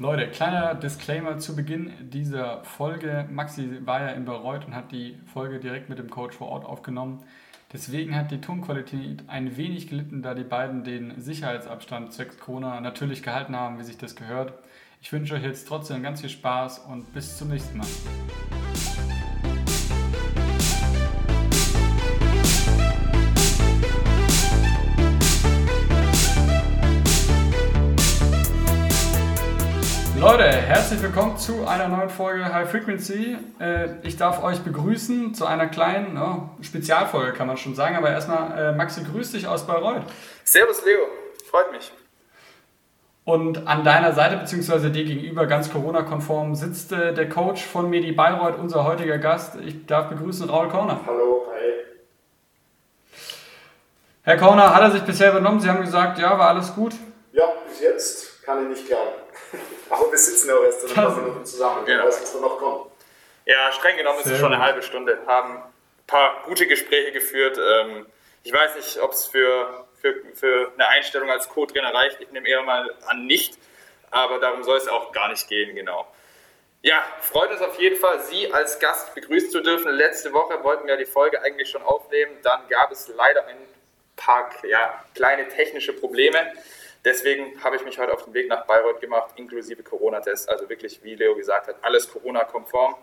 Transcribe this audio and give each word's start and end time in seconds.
Leute, 0.00 0.28
kleiner 0.28 0.76
Disclaimer 0.76 1.38
zu 1.38 1.56
Beginn 1.56 1.92
dieser 1.98 2.62
Folge. 2.62 3.26
Maxi 3.32 3.84
war 3.84 4.00
ja 4.00 4.08
in 4.10 4.24
Bayreuth 4.24 4.64
und 4.64 4.76
hat 4.76 4.92
die 4.92 5.18
Folge 5.26 5.58
direkt 5.58 5.88
mit 5.88 5.98
dem 5.98 6.08
Coach 6.08 6.36
vor 6.36 6.50
Ort 6.50 6.64
aufgenommen. 6.64 7.24
Deswegen 7.72 8.14
hat 8.14 8.30
die 8.30 8.40
Tonqualität 8.40 9.24
ein 9.26 9.56
wenig 9.56 9.88
gelitten, 9.88 10.22
da 10.22 10.34
die 10.34 10.44
beiden 10.44 10.84
den 10.84 11.20
Sicherheitsabstand 11.20 12.12
zwecks 12.12 12.38
Corona 12.38 12.80
natürlich 12.80 13.24
gehalten 13.24 13.56
haben, 13.56 13.80
wie 13.80 13.84
sich 13.84 13.98
das 13.98 14.14
gehört. 14.14 14.52
Ich 15.02 15.12
wünsche 15.12 15.34
euch 15.34 15.42
jetzt 15.42 15.66
trotzdem 15.66 16.00
ganz 16.04 16.20
viel 16.20 16.30
Spaß 16.30 16.78
und 16.78 17.12
bis 17.12 17.36
zum 17.36 17.48
nächsten 17.48 17.78
Mal. 17.78 17.88
Leute, 30.20 30.50
herzlich 30.50 31.00
willkommen 31.00 31.38
zu 31.38 31.64
einer 31.68 31.86
neuen 31.86 32.10
Folge 32.10 32.52
High 32.52 32.68
Frequency. 32.68 33.36
Äh, 33.60 33.90
ich 34.02 34.16
darf 34.16 34.42
euch 34.42 34.58
begrüßen 34.62 35.32
zu 35.32 35.46
einer 35.46 35.68
kleinen 35.68 36.18
oh, 36.20 36.50
Spezialfolge, 36.60 37.34
kann 37.34 37.46
man 37.46 37.56
schon 37.56 37.76
sagen. 37.76 37.94
Aber 37.94 38.10
erstmal, 38.10 38.58
äh, 38.58 38.72
Maxi, 38.72 39.04
grüß 39.04 39.30
dich 39.30 39.46
aus 39.46 39.64
Bayreuth. 39.64 40.02
Servus, 40.42 40.84
Leo. 40.84 40.98
Freut 41.48 41.70
mich. 41.70 41.92
Und 43.24 43.68
an 43.68 43.84
deiner 43.84 44.12
Seite, 44.12 44.38
beziehungsweise 44.38 44.90
dir 44.90 45.04
gegenüber, 45.04 45.46
ganz 45.46 45.70
Corona-konform, 45.70 46.56
sitzt 46.56 46.90
äh, 46.90 47.14
der 47.14 47.28
Coach 47.28 47.64
von 47.64 47.88
Medi 47.88 48.10
Bayreuth, 48.10 48.58
unser 48.58 48.82
heutiger 48.82 49.18
Gast. 49.18 49.54
Ich 49.64 49.86
darf 49.86 50.08
begrüßen 50.08 50.50
Raul 50.50 50.68
Korner. 50.68 50.98
Hallo, 51.06 51.46
hi. 51.54 51.74
Herr 54.24 54.36
Korner, 54.36 54.74
hat 54.74 54.82
er 54.82 54.90
sich 54.90 55.02
bisher 55.02 55.30
übernommen? 55.30 55.60
Sie 55.60 55.68
haben 55.68 55.80
gesagt, 55.80 56.18
ja, 56.18 56.36
war 56.36 56.48
alles 56.48 56.74
gut? 56.74 56.94
Ja, 57.32 57.44
bis 57.68 57.80
jetzt 57.80 58.37
kann 58.48 58.62
ich 58.62 58.78
nicht 58.78 58.88
klagen. 58.88 59.12
Aber 59.90 60.10
wir 60.10 60.18
sitzen 60.18 60.48
ja 60.48 60.56
auch 60.56 60.64
erst 60.64 60.84
in 60.84 60.88
ein 60.88 60.94
paar 60.94 61.16
Minuten 61.16 61.44
zusammen. 61.44 61.84
Genau. 61.84 62.06
weiß, 62.06 62.22
was 62.22 62.32
da 62.32 62.40
noch 62.40 62.58
kommt. 62.58 62.90
Ja, 63.44 63.70
streng 63.72 63.98
genommen 63.98 64.20
ist 64.20 64.26
es 64.26 64.38
schon 64.38 64.52
eine 64.52 64.62
halbe 64.62 64.80
Stunde. 64.80 65.18
Haben 65.26 65.56
ein 65.56 66.06
paar 66.06 66.42
gute 66.46 66.66
Gespräche 66.66 67.12
geführt. 67.12 67.58
Ähm, 67.58 68.06
ich 68.44 68.52
weiß 68.52 68.76
nicht, 68.76 69.00
ob 69.00 69.12
es 69.12 69.26
für, 69.26 69.86
für, 70.00 70.14
für 70.34 70.72
eine 70.74 70.88
Einstellung 70.88 71.30
als 71.30 71.50
Co-Trainer 71.50 71.92
reicht. 71.92 72.22
Ich 72.22 72.30
nehme 72.30 72.48
eher 72.48 72.62
mal 72.62 72.94
an, 73.06 73.26
nicht. 73.26 73.58
Aber 74.10 74.38
darum 74.38 74.64
soll 74.64 74.78
es 74.78 74.88
auch 74.88 75.12
gar 75.12 75.28
nicht 75.28 75.46
gehen, 75.46 75.76
genau. 75.76 76.06
Ja, 76.80 77.04
freut 77.20 77.50
uns 77.50 77.60
auf 77.60 77.78
jeden 77.78 77.96
Fall, 77.96 78.20
Sie 78.20 78.50
als 78.50 78.78
Gast 78.78 79.14
begrüßen 79.14 79.50
zu 79.50 79.60
dürfen. 79.60 79.92
Letzte 79.92 80.32
Woche 80.32 80.64
wollten 80.64 80.86
wir 80.86 80.96
die 80.96 81.04
Folge 81.04 81.42
eigentlich 81.42 81.68
schon 81.68 81.82
aufnehmen. 81.82 82.38
Dann 82.42 82.66
gab 82.68 82.90
es 82.92 83.08
leider 83.08 83.46
ein 83.46 83.58
paar 84.16 84.48
ja, 84.66 85.04
kleine 85.14 85.48
technische 85.48 85.92
Probleme. 85.92 86.50
Deswegen 87.04 87.62
habe 87.62 87.76
ich 87.76 87.84
mich 87.84 87.98
heute 87.98 88.12
auf 88.12 88.24
den 88.24 88.34
Weg 88.34 88.48
nach 88.48 88.66
Bayreuth 88.66 89.00
gemacht, 89.00 89.30
inklusive 89.36 89.82
Corona-Test. 89.82 90.48
Also 90.48 90.68
wirklich, 90.68 91.02
wie 91.02 91.14
Leo 91.14 91.34
gesagt 91.34 91.68
hat, 91.68 91.76
alles 91.82 92.10
Corona-konform. 92.10 92.96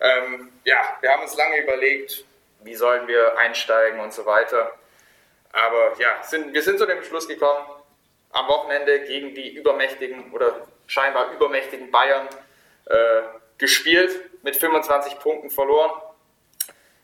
Ähm, 0.00 0.52
ja, 0.64 0.96
wir 1.00 1.10
haben 1.10 1.22
uns 1.22 1.36
lange 1.36 1.62
überlegt, 1.62 2.24
wie 2.62 2.74
sollen 2.74 3.08
wir 3.08 3.36
einsteigen 3.36 4.00
und 4.00 4.12
so 4.12 4.24
weiter. 4.24 4.72
Aber 5.52 5.94
ja, 5.98 6.22
sind, 6.22 6.52
wir 6.52 6.62
sind 6.62 6.78
zu 6.78 6.86
dem 6.86 7.02
Schluss 7.02 7.26
gekommen, 7.26 7.66
am 8.30 8.46
Wochenende 8.48 9.00
gegen 9.00 9.34
die 9.34 9.54
übermächtigen 9.54 10.32
oder 10.32 10.66
scheinbar 10.86 11.32
übermächtigen 11.32 11.90
Bayern 11.90 12.28
äh, 12.86 13.22
gespielt, 13.56 14.12
mit 14.42 14.56
25 14.56 15.18
Punkten 15.18 15.50
verloren. 15.50 16.00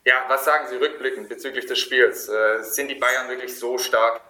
Ja, 0.04 0.24
was 0.28 0.44
sagen 0.44 0.68
Sie 0.68 0.76
rückblickend 0.76 1.28
bezüglich 1.28 1.66
des 1.66 1.78
Spiels? 1.78 2.28
Äh, 2.28 2.62
sind 2.62 2.88
die 2.88 2.94
Bayern 2.94 3.28
wirklich 3.28 3.58
so 3.58 3.78
stark? 3.78 4.20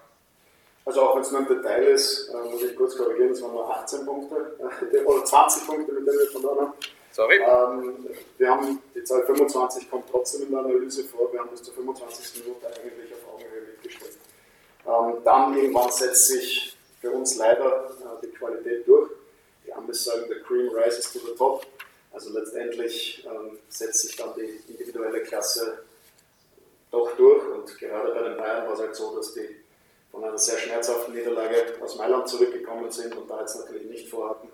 Also 0.87 1.01
auch 1.01 1.15
wenn 1.15 1.23
es 1.23 1.31
nur 1.31 1.41
ein 1.41 1.47
Detail 1.47 1.83
ist, 1.85 2.29
äh, 2.29 2.51
muss 2.51 2.63
ich 2.63 2.77
kurz 2.77 2.97
korrigieren, 2.97 3.31
es 3.31 3.43
waren 3.43 3.53
nur 3.53 3.75
18 3.75 4.05
Punkte 4.05 4.57
äh, 4.93 4.99
oder 5.05 5.25
20 5.25 5.67
Punkte, 5.67 5.93
mit 5.93 6.07
denen 6.07 6.19
wir 6.19 6.27
verloren 6.27 6.61
haben. 6.61 6.73
Sorry. 7.13 7.37
Ähm, 7.37 8.09
wir 8.37 8.51
haben 8.51 8.83
die 8.95 9.05
Zahl 9.05 9.25
25 9.25 9.91
kommt 9.91 10.11
trotzdem 10.11 10.43
in 10.43 10.51
der 10.51 10.61
Analyse 10.61 11.05
vor, 11.05 11.33
wir 11.33 11.41
haben 11.41 11.51
bis 11.51 11.63
zur 11.63 11.73
25. 11.75 12.45
Minute 12.45 12.67
eigentlich 12.67 13.13
auf 13.15 13.35
Augenhöhe 13.35 13.63
mitgestellt. 13.73 14.19
Ähm, 14.87 15.23
dann 15.25 15.57
irgendwann 15.57 15.91
setzt 15.91 16.29
sich 16.29 16.77
für 17.01 17.11
uns 17.11 17.37
leider 17.37 17.87
äh, 17.87 18.27
die 18.27 18.33
Qualität 18.33 18.87
durch. 18.87 19.11
Die 19.67 19.73
Amis 19.73 20.05
sagen, 20.05 20.25
the 20.29 20.41
cream 20.47 20.69
rises 20.71 21.13
to 21.13 21.21
the 21.21 21.35
top. 21.39 21.65
Also 22.13 22.31
letztendlich 22.31 23.27
ähm, 23.27 23.59
setzt 23.69 24.01
sich 24.01 24.17
dann 24.17 24.35
die 24.37 24.61
individuelle 24.73 25.23
Klasse 25.23 25.85
doch 26.91 27.17
durch 27.17 27.45
und 27.49 27.79
gerade 27.79 28.13
bei 28.13 28.23
den 28.23 28.37
Bayern 28.37 28.67
war 28.67 28.75
es 28.75 28.81
halt 28.81 28.95
so, 28.95 29.17
dass 29.17 29.33
die 29.35 29.64
von 30.15 30.23
einer 30.23 30.39
sehr 30.39 30.59
schmerzhaften 30.59 31.13
Niederlage 31.13 31.75
aus 31.81 31.97
Mailand 31.97 32.29
zurückgekommen 32.29 32.89
sind 32.91 33.17
und 33.17 33.29
da 33.29 33.41
jetzt 33.41 33.57
natürlich 33.59 33.89
nicht 33.89 34.09
vorhatten, 34.09 34.49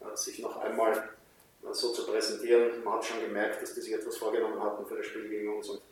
äh, 0.00 0.16
sich 0.16 0.38
noch 0.38 0.56
einmal 0.58 0.92
äh, 0.92 1.72
so 1.72 1.92
zu 1.92 2.06
präsentieren. 2.06 2.84
Man 2.84 2.94
hat 2.94 3.04
schon 3.04 3.20
gemerkt, 3.20 3.60
dass 3.60 3.74
die 3.74 3.80
sich 3.80 3.94
etwas 3.94 4.16
vorgenommen 4.16 4.62
hatten 4.62 4.86
für 4.86 4.96
das 4.96 5.06
Spiel 5.06 5.28
gegen 5.28 5.56
uns 5.56 5.68
und 5.70 5.82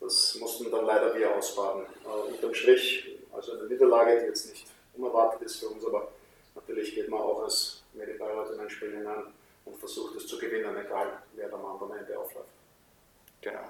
das 0.00 0.36
mussten 0.36 0.70
dann 0.70 0.86
leider 0.86 1.14
wir 1.14 1.36
ausbaden. 1.36 1.82
Äh, 2.04 2.32
unterm 2.32 2.54
Strich, 2.54 3.18
also 3.30 3.52
eine 3.52 3.64
Niederlage, 3.64 4.20
die 4.20 4.26
jetzt 4.26 4.48
nicht 4.48 4.66
unerwartet 4.96 5.42
ist 5.42 5.56
für 5.56 5.68
uns, 5.68 5.84
aber 5.84 6.08
natürlich 6.54 6.94
geht 6.94 7.10
man 7.10 7.20
auch 7.20 7.42
als 7.42 7.82
Medibayreuth 7.92 8.52
in 8.54 8.60
ein 8.60 8.70
Spiel 8.70 8.96
hinein 8.96 9.34
und 9.66 9.76
versucht 9.76 10.16
es 10.16 10.26
zu 10.26 10.38
gewinnen, 10.38 10.74
egal 10.78 11.22
wer 11.34 11.52
am 11.52 11.64
anderen 11.66 11.98
Ende 11.98 12.18
aufläuft. 12.18 12.48
Genau. 13.42 13.68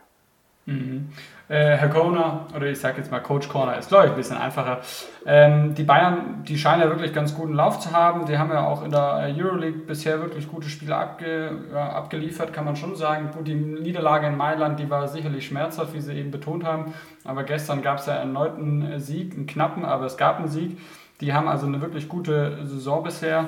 Mhm. 0.67 1.11
Äh, 1.49 1.77
Herr 1.77 1.89
Corner, 1.89 2.49
oder 2.57 2.67
ich 2.67 2.81
sage 2.81 2.99
jetzt 2.99 3.13
mal 3.13 3.21
Coach 3.21 3.49
Corner, 3.49 3.79
ist 3.79 3.89
glaube 3.89 4.07
ich 4.07 4.11
ein 4.11 4.17
bisschen 4.17 4.37
einfacher. 4.37 4.81
Ähm, 5.25 5.77
die 5.77 5.85
Bayern, 5.85 6.43
die 6.43 6.59
scheinen 6.59 6.83
ja 6.83 6.89
wirklich 6.89 7.13
ganz 7.13 7.37
guten 7.37 7.53
Lauf 7.53 7.79
zu 7.79 7.93
haben. 7.93 8.27
Die 8.27 8.37
haben 8.37 8.51
ja 8.51 8.67
auch 8.67 8.85
in 8.85 8.91
der 8.91 9.33
Euroleague 9.37 9.83
bisher 9.87 10.21
wirklich 10.21 10.49
gute 10.49 10.69
Spiele 10.69 10.97
abge, 10.97 11.53
ja, 11.73 11.91
abgeliefert, 11.91 12.53
kann 12.53 12.65
man 12.65 12.75
schon 12.75 12.97
sagen. 12.97 13.31
Gut, 13.33 13.47
die 13.47 13.55
Niederlage 13.55 14.27
in 14.27 14.37
Mailand, 14.37 14.81
die 14.81 14.91
war 14.91 15.07
sicherlich 15.07 15.47
schmerzhaft, 15.47 15.95
wie 15.95 16.01
Sie 16.01 16.15
eben 16.15 16.33
betont 16.33 16.65
haben. 16.65 16.95
Aber 17.23 17.45
gestern 17.45 17.81
gab 17.81 17.99
es 17.99 18.07
ja 18.07 18.15
erneut 18.15 18.57
einen 18.57 18.99
Sieg, 18.99 19.35
einen 19.35 19.47
knappen, 19.47 19.85
aber 19.85 20.07
es 20.07 20.17
gab 20.17 20.39
einen 20.39 20.49
Sieg. 20.49 20.81
Die 21.21 21.33
haben 21.33 21.47
also 21.47 21.67
eine 21.67 21.81
wirklich 21.81 22.09
gute 22.09 22.67
Saison 22.67 23.05
bisher 23.05 23.47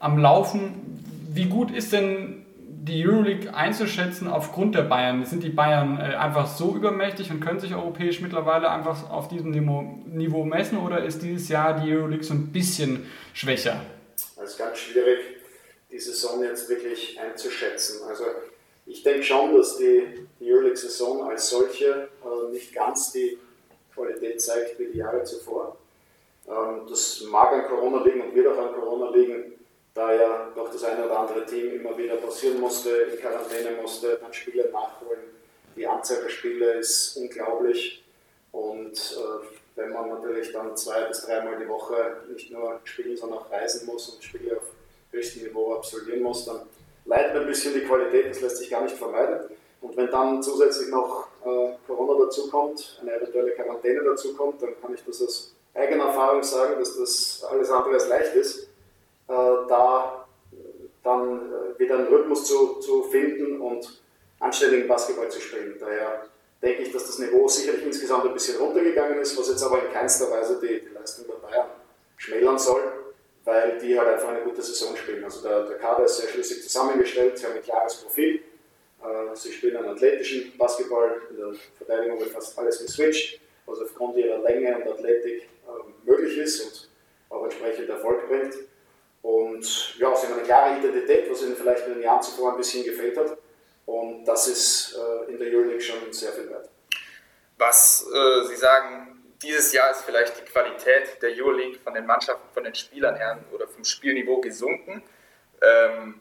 am 0.00 0.18
Laufen. 0.18 1.04
Wie 1.30 1.46
gut 1.46 1.70
ist 1.70 1.92
denn 1.92 2.45
die 2.86 3.06
Euroleague 3.06 3.52
einzuschätzen 3.52 4.28
aufgrund 4.28 4.74
der 4.74 4.82
Bayern? 4.82 5.24
Sind 5.24 5.42
die 5.42 5.50
Bayern 5.50 5.98
äh, 5.98 6.14
einfach 6.14 6.46
so 6.46 6.74
übermächtig 6.74 7.30
und 7.30 7.40
können 7.40 7.60
sich 7.60 7.74
europäisch 7.74 8.20
mittlerweile 8.20 8.70
einfach 8.70 9.10
auf 9.10 9.28
diesem 9.28 9.50
Niveau, 9.50 9.82
Niveau 10.06 10.44
messen 10.44 10.78
oder 10.78 11.04
ist 11.04 11.22
dieses 11.22 11.48
Jahr 11.48 11.80
die 11.80 11.92
Euroleague 11.92 12.24
so 12.24 12.34
ein 12.34 12.52
bisschen 12.52 13.10
schwächer? 13.34 13.80
Es 14.14 14.52
ist 14.52 14.58
ganz 14.58 14.78
schwierig, 14.78 15.18
die 15.90 15.98
Saison 15.98 16.42
jetzt 16.44 16.68
wirklich 16.68 17.18
einzuschätzen. 17.20 18.06
Also 18.08 18.24
ich 18.86 19.02
denke 19.02 19.22
schon, 19.22 19.56
dass 19.56 19.76
die, 19.78 20.26
die 20.38 20.52
Euroleague-Saison 20.52 21.28
als 21.28 21.50
solche 21.50 22.08
äh, 22.24 22.52
nicht 22.52 22.72
ganz 22.72 23.12
die 23.12 23.36
Qualität 23.92 24.40
zeigt 24.40 24.78
wie 24.78 24.92
die 24.92 24.98
Jahre 24.98 25.24
zuvor. 25.24 25.76
Ähm, 26.46 26.86
das 26.88 27.24
mag 27.30 27.52
an 27.52 27.64
Corona 27.66 28.04
liegen 28.04 28.20
und 28.20 28.34
wird 28.34 28.46
auch 28.46 28.58
an 28.58 28.74
Corona 28.74 29.10
liegen 29.10 29.56
da 29.96 30.12
ja 30.12 30.48
doch 30.54 30.70
das 30.70 30.84
eine 30.84 31.06
oder 31.06 31.20
andere 31.20 31.46
Team 31.46 31.80
immer 31.80 31.96
wieder 31.96 32.16
passieren 32.16 32.60
musste, 32.60 32.90
in 32.90 33.18
Quarantäne 33.18 33.70
musste, 33.80 34.18
dann 34.20 34.32
Spiele 34.32 34.68
nachholen. 34.70 35.20
Die 35.74 35.86
Anzahl 35.86 36.22
der 36.22 36.28
Spiele 36.28 36.72
ist 36.74 37.16
unglaublich 37.16 38.04
und 38.52 38.92
äh, 38.92 39.46
wenn 39.76 39.92
man 39.92 40.10
natürlich 40.10 40.52
dann 40.52 40.76
zwei 40.76 41.02
bis 41.04 41.22
dreimal 41.22 41.58
die 41.58 41.68
Woche 41.68 42.18
nicht 42.30 42.50
nur 42.50 42.80
spielen, 42.84 43.16
sondern 43.16 43.40
auch 43.40 43.50
reisen 43.50 43.86
muss 43.86 44.08
und 44.10 44.22
Spiele 44.22 44.58
auf 44.58 44.70
höchstem 45.12 45.44
Niveau 45.44 45.74
absolvieren 45.74 46.22
muss, 46.22 46.44
dann 46.44 46.60
leidet 47.06 47.36
ein 47.36 47.46
bisschen 47.46 47.74
die 47.74 47.80
Qualität, 47.80 48.30
das 48.30 48.40
lässt 48.40 48.58
sich 48.58 48.70
gar 48.70 48.82
nicht 48.82 48.96
vermeiden. 48.96 49.50
Und 49.80 49.96
wenn 49.96 50.10
dann 50.10 50.42
zusätzlich 50.42 50.88
noch 50.88 51.28
äh, 51.44 51.72
Corona 51.86 52.24
dazukommt, 52.24 52.98
eine 53.00 53.14
eventuelle 53.14 53.52
Quarantäne 53.52 54.02
dazukommt, 54.02 54.62
dann 54.62 54.80
kann 54.80 54.94
ich 54.94 55.04
das 55.04 55.22
aus 55.22 55.54
eigener 55.74 56.06
Erfahrung 56.06 56.42
sagen, 56.42 56.78
dass 56.78 56.96
das 56.98 57.44
alles 57.50 57.70
andere 57.70 57.94
als 57.94 58.08
leicht 58.08 58.34
ist 58.34 58.65
äh, 59.28 59.32
da 59.68 60.26
dann 61.02 61.52
äh, 61.52 61.78
wieder 61.78 61.96
einen 61.96 62.08
Rhythmus 62.08 62.44
zu, 62.44 62.80
zu 62.80 63.04
finden 63.04 63.60
und 63.60 64.02
anständigen 64.40 64.88
Basketball 64.88 65.30
zu 65.30 65.40
spielen. 65.40 65.76
Daher 65.78 66.26
denke 66.62 66.82
ich, 66.82 66.92
dass 66.92 67.06
das 67.06 67.18
Niveau 67.18 67.46
sicherlich 67.48 67.84
insgesamt 67.84 68.26
ein 68.26 68.34
bisschen 68.34 68.58
runtergegangen 68.58 69.18
ist, 69.18 69.38
was 69.38 69.48
jetzt 69.48 69.62
aber 69.62 69.84
in 69.84 69.92
keinster 69.92 70.30
Weise 70.30 70.60
die, 70.60 70.80
die 70.80 70.94
Leistung 70.94 71.26
der 71.26 71.34
Bayern 71.34 71.66
schmälern 72.16 72.58
soll, 72.58 72.82
weil 73.44 73.78
die 73.78 73.98
halt 73.98 74.08
einfach 74.08 74.28
eine 74.28 74.40
gute 74.40 74.62
Saison 74.62 74.96
spielen. 74.96 75.22
Also 75.22 75.42
der, 75.42 75.66
der 75.66 75.78
Kader 75.78 76.04
ist 76.04 76.16
sehr 76.16 76.28
schlüssig 76.28 76.62
zusammengestellt, 76.62 77.38
sie 77.38 77.46
haben 77.46 77.54
ein 77.54 77.62
klares 77.62 77.96
Profil, 77.96 78.40
äh, 79.02 79.36
sie 79.36 79.52
spielen 79.52 79.76
einen 79.76 79.90
athletischen 79.90 80.56
Basketball, 80.58 81.20
in 81.30 81.36
der 81.36 81.54
Verteidigung 81.76 82.18
wird 82.18 82.30
fast 82.30 82.58
alles 82.58 82.80
geswitcht, 82.80 83.40
was 83.66 83.80
aufgrund 83.80 84.16
ihrer 84.16 84.38
Länge 84.38 84.76
und 84.76 84.88
Athletik 84.88 85.48
möglich 86.06 86.38
ist 86.38 86.60
und 86.60 86.88
auch 87.30 87.44
entsprechend 87.44 87.88
Erfolg 87.88 88.28
bringt. 88.28 88.54
Und 89.26 89.98
ja, 89.98 90.14
sie 90.14 90.28
haben 90.28 90.34
eine 90.34 90.42
klare 90.44 90.78
Identität, 90.78 91.28
was 91.28 91.42
ihnen 91.42 91.56
vielleicht 91.56 91.84
in 91.88 91.94
den 91.94 92.02
Jahren 92.02 92.22
zuvor 92.22 92.52
ein 92.52 92.58
bisschen 92.58 92.84
gefehlt 92.84 93.16
hat. 93.18 93.36
Und 93.84 94.24
das 94.24 94.46
ist 94.46 94.94
äh, 94.94 95.32
in 95.32 95.38
der 95.40 95.48
Euroleague 95.48 95.80
schon 95.80 96.12
sehr 96.12 96.30
viel 96.30 96.48
wert. 96.48 96.70
Was 97.58 98.06
äh, 98.06 98.46
Sie 98.46 98.54
sagen, 98.54 99.24
dieses 99.42 99.72
Jahr 99.72 99.90
ist 99.90 100.02
vielleicht 100.02 100.38
die 100.38 100.44
Qualität 100.44 101.20
der 101.20 101.30
Euroleague 101.30 101.80
von 101.82 101.92
den 101.94 102.06
Mannschaften, 102.06 102.46
von 102.54 102.62
den 102.62 102.76
Spielern 102.76 103.16
her 103.16 103.40
oder 103.50 103.66
vom 103.66 103.84
Spielniveau 103.84 104.40
gesunken. 104.40 105.02
Ähm, 105.60 106.20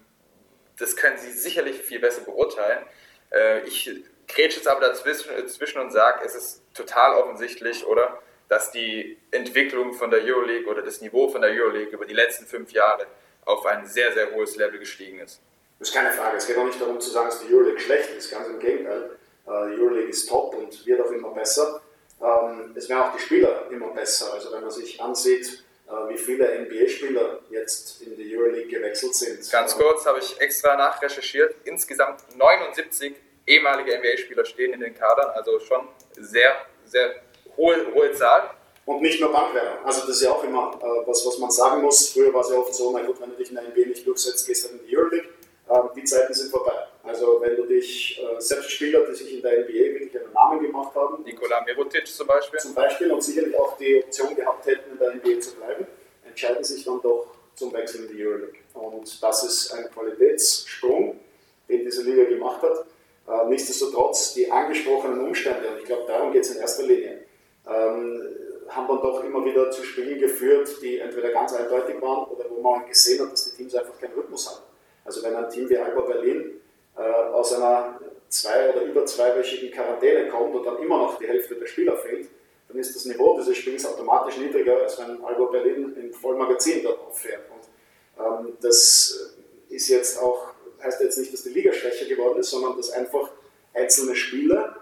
das 0.79 0.95
können 0.95 1.19
Sie 1.19 1.29
sicherlich 1.31 1.79
viel 1.83 1.99
besser 1.99 2.21
beurteilen. 2.21 2.87
Äh, 3.31 3.67
ich 3.67 4.03
grätsche 4.27 4.57
jetzt 4.57 4.67
aber 4.67 4.81
dazwischen 4.81 5.79
und 5.79 5.91
sage, 5.91 6.25
es 6.25 6.33
ist 6.33 6.63
total 6.73 7.19
offensichtlich, 7.21 7.85
oder? 7.85 8.19
Dass 8.47 8.71
die 8.71 9.17
Entwicklung 9.31 9.93
von 9.93 10.11
der 10.11 10.23
Euroleague 10.23 10.67
oder 10.67 10.81
das 10.81 11.01
Niveau 11.01 11.27
von 11.27 11.41
der 11.41 11.51
Euroleague 11.51 11.93
über 11.93 12.05
die 12.05 12.13
letzten 12.13 12.45
fünf 12.45 12.71
Jahre 12.71 13.07
auf 13.45 13.65
ein 13.65 13.87
sehr, 13.87 14.13
sehr 14.13 14.31
hohes 14.31 14.55
Level 14.55 14.79
gestiegen 14.79 15.19
ist. 15.19 15.39
Das 15.79 15.89
ist 15.89 15.93
keine 15.93 16.11
Frage. 16.11 16.37
Es 16.37 16.47
geht 16.47 16.57
auch 16.57 16.65
nicht 16.65 16.79
darum 16.79 16.99
zu 16.99 17.09
sagen, 17.09 17.27
dass 17.27 17.45
die 17.45 17.53
Euroleague 17.53 17.79
schlecht 17.79 18.09
ist. 18.11 18.31
Ganz 18.31 18.47
im 18.47 18.59
Gegenteil. 18.59 19.11
Äh, 19.45 19.75
die 19.75 19.81
Euroleague 19.81 20.09
ist 20.09 20.27
top 20.27 20.55
und 20.55 20.85
wird 20.85 21.01
auch 21.01 21.11
immer 21.11 21.29
besser. 21.29 21.81
Ähm, 22.21 22.73
es 22.75 22.87
werden 22.89 23.01
auch 23.01 23.15
die 23.15 23.21
Spieler 23.21 23.67
immer 23.69 23.89
besser. 23.89 24.33
Also 24.33 24.51
wenn 24.51 24.61
man 24.61 24.71
sich 24.71 25.01
ansieht, 25.01 25.63
äh, 25.87 26.09
wie 26.09 26.17
viele 26.17 26.59
NBA-Spieler 26.59 27.39
jetzt 27.49 28.01
in 28.01 28.15
die 28.15 28.35
Euroleague 28.35 28.69
gewechselt 28.69 29.15
sind. 29.15 29.51
Ganz 29.51 29.75
kurz 29.75 30.05
habe 30.05 30.19
ich 30.19 30.39
extra 30.39 30.75
nachrecherchiert. 30.75 31.55
Insgesamt 31.65 32.21
79 32.35 33.15
ehemalige 33.45 33.97
NBA-Spieler 33.99 34.45
stehen 34.45 34.73
in 34.73 34.79
den 34.79 34.95
Kadern, 34.95 35.29
also 35.31 35.59
schon 35.59 35.87
sehr, 36.13 36.55
sehr 36.85 37.15
hohe, 37.57 37.93
hohe 37.93 38.11
Zahl. 38.13 38.51
Und 38.85 39.01
nicht 39.01 39.19
nur 39.19 39.31
Bankwerber. 39.31 39.83
Also 39.83 40.01
das 40.01 40.17
ist 40.17 40.21
ja 40.21 40.31
auch 40.31 40.43
immer 40.43 40.79
äh, 40.79 41.07
was, 41.07 41.25
was 41.25 41.39
man 41.39 41.49
sagen 41.49 41.81
muss. 41.81 42.09
Früher 42.09 42.31
war 42.31 42.41
es 42.41 42.51
ja 42.51 42.57
oft 42.57 42.73
so, 42.73 42.91
na 42.91 43.01
gut, 43.01 43.19
wenn 43.19 43.31
du 43.31 43.35
dich 43.35 43.49
in 43.49 43.55
der 43.55 43.63
NBA 43.63 43.87
nicht 43.87 44.05
durchsetzt, 44.05 44.45
gehst 44.45 44.65
du 44.65 44.75
in 44.75 44.85
die 44.85 44.95
Euroleague. 44.95 45.29
Ähm, 45.67 45.89
die 45.95 46.03
Zeiten 46.03 46.33
sind 46.33 46.51
vorbei. 46.51 46.73
Also 47.03 47.41
wenn 47.41 47.55
du 47.55 47.63
dich, 47.65 48.21
äh, 48.21 48.39
selbst 48.39 48.71
Spieler, 48.71 49.01
die 49.09 49.15
sich 49.15 49.33
in 49.33 49.41
der 49.41 49.59
NBA 49.59 49.73
wirklich 49.73 50.15
einen 50.19 50.33
Namen 50.33 50.61
gemacht 50.61 50.93
haben. 50.93 51.23
Nikola 51.23 51.63
Mirotic 51.63 52.05
zum 52.05 52.27
Beispiel. 52.27 52.59
Zum 52.59 52.75
Beispiel 52.75 53.11
und 53.11 53.23
sicherlich 53.23 53.57
auch 53.57 53.75
die 53.77 54.03
Option 54.03 54.35
gehabt 54.35 54.65
hätten, 54.67 54.91
in 54.91 54.99
der 54.99 55.15
NBA 55.15 55.39
zu 55.41 55.55
bleiben, 55.55 55.87
entscheiden 56.23 56.63
sich 56.63 56.83
dann 56.85 57.01
doch 57.01 57.27
zum 57.55 57.73
Wechsel 57.73 58.05
in 58.05 58.15
die 58.15 58.23
Euroleague. 58.23 58.59
Und 58.73 59.23
das 59.23 59.43
ist 59.43 59.73
ein 59.73 59.89
Qualitätssprung, 59.91 61.19
den 61.67 61.85
diese 61.85 62.03
Liga 62.03 62.25
gemacht 62.25 62.61
hat. 62.61 62.85
Äh, 63.27 63.49
nichtsdestotrotz, 63.49 64.33
die 64.35 64.51
angesprochenen 64.51 65.21
Umstände, 65.21 65.69
und 65.69 65.79
ich 65.79 65.85
glaube, 65.85 66.03
darum 66.07 66.31
geht 66.31 66.43
es 66.43 66.51
in 66.51 66.61
erster 66.61 66.83
Linie, 66.83 67.24
ähm, 67.67 68.35
haben 68.67 68.87
dann 68.87 69.01
doch 69.01 69.23
immer 69.23 69.43
wieder 69.45 69.69
zu 69.71 69.83
Spielen 69.83 70.19
geführt, 70.19 70.69
die 70.81 70.99
entweder 70.99 71.29
ganz 71.29 71.53
eindeutig 71.53 72.01
waren 72.01 72.27
oder 72.29 72.45
wo 72.49 72.61
man 72.61 72.87
gesehen 72.87 73.21
hat, 73.21 73.31
dass 73.31 73.45
die 73.45 73.57
Teams 73.57 73.75
einfach 73.75 73.99
keinen 73.99 74.13
Rhythmus 74.13 74.49
haben. 74.49 74.63
Also 75.03 75.23
wenn 75.23 75.35
ein 75.35 75.49
Team 75.49 75.69
wie 75.69 75.77
Alba 75.77 76.01
Berlin 76.01 76.61
äh, 76.97 77.01
aus 77.01 77.53
einer 77.53 77.99
zwei- 78.29 78.71
oder 78.71 78.81
über 78.81 79.05
zweiwöchigen 79.05 79.71
Quarantäne 79.71 80.29
kommt 80.29 80.55
und 80.55 80.65
dann 80.65 80.81
immer 80.81 80.97
noch 80.97 81.17
die 81.19 81.27
Hälfte 81.27 81.55
der 81.55 81.67
Spieler 81.67 81.95
fehlt, 81.97 82.27
dann 82.67 82.77
ist 82.77 82.95
das 82.95 83.05
Niveau 83.05 83.37
dieses 83.37 83.57
Spiels 83.57 83.85
automatisch 83.85 84.37
niedriger, 84.37 84.81
als 84.81 84.99
wenn 84.99 85.23
Alba 85.23 85.45
Berlin 85.45 85.95
im 85.95 86.13
Vollmagazin 86.13 86.83
dort 86.83 86.99
auffährt. 86.99 87.43
Und 87.51 88.25
ähm, 88.25 88.57
das 88.61 89.35
ist 89.69 89.87
jetzt 89.89 90.19
auch, 90.19 90.53
heißt 90.81 91.01
jetzt 91.01 91.17
nicht, 91.17 91.31
dass 91.31 91.43
die 91.43 91.49
Liga 91.49 91.71
schwächer 91.71 92.05
geworden 92.05 92.39
ist, 92.39 92.49
sondern 92.49 92.75
dass 92.75 92.91
einfach 92.91 93.29
einzelne 93.73 94.15
Spieler 94.15 94.74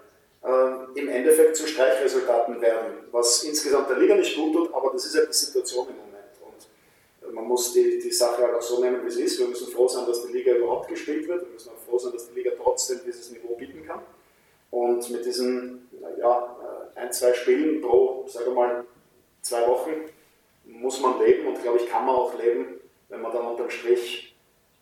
äh, 0.44 0.98
im 1.00 1.08
Endeffekt 1.08 1.56
zu 1.56 1.66
Streichresultaten 1.66 2.60
werden, 2.60 3.08
was 3.10 3.44
insgesamt 3.44 3.90
der 3.90 3.98
Liga 3.98 4.14
nicht 4.16 4.36
gut 4.36 4.52
tut, 4.52 4.74
aber 4.74 4.90
das 4.92 5.06
ist 5.06 5.14
ja 5.14 5.24
die 5.24 5.32
Situation 5.32 5.88
im 5.88 5.96
Moment 5.96 6.14
man 7.34 7.46
muss 7.46 7.72
die, 7.72 7.98
die 7.98 8.10
Sache 8.10 8.42
halt 8.42 8.54
auch 8.54 8.62
so 8.62 8.80
nehmen, 8.80 9.04
wie 9.04 9.10
sie 9.10 9.22
ist. 9.22 9.38
Wir 9.38 9.48
müssen 9.48 9.72
froh 9.72 9.88
sein, 9.88 10.06
dass 10.06 10.26
die 10.26 10.32
Liga 10.32 10.52
überhaupt 10.54 10.88
gespielt 10.88 11.28
wird. 11.28 11.42
Wir 11.42 11.52
müssen 11.52 11.70
auch 11.70 11.90
froh 11.90 11.98
sein, 11.98 12.12
dass 12.12 12.28
die 12.28 12.34
Liga 12.34 12.52
trotzdem 12.56 13.00
dieses 13.04 13.30
Niveau 13.30 13.54
bieten 13.56 13.84
kann. 13.86 14.00
Und 14.70 15.08
mit 15.10 15.24
diesen 15.24 15.88
ja, 16.18 16.56
äh, 16.96 17.00
ein, 17.00 17.12
zwei 17.12 17.34
Spielen 17.34 17.80
pro, 17.80 18.26
sage 18.28 18.50
mal, 18.50 18.84
zwei 19.42 19.66
Wochen 19.68 19.92
muss 20.64 21.00
man 21.00 21.20
leben 21.20 21.48
und 21.48 21.62
glaube 21.62 21.78
ich, 21.78 21.88
kann 21.88 22.06
man 22.06 22.16
auch 22.16 22.38
leben, 22.38 22.80
wenn 23.08 23.20
man 23.20 23.32
dann 23.32 23.46
unterm 23.46 23.70
Strich, 23.70 24.34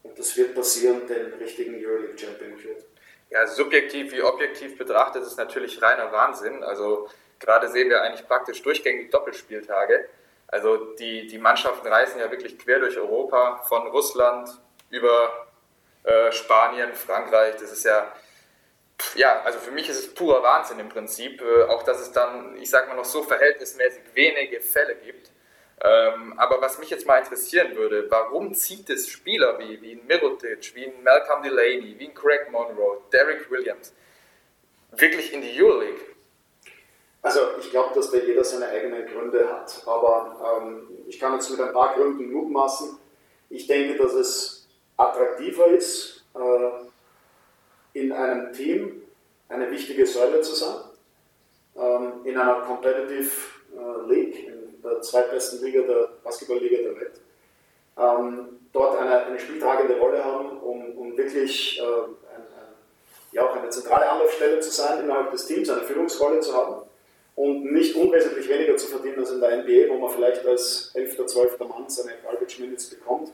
und 0.05 0.19
das 0.19 0.37
wird 0.37 0.55
passieren, 0.55 1.07
den 1.07 1.33
richtigen 1.35 1.75
Euroleague 1.75 2.19
Champion 2.19 2.57
führt. 2.57 2.85
Ja, 3.33 3.47
subjektiv 3.47 4.13
wie 4.13 4.23
objektiv 4.23 4.77
betrachtet 4.77 5.23
ist 5.23 5.39
natürlich 5.39 5.81
reiner 5.81 6.13
Wahnsinn. 6.13 6.63
Also 6.63 7.09
gerade 7.41 7.69
sehen 7.69 7.89
wir 7.89 8.03
eigentlich 8.03 8.29
praktisch 8.29 8.61
durchgängig 8.61 9.11
Doppelspieltage. 9.11 10.07
Also 10.49 10.77
die, 10.97 11.27
die 11.29 11.39
Mannschaften 11.39 11.89
reisen 11.89 12.21
ja 12.21 12.31
wirklich 12.31 12.59
quer 12.59 12.79
durch 12.79 12.99
Europa, 12.99 13.63
von 13.67 13.87
Russland 13.87 14.51
über 14.91 15.47
äh, 16.05 16.31
Spanien, 16.31 16.93
Frankreich. 16.93 17.55
Das 17.57 17.73
ist 17.73 17.87
ja, 17.87 18.13
ja, 19.15 19.41
also 19.45 19.59
für 19.61 19.71
mich 19.71 19.89
ist 19.89 19.99
es 19.99 20.15
purer 20.15 20.43
Wahnsinn 20.43 20.79
im 20.79 20.91
Prinzip. 20.91 21.41
Äh, 21.41 21.63
auch, 21.71 21.85
dass 21.85 22.01
es 22.01 22.13
dann, 22.13 22.55
ich 22.57 22.69
sag 22.69 22.87
mal, 22.89 22.97
noch 22.97 23.07
so 23.07 23.23
verhältnismäßig 23.23 24.03
wenige 24.13 24.61
Fälle 24.61 24.97
gibt. 24.97 25.31
Ähm, 25.85 26.35
aber 26.39 26.61
was 26.61 26.79
mich 26.79 26.91
jetzt 26.91 27.07
mal 27.07 27.19
interessieren 27.19 27.75
würde, 27.75 28.07
warum 28.09 28.55
zieht 28.55 28.89
es 28.89 29.09
Spieler 29.09 29.59
wie, 29.59 29.83
wie 29.83 29.97
Mirotic, 29.97 30.75
wie 30.77 30.93
Malcolm 31.03 31.43
Delaney, 31.43 31.97
wie 31.99 32.09
Craig 32.15 32.51
Monroe, 32.53 32.99
Derek 33.13 33.51
Williams 33.51 33.93
wirklich 34.93 35.33
in 35.33 35.43
die 35.43 35.61
Euroleague? 35.61 36.01
Also 37.21 37.41
ich 37.59 37.71
glaube, 37.71 37.95
dass 37.95 38.11
da 38.11 38.19
jeder 38.19 38.45
seine 38.45 38.67
eigenen 38.69 39.07
Gründe 39.07 39.49
hat, 39.49 39.83
aber 39.87 40.61
ähm, 40.63 40.89
ich 41.07 41.19
kann 41.19 41.35
jetzt 41.35 41.51
mit 41.51 41.61
ein 41.61 41.73
paar 41.73 41.95
Gründen 41.95 42.33
mutmaßen. 42.33 42.99
Ich 43.49 43.67
denke, 43.67 44.01
dass 44.01 44.13
es 44.15 44.69
attraktiver 44.97 45.67
ist, 45.67 46.25
äh, 46.35 47.99
in 47.99 48.13
einem 48.13 48.53
Team 48.53 49.03
eine 49.49 49.71
wichtige 49.71 50.07
Säule 50.07 50.41
zu 50.41 50.55
sein, 50.55 50.77
ähm, 51.77 52.13
in 52.25 52.39
einer 52.39 52.63
Competitive 52.63 53.31
äh, 53.77 54.13
League, 54.13 54.52
der 54.83 55.01
zweitbesten 55.01 55.63
Liga 55.63 55.83
der 55.83 56.09
Basketballliga 56.23 56.83
der 56.83 56.97
Welt, 57.01 57.21
ähm, 57.99 58.61
dort 58.73 58.99
eine, 58.99 59.27
eine, 59.27 59.39
spieltragende 59.39 59.99
Rolle 59.99 60.25
haben, 60.25 60.59
um, 60.61 60.97
um 60.97 61.17
wirklich 61.17 61.79
äh, 61.79 61.83
ein, 61.83 62.41
ein, 62.41 62.75
ja, 63.33 63.47
auch 63.47 63.57
eine 63.57 63.69
zentrale 63.69 64.09
Anlaufstelle 64.11 64.61
zu 64.61 64.71
sein 64.71 65.05
innerhalb 65.05 65.31
des 65.31 65.47
Teams, 65.47 65.69
eine 65.69 65.83
Führungsrolle 65.83 66.41
zu 66.41 66.55
haben 66.55 66.83
und 67.35 67.73
nicht 67.73 67.97
unwesentlich 67.97 68.49
weniger 68.49 68.77
zu 68.77 68.87
verdienen 68.89 69.21
als 69.21 69.31
in 69.31 69.41
der 69.41 69.63
NBA, 69.63 69.89
wo 69.89 69.99
man 69.99 70.11
vielleicht 70.11 70.47
als 70.47 70.91
11. 70.95 71.19
oder 71.19 71.27
12. 71.27 71.59
Mann 71.61 71.89
seine 71.89 72.13
Garbage 72.23 72.59
Minutes 72.59 72.91
bekommt 72.91 73.31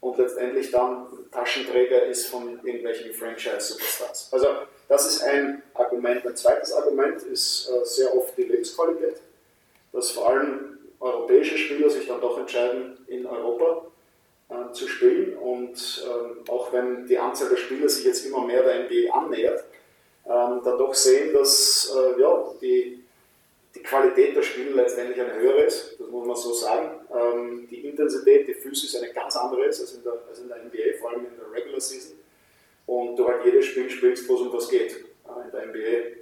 und 0.00 0.18
letztendlich 0.18 0.70
dann 0.70 1.06
Taschenträger 1.32 2.04
ist 2.06 2.26
von 2.26 2.60
irgendwelchen 2.62 3.12
Franchise-Superstars. 3.12 4.28
Also 4.32 4.46
das 4.88 5.06
ist 5.06 5.22
ein 5.22 5.62
Argument. 5.74 6.26
Ein 6.26 6.36
zweites 6.36 6.72
Argument 6.72 7.22
ist 7.22 7.68
äh, 7.68 7.84
sehr 7.84 8.16
oft 8.16 8.36
die 8.36 8.44
Lebensqualität, 8.44 9.20
dass 9.92 10.10
vor 10.10 10.30
allem 10.30 10.77
europäische 11.00 11.56
Spieler 11.56 11.90
sich 11.90 12.06
dann 12.06 12.20
doch 12.20 12.38
entscheiden, 12.38 12.98
in 13.06 13.26
Europa 13.26 13.86
äh, 14.48 14.72
zu 14.72 14.88
spielen 14.88 15.36
und 15.36 16.06
ähm, 16.06 16.44
auch 16.48 16.72
wenn 16.72 17.06
die 17.06 17.18
Anzahl 17.18 17.48
der 17.48 17.56
Spieler 17.56 17.88
sich 17.88 18.04
jetzt 18.04 18.24
immer 18.26 18.44
mehr 18.44 18.62
der 18.62 18.84
NBA 18.84 19.12
annähert, 19.12 19.64
ähm, 20.26 20.60
dann 20.64 20.78
doch 20.78 20.94
sehen, 20.94 21.32
dass 21.32 21.94
äh, 21.96 22.20
ja, 22.20 22.52
die 22.60 23.04
die 23.74 23.82
Qualität 23.82 24.34
der 24.34 24.42
Spiele 24.42 24.70
letztendlich 24.70 25.20
eine 25.20 25.34
höhere 25.34 25.62
ist, 25.62 25.96
das 25.98 26.08
muss 26.08 26.26
man 26.26 26.36
so 26.36 26.52
sagen. 26.52 26.90
Ähm, 27.14 27.68
die 27.70 27.86
Intensität, 27.86 28.48
die 28.48 28.54
Physis 28.54 28.96
eine 28.96 29.12
ganz 29.12 29.36
andere 29.36 29.66
ist 29.66 29.80
als 29.80 29.94
in, 29.94 30.02
der, 30.02 30.14
als 30.28 30.40
in 30.40 30.48
der 30.48 30.64
NBA, 30.64 30.98
vor 31.00 31.10
allem 31.10 31.26
in 31.26 31.36
der 31.36 31.50
Regular 31.52 31.80
Season. 31.80 32.16
Und 32.86 33.16
du 33.16 33.28
halt 33.28 33.44
jedes 33.44 33.66
Spiel 33.66 33.88
spielst, 33.90 34.28
wo 34.28 34.34
es 34.34 34.40
um 34.40 34.52
was 34.52 34.68
geht. 34.68 34.92
Äh, 34.96 35.44
in 35.44 35.50
der 35.52 35.66
NBA 35.66 35.78
äh, 35.78 36.20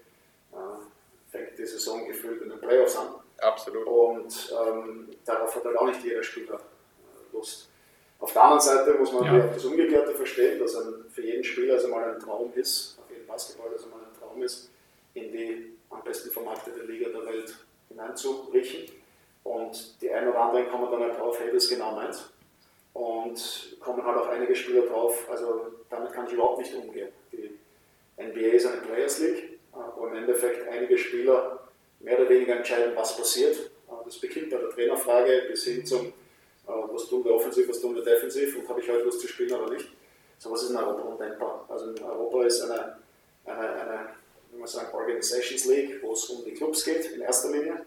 fängt 1.31 1.59
die 1.59 1.67
Saison 1.67 2.07
gefühlt 2.07 2.43
in 2.43 2.51
den 2.51 2.61
Playoffs 2.61 2.97
an. 2.97 3.15
Absolut. 3.39 3.87
Und 3.87 4.55
ähm, 4.67 5.09
darauf 5.25 5.55
hat 5.55 5.65
halt 5.65 5.77
auch 5.77 5.87
nicht 5.87 6.03
jeder 6.05 6.23
Spieler 6.23 6.55
äh, 6.55 7.37
Lust. 7.37 7.69
Auf 8.19 8.33
der 8.33 8.43
anderen 8.43 8.63
Seite 8.63 8.95
muss 8.95 9.13
man 9.13 9.25
ja. 9.25 9.47
das 9.47 9.65
Umgekehrte 9.65 10.15
verstehen, 10.15 10.59
dass 10.59 10.77
für 11.13 11.23
jeden 11.23 11.45
Spieler 11.45 11.75
also 11.75 11.89
mal 11.89 12.15
ein 12.15 12.19
Traum 12.19 12.51
ist, 12.55 12.99
auf 12.99 13.11
jeden 13.11 13.27
Basketball 13.27 13.71
also 13.71 13.89
mal 13.89 13.99
ein 13.99 14.19
Traum 14.19 14.43
ist, 14.43 14.71
in 15.13 15.31
die 15.33 15.77
am 15.91 16.03
besten 16.03 16.31
vermarktete 16.31 16.81
Liga 16.83 17.11
der 17.11 17.27
Welt 17.27 17.55
hineinzuriechen. 17.89 18.91
Und 19.45 20.01
die 20.01 20.11
einen 20.11 20.29
oder 20.29 20.41
anderen 20.41 20.69
kommen 20.71 20.91
dann 20.91 21.03
halt 21.03 21.19
drauf, 21.19 21.39
hey, 21.39 21.51
das 21.53 21.65
ist 21.65 21.71
genau 21.71 21.93
meins. 21.93 22.31
Und 22.95 23.77
kommen 23.81 24.05
halt 24.05 24.17
auch 24.17 24.29
einige 24.29 24.57
Spieler 24.57 24.87
drauf, 24.87 25.29
also 25.31 25.67
damit 25.91 26.13
kann 26.13 26.27
ich 26.27 26.33
überhaupt 26.33 26.59
nicht 26.59 26.75
umgehen. 26.75 27.11
Die 27.31 27.51
NBA 28.17 28.57
ist 28.57 28.67
eine 28.67 28.81
Players 28.81 29.21
League, 29.21 29.59
wo 29.97 30.07
im 30.07 30.17
Endeffekt 30.17 30.67
einige 30.69 30.97
Spieler 30.97 31.66
mehr 32.07 32.21
oder 32.21 32.29
weniger 32.29 32.55
entscheiden, 32.55 32.93
was 32.95 33.17
passiert. 33.17 33.57
Das 34.05 34.19
beginnt 34.19 34.51
bei 34.51 34.59
der 34.59 34.71
Trainerfrage 34.71 35.47
bis 35.49 35.65
hin 35.65 35.85
zum, 35.85 36.07
äh, 36.07 36.13
was 36.67 37.09
tun 37.09 37.25
wir 37.25 37.35
offensiv, 37.35 37.69
was 37.69 37.81
tun 37.81 37.97
wir 37.97 38.05
defensiv 38.05 38.57
und 38.57 38.69
habe 38.69 38.81
ich 38.81 38.89
heute 38.89 39.07
was 39.09 39.19
zu 39.19 39.27
spielen 39.27 39.61
oder 39.61 39.73
nicht. 39.73 39.89
So 40.39 40.53
was 40.53 40.63
ist 40.63 40.71
in 40.71 40.77
Europa 40.77 41.03
undenkbar. 41.03 41.67
Also 41.69 41.91
in 41.91 42.01
Europa 42.01 42.45
ist 42.45 42.63
eine, 42.63 42.99
eine, 43.45 43.59
eine 43.59 44.09
wie 44.53 44.59
man 44.59 44.69
sagen, 44.69 44.95
Organizations 44.95 45.65
League, 45.65 46.01
wo 46.01 46.13
es 46.13 46.25
um 46.27 46.45
die 46.45 46.55
Clubs 46.55 46.85
geht 46.85 47.07
in 47.07 47.23
erster 47.23 47.51
Linie 47.51 47.85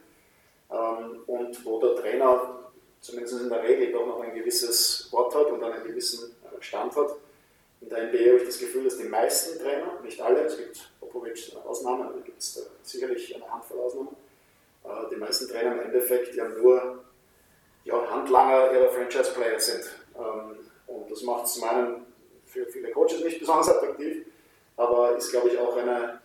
ähm, 0.70 1.24
und 1.26 1.66
wo 1.66 1.80
der 1.80 1.96
Trainer 1.96 2.72
zumindest 3.00 3.40
in 3.40 3.48
der 3.48 3.64
Regel 3.64 3.94
doch 3.94 4.06
noch 4.06 4.20
ein 4.20 4.36
gewisses 4.36 5.08
Wort 5.12 5.34
hat 5.34 5.50
und 5.50 5.64
einen 5.64 5.86
gewissen 5.86 6.36
äh, 6.44 6.62
Stand 6.62 6.94
hat. 6.98 7.16
In 7.80 7.88
der 7.88 8.10
NBA 8.10 8.18
habe 8.18 8.38
ich 8.40 8.48
das 8.48 8.60
Gefühl, 8.60 8.84
dass 8.84 8.98
die 8.98 9.06
meisten 9.06 9.58
Trainer, 9.60 9.98
nicht 10.04 10.20
alle, 10.20 10.42
es 10.42 10.58
gibt 10.58 10.92
Popovic 11.12 11.56
Ausnahmen, 11.66 12.10
da 12.14 12.20
gibt 12.24 12.40
es 12.40 12.70
sicherlich 12.84 13.36
eine 13.36 13.52
Handvoll 13.52 13.80
Ausnahmen, 13.80 14.16
äh, 14.84 15.10
die 15.12 15.16
meisten 15.16 15.48
Trainer 15.48 15.74
im 15.74 15.82
Endeffekt 15.82 16.36
ja 16.36 16.48
nur 16.48 17.04
ja, 17.84 18.10
Handlanger 18.10 18.72
ihrer 18.74 18.90
Franchise-Player 18.90 19.60
sind. 19.60 19.84
Ähm, 20.16 20.58
und 20.88 21.12
das 21.12 21.22
macht 21.24 21.46
es 21.46 21.54
zum 21.54 21.64
einen 21.66 22.06
für 22.46 22.66
viele 22.66 22.92
Coaches 22.92 23.24
nicht 23.24 23.40
besonders 23.40 23.70
attraktiv, 23.70 24.26
aber 24.78 25.16
ist, 25.18 25.32
glaube 25.32 25.50
ich, 25.50 25.58
auch 25.58 25.76
eine, 25.76 26.22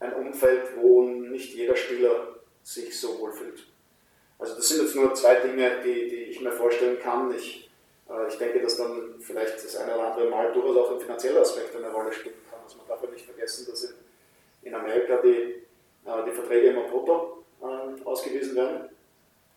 ein 0.00 0.14
Umfeld, 0.14 0.76
wo 0.76 1.02
nicht 1.02 1.54
jeder 1.54 1.76
Spieler 1.76 2.36
sich 2.62 2.98
so 2.98 3.18
wohl 3.20 3.32
fühlt. 3.32 3.66
Also 4.38 4.54
das 4.54 4.68
sind 4.68 4.82
jetzt 4.82 4.94
nur 4.94 5.14
zwei 5.14 5.36
Dinge, 5.36 5.80
die, 5.84 6.08
die 6.08 6.22
ich 6.24 6.40
mir 6.40 6.52
vorstellen 6.52 6.98
kann. 7.00 7.34
Ich, 7.34 7.70
äh, 8.08 8.28
ich 8.28 8.38
denke, 8.38 8.60
dass 8.60 8.76
dann 8.76 9.14
vielleicht 9.20 9.64
das 9.64 9.76
eine 9.76 9.94
oder 9.94 10.12
andere 10.12 10.30
Mal 10.30 10.52
durchaus 10.52 10.76
auch 10.76 10.92
ein 10.92 11.00
finanzieller 11.00 11.40
Aspekt 11.40 11.74
eine 11.74 11.90
Rolle 11.90 12.12
spielen 12.12 12.36
kann. 12.48 12.60
Also 12.62 12.78
man 12.78 12.86
darf 12.86 13.02
ja 13.02 13.10
nicht 13.10 13.24
vergessen, 13.24 13.66
dass 13.68 13.84
in, 13.84 13.94
in 14.62 14.74
Amerika 14.74 15.16
die, 15.22 15.66
äh, 16.04 16.24
die 16.26 16.32
Verträge 16.32 16.68
immer 16.68 16.82
brutto 16.82 17.44
äh, 17.62 18.04
ausgewiesen 18.04 18.56
werden. 18.56 18.88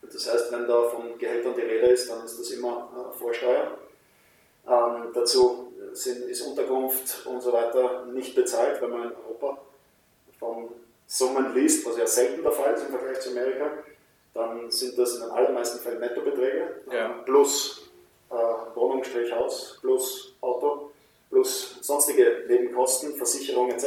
Das 0.01 0.31
heißt, 0.31 0.51
wenn 0.51 0.67
da 0.67 0.83
von 0.83 1.17
Gehältern 1.17 1.53
die 1.55 1.61
Rede 1.61 1.87
ist, 1.87 2.09
dann 2.09 2.25
ist 2.25 2.39
das 2.39 2.51
immer 2.51 2.89
äh, 3.13 3.17
Vorsteuer. 3.17 3.77
Ähm, 4.67 5.11
dazu 5.13 5.73
sind, 5.93 6.23
ist 6.29 6.41
Unterkunft 6.41 7.25
und 7.25 7.41
so 7.41 7.51
weiter 7.53 8.05
nicht 8.05 8.35
bezahlt, 8.35 8.81
wenn 8.81 8.89
man 8.89 9.03
in 9.03 9.15
Europa 9.15 9.61
von 10.39 10.69
Summen 11.07 11.53
liest, 11.53 11.85
was 11.85 11.97
ja 11.97 12.07
selten 12.07 12.41
der 12.41 12.51
Fall 12.51 12.73
ist 12.73 12.85
im 12.85 12.91
Vergleich 12.91 13.19
zu 13.19 13.31
Amerika 13.31 13.71
dann 14.33 14.71
sind 14.71 14.97
das 14.97 15.15
in 15.15 15.21
den 15.21 15.31
allermeisten 15.31 15.79
Fällen 15.79 15.99
Nettobeträge 15.99 16.81
ja. 16.91 17.09
plus 17.25 17.89
äh, 18.29 18.33
Wohnung, 18.75 19.03
Haus, 19.35 19.77
plus 19.81 20.35
Auto, 20.41 20.91
plus 21.29 21.77
sonstige 21.81 22.45
Nebenkosten, 22.47 23.15
Versicherung 23.15 23.69
etc. 23.69 23.85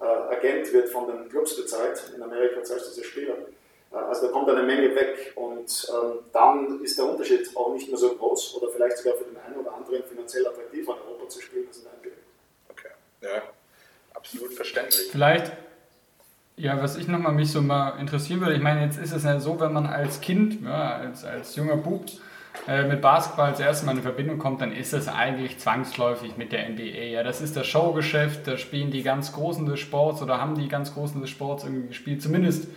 Äh, 0.00 0.04
Agent 0.04 0.72
wird 0.72 0.88
von 0.88 1.06
den 1.06 1.28
Clubs 1.28 1.56
bezahlt, 1.56 2.12
in 2.14 2.22
Amerika 2.22 2.62
zahlst 2.62 2.86
du 2.86 2.94
diese 2.94 3.04
Spieler. 3.04 3.34
Äh, 3.92 3.96
also 3.96 4.26
da 4.26 4.32
kommt 4.32 4.48
eine 4.48 4.62
Menge 4.62 4.94
weg 4.94 5.32
und 5.36 5.92
ähm, 5.92 6.18
dann 6.32 6.82
ist 6.82 6.98
der 6.98 7.06
Unterschied 7.06 7.54
auch 7.56 7.72
nicht 7.72 7.88
mehr 7.88 7.98
so 7.98 8.14
groß 8.14 8.56
oder 8.56 8.72
vielleicht 8.72 8.98
sogar 8.98 9.18
für 9.18 9.24
den 9.24 9.36
einen 9.36 9.56
oder 9.56 9.74
anderen 9.74 10.02
finanziell 10.04 10.46
attraktiver 10.46 10.96
in 10.96 11.12
Europa 11.12 11.28
zu 11.28 11.40
spielen 11.40 11.66
als 11.68 11.78
in 11.78 11.84
der 11.84 11.92
NBA. 11.92 12.16
Okay, 12.70 12.88
ja, 13.22 13.42
absolut 14.14 14.52
verständlich. 14.54 15.10
Vielleicht 15.10 15.52
ja, 16.60 16.82
was 16.82 16.96
ich 16.98 17.08
nochmal 17.08 17.32
mich 17.32 17.50
so 17.50 17.62
mal 17.62 17.98
interessieren 17.98 18.40
würde, 18.42 18.54
ich 18.54 18.60
meine, 18.60 18.84
jetzt 18.84 18.98
ist 18.98 19.12
es 19.12 19.24
ja 19.24 19.40
so, 19.40 19.58
wenn 19.60 19.72
man 19.72 19.86
als 19.86 20.20
Kind, 20.20 20.62
ja, 20.62 20.96
als, 20.96 21.24
als 21.24 21.56
junger 21.56 21.76
Bub 21.76 22.04
mit 22.88 23.00
Basketball 23.00 23.50
das 23.50 23.60
erste 23.60 23.86
Mal 23.86 23.96
in 23.96 24.02
Verbindung 24.02 24.38
kommt, 24.38 24.60
dann 24.60 24.72
ist 24.72 24.92
es 24.92 25.08
eigentlich 25.08 25.58
zwangsläufig 25.58 26.36
mit 26.36 26.52
der 26.52 26.68
NBA. 26.68 26.82
Ja, 27.12 27.22
das 27.22 27.40
ist 27.40 27.56
das 27.56 27.66
Showgeschäft, 27.66 28.46
da 28.46 28.58
spielen 28.58 28.90
die 28.90 29.02
ganz 29.02 29.32
Großen 29.32 29.66
des 29.66 29.80
Sports 29.80 30.22
oder 30.22 30.40
haben 30.40 30.54
die 30.54 30.68
ganz 30.68 30.94
Großen 30.94 31.20
des 31.20 31.30
Sports 31.30 31.64
irgendwie 31.64 31.88
gespielt. 31.88 32.22
Zumindest 32.22 32.68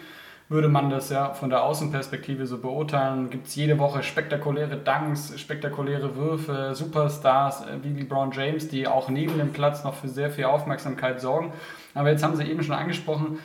würde 0.50 0.68
man 0.68 0.90
das 0.90 1.10
ja 1.10 1.34
von 1.34 1.50
der 1.50 1.64
Außenperspektive 1.64 2.46
so 2.46 2.60
beurteilen. 2.60 3.30
Gibt 3.30 3.48
es 3.48 3.56
jede 3.56 3.80
Woche 3.80 4.04
spektakuläre 4.04 4.78
Dunks, 4.78 5.40
spektakuläre 5.40 6.16
Würfe, 6.16 6.76
Superstars 6.76 7.62
äh, 7.62 7.84
wie 7.84 8.00
LeBron 8.00 8.32
James, 8.32 8.68
die 8.68 8.88
auch 8.88 9.10
neben 9.10 9.38
dem 9.38 9.52
Platz 9.52 9.84
noch 9.84 9.96
für 9.96 10.08
sehr 10.08 10.30
viel 10.30 10.46
Aufmerksamkeit 10.46 11.22
sorgen. 11.22 11.54
Aber 11.94 12.10
jetzt 12.10 12.24
haben 12.24 12.36
Sie 12.36 12.44
eben 12.44 12.64
schon 12.64 12.76
angesprochen, 12.76 13.40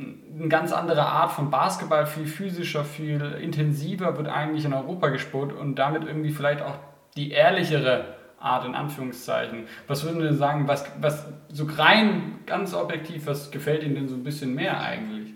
eine 0.00 0.48
ganz 0.48 0.72
andere 0.72 1.02
Art 1.02 1.32
von 1.32 1.50
Basketball, 1.50 2.06
viel 2.06 2.26
physischer, 2.26 2.84
viel 2.84 3.20
intensiver 3.40 4.16
wird 4.16 4.28
eigentlich 4.28 4.64
in 4.64 4.72
Europa 4.72 5.08
gespielt 5.08 5.52
und 5.52 5.76
damit 5.76 6.04
irgendwie 6.04 6.30
vielleicht 6.30 6.62
auch 6.62 6.76
die 7.16 7.32
ehrlichere 7.32 8.16
Art 8.38 8.64
in 8.64 8.74
Anführungszeichen. 8.74 9.68
Was 9.86 10.04
würden 10.04 10.22
Sie 10.22 10.36
sagen, 10.38 10.66
was, 10.66 10.84
was 11.00 11.24
so 11.52 11.66
rein 11.76 12.40
ganz 12.46 12.72
objektiv, 12.72 13.26
was 13.26 13.50
gefällt 13.50 13.82
Ihnen 13.82 13.94
denn 13.94 14.08
so 14.08 14.14
ein 14.14 14.24
bisschen 14.24 14.54
mehr 14.54 14.80
eigentlich? 14.80 15.34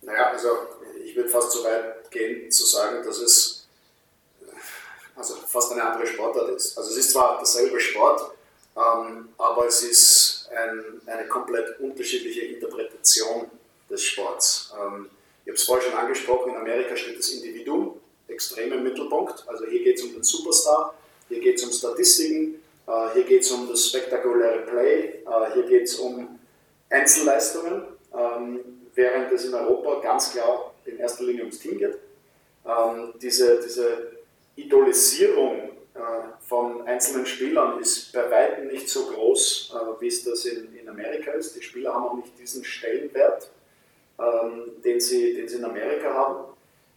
Naja, 0.00 0.30
also 0.32 0.48
ich 1.04 1.14
würde 1.14 1.28
fast 1.28 1.52
so 1.52 1.62
weit 1.64 2.10
gehen 2.10 2.50
zu 2.50 2.64
sagen, 2.64 3.04
dass 3.04 3.18
es 3.18 3.68
also 5.14 5.34
fast 5.46 5.72
eine 5.72 5.84
andere 5.84 6.06
Sportart 6.06 6.48
ist. 6.50 6.76
Also 6.78 6.90
es 6.90 6.96
ist 6.96 7.12
zwar 7.12 7.36
derselbe 7.36 7.78
Sport, 7.78 8.32
ähm, 8.76 9.28
aber 9.36 9.66
es 9.66 9.82
ist 9.82 10.31
ein, 10.54 11.00
eine 11.06 11.28
komplett 11.28 11.78
unterschiedliche 11.80 12.42
Interpretation 12.42 13.50
des 13.90 14.02
Sports. 14.02 14.72
Ähm, 14.74 15.10
ich 15.44 15.48
habe 15.48 15.56
es 15.56 15.64
vorher 15.64 15.90
schon 15.90 15.98
angesprochen, 15.98 16.52
in 16.52 16.56
Amerika 16.56 16.96
steht 16.96 17.18
das 17.18 17.30
Individuum 17.30 18.00
extrem 18.28 18.72
im 18.72 18.82
Mittelpunkt. 18.82 19.44
Also 19.46 19.66
hier 19.66 19.82
geht 19.82 19.98
es 19.98 20.04
um 20.04 20.12
den 20.12 20.22
Superstar, 20.22 20.94
hier 21.28 21.40
geht 21.40 21.56
es 21.56 21.64
um 21.64 21.72
Statistiken, 21.72 22.62
äh, 22.86 23.14
hier 23.14 23.24
geht 23.24 23.42
es 23.42 23.50
um 23.50 23.68
das 23.68 23.88
spektakuläre 23.88 24.60
Play, 24.60 25.22
äh, 25.26 25.54
hier 25.54 25.64
geht 25.64 25.84
es 25.84 25.96
um 25.96 26.38
Einzelleistungen, 26.88 27.84
ähm, 28.14 28.60
während 28.94 29.32
es 29.32 29.44
in 29.46 29.54
Europa 29.54 30.00
ganz 30.00 30.32
klar 30.32 30.74
in 30.84 30.98
erster 30.98 31.24
Linie 31.24 31.42
ums 31.42 31.58
Team 31.58 31.78
geht. 31.78 31.98
Ähm, 32.66 33.14
diese, 33.20 33.60
diese 33.60 34.12
Idolisierung 34.56 35.71
von 36.40 36.86
einzelnen 36.86 37.26
Spielern 37.26 37.80
ist 37.80 38.12
bei 38.12 38.30
weitem 38.30 38.68
nicht 38.68 38.88
so 38.88 39.06
groß, 39.06 39.74
äh, 39.74 40.00
wie 40.00 40.08
es 40.08 40.24
das 40.24 40.44
in, 40.44 40.76
in 40.76 40.88
Amerika 40.88 41.32
ist. 41.32 41.56
Die 41.56 41.62
Spieler 41.62 41.94
haben 41.94 42.04
auch 42.04 42.16
nicht 42.16 42.38
diesen 42.38 42.64
Stellenwert, 42.64 43.50
ähm, 44.18 44.72
den, 44.84 45.00
sie, 45.00 45.34
den 45.34 45.48
sie 45.48 45.56
in 45.56 45.64
Amerika 45.64 46.12
haben. 46.12 46.44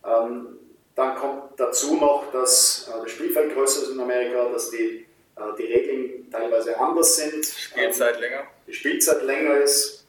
Ähm, 0.05 0.59
dann 0.95 1.15
kommt 1.15 1.59
dazu 1.59 1.95
noch, 1.95 2.31
dass 2.31 2.89
äh, 2.89 3.01
das 3.01 3.11
Spielfeld 3.11 3.53
größer 3.53 3.83
ist 3.83 3.91
in 3.91 3.99
Amerika, 3.99 4.49
dass 4.49 4.69
die, 4.69 5.05
die 5.57 5.65
Regeln 5.65 6.31
teilweise 6.31 6.79
anders 6.79 7.17
sind. 7.17 7.45
Spielzeit 7.45 8.19
länger. 8.21 8.43
Die 8.67 8.73
Spielzeit 8.73 9.21
länger 9.23 9.57
ist, 9.57 10.05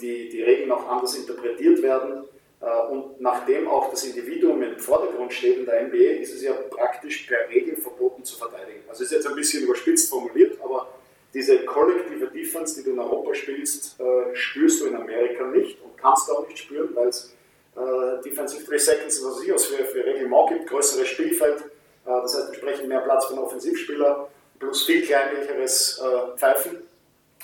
die, 0.00 0.28
die 0.28 0.42
Regeln 0.42 0.70
auch 0.70 0.88
anders 0.88 1.16
interpretiert 1.16 1.82
werden. 1.82 2.22
Äh, 2.60 2.92
und 2.92 3.20
nachdem 3.20 3.68
auch 3.68 3.90
das 3.90 4.04
Individuum 4.04 4.62
im 4.62 4.78
Vordergrund 4.78 5.32
steht 5.32 5.58
in 5.58 5.66
der 5.66 5.82
NBA, 5.86 6.20
ist 6.20 6.34
es 6.34 6.42
ja 6.42 6.52
praktisch 6.52 7.26
per 7.26 7.48
Regel 7.48 7.76
verboten 7.76 8.24
zu 8.24 8.36
verteidigen. 8.36 8.82
Also 8.88 9.04
ist 9.04 9.12
jetzt 9.12 9.26
ein 9.26 9.34
bisschen 9.34 9.64
überspitzt 9.64 10.10
formuliert, 10.10 10.58
aber 10.62 10.88
diese 11.34 11.64
kollektive 11.64 12.26
Defense, 12.28 12.74
die 12.76 12.84
du 12.84 12.92
in 12.92 12.98
Europa 12.98 13.34
spielst, 13.34 14.00
äh, 14.00 14.34
spürst 14.34 14.80
du 14.80 14.86
in 14.86 14.96
Amerika 14.96 15.46
nicht 15.46 15.80
und 15.82 15.96
kannst 15.96 16.30
auch 16.30 16.46
nicht 16.48 16.58
spüren, 16.58 16.88
weil 16.94 17.08
es 17.08 17.34
äh, 17.76 18.22
Defensive 18.24 18.64
3 18.64 18.78
Seconds, 18.78 19.24
was 19.24 19.38
es 19.38 19.66
für, 19.66 19.84
für 19.84 20.04
Reglement 20.04 20.48
gibt, 20.48 20.66
größeres 20.68 21.06
Spielfeld, 21.06 21.64
das 22.04 22.34
heißt 22.34 22.48
entsprechend 22.48 22.88
mehr 22.88 23.00
Platz 23.00 23.26
für 23.26 23.34
einen 23.34 23.42
Offensivspieler, 23.42 24.30
plus 24.58 24.86
viel 24.86 25.02
kleinlicheres 25.02 26.02
Pfeifen, 26.36 26.78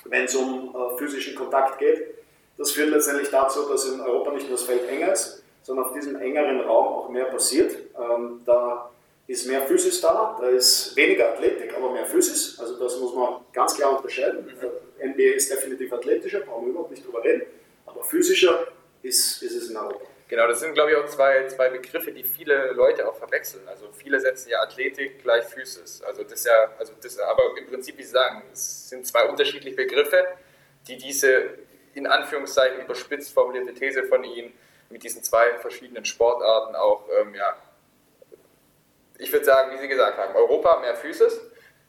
wenn 0.07 0.25
es 0.25 0.35
um 0.35 0.75
physischen 0.97 1.35
Kontakt 1.35 1.79
geht. 1.79 2.15
Das 2.57 2.71
führt 2.71 2.91
letztendlich 2.91 3.31
dazu, 3.31 3.69
dass 3.69 3.87
in 3.87 4.01
Europa 4.01 4.33
nicht 4.33 4.49
nur 4.49 4.57
das 4.57 4.67
Feld 4.67 4.89
enger 4.89 5.13
ist, 5.13 5.43
sondern 5.63 5.87
auf 5.87 5.93
diesem 5.93 6.17
engeren 6.17 6.61
Raum 6.61 6.87
auch 6.87 7.09
mehr 7.09 7.25
passiert. 7.25 7.75
Ähm, 7.99 8.43
da 8.45 8.91
ist 9.27 9.47
mehr 9.47 9.63
Physis 9.63 10.01
da, 10.01 10.37
da 10.39 10.49
ist 10.49 10.95
weniger 10.97 11.33
Athletik, 11.33 11.75
aber 11.77 11.91
mehr 11.91 12.05
Physis. 12.05 12.59
Also 12.61 12.79
das 12.79 12.99
muss 12.99 13.15
man 13.15 13.41
ganz 13.53 13.75
klar 13.75 13.97
unterscheiden. 13.97 14.45
Mhm. 14.45 15.11
NBA 15.11 15.35
ist 15.35 15.51
definitiv 15.51 15.93
athletischer, 15.93 16.41
brauchen 16.41 16.67
wir 16.67 16.71
überhaupt 16.71 16.91
nicht 16.91 17.05
drüber 17.05 17.25
reden, 17.25 17.43
aber 17.87 18.05
physischer 18.05 18.69
ist, 19.03 19.43
ist 19.43 19.55
es 19.55 19.71
in 19.71 19.77
Europa. 19.77 20.07
Genau, 20.29 20.47
das 20.47 20.61
sind 20.61 20.75
glaube 20.75 20.93
ich 20.93 20.97
auch 20.97 21.07
zwei, 21.07 21.47
zwei 21.49 21.69
Begriffe, 21.69 22.13
die 22.13 22.25
viele 22.25 22.73
Leute 22.73 23.07
auch 23.09 23.17
verwechseln. 23.17 23.67
Also 23.69 23.89
viele 23.93 24.21
setzen 24.21 24.49
ja 24.51 24.61
Athletik 24.61 25.23
gleich 25.23 25.45
Physis. 25.45 26.03
Also 26.03 26.23
das 26.23 26.45
ja, 26.45 26.73
also 26.79 26.93
das, 27.01 27.19
aber 27.19 27.43
im 27.59 27.67
Prinzip, 27.67 27.99
wie 27.99 28.03
Sie 28.03 28.11
sagen, 28.11 28.43
es 28.53 28.89
sind 28.89 29.07
zwei 29.07 29.29
unterschiedliche 29.29 29.77
Begriffe, 29.77 30.27
die 30.89 30.97
diese 30.97 31.59
in 31.95 32.07
Anführungszeichen 32.07 32.81
überspitzt 32.81 33.33
formulierte 33.33 33.75
These 33.75 34.05
von 34.05 34.25
Ihnen 34.25 34.53
mit 34.91 35.03
diesen 35.03 35.23
zwei 35.23 35.59
verschiedenen 35.59 36.05
Sportarten 36.05 36.75
auch, 36.75 37.09
ähm, 37.21 37.35
ja, 37.35 37.57
ich 39.19 39.33
würde 39.33 39.45
sagen, 39.45 39.73
wie 39.73 39.81
Sie 39.81 39.89
gesagt 39.89 40.19
haben, 40.19 40.35
Europa 40.35 40.81
mehr 40.81 40.95
Physis, 40.97 41.41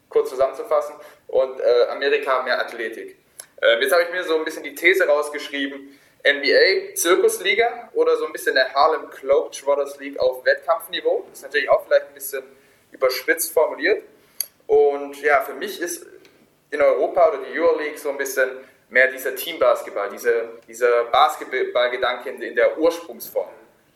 kurz 0.10 0.30
zusammenzufassen, 0.30 0.96
und 1.28 1.60
äh, 1.60 1.88
Amerika 1.90 2.44
mehr 2.44 2.60
Athletik. 2.60 3.18
Ähm, 3.62 3.82
jetzt 3.82 3.92
habe 3.92 4.04
ich 4.04 4.12
mir 4.12 4.24
so 4.24 4.38
ein 4.38 4.46
bisschen 4.46 4.64
die 4.64 4.76
These 4.76 5.08
rausgeschrieben, 5.08 6.00
NBA 6.26 6.96
Zirkusliga 6.96 7.90
oder 7.94 8.18
so 8.18 8.26
ein 8.26 8.34
bisschen 8.34 8.56
der 8.56 8.74
Harlem 8.74 9.10
Globetrotters 9.12 10.00
League 10.00 10.20
auf 10.20 10.44
Wettkampfniveau. 10.44 11.26
Das 11.30 11.40
ist 11.40 11.44
natürlich 11.44 11.70
auch 11.70 11.86
vielleicht 11.86 12.08
ein 12.08 12.14
bisschen 12.16 12.44
überspitzt 12.92 13.54
formuliert. 13.54 14.04
Und 14.66 15.22
ja, 15.22 15.42
für 15.42 15.54
mich 15.54 15.80
ist 15.80 16.08
in 16.72 16.82
Europa 16.82 17.30
oder 17.30 17.40
die 17.44 17.60
Euroleague 17.60 17.98
so 17.98 18.10
ein 18.10 18.18
bisschen 18.18 18.50
mehr 18.96 19.12
dieser 19.12 19.36
Teambasketball, 19.36 20.10
diese, 20.10 20.52
dieser 20.70 21.04
Basketballgedanke 21.12 22.30
in, 22.30 22.42
in 22.42 22.56
der 22.56 22.80
Ursprungsform. 22.80 23.50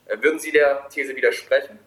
Äh, 0.05 0.21
würden 0.21 0.39
Sie 0.39 0.51
der 0.51 0.89
These 0.89 1.15
widersprechen? 1.15 1.79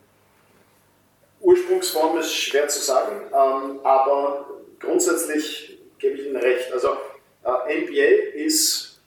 Ursprungsform 1.41 2.17
ist 2.19 2.35
schwer 2.35 2.69
zu 2.69 2.81
sagen, 2.81 3.21
ähm, 3.27 3.81
aber 3.85 4.47
grundsätzlich 4.81 5.79
gebe 5.99 6.15
ich 6.17 6.27
Ihnen 6.27 6.37
recht. 6.37 6.73
Also 6.73 6.97
äh, 7.45 7.83
NBA 7.83 8.39
ist 8.47 8.99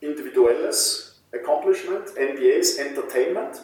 individuelles 0.00 1.22
Accomplishment, 1.32 2.08
NBA 2.16 2.56
ist 2.58 2.76
Entertainment, 2.80 3.62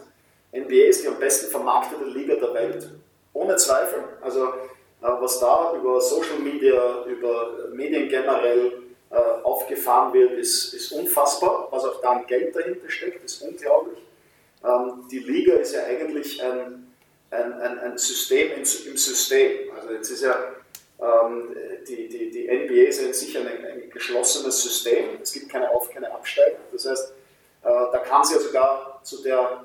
NBA 0.53 0.89
ist 0.89 1.03
die 1.03 1.09
am 1.09 1.19
besten 1.19 1.51
vermarktete 1.51 2.05
Liga 2.05 2.37
der 2.37 2.55
Welt, 2.55 2.91
ohne 3.33 3.57
Zweifel. 3.57 4.05
Also 4.21 4.53
was 5.01 5.39
da 5.39 5.75
über 5.77 6.01
Social 6.01 6.39
Media, 6.39 7.05
über 7.07 7.69
Medien 7.73 8.09
generell 8.09 8.84
äh, 9.15 9.43
aufgefahren 9.45 10.13
wird, 10.13 10.33
ist, 10.33 10.75
ist 10.75 10.93
unfassbar. 10.93 11.69
Was 11.71 11.85
auch 11.85 12.01
da 12.01 12.13
an 12.13 12.27
Geld 12.27 12.55
dahinter 12.57 12.91
steckt, 12.91 13.25
ist 13.25 13.43
unglaublich. 13.43 13.99
Ähm, 14.65 15.07
die 15.11 15.21
Liga 15.21 15.55
ist 15.55 15.75
ja 15.75 15.85
eigentlich 15.85 16.43
ein, 16.43 16.93
ein, 17.31 17.53
ein, 17.55 17.79
ein 17.79 17.99
System 17.99 18.53
im 18.59 18.65
System. 18.65 19.71
Also 19.77 19.93
jetzt 19.93 20.11
ist 20.11 20.23
ja 20.23 20.55
ähm, 21.01 21.55
die, 21.87 22.09
die, 22.09 22.31
die 22.31 22.47
NBA 22.47 22.89
ist 22.89 23.01
ja 23.01 23.07
in 23.07 23.15
sich 23.15 23.37
ein, 23.39 23.47
ein, 23.47 23.91
geschlossenes 23.91 24.63
System. 24.63 25.19
Es 25.23 25.33
gibt 25.33 25.49
keine 25.49 25.71
Auf-, 25.71 25.91
keine 25.91 26.11
Absteiger. 26.13 26.59
Das 26.73 26.87
heißt, 26.87 27.13
äh, 27.63 27.69
da 27.69 27.99
kann 27.99 28.23
es 28.23 28.33
ja 28.33 28.41
sogar 28.41 29.01
zu 29.05 29.23
der 29.23 29.65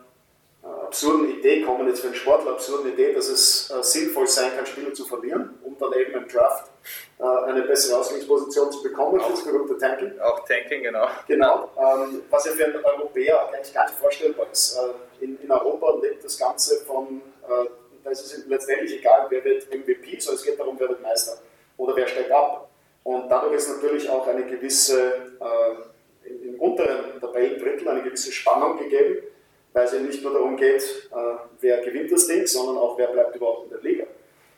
absurden 0.90 1.30
Idee 1.38 1.62
kommen, 1.62 1.88
jetzt 1.88 2.02
für 2.02 2.08
einen 2.08 2.16
Sportler 2.16 2.52
absurden 2.54 2.92
Idee, 2.92 3.14
dass 3.14 3.28
es 3.28 3.70
äh, 3.70 3.84
sinnvoll 3.84 4.26
sein 4.26 4.52
kann, 4.56 4.66
Spieler 4.66 4.92
zu 4.92 5.06
verlieren, 5.06 5.60
um 5.64 5.78
dann 5.78 5.94
eben 5.94 6.14
im 6.14 6.28
Draft 6.28 6.72
äh, 7.20 7.24
eine 7.24 7.62
bessere 7.62 8.00
Ausgangsposition 8.00 8.72
zu 8.72 8.82
bekommen, 8.82 9.22
auch, 9.22 9.30
das 9.30 9.44
berühmte 9.44 9.78
Tanking. 9.78 10.20
Auch 10.20 10.44
Tanking, 10.46 10.82
genau. 10.82 11.08
Genau, 11.28 11.70
ähm, 11.78 12.24
was 12.32 12.46
ja 12.46 12.52
für 12.54 12.66
einen 12.66 12.84
Europäer 12.84 13.50
eigentlich 13.54 13.72
gar 13.72 13.86
nicht 13.86 14.00
vorstellbar 14.00 14.48
ist. 14.52 14.78
Äh, 14.78 15.24
in, 15.24 15.40
in, 15.42 15.52
Europa 15.52 15.96
lebt 16.02 16.24
das 16.24 16.40
Ganze 16.40 16.84
von, 16.86 17.22
äh, 17.48 17.70
da 18.04 18.10
ist 18.10 18.26
es 18.26 18.48
letztendlich 18.48 18.98
egal, 19.00 19.28
wer 19.30 19.44
wird 19.44 19.70
MVP, 19.72 20.20
sondern 20.20 20.40
es 20.40 20.44
geht 20.44 20.60
darum, 20.60 20.76
wer 20.80 20.90
wird 20.90 21.04
Meister 21.04 21.38
oder 21.78 21.96
wer 21.96 22.08
steigt 22.08 22.32
ab. 22.32 22.68
Und 23.04 23.30
dadurch 23.30 23.54
ist 23.54 23.70
natürlich 23.70 24.10
auch 24.10 24.28
eine 24.28 24.44
gewisse, 24.44 25.14
äh, 25.40 26.28
im 26.28 26.60
unteren 26.60 27.20
Tabellendrittel 27.22 27.88
eine 27.88 28.02
gewisse 28.02 28.32
Spannung 28.32 28.78
gegeben, 28.78 29.20
weil 29.74 29.86
es 29.86 29.94
ja 29.94 30.00
nicht 30.00 30.24
nur 30.24 30.34
darum 30.34 30.58
geht, 30.58 30.82
äh, 30.82 31.36
wer 31.62 31.82
gewinnt 31.82 32.12
das 32.12 32.28
Ding, 32.28 32.46
sondern 32.46 32.78
auch 32.78 32.98
wer 32.98 33.08
bleibt 33.08 33.36
überhaupt 33.36 33.66
in 33.66 33.70
der 33.70 33.82
Liga. 33.82 34.06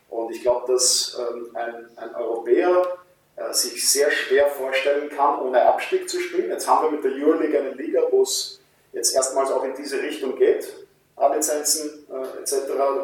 Und 0.09 0.31
ich 0.31 0.41
glaube, 0.41 0.71
dass 0.71 1.17
ähm, 1.19 1.55
ein, 1.55 1.87
ein, 1.95 2.15
Europäer 2.15 2.97
äh, 3.37 3.53
sich 3.53 3.89
sehr 3.89 4.11
schwer 4.11 4.47
vorstellen 4.47 5.09
kann, 5.09 5.39
ohne 5.41 5.61
Abstieg 5.65 6.09
zu 6.09 6.19
spielen. 6.19 6.49
Jetzt 6.49 6.67
haben 6.67 6.85
wir 6.85 6.91
mit 6.91 7.03
der 7.03 7.11
Euroleague 7.11 7.57
eine 7.57 7.71
Liga, 7.71 8.01
wo 8.11 8.23
es 8.23 8.59
jetzt 8.93 9.15
erstmals 9.15 9.51
auch 9.51 9.63
in 9.63 9.73
diese 9.73 10.01
Richtung 10.01 10.37
geht, 10.37 10.85
A-Lizenzen 11.15 12.05
äh, 12.09 12.41
etc., 12.41 12.55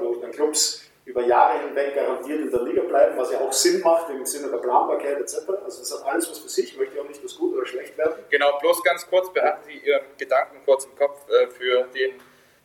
wo 0.01 0.15
dann 0.15 0.31
Clubs 0.31 0.81
über 1.07 1.21
Jahre 1.21 1.59
hinweg 1.59 1.95
garantiert 1.95 2.41
in 2.41 2.51
der 2.51 2.63
Liga 2.63 2.81
bleiben, 2.81 3.17
was 3.17 3.31
ja 3.31 3.39
auch 3.39 3.53
Sinn 3.53 3.79
macht 3.79 4.09
im 4.09 4.25
Sinne 4.25 4.51
der 4.51 4.57
Planbarkeit 4.57 5.17
etc. 5.17 5.37
Also 5.63 5.79
das 5.79 5.93
hat 5.93 6.05
alles 6.05 6.29
was 6.29 6.39
für 6.39 6.49
sich, 6.49 6.73
ich 6.73 6.77
möchte 6.77 6.99
auch 6.99 7.07
nicht, 7.07 7.23
dass 7.23 7.37
gut 7.37 7.55
oder 7.55 7.65
schlecht 7.65 7.97
werden. 7.97 8.15
Genau, 8.29 8.59
bloß 8.59 8.83
ganz 8.83 9.09
kurz, 9.09 9.31
behalten 9.31 9.61
Sie 9.65 9.77
Ihren 9.77 10.03
Gedanken 10.17 10.57
kurz 10.65 10.83
im 10.83 10.95
Kopf 10.97 11.17
äh, 11.29 11.47
für 11.47 11.83
den 11.95 12.11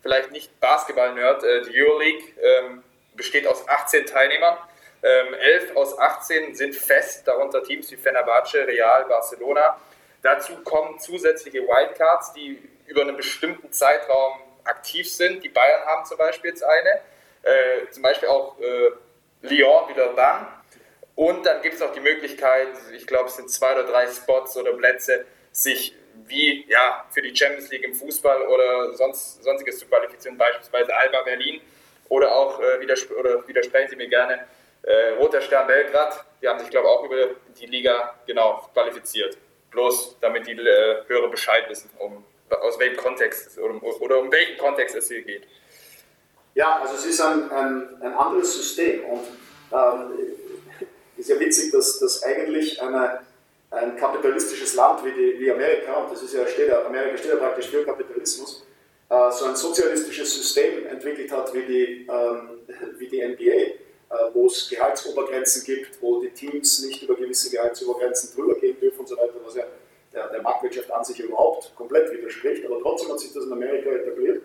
vielleicht 0.02 0.32
nicht 0.32 0.58
Basketball-Nerd. 0.58 1.44
Äh, 1.44 1.62
die 1.62 1.80
Euroleague 1.80 2.24
ähm, 2.42 2.82
besteht 3.14 3.46
aus 3.46 3.66
18 3.68 4.06
Teilnehmern. 4.06 4.58
Ähm, 5.04 5.34
11 5.34 5.76
aus 5.76 5.96
18 5.96 6.56
sind 6.56 6.74
fest, 6.74 7.28
darunter 7.28 7.62
Teams 7.62 7.92
wie 7.92 7.96
Fenerbahce, 7.96 8.66
Real, 8.66 9.04
Barcelona. 9.04 9.78
Dazu 10.20 10.56
kommen 10.64 10.98
zusätzliche 10.98 11.60
Wildcards, 11.60 12.32
die 12.32 12.60
über 12.86 13.02
einen 13.02 13.16
bestimmten 13.16 13.70
Zeitraum 13.70 14.40
aktiv 14.64 15.08
sind. 15.08 15.44
Die 15.44 15.48
Bayern 15.48 15.86
haben 15.86 16.04
zum 16.04 16.18
Beispiel 16.18 16.50
jetzt 16.50 16.64
eine 16.64 17.00
äh, 17.42 17.88
zum 17.90 18.02
Beispiel 18.02 18.28
auch 18.28 18.58
äh, 18.60 18.90
Lyon 19.42 19.88
wieder 19.88 20.12
dann. 20.14 20.46
Und 21.14 21.44
dann 21.44 21.60
gibt 21.62 21.74
es 21.74 21.82
auch 21.82 21.92
die 21.92 22.00
Möglichkeit, 22.00 22.68
ich 22.94 23.06
glaube, 23.06 23.28
es 23.28 23.36
sind 23.36 23.50
zwei 23.50 23.72
oder 23.74 23.84
drei 23.84 24.06
Spots 24.06 24.56
oder 24.56 24.72
Plätze, 24.72 25.26
sich 25.50 25.94
wie 26.26 26.64
ja, 26.68 27.04
für 27.10 27.22
die 27.22 27.34
Champions 27.34 27.70
League 27.70 27.84
im 27.84 27.94
Fußball 27.94 28.42
oder 28.42 28.94
sonst, 28.94 29.42
sonstiges 29.42 29.78
zu 29.78 29.86
qualifizieren, 29.86 30.38
beispielsweise 30.38 30.94
Alba 30.94 31.22
Berlin 31.22 31.60
oder 32.08 32.34
auch, 32.34 32.60
äh, 32.60 32.80
widerspr 32.80 33.18
oder 33.18 33.46
widersprechen 33.46 33.90
Sie 33.90 33.96
mir 33.96 34.08
gerne, 34.08 34.46
äh, 34.82 35.10
Roter 35.18 35.40
Stern 35.40 35.66
Belgrad, 35.66 36.24
die 36.40 36.48
haben 36.48 36.58
sich, 36.58 36.70
glaube 36.70 36.88
ich, 36.88 36.92
auch 36.92 37.04
über 37.04 37.30
die 37.58 37.66
Liga 37.66 38.14
genau 38.26 38.68
qualifiziert. 38.72 39.36
Bloß 39.70 40.18
damit 40.20 40.46
die 40.46 40.52
äh, 40.52 41.04
Hörer 41.06 41.28
Bescheid 41.28 41.68
wissen, 41.68 41.90
um, 41.98 42.24
aus 42.50 42.78
welchem 42.78 42.96
Kontext 42.96 43.58
oder, 43.58 43.82
oder 43.82 44.18
um 44.18 44.30
welchen 44.30 44.58
Kontext 44.58 44.96
es 44.96 45.08
hier 45.08 45.22
geht. 45.22 45.46
Ja, 46.54 46.80
also 46.80 46.94
es 46.94 47.06
ist 47.06 47.20
ein, 47.20 47.50
ein, 47.50 47.88
ein 48.02 48.14
anderes 48.14 48.54
System 48.54 49.04
und 49.04 49.20
ähm, 49.72 50.12
ist 51.16 51.30
ja 51.30 51.40
witzig, 51.40 51.72
dass, 51.72 51.98
dass 51.98 52.22
eigentlich 52.22 52.80
eine, 52.82 53.20
ein 53.70 53.96
kapitalistisches 53.96 54.74
Land 54.74 55.04
wie, 55.04 55.12
die, 55.12 55.40
wie 55.40 55.50
Amerika, 55.50 55.94
und 55.94 56.12
das 56.12 56.22
ist 56.22 56.34
ja, 56.34 56.46
steht 56.46 56.68
ja, 56.68 56.84
Amerika 56.84 57.16
steht 57.16 57.30
ja 57.30 57.36
praktisch 57.36 57.68
für 57.68 57.84
Kapitalismus, 57.84 58.66
äh, 59.08 59.30
so 59.30 59.46
ein 59.46 59.56
sozialistisches 59.56 60.34
System 60.34 60.86
entwickelt 60.86 61.30
hat 61.32 61.54
wie 61.54 61.62
die, 61.62 62.06
ähm, 62.10 62.60
wie 62.98 63.08
die 63.08 63.22
NBA, 63.22 63.44
äh, 63.44 63.74
wo 64.34 64.46
es 64.46 64.68
Gehaltsobergrenzen 64.68 65.64
gibt, 65.64 66.02
wo 66.02 66.20
die 66.20 66.30
Teams 66.30 66.84
nicht 66.84 67.02
über 67.02 67.14
gewisse 67.14 67.50
Gehaltsobergrenzen 67.50 68.34
drüber 68.34 68.56
gehen 68.56 68.78
dürfen 68.78 69.00
und 69.00 69.08
so 69.08 69.16
weiter, 69.16 69.34
was 69.44 69.54
ja 69.54 69.64
der, 70.12 70.28
der 70.28 70.42
Marktwirtschaft 70.42 70.90
an 70.90 71.04
sich 71.04 71.18
überhaupt 71.20 71.74
komplett 71.76 72.12
widerspricht, 72.12 72.66
aber 72.66 72.78
trotzdem 72.80 73.10
hat 73.10 73.20
sich 73.20 73.32
das 73.32 73.44
in 73.44 73.52
Amerika 73.52 73.90
etabliert. 73.90 74.42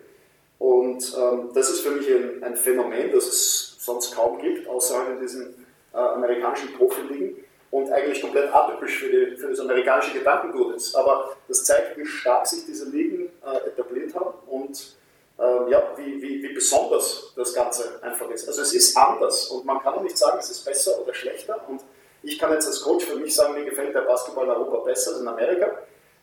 Und 0.98 1.14
ähm, 1.16 1.50
das 1.54 1.70
ist 1.70 1.82
für 1.82 1.92
mich 1.92 2.08
ein, 2.08 2.42
ein, 2.42 2.56
Phänomen, 2.56 3.12
das 3.12 3.28
es 3.28 3.76
sonst 3.78 4.12
kaum 4.16 4.40
gibt, 4.40 4.68
außerhalb 4.68 5.10
in 5.10 5.20
diesen 5.20 5.66
äh, 5.94 5.96
amerikanischen 5.96 6.72
Profiligen 6.74 7.36
und 7.70 7.92
eigentlich 7.92 8.20
komplett 8.20 8.52
atypisch 8.52 8.98
für, 8.98 9.08
die, 9.08 9.36
für 9.36 9.50
das 9.50 9.60
amerikanische 9.60 10.18
Gedankengut 10.18 10.74
ist. 10.74 10.96
Aber 10.96 11.36
das 11.46 11.62
zeigt, 11.62 11.96
wie 11.96 12.04
stark 12.04 12.48
sich 12.48 12.66
diese 12.66 12.90
Ligen 12.90 13.30
äh, 13.46 13.68
etabliert 13.68 14.12
haben 14.12 14.34
und 14.48 14.96
äh, 15.38 15.70
ja, 15.70 15.84
wie, 15.96 16.20
wie, 16.20 16.42
wie, 16.42 16.52
besonders 16.52 17.32
das 17.36 17.54
Ganze 17.54 18.02
einfach 18.02 18.28
ist. 18.30 18.48
Also 18.48 18.62
es 18.62 18.74
ist 18.74 18.96
anders 18.96 19.46
und 19.50 19.64
man 19.64 19.80
kann 19.80 19.94
auch 19.94 20.02
nicht 20.02 20.18
sagen, 20.18 20.38
es 20.40 20.50
ist 20.50 20.64
besser 20.64 21.00
oder 21.00 21.14
schlechter. 21.14 21.60
Und 21.68 21.80
ich 22.24 22.40
kann 22.40 22.52
jetzt 22.52 22.66
als 22.66 22.82
Coach 22.82 23.04
für 23.04 23.14
mich 23.14 23.36
sagen, 23.36 23.54
mir 23.54 23.64
gefällt 23.64 23.94
der 23.94 24.00
Basketball 24.00 24.46
in 24.46 24.50
Europa 24.50 24.78
besser 24.78 25.12
als 25.12 25.20
in 25.20 25.28
Amerika. 25.28 25.66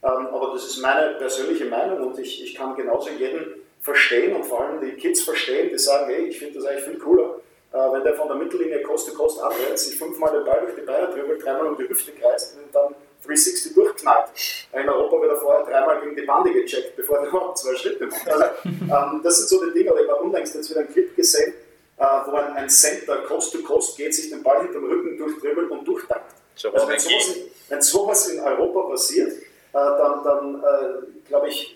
Ähm, 0.04 0.28
aber 0.34 0.52
das 0.52 0.66
ist 0.66 0.80
meine 0.80 1.16
persönliche 1.16 1.64
Meinung 1.64 2.08
und 2.08 2.20
ich, 2.20 2.44
ich 2.44 2.56
kann 2.56 2.76
genauso 2.76 3.10
jeden 3.12 3.65
verstehen 3.86 4.36
und 4.36 4.46
vor 4.46 4.62
allem 4.62 4.82
die 4.82 4.94
Kids 4.94 5.22
verstehen, 5.22 5.70
die 5.70 5.78
sagen, 5.78 6.08
hey, 6.08 6.26
ich 6.26 6.40
finde 6.40 6.56
das 6.56 6.66
eigentlich 6.66 6.86
viel 6.86 6.98
cooler, 6.98 7.36
äh, 7.72 7.78
wenn 7.78 8.04
der 8.04 8.16
von 8.16 8.28
der 8.28 8.38
Mittellinie 8.38 8.82
Coast 8.82 9.08
to 9.08 9.14
Coast 9.14 9.40
anrennt, 9.40 9.78
sich 9.78 9.98
fünfmal 9.98 10.34
den 10.34 10.44
Ball 10.44 10.60
durch 10.62 10.76
die 10.76 10.82
Beine 10.82 11.08
drüber, 11.08 11.36
dreimal 11.36 11.68
um 11.68 11.78
die 11.78 11.88
Hüfte 11.88 12.12
kreist 12.12 12.58
und 12.58 12.74
dann 12.74 12.96
360 13.24 13.74
durchknallt. 13.76 14.30
In 14.74 14.90
Europa 14.90 15.22
wird 15.22 15.32
er 15.32 15.38
vorher 15.38 15.66
dreimal 15.66 16.02
gegen 16.02 16.16
die 16.16 16.24
Bande 16.24 16.52
gecheckt, 16.52 16.96
bevor 16.96 17.20
er 17.20 17.28
überhaupt 17.30 17.60
zwei 17.60 17.76
Schritte 17.76 18.08
macht. 18.08 18.28
Also, 18.28 18.46
ähm, 18.66 19.22
das 19.24 19.38
sind 19.38 19.50
so 19.50 19.66
die 19.66 19.78
Dinge, 19.78 19.94
oder 19.94 20.04
ich 20.04 20.10
habe 20.10 20.24
unlängst 20.24 20.56
jetzt 20.56 20.70
wieder 20.70 20.80
einen 20.80 20.92
Clip 20.92 21.16
gesehen, 21.16 21.54
äh, 21.98 22.04
wo 22.26 22.36
ein, 22.36 22.54
ein 22.54 22.70
Center 22.70 23.18
Coast 23.28 23.54
to 23.54 23.60
Coast 23.60 23.98
geht, 23.98 24.16
sich 24.16 24.30
den 24.32 24.42
Ball 24.42 24.64
hinterm 24.64 24.86
Rücken 24.86 25.18
durchdribbelt 25.18 25.70
und 25.70 25.88
durchdankt. 25.88 26.34
Also 26.64 26.88
wenn 26.88 27.00
sowas, 27.00 27.36
in, 27.36 27.44
wenn 27.70 27.82
sowas 27.82 28.28
in 28.30 28.40
Europa 28.40 28.90
passiert, 28.90 29.32
äh, 29.32 29.44
dann, 29.74 30.24
dann 30.24 30.64
äh, 30.64 31.28
glaube 31.28 31.50
ich, 31.50 31.75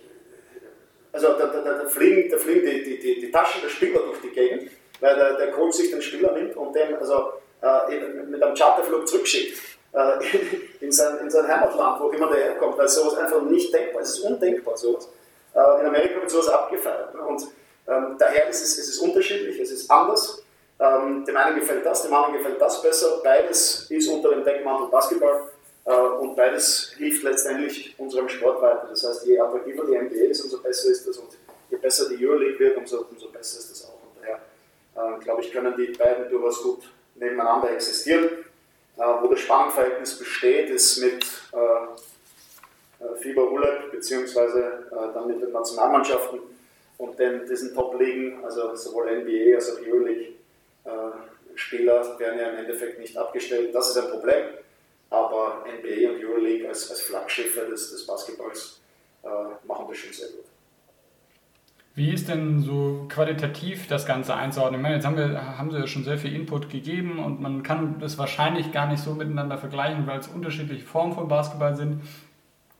also 1.11 1.33
da, 1.33 1.47
da, 1.47 1.61
da 1.61 1.89
fliegen, 1.89 2.29
da 2.29 2.37
fliegen 2.37 2.65
die, 2.65 2.83
die, 2.83 2.99
die, 2.99 3.21
die, 3.21 3.31
Taschen 3.31 3.61
der 3.61 3.69
Spieler 3.69 3.99
durch 3.99 4.21
die 4.21 4.29
Gegend, 4.29 4.69
weil 4.99 5.15
der, 5.15 5.37
der 5.37 5.51
Coach 5.51 5.77
sich 5.77 5.91
den 5.91 6.01
Spieler 6.01 6.31
nimmt 6.33 6.55
und 6.55 6.75
den 6.75 6.95
also, 6.95 7.33
äh, 7.61 7.97
mit 8.27 8.41
einem 8.41 8.55
Charterflug 8.55 9.07
zurückschickt 9.07 9.57
äh, 9.93 10.19
in, 10.85 10.91
sein, 10.91 11.17
in 11.19 11.29
sein 11.29 11.47
Heimatland, 11.47 12.01
wo 12.01 12.09
immer 12.09 12.29
der 12.31 12.43
herkommt, 12.43 12.77
weil 12.77 12.87
sowas 12.87 13.17
einfach 13.17 13.41
nicht 13.41 13.73
denkbar 13.73 14.01
ist. 14.01 14.09
Es 14.09 14.17
ist 14.19 14.25
undenkbar, 14.25 14.77
sowas. 14.77 15.09
Äh, 15.53 15.81
in 15.81 15.87
Amerika 15.87 16.21
wird 16.21 16.29
sowas 16.29 16.49
abgefeiert. 16.49 17.13
Ne? 17.15 17.21
Und 17.21 17.43
ähm, 17.87 18.15
daher 18.19 18.47
ist 18.49 18.61
es, 18.61 18.77
es 18.77 18.89
ist 18.89 18.99
unterschiedlich, 18.99 19.59
es 19.59 19.71
ist 19.71 19.89
anders. 19.89 20.43
Ähm, 20.79 21.25
dem 21.25 21.35
einen 21.35 21.59
gefällt 21.59 21.85
das, 21.85 22.03
dem 22.03 22.13
anderen 22.13 22.37
gefällt 22.37 22.61
das 22.61 22.81
besser. 22.81 23.19
Beides 23.23 23.87
ist 23.89 24.07
unter 24.07 24.29
dem 24.29 24.43
Deckmantel 24.43 24.87
Basketball 24.87 25.49
und 25.95 26.35
beides 26.35 26.93
hilft 26.97 27.23
letztendlich 27.23 27.95
unserem 27.97 28.29
Sport 28.29 28.61
weiter. 28.61 28.87
Das 28.89 29.03
heißt, 29.03 29.25
je 29.25 29.39
attraktiver 29.39 29.85
die 29.85 29.97
NBA 29.97 30.29
ist, 30.29 30.41
umso 30.41 30.59
besser 30.59 30.89
ist 30.89 31.07
das 31.07 31.17
und 31.17 31.29
je 31.71 31.77
besser 31.77 32.07
die 32.09 32.25
Euroleague 32.25 32.59
wird, 32.59 32.77
umso, 32.77 33.05
umso 33.09 33.29
besser 33.29 33.57
ist 33.57 33.71
das 33.71 33.85
auch. 33.85 33.93
Und 34.03 34.21
daher, 34.21 34.39
äh, 34.95 35.19
glaube 35.23 35.41
ich, 35.41 35.51
können 35.51 35.75
die 35.75 35.87
beiden 35.87 36.29
durchaus 36.29 36.61
gut 36.61 36.83
nebeneinander 37.15 37.71
existieren. 37.71 38.25
Äh, 38.97 39.01
wo 39.01 39.27
das 39.27 39.39
Spannungsverhältnis 39.39 40.19
besteht, 40.19 40.69
ist 40.69 40.97
mit 40.97 41.25
Fieber 43.21 43.49
Ulep 43.49 43.91
beziehungsweise 43.91 44.87
dann 44.91 45.27
mit 45.27 45.41
den 45.41 45.51
Nationalmannschaften 45.51 46.39
und 46.97 47.17
den, 47.17 47.47
diesen 47.47 47.73
Top-Ligen, 47.73 48.43
also 48.43 48.75
sowohl 48.75 49.21
NBA 49.21 49.55
als 49.55 49.71
auch 49.71 49.81
Euroleague, 49.81 50.33
Spieler 51.55 52.19
werden 52.19 52.39
ja 52.39 52.49
im 52.49 52.57
Endeffekt 52.57 52.99
nicht 52.99 53.17
abgestellt. 53.17 53.73
Das 53.73 53.89
ist 53.89 53.97
ein 53.97 54.11
Problem 54.11 54.43
aber 55.09 55.63
NBA 55.65 56.11
und 56.11 56.23
Euroleague 56.23 56.67
als, 56.67 56.89
als 56.89 57.01
Flaggschiffe 57.01 57.61
des, 57.69 57.91
des 57.91 58.05
Basketballs 58.05 58.81
äh, 59.23 59.27
machen 59.67 59.85
das 59.87 59.97
schon 59.97 60.13
sehr 60.13 60.29
gut. 60.29 60.45
Wie 61.95 62.11
ist 62.13 62.29
denn 62.29 62.61
so 62.61 63.07
qualitativ 63.09 63.87
das 63.87 64.05
Ganze 64.05 64.33
einzuordnen? 64.33 64.79
Ich 64.79 64.83
meine, 64.83 64.95
jetzt 64.95 65.05
haben, 65.05 65.17
wir, 65.17 65.57
haben 65.57 65.71
Sie 65.71 65.79
ja 65.79 65.87
schon 65.87 66.03
sehr 66.03 66.17
viel 66.17 66.33
Input 66.33 66.69
gegeben 66.69 67.19
und 67.19 67.41
man 67.41 67.61
kann 67.63 67.99
das 67.99 68.17
wahrscheinlich 68.17 68.71
gar 68.71 68.87
nicht 68.87 69.03
so 69.03 69.15
miteinander 69.15 69.57
vergleichen, 69.57 70.07
weil 70.07 70.19
es 70.19 70.27
unterschiedliche 70.27 70.85
Formen 70.85 71.13
von 71.13 71.27
Basketball 71.27 71.75
sind. 71.75 72.01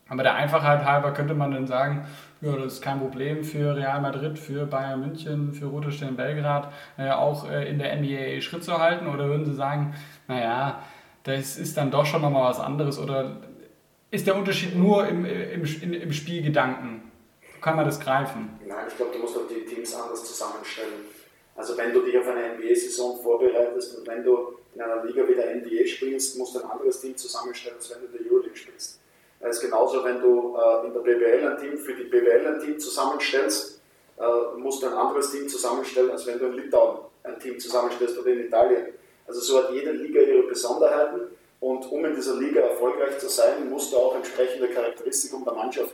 Aber 0.08 0.24
der 0.24 0.36
Einfachheit 0.36 0.86
halber 0.86 1.12
könnte 1.12 1.34
man 1.34 1.52
dann 1.52 1.68
sagen, 1.68 2.08
ja, 2.42 2.56
das 2.56 2.76
ist 2.76 2.82
kein 2.82 3.00
Problem 3.00 3.44
für 3.44 3.76
Real 3.76 4.00
Madrid, 4.00 4.40
für 4.40 4.66
Bayern 4.66 5.02
München, 5.02 5.54
für 5.54 5.66
Rote 5.66 5.92
Stern 5.92 6.16
Belgrad, 6.16 6.72
äh, 6.98 7.10
auch 7.10 7.50
äh, 7.50 7.70
in 7.70 7.78
der 7.78 7.96
NBA 7.98 8.40
Schritt 8.42 8.64
zu 8.64 8.80
halten? 8.80 9.08
Oder 9.08 9.28
würden 9.28 9.46
Sie 9.46 9.54
sagen, 9.54 9.94
naja, 10.28 10.82
das 11.24 11.58
ist 11.58 11.78
dann 11.78 11.92
doch 11.92 12.06
schon 12.06 12.22
nochmal 12.22 12.50
was 12.50 12.60
anderes 12.60 13.00
oder 13.00 13.42
ist 14.12 14.26
der 14.26 14.36
Unterschied 14.36 14.76
nur 14.76 15.08
im, 15.08 15.26
im, 15.26 15.94
im 15.94 16.14
Spielgedanken? 16.14 17.12
Kann 17.62 17.76
man 17.76 17.86
das 17.86 18.00
greifen? 18.00 18.58
Nein, 18.66 18.86
ich 18.88 18.96
glaube, 18.96 19.12
du 19.14 19.20
musst 19.20 19.36
auch 19.36 19.48
die 19.48 19.66
Teams 19.66 19.94
anders 19.94 20.24
zusammenstellen. 20.24 21.06
Also 21.56 21.78
wenn 21.78 21.94
du 21.94 22.02
dich 22.02 22.18
auf 22.18 22.26
eine 22.28 22.56
NBA-Saison 22.56 23.20
vorbereitest 23.22 23.98
und 23.98 24.08
wenn 24.08 24.24
du 24.24 24.54
in 24.74 24.82
einer 24.82 25.04
Liga 25.04 25.28
wie 25.28 25.36
der 25.36 25.56
NBA 25.56 25.86
spielst, 25.88 26.38
musst 26.38 26.56
du 26.56 26.60
ein 26.60 26.70
anderes 26.70 27.02
Team 27.02 27.18
zusammenstellen, 27.18 27.76
als 27.76 27.90
wenn 27.90 28.00
du 28.00 28.06
in 28.06 28.24
der 28.24 28.32
Euroleague 28.32 28.56
spielst. 28.56 29.02
Das 29.42 29.58
ist 29.58 29.62
genauso, 29.62 30.04
wenn 30.04 30.22
du 30.22 30.56
äh, 30.56 30.88
in 30.88 30.94
der 30.94 31.02
BWL 31.02 31.48
ein 31.48 31.58
Team 31.58 31.78
für 31.78 31.94
die 31.94 32.04
BWL 32.04 32.48
ein 32.48 32.60
Team 32.62 32.80
zusammenstellst, 32.80 33.82
äh, 34.18 34.58
musst 34.58 34.84
du 34.84 34.88
ein 34.88 34.94
anderes 34.94 35.32
Team 35.32 35.48
zusammenstellen, 35.48 36.12
als 36.12 36.26
wenn 36.28 36.40
du 36.40 36.46
in 36.48 36.54
Litauen 36.54 37.00
ein 37.24 37.40
Team 37.40 37.60
zusammenstellst 37.60 38.18
oder 38.20 38.30
in 38.32 38.46
Italien. 38.46 38.88
Also 39.30 39.42
so 39.42 39.60
hat 39.60 39.72
jede 39.72 39.92
Liga 39.92 40.22
ihre 40.22 40.42
Besonderheiten 40.48 41.22
und 41.60 41.92
um 41.92 42.04
in 42.04 42.16
dieser 42.16 42.36
Liga 42.36 42.62
erfolgreich 42.62 43.20
zu 43.20 43.30
sein, 43.30 43.70
musst 43.70 43.94
du 43.94 43.98
auch 43.98 44.16
entsprechende 44.16 44.68
Charakteristiken 44.70 45.46
der 45.46 45.54
Mannschaft 45.54 45.94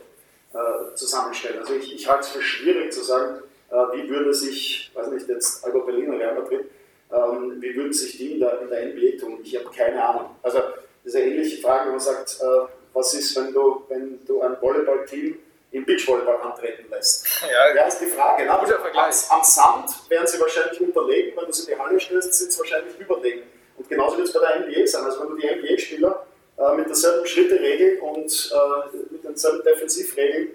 äh, 0.54 0.94
zusammenstellen. 0.94 1.58
Also 1.58 1.74
ich, 1.74 1.94
ich 1.94 2.08
halte 2.08 2.22
es 2.22 2.28
für 2.28 2.40
schwierig 2.40 2.94
zu 2.94 3.04
sagen, 3.04 3.42
äh, 3.70 3.74
wie 3.74 4.08
würde 4.08 4.32
sich, 4.32 4.90
weiß 4.94 5.08
nicht, 5.08 5.28
jetzt 5.28 5.62
Alba 5.66 5.80
Berlin 5.80 6.08
oder 6.08 6.18
Real 6.18 6.34
Madrid, 6.34 6.64
ähm, 7.12 7.56
wie 7.60 7.76
würden 7.76 7.92
sich 7.92 8.16
die 8.16 8.32
in 8.32 8.40
der, 8.40 8.62
in 8.62 8.68
der 8.68 8.86
NBA 8.86 9.20
tun? 9.20 9.40
Ich 9.42 9.54
habe 9.54 9.68
keine 9.76 10.02
Ahnung. 10.02 10.30
Also 10.42 10.58
eine 11.04 11.24
ähnliche 11.24 11.60
Frage, 11.60 11.84
wenn 11.84 11.90
man 11.90 12.00
sagt, 12.00 12.38
äh, 12.40 12.72
was 12.94 13.12
ist, 13.12 13.36
wenn 13.36 13.52
du, 13.52 13.82
wenn 13.88 14.24
du 14.24 14.40
ein 14.40 14.56
Volleyballteam 14.62 15.36
im 15.72 15.84
Beachvolleyball 15.84 16.40
antreten 16.40 16.86
lässt? 16.90 17.26
Ja, 17.42 17.74
ja 17.74 17.86
ist 17.86 18.00
die 18.00 18.06
Frage. 18.06 18.44
Ne? 18.44 18.56
Guter 18.60 18.80
Vergleich. 18.80 19.30
Am, 19.30 19.38
am 19.38 19.44
Sand 19.44 20.10
werden 20.10 20.26
sie 20.26 20.40
wahrscheinlich 20.40 20.80
unterlegen, 20.80 21.36
wenn 21.36 21.46
du 21.46 21.52
sie 21.52 21.70
in 21.70 21.76
die 21.76 21.82
Halle 21.82 22.00
stellst, 22.00 22.34
sind 22.34 22.52
sie 22.52 22.58
wahrscheinlich 22.58 22.98
überlegen. 22.98 23.42
Und 23.76 23.88
genauso 23.88 24.16
wird 24.16 24.28
es 24.28 24.32
bei 24.32 24.40
der 24.40 24.66
NBA 24.66 24.86
sein. 24.86 25.04
Also 25.04 25.20
wenn 25.20 25.28
du 25.30 25.36
die 25.36 25.46
NBA-Spieler 25.46 26.26
äh, 26.58 26.74
mit 26.74 26.88
derselben 26.88 27.26
Schritteregel 27.26 27.98
und 27.98 28.52
äh, 28.52 28.96
mit 29.12 29.24
denselben 29.24 29.62
Defensivregeln 29.64 30.48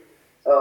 äh, 0.44 0.52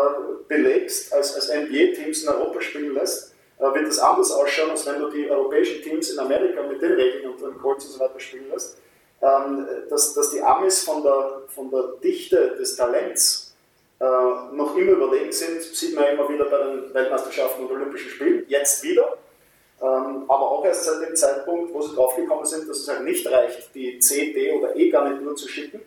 belegst, 0.46 1.12
als, 1.12 1.34
als 1.34 1.48
NBA-Teams 1.48 2.22
in 2.24 2.28
Europa 2.28 2.60
spielen 2.60 2.94
lässt, 2.94 3.34
äh, 3.58 3.62
wird 3.62 3.86
das 3.86 3.98
anders 3.98 4.30
ausschauen, 4.32 4.70
als 4.70 4.86
wenn 4.86 5.00
du 5.00 5.10
die 5.10 5.30
europäischen 5.30 5.82
Teams 5.82 6.10
in 6.10 6.18
Amerika 6.18 6.62
mit 6.62 6.82
den 6.82 6.92
Regeln 6.92 7.30
und 7.30 7.40
den 7.40 7.58
Codes 7.58 7.86
und 7.86 7.92
so 7.92 8.00
weiter 8.00 8.20
spielen 8.20 8.50
lässt. 8.50 8.76
Ähm, 9.22 9.66
dass, 9.90 10.14
dass 10.14 10.30
die 10.30 10.40
Amis 10.40 10.82
von 10.82 11.02
der, 11.02 11.42
von 11.48 11.70
der 11.70 11.82
Dichte 12.02 12.56
des 12.58 12.76
Talents 12.76 13.49
äh, 14.00 14.04
noch 14.04 14.76
immer 14.76 14.92
überlegen 14.92 15.30
sind, 15.30 15.62
sieht 15.62 15.94
man 15.94 16.06
immer 16.06 16.28
wieder 16.28 16.46
bei 16.46 16.58
den 16.58 16.94
Weltmeisterschaften 16.94 17.64
und 17.66 17.72
Olympischen 17.72 18.10
Spielen, 18.10 18.44
jetzt 18.48 18.82
wieder. 18.82 19.18
Ähm, 19.82 20.24
aber 20.28 20.50
auch 20.50 20.64
erst 20.64 20.84
seit 20.84 21.06
dem 21.06 21.14
Zeitpunkt, 21.14 21.72
wo 21.72 21.80
sie 21.80 21.94
draufgekommen 21.94 22.44
sind, 22.44 22.68
dass 22.68 22.78
es 22.78 22.88
halt 22.88 23.04
nicht 23.04 23.26
reicht, 23.30 23.74
die 23.74 23.98
C, 23.98 24.32
D 24.32 24.52
oder 24.52 24.76
E-Garnitur 24.76 25.36
zu 25.36 25.48
schicken 25.48 25.80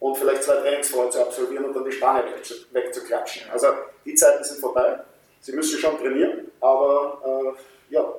und 0.00 0.16
vielleicht 0.16 0.42
zwei 0.44 0.56
Trainingsfreunde 0.56 1.10
zu 1.10 1.20
absolvieren 1.20 1.64
und 1.64 1.74
dann 1.74 1.84
die 1.84 1.92
Spanne 1.92 2.24
wegzuklatschen. 2.72 3.50
Also 3.50 3.68
die 4.04 4.14
Zeiten 4.14 4.44
sind 4.44 4.60
vorbei. 4.60 5.00
Sie 5.40 5.52
müssen 5.52 5.78
schon 5.78 5.98
trainieren, 5.98 6.50
aber 6.60 7.54
äh, 7.54 7.94
ja, 7.94 8.14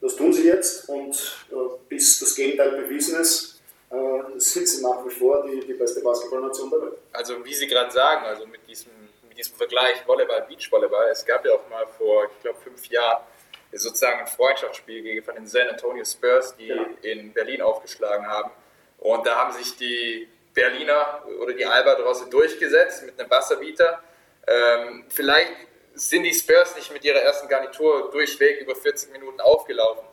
das 0.00 0.16
tun 0.16 0.32
sie 0.32 0.46
jetzt 0.46 0.88
und 0.88 1.46
äh, 1.50 1.54
bis 1.88 2.18
das 2.20 2.34
Gegenteil 2.34 2.72
bewiesen 2.72 3.18
ist, 3.18 3.62
äh, 3.90 4.38
sind 4.38 4.68
sie 4.68 4.82
nach 4.82 5.04
wie 5.06 5.10
vor 5.10 5.46
die, 5.46 5.60
die 5.60 5.74
beste 5.74 6.00
Basketballnation 6.00 6.70
der 6.70 6.82
Welt. 6.82 6.98
Also 7.12 7.44
wie 7.44 7.54
Sie 7.54 7.66
gerade 7.66 7.92
sagen, 7.92 8.26
also 8.26 8.46
mit 8.46 8.66
diesem, 8.68 8.90
mit 9.34 9.38
diesem 9.38 9.56
Vergleich 9.56 10.06
Volleyball, 10.06 10.42
Beachvolleyball, 10.42 11.08
es 11.10 11.24
gab 11.26 11.44
ja 11.44 11.54
auch 11.54 11.68
mal 11.68 11.86
vor, 11.98 12.26
ich 12.26 12.42
glaube, 12.42 12.58
fünf 12.60 12.86
Jahren 12.86 13.24
sozusagen 13.72 14.20
ein 14.20 14.28
Freundschaftsspiel 14.28 15.02
gegen 15.02 15.24
von 15.24 15.34
den 15.34 15.48
San 15.48 15.68
Antonio 15.68 16.04
Spurs, 16.04 16.54
die 16.56 16.68
genau. 16.68 16.86
in 17.02 17.32
Berlin 17.32 17.60
aufgeschlagen 17.60 18.28
haben. 18.28 18.52
Und 18.98 19.26
da 19.26 19.34
haben 19.34 19.52
sich 19.52 19.76
die 19.76 20.28
Berliner 20.54 21.24
oder 21.40 21.52
die 21.52 21.66
Albatrosse 21.66 22.30
durchgesetzt 22.30 23.04
mit 23.04 23.18
einem 23.18 23.28
Wasserbieter. 23.28 24.00
Ähm, 24.46 25.04
vielleicht 25.08 25.52
sind 25.94 26.22
die 26.22 26.32
Spurs 26.32 26.76
nicht 26.76 26.92
mit 26.92 27.04
ihrer 27.04 27.18
ersten 27.18 27.48
Garnitur 27.48 28.12
durchweg 28.12 28.60
über 28.60 28.76
40 28.76 29.10
Minuten 29.10 29.40
aufgelaufen. 29.40 30.04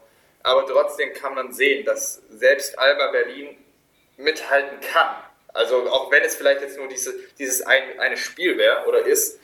Aber 0.42 0.66
trotzdem 0.66 1.14
kann 1.14 1.36
man 1.36 1.54
sehen, 1.54 1.86
dass 1.86 2.24
selbst 2.32 2.80
Alba 2.80 3.12
Berlin 3.12 3.64
mithalten 4.18 4.80
kann. 4.80 5.16
Also 5.54 5.90
auch 5.90 6.12
wenn 6.12 6.24
es 6.24 6.36
vielleicht 6.36 6.62
jetzt 6.62 6.78
nur 6.78 6.88
diese, 6.88 7.14
dieses 7.38 7.62
ein, 7.62 8.00
eine 8.00 8.18
Spiel 8.18 8.58
wäre 8.58 8.86
oder 8.88 9.06
ist, 9.06 9.40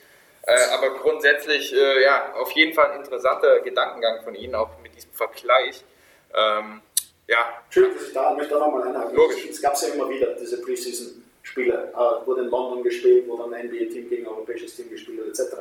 äh, 0.46 0.54
aber 0.72 0.94
grundsätzlich 0.94 1.74
äh, 1.74 2.02
ja 2.02 2.34
auf 2.34 2.50
jeden 2.52 2.72
Fall 2.72 2.92
ein 2.92 3.00
interessanter 3.00 3.60
Gedankengang 3.60 4.22
von 4.22 4.34
Ihnen, 4.34 4.54
auch 4.54 4.70
mit 4.82 4.96
diesem 4.96 5.12
Vergleich. 5.12 5.84
Ähm, 6.34 6.80
ja. 7.26 7.60
Entschuldigung, 7.66 7.98
dass 7.98 8.08
ich 8.08 8.14
da 8.14 8.34
möchte 8.34 8.56
auch 8.56 8.66
nochmal 8.66 8.88
einhaken. 8.88 9.14
Logisch. 9.14 9.46
Es 9.50 9.60
gab 9.60 9.74
es 9.74 9.82
ja 9.82 9.94
immer 9.94 10.08
wieder, 10.08 10.32
diese 10.34 10.62
Preseason-Spiele, 10.62 11.92
äh, 11.92 12.26
wurde 12.26 12.42
in 12.42 12.48
London 12.48 12.82
gespielt, 12.82 13.24
wo 13.28 13.36
dann 13.36 13.52
ein 13.52 13.66
NBA-Team 13.66 14.08
gegen 14.08 14.26
ein 14.26 14.28
europäisches 14.28 14.74
Team 14.74 14.88
gespielt 14.88 15.20
etc. 15.28 15.56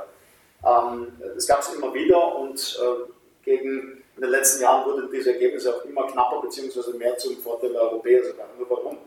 Ähm, 0.65 1.11
das 1.35 1.45
gab 1.45 1.59
es 1.59 1.73
immer 1.73 1.93
wieder 1.93 2.35
und 2.37 2.79
äh, 2.81 3.11
gegen 3.43 4.03
in 4.15 4.21
den 4.21 4.31
letzten 4.31 4.63
Jahren 4.63 4.85
wurden 4.85 5.11
diese 5.11 5.33
Ergebnisse 5.33 5.75
auch 5.75 5.85
immer 5.85 6.07
knapper 6.07 6.41
bzw. 6.41 6.97
mehr 6.97 7.17
zum 7.17 7.37
Vorteil 7.37 7.71
der 7.71 7.81
Europäer 7.81 8.23
sogar. 8.23 8.47
Nur 8.57 8.69
warum? 8.69 8.97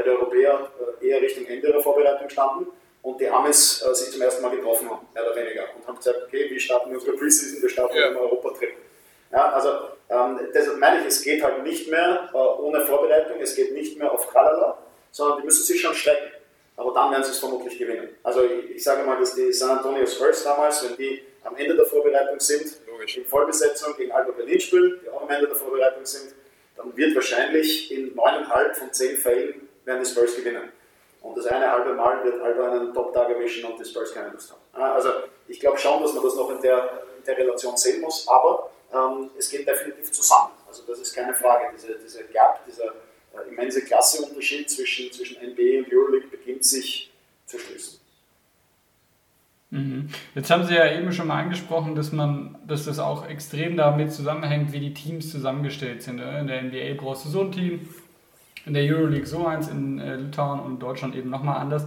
Weil 0.00 0.04
die 0.04 0.18
Europäer 0.18 0.70
äh, 1.02 1.08
eher 1.08 1.20
Richtung 1.20 1.46
Ende 1.46 1.70
der 1.70 1.80
Vorbereitung 1.80 2.28
standen 2.30 2.66
und 3.02 3.20
die 3.20 3.28
Amis 3.28 3.82
äh, 3.82 3.94
sich 3.94 4.10
zum 4.10 4.22
ersten 4.22 4.42
Mal 4.42 4.56
getroffen 4.56 4.88
haben, 4.88 5.06
mehr 5.12 5.24
oder 5.26 5.36
weniger, 5.36 5.64
und 5.76 5.86
haben 5.86 5.96
gesagt, 5.96 6.20
okay, 6.26 6.48
wir 6.48 6.58
starten 6.58 6.94
unsere 6.94 7.16
Preseason, 7.16 7.60
wir 7.60 7.68
starten 7.68 7.96
ja. 7.96 8.08
im 8.08 8.16
Europatrip. 8.16 8.72
Ja, 9.30 9.52
also 9.52 9.68
ähm, 10.08 10.48
deshalb 10.54 10.78
meine 10.78 11.00
ich, 11.00 11.06
es 11.06 11.22
geht 11.22 11.42
halt 11.42 11.62
nicht 11.62 11.90
mehr 11.90 12.30
äh, 12.32 12.36
ohne 12.36 12.80
Vorbereitung, 12.80 13.40
es 13.40 13.54
geht 13.54 13.74
nicht 13.74 13.98
mehr 13.98 14.10
auf 14.10 14.26
Tralala, 14.30 14.78
sondern 15.10 15.40
die 15.40 15.44
müssen 15.44 15.64
sich 15.64 15.80
schon 15.80 15.94
strecken. 15.94 16.32
Aber 16.76 16.94
dann 16.94 17.10
werden 17.10 17.24
sie 17.24 17.32
es 17.32 17.38
vermutlich 17.38 17.78
gewinnen. 17.78 18.08
Also 18.22 18.42
ich, 18.42 18.76
ich 18.76 18.82
sage 18.82 19.04
mal, 19.04 19.18
dass 19.18 19.34
die 19.34 19.52
San 19.52 19.76
Antonio 19.76 20.06
Spurs 20.06 20.44
damals, 20.44 20.82
wenn 20.88 20.96
die 20.96 21.22
am 21.44 21.54
Ende 21.56 21.76
der 21.76 21.84
Vorbereitung 21.84 22.40
sind, 22.40 22.72
Logisch. 22.86 23.18
in 23.18 23.26
Vollbesetzung 23.26 23.94
gegen 23.98 24.12
Alba 24.12 24.32
Berlin 24.32 24.60
spielen, 24.60 24.98
die 25.04 25.10
auch 25.10 25.22
am 25.22 25.30
Ende 25.30 25.46
der 25.46 25.56
Vorbereitung 25.56 26.06
sind, 26.06 26.34
dann 26.76 26.96
wird 26.96 27.14
wahrscheinlich 27.14 27.92
in 27.92 28.14
neuneinhalb 28.14 28.74
von 28.76 28.90
zehn 28.92 29.16
Fällen 29.18 29.68
werden 29.84 30.02
die 30.02 30.10
Spurs 30.10 30.36
gewinnen. 30.36 30.70
Und 31.22 31.36
das 31.36 31.46
eine 31.46 31.70
halbe 31.70 31.94
Mal 31.94 32.24
wird 32.24 32.40
Alba 32.40 32.72
einen 32.72 32.94
Top-Tag 32.94 33.28
erwischen 33.30 33.64
und 33.64 33.78
die 33.78 33.84
Spurs 33.84 34.14
keine 34.14 34.30
Lust 34.30 34.52
haben. 34.52 34.82
Also 34.82 35.10
ich 35.48 35.60
glaube 35.60 35.78
schon, 35.78 36.02
dass 36.02 36.14
man 36.14 36.24
das 36.24 36.34
noch 36.34 36.50
in 36.50 36.62
der, 36.62 37.02
in 37.18 37.24
der 37.24 37.36
Relation 37.36 37.76
sehen 37.76 38.00
muss, 38.00 38.26
aber 38.26 38.70
ähm, 38.92 39.30
es 39.36 39.50
geht 39.50 39.66
definitiv 39.66 40.10
zusammen. 40.12 40.52
Also 40.66 40.82
das 40.86 40.98
ist 40.98 41.14
keine 41.14 41.34
Frage. 41.34 41.66
Diese, 41.74 41.94
dieser 41.98 42.22
Gap, 42.24 42.64
dieser 42.66 42.86
äh, 42.86 43.48
immense 43.48 43.84
Klasseunterschied 43.84 44.70
zwischen, 44.70 45.12
zwischen 45.12 45.36
NBA 45.36 45.80
und 45.80 45.92
Euroleague 45.92 46.28
beginnt 46.28 46.64
sich 46.64 47.12
zu 47.46 47.58
schließen. 47.58 48.00
Mhm. 49.70 50.08
Jetzt 50.34 50.50
haben 50.50 50.64
Sie 50.64 50.74
ja 50.74 50.92
eben 50.92 51.12
schon 51.12 51.28
mal 51.28 51.42
angesprochen, 51.42 51.94
dass 51.94 52.10
man, 52.10 52.58
dass 52.66 52.86
das 52.86 52.98
auch 52.98 53.28
extrem 53.28 53.76
damit 53.76 54.12
zusammenhängt, 54.12 54.72
wie 54.72 54.80
die 54.80 54.94
Teams 54.94 55.30
zusammengestellt 55.30 56.02
sind. 56.02 56.18
In 56.18 56.48
der 56.48 56.62
NBA 56.62 57.00
brauchst 57.00 57.24
du 57.24 57.28
so 57.28 57.42
ein 57.42 57.52
Team, 57.52 57.88
in 58.66 58.74
der 58.74 58.82
Euroleague 58.84 59.26
so 59.26 59.46
eins, 59.46 59.68
in 59.68 59.98
äh, 59.98 60.16
Litauen 60.16 60.60
und 60.60 60.80
Deutschland 60.80 61.14
eben 61.14 61.30
nochmal 61.30 61.58
anders. 61.58 61.86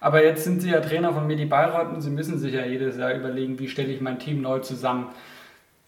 Aber 0.00 0.22
jetzt 0.22 0.44
sind 0.44 0.60
Sie 0.60 0.70
ja 0.70 0.80
Trainer 0.80 1.14
von 1.14 1.26
Medi 1.26 1.46
Bayreuth 1.46 1.92
und 1.92 2.02
Sie 2.02 2.10
müssen 2.10 2.38
sich 2.38 2.52
ja 2.52 2.64
jedes 2.64 2.98
Jahr 2.98 3.14
überlegen, 3.14 3.58
wie 3.58 3.68
stelle 3.68 3.92
ich 3.92 4.00
mein 4.00 4.18
Team 4.18 4.42
neu 4.42 4.58
zusammen. 4.58 5.08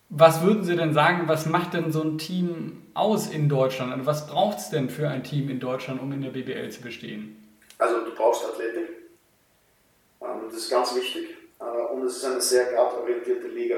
Was 0.08 0.42
würden 0.42 0.64
Sie 0.64 0.76
denn 0.76 0.94
sagen, 0.94 1.24
was 1.26 1.46
macht 1.46 1.74
denn 1.74 1.92
so 1.92 2.02
ein 2.02 2.16
Team 2.16 2.82
aus 2.94 3.28
in 3.28 3.48
Deutschland? 3.48 3.92
Und 3.92 4.06
was 4.06 4.26
braucht 4.26 4.58
es 4.58 4.70
denn 4.70 4.88
für 4.88 5.08
ein 5.08 5.24
Team 5.24 5.50
in 5.50 5.60
Deutschland, 5.60 6.00
um 6.00 6.12
in 6.12 6.22
der 6.22 6.30
BBL 6.30 6.70
zu 6.70 6.80
bestehen? 6.80 7.36
Also 7.78 8.04
du 8.04 8.14
brauchst 8.14 8.44
Athletik. 8.44 8.88
Ähm, 10.22 10.28
das 10.46 10.56
ist 10.56 10.70
ganz 10.70 10.94
wichtig. 10.94 11.36
Äh, 11.60 11.64
und 11.92 12.04
es 12.04 12.16
ist 12.16 12.24
eine 12.24 12.40
sehr 12.40 12.72
guardorientierte 12.72 13.48
Liga. 13.48 13.76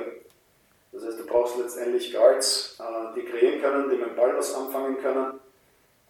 Das 0.93 1.05
heißt, 1.05 1.19
du 1.19 1.27
brauchst 1.27 1.59
letztendlich 1.59 2.13
Guards, 2.13 2.79
äh, 2.79 3.19
die 3.19 3.25
kreieren 3.25 3.61
können, 3.61 3.91
die 3.91 3.97
mit 3.97 4.11
dem 4.11 4.17
Ball 4.17 4.37
was 4.37 4.55
anfangen 4.55 4.99
können. 4.99 5.41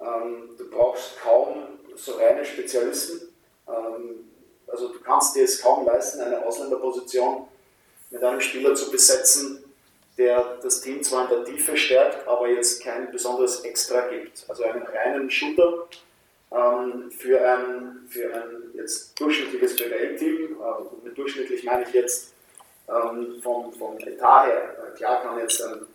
Ähm, 0.01 0.51
du 0.57 0.71
brauchst 0.71 1.21
kaum 1.21 1.65
so 1.97 2.13
reine 2.13 2.45
Spezialisten. 2.45 3.29
Ähm, 3.69 4.31
also 4.67 4.89
du 4.89 5.01
kannst 5.01 5.35
dir 5.35 5.45
es 5.45 5.61
kaum 5.61 5.87
leisten, 5.87 6.21
eine 6.21 6.45
Ausländerposition 6.45 7.49
mit 8.11 8.23
einem 8.23 8.41
Spieler 8.41 8.75
zu 8.75 8.91
besetzen, 8.91 9.65
der 10.17 10.59
das 10.63 10.81
Team 10.81 11.03
zwar 11.03 11.25
in 11.25 11.37
der 11.37 11.45
Tiefe 11.45 11.77
stärkt, 11.77 12.27
aber 12.27 12.49
jetzt 12.49 12.83
kein 12.83 13.11
besonderes 13.11 13.61
Extra 13.61 14.09
gibt. 14.09 14.45
Also 14.49 14.65
einen 14.65 14.83
reinen 14.83 15.31
Shooter 15.31 15.89
ähm, 16.51 17.11
für, 17.11 17.41
ein, 17.41 18.07
für 18.09 18.35
ein 18.35 18.71
jetzt 18.75 19.19
durchschnittliches 19.21 19.77
BWL-Team, 19.77 20.57
äh, 20.61 21.07
mit 21.07 21.17
durchschnittlich 21.17 21.63
meine 21.65 21.85
ich 21.85 21.93
jetzt 21.93 22.33
ähm, 22.89 23.41
vom, 23.43 23.73
vom 23.73 23.99
Etat 23.99 24.47
her, 24.47 24.77
äh, 24.79 24.97
klar 24.97 25.23
kann 25.23 25.39
jetzt 25.39 25.63
ein, 25.63 25.87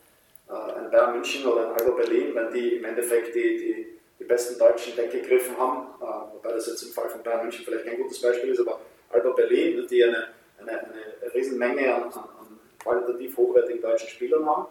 äh, 0.50 0.74
ein 0.80 0.92
Bayern 0.92 1.14
München 1.14 1.46
oder 1.46 1.70
ein 1.70 1.74
Alba 1.74 1.92
Berlin, 1.92 2.36
wenn 2.36 2.54
die 2.54 2.76
im 2.76 2.86
Endeffekt 2.86 3.36
die, 3.36 3.58
die, 3.58 3.93
die 4.24 4.28
besten 4.28 4.58
Deutschen 4.58 4.96
weggegriffen 4.96 5.58
haben, 5.58 5.88
äh, 6.02 6.34
wobei 6.34 6.54
das 6.54 6.68
jetzt 6.68 6.84
im 6.84 6.92
Fall 6.92 7.10
von 7.10 7.22
Bayern 7.22 7.42
München 7.42 7.66
vielleicht 7.66 7.86
kein 7.86 7.98
gutes 7.98 8.22
Beispiel 8.22 8.52
ist, 8.52 8.62
aber 8.62 8.80
Alba 9.10 9.32
Berlin, 9.32 9.86
die 9.90 10.04
eine, 10.04 10.30
eine, 10.60 10.80
eine 10.80 11.34
Riesenmenge 11.34 11.94
an, 11.94 12.04
an, 12.04 12.14
an 12.14 12.60
qualitativ 12.82 13.36
hochwertigen 13.38 13.82
deutschen 13.82 14.10
Spielern 14.10 14.46
haben, 14.46 14.68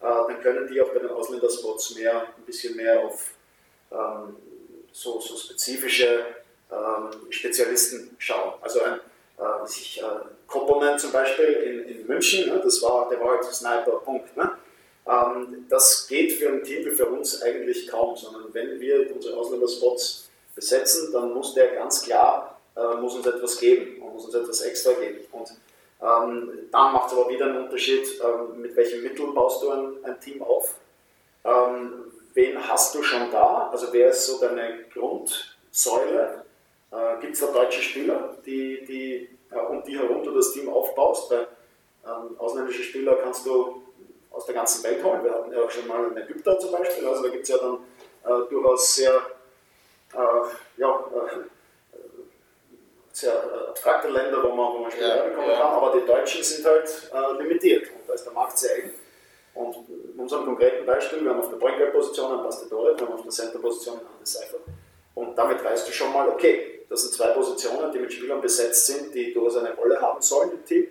äh, 0.00 0.32
dann 0.32 0.40
können 0.42 0.66
die 0.66 0.80
auch 0.80 0.88
bei 0.88 0.98
den 0.98 1.10
Ausländerspots 1.10 1.94
mehr, 1.96 2.22
ein 2.36 2.44
bisschen 2.44 2.76
mehr 2.76 3.00
auf 3.00 3.32
ähm, 3.92 4.36
so, 4.92 5.20
so 5.20 5.36
spezifische 5.36 6.26
ähm, 6.70 7.30
Spezialisten 7.30 8.16
schauen. 8.18 8.54
Also 8.60 8.82
ein 8.82 9.00
äh, 9.38 9.66
sich, 9.66 10.02
äh, 10.02 10.04
Koppermann 10.46 10.98
zum 10.98 11.12
Beispiel 11.12 11.46
in, 11.46 11.88
in 12.00 12.06
München, 12.06 12.48
ne, 12.48 12.60
das 12.62 12.82
war, 12.82 13.08
der 13.08 13.20
war 13.20 13.36
halt 13.36 13.44
Sniper, 13.44 14.00
Punkt. 14.04 14.36
Ne? 14.36 14.50
Ähm, 15.06 15.66
das 15.68 16.06
geht 16.08 16.32
für 16.32 16.48
ein 16.48 16.64
Team 16.64 16.84
wie 16.84 16.90
für 16.90 17.06
uns 17.06 17.42
eigentlich 17.42 17.86
kaum, 17.88 18.16
sondern 18.16 18.52
wenn 18.52 18.80
wir 18.80 19.14
unsere 19.14 19.36
Ausländerspots 19.36 20.28
besetzen, 20.54 21.12
dann 21.12 21.32
muss 21.32 21.54
der 21.54 21.74
ganz 21.74 22.02
klar, 22.02 22.60
äh, 22.76 22.96
muss 22.96 23.14
uns 23.14 23.26
etwas 23.26 23.58
geben 23.58 24.02
und 24.02 24.14
muss 24.14 24.24
uns 24.26 24.34
etwas 24.34 24.62
extra 24.62 24.92
geben. 24.94 25.18
Und 25.32 25.50
ähm, 26.02 26.68
dann 26.72 26.92
macht 26.92 27.12
es 27.12 27.18
aber 27.18 27.28
wieder 27.28 27.46
einen 27.46 27.64
Unterschied, 27.64 28.06
ähm, 28.20 28.60
mit 28.60 28.74
welchen 28.74 29.02
Mitteln 29.02 29.32
baust 29.32 29.62
du 29.62 29.70
ein, 29.70 30.04
ein 30.04 30.20
Team 30.20 30.42
auf. 30.42 30.74
Wen 32.34 32.68
hast 32.68 32.92
du 32.94 33.02
schon 33.04 33.30
da? 33.30 33.70
Also 33.70 33.92
wer 33.92 34.08
ist 34.08 34.26
so 34.26 34.40
deine 34.40 34.84
Grundsäule? 34.92 36.44
Äh, 36.90 37.20
Gibt 37.20 37.34
es 37.34 37.40
da 37.40 37.46
deutsche 37.46 37.80
Spieler, 37.80 38.36
die, 38.44 38.84
die, 38.84 39.28
äh, 39.52 39.58
um 39.58 39.84
die 39.84 39.96
herum 39.96 40.24
du 40.24 40.32
das 40.32 40.52
Team 40.52 40.68
aufbaust? 40.68 41.30
Weil 41.30 41.46
ausländische 42.38 42.82
Spieler 42.82 43.16
kannst 43.22 43.46
du 43.46 43.85
aus 44.30 44.46
der 44.46 44.54
ganzen 44.54 44.84
Welt 44.84 45.02
holen. 45.02 45.24
Wir 45.24 45.32
hatten 45.32 45.52
ja 45.52 45.62
auch 45.62 45.70
schon 45.70 45.86
mal 45.86 46.06
einen 46.06 46.16
Ägypter 46.16 46.58
zum 46.58 46.72
Beispiel, 46.72 47.06
also 47.06 47.22
da 47.22 47.28
gibt 47.28 47.42
es 47.42 47.48
ja 47.48 47.58
dann 47.58 47.78
äh, 48.24 48.48
durchaus 48.50 48.94
sehr, 48.94 49.14
äh, 50.14 50.18
ja, 50.76 51.04
äh, 51.14 51.98
sehr 53.12 53.32
äh, 53.32 53.68
abstrakte 53.70 54.08
Länder, 54.08 54.42
wo 54.42 54.48
man, 54.48 54.74
wo 54.74 54.78
man 54.80 54.90
Spieler 54.90 55.16
ja, 55.16 55.24
bekommen 55.24 55.48
ja. 55.48 55.56
kann, 55.56 55.74
aber 55.74 55.98
die 55.98 56.06
Deutschen 56.06 56.42
sind 56.42 56.66
halt 56.66 57.10
äh, 57.12 57.42
limitiert 57.42 57.88
und 57.90 58.08
da 58.08 58.14
ist 58.14 58.24
der 58.24 58.32
Markt 58.32 58.58
sehr 58.58 58.84
eng. 58.84 58.90
Und 59.54 59.74
in 59.88 60.20
unserem 60.20 60.44
konkreten 60.44 60.84
Beispiel, 60.84 61.24
wir 61.24 61.30
haben 61.30 61.40
auf 61.40 61.48
der 61.48 61.56
Point 61.56 61.78
Guard 61.78 61.92
Position 61.94 62.32
einen 62.32 62.42
Bastidore, 62.42 62.94
wir 62.98 63.06
haben 63.06 63.14
auf 63.14 63.22
der 63.22 63.30
Center 63.30 63.58
Position 63.58 63.98
einen 63.98 64.20
Decipher. 64.20 64.58
Und 65.14 65.34
damit 65.34 65.64
weißt 65.64 65.88
du 65.88 65.92
schon 65.92 66.12
mal, 66.12 66.28
okay, 66.28 66.84
das 66.90 67.02
sind 67.02 67.14
zwei 67.14 67.28
Positionen, 67.28 67.90
die 67.90 67.98
mit 67.98 68.12
Spielern 68.12 68.42
besetzt 68.42 68.86
sind, 68.86 69.14
die 69.14 69.32
durchaus 69.32 69.56
eine 69.56 69.74
Rolle 69.74 69.98
haben 69.98 70.20
sollen 70.20 70.52
im 70.52 70.64
Team. 70.66 70.88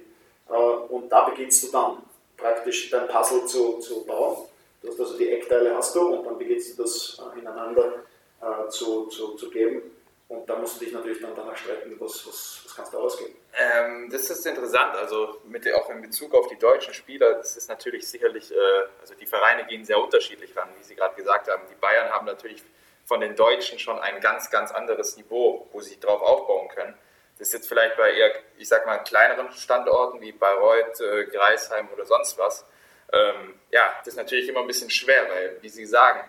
Und 0.89 1.10
da 1.10 1.30
beginnst 1.30 1.63
du 1.63 1.71
dann 1.71 1.98
praktisch 2.38 2.89
dein 2.89 3.08
Puzzle 3.08 3.45
zu, 3.45 3.80
zu 3.80 4.06
bauen. 4.06 4.48
Du 4.82 4.89
hast 4.89 5.00
also 5.00 5.17
die 5.17 5.30
Eckteile 5.30 5.76
hast 5.76 5.95
du 5.95 6.02
und 6.02 6.26
dann 6.26 6.38
beginnst 6.38 6.78
du 6.78 6.84
das 6.84 7.19
äh, 7.19 7.39
ineinander 7.39 8.04
äh, 8.41 8.69
zu, 8.69 9.08
zu, 9.08 9.36
zu 9.36 9.50
geben. 9.50 9.82
Und 10.28 10.50
da 10.50 10.56
musst 10.56 10.80
du 10.80 10.86
dich 10.86 10.93
natürlich 10.93 11.21
dann 11.21 11.36
danach 11.36 11.56
streiten, 11.56 11.95
was, 12.00 12.26
was, 12.28 12.62
was 12.65 12.76
kannst 12.76 12.93
du 12.93 12.98
ausgeben. 12.98 13.36
Ähm, 13.54 14.10
das 14.10 14.30
ist 14.30 14.45
interessant, 14.45 14.95
also 14.95 15.38
mit, 15.45 15.71
auch 15.74 15.89
in 15.91 16.02
Bezug 16.02 16.34
auf 16.34 16.48
die 16.48 16.58
deutschen 16.58 16.95
Spieler, 16.95 17.36
das 17.36 17.56
ist 17.56 17.69
natürlich 17.69 18.08
sicherlich, 18.08 18.52
äh, 18.52 18.56
also 19.02 19.13
die 19.13 19.28
Vereine 19.28 19.65
gehen 19.65 19.86
sehr 19.86 20.00
unterschiedlich 20.02 20.56
ran, 20.58 20.69
wie 20.80 20.84
Sie 20.84 20.95
gerade 20.95 21.15
gesagt 21.15 21.48
haben. 21.48 21.62
Die 21.69 21.76
Bayern 21.76 22.10
haben 22.10 22.26
natürlich 22.26 22.63
von 23.06 23.21
den 23.21 23.36
Deutschen 23.36 23.80
schon 23.80 24.00
ein 24.00 24.19
ganz, 24.19 24.50
ganz 24.50 24.71
anderes 24.71 25.15
Niveau, 25.15 25.67
wo 25.71 25.80
sie 25.80 26.00
drauf 26.00 26.21
aufbauen 26.21 26.67
können. 26.69 26.93
Das 27.38 27.50
ist 27.50 27.54
jetzt 27.54 27.67
vielleicht 27.67 27.98
bei 27.98 28.13
eher, 28.13 28.32
ich 28.58 28.67
sag 28.67 28.86
mal, 28.86 29.00
kleineren 29.00 29.52
Standorten 29.52 30.21
wie 30.21 30.32
Bayreuth, 30.32 31.02
äh, 31.02 31.26
Greisheim 31.26 31.89
oder 31.93 32.06
sonst 32.06 32.38
was. 32.38 32.65
Ähm, 33.12 33.60
ja, 33.71 33.93
das 34.00 34.13
ist 34.13 34.17
natürlich 34.17 34.48
immer 34.48 34.62
ein 34.62 34.67
bisschen 34.67 34.89
schwer, 34.89 35.28
weil, 35.30 35.58
wie 35.62 35.69
Sie 35.69 35.86
sagen, 35.86 36.21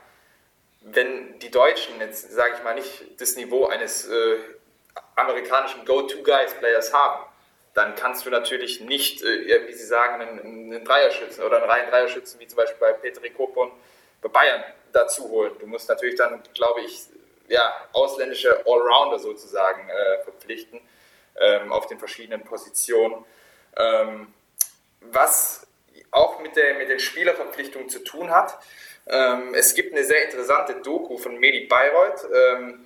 wenn 0.81 1.39
die 1.39 1.51
Deutschen 1.51 2.01
jetzt, 2.01 2.31
sage 2.33 2.55
ich 2.57 2.63
mal, 2.65 2.75
nicht 2.75 3.21
das 3.21 3.37
Niveau 3.37 3.67
eines 3.67 4.09
äh, 4.09 4.39
amerikanischen 5.15 5.85
Go-To-Guys-Players 5.85 6.93
haben, 6.93 7.25
dann 7.75 7.95
kannst 7.95 8.27
du 8.27 8.31
natürlich 8.31 8.81
nicht, 8.81 9.23
äh, 9.23 9.69
wie 9.69 9.73
Sie 9.73 9.87
sagen, 9.87 10.21
einen, 10.21 10.41
einen 10.73 10.85
Dreierschützen 10.85 11.45
oder 11.45 11.59
einen 11.59 11.71
reinen 11.71 11.91
Dreierschützen, 11.91 12.41
wie 12.41 12.49
zum 12.49 12.57
Beispiel 12.57 12.79
bei 12.81 12.93
Petri 12.95 13.31
Kopon 13.31 13.71
bei 14.23 14.29
Bayern 14.29 14.65
dazu 14.93 15.29
holen. 15.29 15.53
Du 15.61 15.67
musst 15.67 15.89
natürlich 15.89 16.17
dann, 16.17 16.43
glaube 16.55 16.81
ich, 16.81 17.07
ja, 17.49 17.89
ausländische 17.93 18.65
Allrounder 18.67 19.19
sozusagen 19.19 19.89
äh, 19.89 20.23
verpflichten 20.25 20.81
ähm, 21.41 21.73
auf 21.73 21.87
den 21.87 21.99
verschiedenen 21.99 22.45
Positionen. 22.45 23.25
Ähm, 23.77 24.33
was 25.01 25.67
auch 26.11 26.41
mit, 26.41 26.57
der, 26.57 26.75
mit 26.75 26.89
den 26.89 26.99
Spielerverpflichtungen 26.99 27.89
zu 27.89 28.01
tun 28.01 28.31
hat. 28.31 28.59
Ähm, 29.07 29.55
es 29.55 29.75
gibt 29.75 29.93
eine 29.95 30.05
sehr 30.05 30.25
interessante 30.25 30.77
Doku 30.77 31.17
von 31.19 31.39
Medi 31.39 31.67
Bayreuth. 31.67 32.27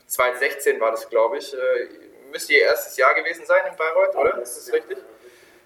2016 0.06 0.74
ähm, 0.74 0.80
war 0.80 0.90
das, 0.90 1.08
glaube 1.08 1.38
ich. 1.38 1.54
Äh, 1.54 1.88
müsste 2.30 2.52
ihr 2.54 2.62
erstes 2.62 2.96
Jahr 2.96 3.14
gewesen 3.14 3.46
sein 3.46 3.64
in 3.70 3.76
Bayreuth, 3.76 4.16
oder? 4.16 4.42
Ist 4.42 4.56
das 4.56 4.72
richtig? 4.72 4.98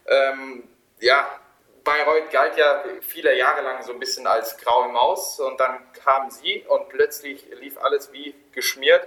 Ähm, 0.07 0.69
ja, 1.01 1.41
Bayreuth 1.83 2.31
galt 2.31 2.57
ja 2.57 2.85
viele 3.01 3.37
Jahre 3.37 3.63
lang 3.63 3.83
so 3.83 3.93
ein 3.93 3.99
bisschen 3.99 4.27
als 4.27 4.57
graue 4.59 4.89
Maus 4.89 5.39
und 5.41 5.59
dann 5.61 5.93
kam 5.93 6.31
sie 6.31 6.65
und 6.69 6.89
plötzlich 6.89 7.47
lief 7.61 7.79
alles 7.79 8.13
wie 8.13 8.35
geschmiert 8.53 9.07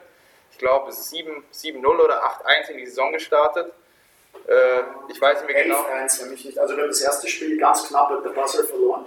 ich 0.57 0.59
glaube, 0.59 0.91
7-0 0.91 1.85
oder 1.85 2.23
8-1 2.23 2.71
in 2.71 2.77
die 2.77 2.87
Saison 2.87 3.13
gestartet. 3.13 3.71
Äh, 4.47 4.79
ich 5.07 5.21
weiß 5.21 5.43
nicht 5.43 5.53
mehr 5.53 5.63
genau. 5.63 5.81
11-1 5.81 6.19
für 6.19 6.25
mich 6.29 6.45
nicht. 6.45 6.57
Also 6.57 6.75
wir 6.75 6.81
haben 6.81 6.89
das 6.89 7.01
erste 7.01 7.27
Spiel 7.27 7.59
ganz 7.59 7.87
knapp 7.87 8.09
mit 8.09 8.25
der 8.25 8.31
Basel 8.31 8.65
verloren. 8.65 9.05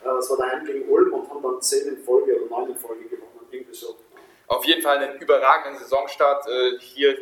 Äh, 0.00 0.04
das 0.04 0.30
war 0.30 0.36
daheim 0.36 0.64
gegen 0.64 0.88
Ulm 0.88 1.12
und 1.12 1.28
haben 1.28 1.42
dann 1.42 1.60
10 1.60 1.88
in 1.88 2.04
Folge 2.04 2.40
oder 2.40 2.60
9 2.60 2.70
in 2.70 2.76
Folge 2.76 3.04
gewonnen. 3.08 3.48
Irgendwie 3.50 3.74
so. 3.74 3.96
Auf 4.46 4.64
jeden 4.64 4.80
Fall 4.80 4.98
einen 4.98 5.18
überragenden 5.18 5.82
Saisonstart. 5.82 6.46
Äh, 6.46 6.78
hier 6.78 7.18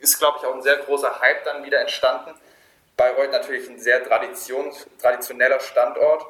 ist, 0.00 0.18
glaube 0.18 0.36
ich, 0.38 0.46
auch 0.46 0.54
ein 0.54 0.62
sehr 0.62 0.76
großer 0.76 1.18
Hype 1.18 1.44
dann 1.44 1.64
wieder 1.64 1.80
entstanden. 1.80 2.34
Bayreuth 2.98 3.32
natürlich 3.32 3.70
ein 3.70 3.78
sehr 3.78 4.02
traditioneller 4.04 5.60
Standort. 5.60 6.26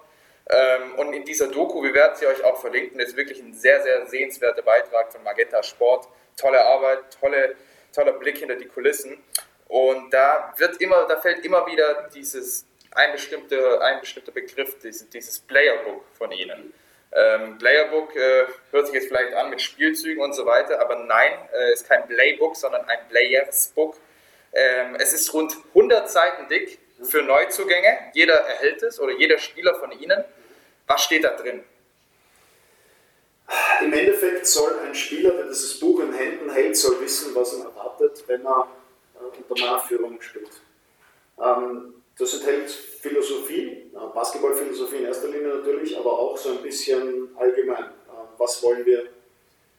Ähm, 0.49 0.95
und 0.97 1.13
in 1.13 1.25
dieser 1.25 1.49
Doku, 1.49 1.83
wir 1.83 1.93
werden 1.93 2.15
sie 2.15 2.27
euch 2.29 2.45
auch 2.45 2.61
verlinken, 2.61 3.01
ist 3.01 3.17
wirklich 3.17 3.41
ein 3.41 3.53
sehr, 3.53 3.83
sehr 3.83 4.07
sehenswerter 4.07 4.63
Beitrag 4.63 5.13
von 5.13 5.25
Magenta 5.25 5.65
Sport 5.65 6.09
tolle 6.39 6.65
Arbeit, 6.65 7.19
tolle, 7.21 7.57
toller 7.95 8.13
Blick 8.13 8.39
hinter 8.39 8.57
die 8.57 8.67
Kulissen. 8.67 9.23
Und 9.69 10.13
da 10.15 10.55
wird 10.57 10.81
immer, 10.81 11.07
da 11.07 11.21
fällt 11.21 11.45
immer 11.45 11.67
wieder 11.67 12.09
dieses 12.15 12.65
ein 12.93 13.13
bestimmter, 13.13 13.83
ein 13.83 14.01
bestimmter 14.01 14.33
Begriff, 14.33 14.79
dieses, 14.83 15.09
dieses 15.11 15.41
Playerbook 15.41 16.05
von 16.17 16.33
Ihnen. 16.33 16.73
Ähm, 17.13 17.59
Playerbook 17.59 18.15
äh, 18.17 18.45
hört 18.71 18.87
sich 18.87 18.95
jetzt 18.95 19.09
vielleicht 19.09 19.35
an 19.35 19.51
mit 19.51 19.61
Spielzügen 19.61 20.23
und 20.23 20.35
so 20.35 20.45
weiter, 20.47 20.81
aber 20.81 20.97
nein, 20.97 21.33
äh, 21.53 21.73
ist 21.73 21.89
kein 21.89 22.07
Playbook, 22.07 22.57
sondern 22.57 22.85
ein 22.89 22.99
Playersbook. 23.09 23.97
Ähm, 24.53 24.97
es 24.99 25.13
ist 25.13 25.33
rund 25.33 25.57
100 25.75 26.11
Seiten 26.11 26.49
dick 26.49 26.79
für 27.03 27.23
Neuzugänge. 27.23 27.99
Jeder 28.15 28.35
erhält 28.35 28.83
es 28.83 29.01
oder 29.01 29.13
jeder 29.13 29.39
Spieler 29.39 29.75
von 29.75 29.93
Ihnen. 29.93 30.25
Was 30.87 31.03
steht 31.05 31.25
da 31.25 31.31
drin? 31.31 31.65
Im 33.81 33.93
Endeffekt 33.93 34.47
soll 34.47 34.79
ein 34.81 34.95
Spieler, 34.95 35.31
der 35.31 35.47
dieses 35.47 35.79
Buch 35.81 36.01
in 36.01 36.13
Händen 36.13 36.51
hält, 36.51 36.77
soll 36.77 37.01
wissen, 37.01 37.35
was 37.35 37.55
ihn 37.55 37.63
erwartet, 37.63 38.25
wenn 38.27 38.45
er 38.45 38.69
äh, 39.15 39.37
unter 39.37 39.65
meiner 39.65 39.81
Führung 39.81 40.21
spielt. 40.21 40.51
Ähm, 41.41 41.95
das 42.19 42.35
enthält 42.35 42.71
Philosophie, 42.71 43.91
äh, 43.95 44.15
Basketballphilosophie 44.15 44.97
in 44.97 45.05
erster 45.05 45.29
Linie 45.29 45.49
natürlich, 45.49 45.97
aber 45.97 46.19
auch 46.19 46.37
so 46.37 46.51
ein 46.51 46.63
bisschen 46.63 47.29
allgemein. 47.37 47.85
Äh, 47.85 48.27
was 48.37 48.63
wollen 48.63 48.85
wir? 48.85 49.09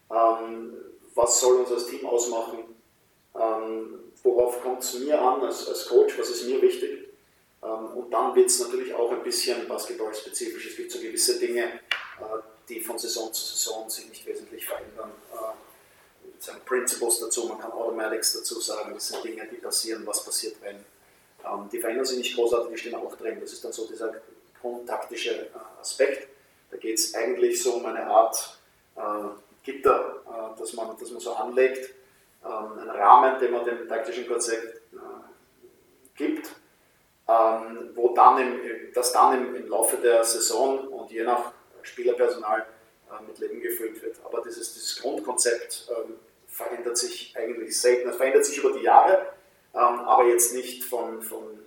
Ähm, 0.10 0.73
was 1.13 1.39
soll 1.39 1.58
uns 1.58 1.71
als 1.71 1.88
Team 1.88 2.05
ausmachen? 2.05 2.63
Ähm, 3.36 3.99
worauf 4.23 4.62
kommt 4.63 4.82
es 4.82 4.95
mir 4.99 5.21
an 5.21 5.41
als, 5.41 5.67
als 5.67 5.86
Coach? 5.88 6.17
Was 6.17 6.29
ist 6.29 6.47
mir 6.47 6.62
wichtig? 6.62 7.05
Und 7.62 8.10
dann 8.12 8.34
wird 8.36 8.47
es 8.47 8.62
natürlich 8.62 8.93
auch 8.93 9.12
ein 9.12 9.21
bisschen 9.21 9.67
basketballspezifisch. 9.67 10.65
Es 10.69 10.77
gibt 10.77 10.91
so 10.91 10.99
gewisse 10.99 11.38
Dinge, 11.39 11.82
die 12.69 12.79
von 12.79 12.97
Saison 12.97 13.34
zu 13.34 13.43
Saison 13.43 13.89
sich 13.89 14.08
nicht 14.08 14.25
wesentlich 14.25 14.65
verändern. 14.65 15.12
Äh, 15.34 16.41
sind 16.41 16.63
Principles 16.65 17.19
dazu, 17.19 17.47
man 17.47 17.60
kann 17.60 17.71
Automatics 17.71 18.34
dazu 18.34 18.62
sagen, 18.62 18.93
das 18.93 19.10
sind 19.10 19.23
Dinge, 19.23 19.45
die 19.51 19.58
passieren, 19.58 20.05
was 20.05 20.23
passiert, 20.23 20.55
wenn. 20.62 20.77
Ähm, 21.45 21.69
die 21.71 21.79
verändern 21.79 22.05
sich 22.05 22.17
nicht 22.17 22.36
großartig, 22.36 22.71
die 22.71 22.77
stehen 22.77 22.95
auch 22.95 23.15
drin. 23.17 23.39
Das 23.41 23.51
ist 23.51 23.63
dann 23.63 23.73
so 23.73 23.88
dieser 23.88 24.13
grundtaktische 24.62 25.47
äh, 25.47 25.82
Aspekt. 25.82 26.29
Da 26.71 26.77
geht 26.77 26.97
es 26.97 27.13
eigentlich 27.15 27.62
so 27.62 27.73
um 27.73 27.86
eine 27.86 28.05
Art 28.05 28.58
äh, 28.95 29.01
Gitter, 29.63 30.21
äh, 30.27 30.60
das, 30.60 30.73
man, 30.73 30.95
das 30.99 31.12
man 31.12 31.19
so 31.19 31.34
anlegt, 31.34 31.93
ähm, 32.45 32.79
einen 32.79 32.89
Rahmen, 32.89 33.39
den 33.39 33.51
man 33.51 33.65
dem 33.65 33.88
taktischen 33.88 34.27
Konzept 34.27 34.93
äh, 34.93 34.97
gibt, 36.15 36.47
ähm, 37.27 37.89
wo 37.95 38.13
dann 38.15 38.39
im, 38.39 38.93
das 38.93 39.12
dann 39.12 39.38
im, 39.38 39.55
im 39.55 39.67
Laufe 39.67 39.97
der 39.97 40.23
Saison 40.23 40.88
und 40.88 41.12
je 41.12 41.23
nach 41.23 41.51
Spielerpersonal 41.83 42.65
äh, 43.09 43.23
mit 43.27 43.39
Leben 43.39 43.61
gefüllt 43.61 44.01
wird. 44.01 44.17
Aber 44.25 44.41
dieses, 44.41 44.73
dieses 44.73 45.01
Grundkonzept 45.01 45.89
ähm, 45.89 46.15
verändert 46.47 46.97
sich 46.97 47.35
eigentlich 47.37 47.79
selten. 47.79 48.09
Es 48.09 48.15
verändert 48.17 48.45
sich 48.45 48.57
über 48.57 48.71
die 48.71 48.83
Jahre, 48.83 49.27
ähm, 49.73 49.81
aber 49.81 50.25
jetzt 50.25 50.53
nicht 50.53 50.83
von, 50.83 51.21
von 51.21 51.59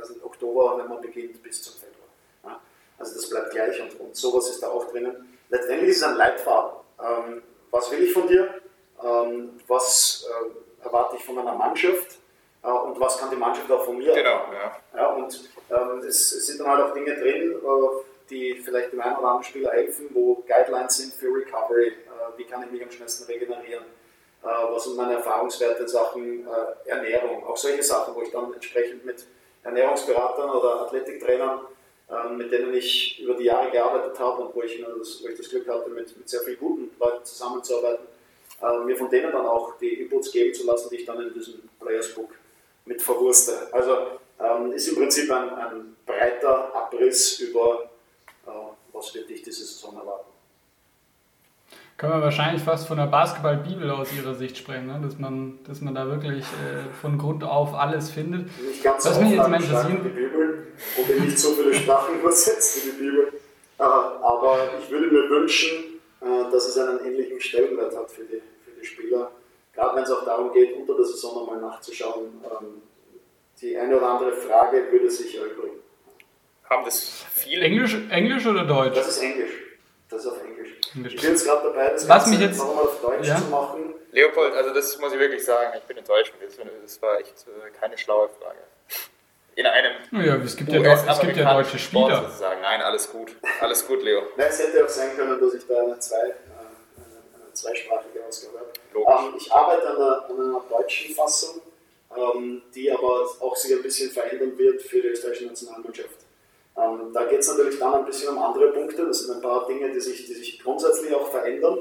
also 0.00 0.14
Oktober, 0.24 0.78
wenn 0.78 0.88
man 0.88 1.00
beginnt, 1.00 1.42
bis 1.42 1.62
zum 1.62 1.74
Februar. 1.74 2.08
Ja? 2.44 2.60
Also 2.98 3.14
das 3.14 3.28
bleibt 3.28 3.50
gleich 3.50 3.80
und, 3.80 4.00
und 4.00 4.16
sowas 4.16 4.48
ist 4.48 4.62
da 4.62 4.68
auch 4.68 4.90
drinnen. 4.90 5.38
Letztendlich 5.48 5.90
ist 5.90 5.96
es 5.98 6.02
ein 6.04 6.16
Leitfaden. 6.16 6.80
Ähm, 7.00 7.42
was 7.70 7.90
will 7.90 8.02
ich 8.02 8.12
von 8.12 8.26
dir? 8.26 8.54
Ähm, 9.02 9.60
was 9.66 10.26
äh, 10.28 10.84
erwarte 10.84 11.16
ich 11.16 11.24
von 11.24 11.38
einer 11.38 11.54
Mannschaft? 11.54 12.18
Äh, 12.62 12.68
und 12.68 12.98
was 13.00 13.18
kann 13.18 13.30
die 13.30 13.36
Mannschaft 13.36 13.70
auch 13.70 13.84
von 13.84 13.98
mir 13.98 14.14
genau? 14.14 14.44
Ja. 14.52 14.76
ja 14.94 15.06
und 15.12 15.50
ähm, 15.70 15.98
es, 16.00 16.32
es, 16.32 16.46
sind 16.46 16.60
dann 16.60 16.68
halt 16.68 16.84
auch 16.84 16.94
Dinge 16.94 17.14
drin, 17.14 17.52
äh, 17.52 18.09
die 18.30 18.54
vielleicht 18.56 18.92
dem 18.92 19.00
einen 19.00 19.16
oder 19.16 19.28
anderen 19.28 19.44
Spieler 19.44 19.72
helfen, 19.72 20.08
wo 20.12 20.42
Guidelines 20.46 20.96
sind 20.96 21.12
für 21.14 21.26
Recovery, 21.26 21.88
äh, 21.88 22.38
wie 22.38 22.44
kann 22.44 22.62
ich 22.62 22.70
mich 22.70 22.82
am 22.82 22.90
schnellsten 22.90 23.24
regenerieren, 23.24 23.84
äh, 24.42 24.46
was 24.46 24.84
sind 24.84 24.96
meine 24.96 25.14
Erfahrungswerte 25.14 25.82
in 25.82 25.88
Sachen 25.88 26.46
äh, 26.46 26.88
Ernährung, 26.88 27.44
auch 27.44 27.56
solche 27.56 27.82
Sachen, 27.82 28.14
wo 28.14 28.22
ich 28.22 28.30
dann 28.30 28.52
entsprechend 28.52 29.04
mit 29.04 29.26
Ernährungsberatern 29.62 30.50
oder 30.50 30.82
Athletiktrainern 30.82 31.60
ähm, 32.10 32.38
mit 32.38 32.50
denen 32.50 32.74
ich 32.74 33.20
über 33.20 33.34
die 33.34 33.44
Jahre 33.44 33.70
gearbeitet 33.70 34.18
habe 34.18 34.42
und 34.42 34.54
wo 34.54 34.62
ich, 34.62 34.80
das, 34.80 35.22
wo 35.22 35.28
ich 35.28 35.36
das 35.36 35.48
Glück 35.48 35.68
hatte, 35.68 35.90
mit, 35.90 36.16
mit 36.16 36.28
sehr 36.28 36.40
vielen 36.40 36.58
guten 36.58 36.90
Leuten 36.98 37.24
zusammenzuarbeiten, 37.24 38.04
äh, 38.60 38.78
mir 38.84 38.96
von 38.96 39.08
denen 39.08 39.30
dann 39.30 39.46
auch 39.46 39.78
die 39.78 40.00
Inputs 40.00 40.32
geben 40.32 40.52
zu 40.52 40.66
lassen, 40.66 40.88
die 40.90 40.96
ich 40.96 41.04
dann 41.04 41.20
in 41.20 41.32
diesem 41.32 41.60
Players 41.78 42.12
Book 42.12 42.34
mit 42.84 43.00
verwurste. 43.00 43.68
Also 43.70 44.18
ähm, 44.40 44.72
ist 44.72 44.88
im 44.88 44.96
Prinzip 44.96 45.30
ein, 45.30 45.50
ein 45.50 45.96
breiter 46.04 46.74
Abriss 46.74 47.38
über, 47.38 47.84
äh, 47.84 47.89
was 49.00 49.14
wird 49.14 49.28
dich 49.30 49.42
diese 49.42 49.64
Saison 49.64 49.96
erwarten. 49.96 50.30
Können 51.96 52.14
wir 52.14 52.22
wahrscheinlich 52.22 52.62
fast 52.62 52.86
von 52.86 52.96
der 52.96 53.06
Basketball-Bibel 53.06 53.90
aus 53.90 54.08
Ihrer 54.12 54.34
Sicht 54.34 54.56
sprechen, 54.56 54.86
ne? 54.86 55.00
dass, 55.02 55.18
man, 55.18 55.58
dass 55.64 55.80
man 55.80 55.94
da 55.94 56.06
wirklich 56.06 56.44
äh, 56.44 56.90
von 57.00 57.18
Grund 57.18 57.44
auf 57.44 57.74
alles 57.74 58.10
findet. 58.10 58.46
Nicht 58.60 58.82
ganz 58.82 59.04
Was 59.04 59.16
so 59.16 59.20
mich 59.20 59.32
jetzt 59.32 59.48
mal 59.48 59.60
interessieren. 59.60 60.00
Die 60.04 60.08
Bibel 60.08 60.66
und 60.96 61.24
nicht 61.24 61.38
so 61.38 61.50
viele 61.52 61.74
Sprachen 61.74 62.18
übersetzt 62.20 62.76
wie 62.76 62.90
die 62.90 62.96
Bibel. 62.96 63.32
Äh, 63.78 63.82
aber 63.82 64.70
ich 64.80 64.90
würde 64.90 65.08
mir 65.08 65.28
wünschen, 65.28 66.00
äh, 66.20 66.50
dass 66.50 66.68
es 66.68 66.78
einen 66.78 67.00
ähnlichen 67.04 67.40
Stellenwert 67.40 67.94
hat 67.94 68.10
für 68.10 68.24
die, 68.24 68.42
für 68.64 68.80
die 68.80 68.86
Spieler. 68.86 69.30
Gerade 69.74 69.96
wenn 69.96 70.04
es 70.04 70.10
auch 70.10 70.24
darum 70.24 70.52
geht, 70.52 70.74
unter 70.76 70.94
der 70.96 71.04
Saison 71.04 71.34
nochmal 71.34 71.60
nachzuschauen. 71.60 72.28
Ähm, 72.44 72.82
die 73.60 73.76
eine 73.76 73.98
oder 73.98 74.12
andere 74.12 74.32
Frage 74.32 74.86
würde 74.90 75.10
sich 75.10 75.36
erübrigen. 75.36 75.80
Haben 76.70 76.84
das 76.84 77.24
viele? 77.34 77.64
Englisch, 77.64 77.96
Englisch 78.10 78.46
oder 78.46 78.64
Deutsch? 78.64 78.94
Das 78.94 79.08
ist 79.08 79.22
Englisch. 79.22 79.50
Das 80.08 80.20
ist 80.20 80.26
auf 80.28 80.40
Englisch. 80.40 80.68
Ich 80.94 81.20
bin 81.20 81.30
jetzt 81.30 81.44
gerade 81.44 81.68
dabei, 81.68 81.88
das 81.88 82.08
Was 82.08 82.26
mich 82.28 82.40
jetzt, 82.40 82.58
nochmal 82.58 82.84
auf 82.84 83.00
Deutsch 83.00 83.26
ja? 83.26 83.36
zu 83.36 83.44
machen. 83.46 83.94
Leopold, 84.12 84.54
also 84.54 84.72
das 84.72 84.98
muss 84.98 85.12
ich 85.12 85.18
wirklich 85.18 85.44
sagen, 85.44 85.72
ich 85.76 85.84
bin 85.84 85.96
enttäuscht. 85.96 86.32
Das 86.82 87.02
war 87.02 87.18
echt 87.18 87.34
äh, 87.46 87.70
keine 87.80 87.98
schlaue 87.98 88.28
Frage. 88.28 88.58
In 89.56 89.66
einem 89.66 89.92
ja, 90.12 90.36
es 90.36 90.56
gibt 90.56 90.70
ja, 90.70 90.80
es 90.80 91.20
gibt 91.20 91.36
ja 91.36 91.54
deutsche 91.54 91.78
Spieler. 91.78 92.22
Sozusagen. 92.22 92.60
Nein, 92.60 92.80
alles 92.82 93.10
gut. 93.10 93.34
Alles 93.60 93.86
gut, 93.86 94.02
Leo. 94.02 94.22
Nein, 94.36 94.46
es 94.48 94.60
hätte 94.60 94.84
auch 94.84 94.88
sein 94.88 95.16
können, 95.16 95.40
dass 95.40 95.54
ich 95.54 95.66
da 95.66 95.82
eine, 95.82 95.98
zwei, 95.98 96.16
äh, 96.16 96.32
eine 97.42 97.52
zweisprachige 97.52 98.24
Ausgabe 98.26 98.58
habe. 98.58 99.26
Ähm, 99.26 99.34
ich 99.36 99.52
arbeite 99.52 99.88
an 99.88 99.96
einer, 99.96 100.24
an 100.28 100.40
einer 100.40 100.62
deutschen 100.70 101.14
Fassung, 101.14 101.60
ähm, 102.16 102.62
die 102.74 102.90
aber 102.90 103.28
auch 103.40 103.56
sich 103.56 103.72
ein 103.72 103.82
bisschen 103.82 104.10
verändern 104.10 104.56
wird 104.56 104.82
für 104.82 105.02
die 105.02 105.08
österreichische 105.08 105.46
Nationalmannschaft. 105.46 106.29
Ähm, 106.76 107.12
da 107.12 107.24
geht 107.24 107.40
es 107.40 107.48
natürlich 107.48 107.78
dann 107.78 107.94
ein 107.94 108.04
bisschen 108.04 108.30
um 108.30 108.42
andere 108.42 108.72
Punkte. 108.72 109.06
Das 109.06 109.20
sind 109.20 109.36
ein 109.36 109.42
paar 109.42 109.66
Dinge, 109.66 109.90
die 109.90 110.00
sich, 110.00 110.26
die 110.26 110.34
sich 110.34 110.62
grundsätzlich 110.62 111.14
auch 111.14 111.28
verändern, 111.28 111.78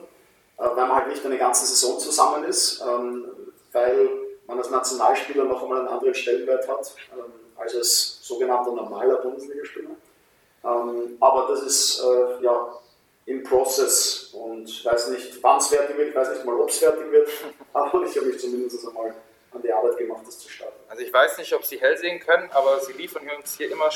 äh, 0.58 0.64
weil 0.64 0.76
man 0.76 0.96
halt 0.96 1.08
nicht 1.08 1.26
eine 1.26 1.38
ganze 1.38 1.66
Saison 1.66 2.00
zusammen 2.00 2.44
ist, 2.46 2.82
ähm, 2.82 3.28
weil 3.72 4.10
man 4.48 4.58
als 4.58 4.70
Nationalspieler 4.70 5.46
noch 5.46 5.64
einmal 5.64 5.80
einen 5.80 5.88
anderen 5.90 6.16
Stellenwert 6.16 6.68
hat 6.68 6.94
ähm, 7.14 7.32
als 7.56 7.76
als 7.76 8.20
sogenannter 8.22 8.72
normaler 8.72 9.18
Bundesligaspieler. 9.18 9.92
Ähm, 10.64 11.18
aber 11.20 11.48
das 11.50 11.64
ist 11.64 12.04
äh, 12.04 12.44
ja 12.44 12.80
im 13.26 13.44
Prozess 13.44 14.32
und 14.34 14.84
weiß 14.84 15.10
nicht, 15.10 15.42
wann 15.44 15.60
es 15.60 15.68
fertig 15.68 15.96
wird, 15.98 16.10
ich 16.10 16.16
weiß 16.16 16.32
nicht 16.32 16.46
mal, 16.46 16.60
ob 16.60 16.70
es 16.70 16.80
fertig 16.80 17.12
wird, 17.12 17.30
aber 17.74 18.04
ich 18.04 18.16
habe 18.18 18.26
mich 18.26 18.40
zumindest 18.40 18.88
einmal 18.88 19.14
an 19.52 19.62
die 19.62 19.72
Arbeit 19.72 19.98
gemacht, 19.98 20.24
das 20.26 20.40
zu 20.40 20.50
starten. 20.50 20.78
Also 20.88 21.04
ich 21.04 21.14
weiß 21.14 21.38
nicht, 21.38 21.54
ob 21.54 21.64
Sie 21.64 21.80
hell 21.80 21.98
sehen 21.98 22.20
können, 22.20 22.50
aber 22.52 22.80
Sie 22.80 22.94
liefern 22.94 23.28
uns 23.38 23.56
hier 23.56 23.72
immer 23.72 23.92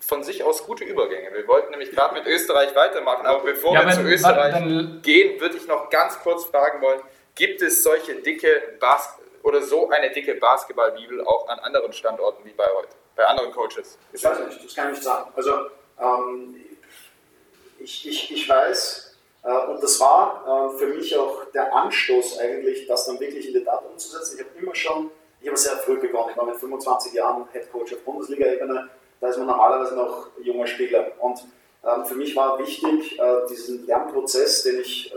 von 0.00 0.22
sich 0.22 0.44
aus 0.44 0.64
gute 0.64 0.84
Übergänge. 0.84 1.32
Wir 1.32 1.46
wollten 1.48 1.70
nämlich 1.70 1.90
gerade 1.90 2.14
mit 2.14 2.26
Österreich 2.26 2.74
weitermachen, 2.74 3.26
aber 3.26 3.42
bevor 3.42 3.74
ja, 3.74 3.86
wir 3.86 3.92
zu 3.92 4.02
Österreich 4.02 5.02
gehen, 5.02 5.40
würde 5.40 5.56
ich 5.56 5.66
noch 5.66 5.90
ganz 5.90 6.18
kurz 6.20 6.44
fragen 6.44 6.80
wollen, 6.82 7.00
gibt 7.34 7.62
es 7.62 7.82
solche 7.82 8.14
dicke 8.16 8.76
Bas 8.78 9.18
oder 9.42 9.62
so 9.62 9.88
eine 9.90 10.10
dicke 10.10 10.34
Basketballbibel 10.34 11.24
auch 11.24 11.48
an 11.48 11.58
anderen 11.60 11.92
Standorten 11.92 12.44
wie 12.44 12.52
bei 12.52 12.66
heute, 12.66 12.88
bei 13.14 13.24
anderen 13.24 13.52
Coaches? 13.52 13.98
Ich 14.12 14.24
weiß 14.24 14.40
nicht, 14.40 14.64
das 14.64 14.74
kann 14.74 14.88
ich 14.88 14.94
nicht 14.94 15.04
sagen. 15.04 15.30
Also 15.36 15.52
ähm, 16.00 16.56
ich, 17.78 18.08
ich, 18.08 18.32
ich 18.32 18.48
weiß, 18.48 19.16
äh, 19.44 19.66
und 19.68 19.82
das 19.82 20.00
war 20.00 20.72
äh, 20.74 20.78
für 20.78 20.86
mich 20.88 21.16
auch 21.16 21.44
der 21.54 21.72
Anstoß 21.72 22.38
eigentlich, 22.38 22.86
das 22.86 23.06
dann 23.06 23.20
wirklich 23.20 23.46
in 23.46 23.54
die 23.54 23.64
Tat 23.64 23.84
umzusetzen. 23.84 24.38
Ich 24.38 24.44
habe 24.44 24.58
immer 24.58 24.74
schon, 24.74 25.10
ich 25.40 25.46
habe 25.46 25.56
sehr 25.56 25.76
früh 25.78 25.98
begonnen, 25.98 26.30
ich 26.32 26.36
war 26.36 26.46
mit 26.46 26.56
25 26.56 27.12
Jahren 27.12 27.46
Head 27.52 27.70
Coach 27.70 27.92
auf 27.92 28.00
Bundesliga-Ebene, 28.00 28.90
da 29.20 29.28
ist 29.28 29.38
man 29.38 29.46
normalerweise 29.46 29.94
noch 29.94 30.28
junger 30.42 30.66
Spieler. 30.66 31.12
Und 31.20 31.44
ähm, 31.84 32.04
für 32.04 32.14
mich 32.14 32.34
war 32.36 32.58
wichtig, 32.58 33.18
äh, 33.18 33.46
diesen 33.48 33.86
Lernprozess, 33.86 34.62
den 34.62 34.80
ich 34.80 35.12
äh, 35.12 35.16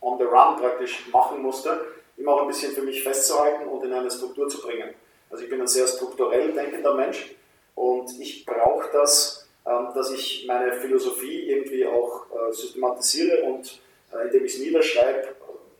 on 0.00 0.18
the 0.18 0.24
run 0.24 0.56
praktisch 0.56 1.06
machen 1.12 1.42
musste, 1.42 1.80
immer 2.16 2.32
auch 2.32 2.42
ein 2.42 2.48
bisschen 2.48 2.72
für 2.72 2.82
mich 2.82 3.02
festzuhalten 3.02 3.68
und 3.68 3.84
in 3.84 3.92
eine 3.92 4.10
Struktur 4.10 4.48
zu 4.48 4.60
bringen. 4.60 4.94
Also 5.30 5.44
ich 5.44 5.50
bin 5.50 5.60
ein 5.60 5.66
sehr 5.66 5.86
strukturell 5.86 6.52
denkender 6.52 6.94
Mensch 6.94 7.34
und 7.74 8.10
ich 8.20 8.46
brauche 8.46 8.88
das, 8.92 9.48
ähm, 9.66 9.88
dass 9.94 10.10
ich 10.10 10.44
meine 10.46 10.72
Philosophie 10.80 11.50
irgendwie 11.50 11.86
auch 11.86 12.26
äh, 12.30 12.52
systematisiere 12.52 13.42
und 13.44 13.80
äh, 14.12 14.26
indem 14.26 14.44
ich 14.44 14.54
es 14.54 14.60
niederschreibe, 14.60 15.28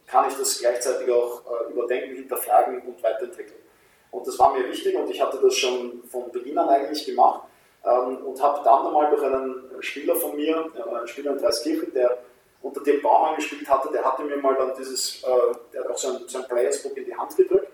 kann 0.07 0.29
ich 0.29 0.37
das 0.37 0.59
gleichzeitig 0.59 1.11
auch 1.11 1.43
äh, 1.47 1.73
überdenken, 1.73 2.17
hinterfragen 2.17 2.81
und 2.83 3.03
weiterentwickeln. 3.03 3.61
Und 4.11 4.27
das 4.27 4.39
war 4.39 4.57
mir 4.57 4.69
wichtig 4.69 4.97
und 4.97 5.11
ich 5.11 5.21
hatte 5.21 5.39
das 5.43 5.55
schon 5.55 6.03
von 6.11 6.31
Beginn 6.31 6.59
an 6.59 6.69
eigentlich 6.69 7.05
gemacht 7.05 7.43
ähm, 7.85 8.19
und 8.25 8.43
habe 8.43 8.61
dann 8.65 8.85
nochmal 8.85 9.11
durch 9.11 9.23
einen 9.23 9.71
Spieler 9.81 10.17
von 10.17 10.37
mir, 10.37 10.71
äh, 10.75 10.97
einen 10.97 11.09
Spieler 11.09 11.33
in 11.33 11.39
Dreiskirchen, 11.39 11.93
der 11.93 12.19
unter 12.63 12.83
dem 12.83 13.01
Baumann 13.03 13.37
gespielt 13.37 13.69
hatte, 13.69 13.91
der 13.93 14.05
hatte 14.05 14.25
mir 14.25 14.37
mal 14.39 14.55
dann 14.55 14.73
dieses, 14.77 15.23
äh, 15.23 15.27
der 15.73 15.85
hat 15.85 15.91
auch 15.91 15.99
so 15.99 16.09
ein, 16.09 16.21
so 16.27 16.39
ein 16.39 16.49
Players 16.49 16.83
Book 16.83 16.97
in 16.97 17.05
die 17.05 17.15
Hand 17.15 17.37
gedrückt. 17.37 17.69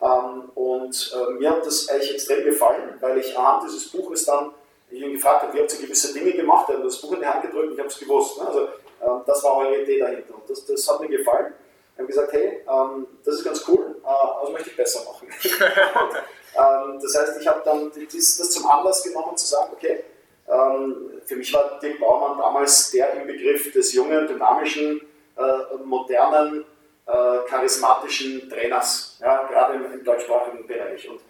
Ähm, 0.00 0.50
und 0.54 1.14
äh, 1.14 1.32
mir 1.34 1.50
hat 1.50 1.66
das 1.66 1.88
eigentlich 1.88 2.14
extrem 2.14 2.44
gefallen, 2.44 2.94
weil 3.00 3.18
ich 3.18 3.36
anhand 3.38 3.64
dieses 3.64 3.90
Buches 3.90 4.24
dann 4.24 4.52
ihn 4.90 5.12
gefragt 5.12 5.42
habe, 5.42 5.54
wie 5.54 5.60
habt 5.60 5.72
ihr 5.74 5.80
gewisse 5.80 6.12
Dinge 6.12 6.32
gemacht? 6.32 6.68
Er 6.68 6.78
hat 6.78 6.84
das 6.84 7.00
Buch 7.00 7.12
in 7.12 7.20
die 7.20 7.26
Hand 7.26 7.42
gedrückt 7.42 7.68
und 7.68 7.74
ich 7.74 7.78
habe 7.78 7.88
es 7.88 7.98
gewusst. 7.98 8.38
Ne? 8.38 8.46
Also 8.46 8.60
ähm, 8.60 9.22
das 9.26 9.42
war 9.44 9.56
eure 9.58 9.82
Idee 9.82 9.98
dahinter 9.98 10.34
und 10.34 10.48
das, 10.48 10.64
das 10.66 10.88
hat 10.88 11.00
mir 11.00 11.08
gefallen. 11.08 11.54
Wir 11.94 12.02
haben 12.02 12.06
gesagt, 12.08 12.32
hey, 12.32 12.60
ähm, 12.68 13.06
das 13.24 13.36
ist 13.36 13.44
ganz 13.44 13.64
cool, 13.68 13.96
äh, 14.02 14.06
aber 14.06 14.40
das 14.42 14.50
möchte 14.50 14.70
ich 14.70 14.76
besser 14.76 15.04
machen. 15.04 15.28
und, 15.28 16.16
ähm, 16.94 17.00
das 17.00 17.14
heißt, 17.16 17.40
ich 17.40 17.46
habe 17.46 17.62
dann 17.64 17.90
das, 17.94 18.36
das, 18.36 18.50
zum 18.50 18.66
Anlass 18.66 19.02
genommen 19.04 19.36
zu 19.36 19.46
sagen, 19.46 19.72
okay, 19.72 20.04
ähm, 20.48 21.20
für 21.24 21.36
mich 21.36 21.52
war 21.54 21.78
Dirk 21.80 22.00
Baumann 22.00 22.38
damals 22.38 22.90
der 22.90 23.12
im 23.14 23.26
Begriff 23.26 23.72
des 23.72 23.92
jungen, 23.92 24.26
dynamischen, 24.26 25.00
äh, 25.36 25.76
modernen, 25.84 26.64
äh, 27.06 27.48
charismatischen 27.48 28.48
Trainers, 28.50 29.18
ja, 29.20 29.46
gerade 29.46 29.74
im, 29.74 29.92
im, 29.92 30.04
deutschsprachigen 30.04 30.66
Bereich. 30.66 31.08
Und 31.08 31.20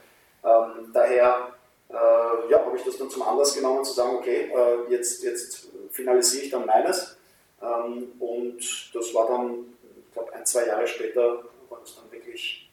ähm, 0.45 0.91
daher 0.95 1.49
äh, 1.91 2.51
ja, 2.51 2.65
habe 2.65 2.77
ich 2.77 2.85
das 2.85 2.97
dann 2.97 3.11
zum 3.11 3.23
Anlass 3.23 3.55
genommen 3.55 3.85
zu 3.85 3.93
sagen, 3.93 4.17
okay, 4.17 4.51
äh, 4.55 4.91
jetzt, 4.91 5.23
jetzt 5.23 5.69
finalisiere 5.91 6.45
ich 6.45 6.51
dann 6.51 6.65
meines. 6.65 7.17
Ähm, 7.63 8.13
und 8.19 8.95
das 8.95 9.15
war 9.15 9.29
dann 9.29 9.74
glaube, 10.15 10.33
ein, 10.33 10.47
zwei 10.47 10.67
Jahre 10.67 10.87
später 10.87 11.45
war 11.69 11.81
das 11.81 11.97
dann 11.97 12.11
wirklich 12.11 12.71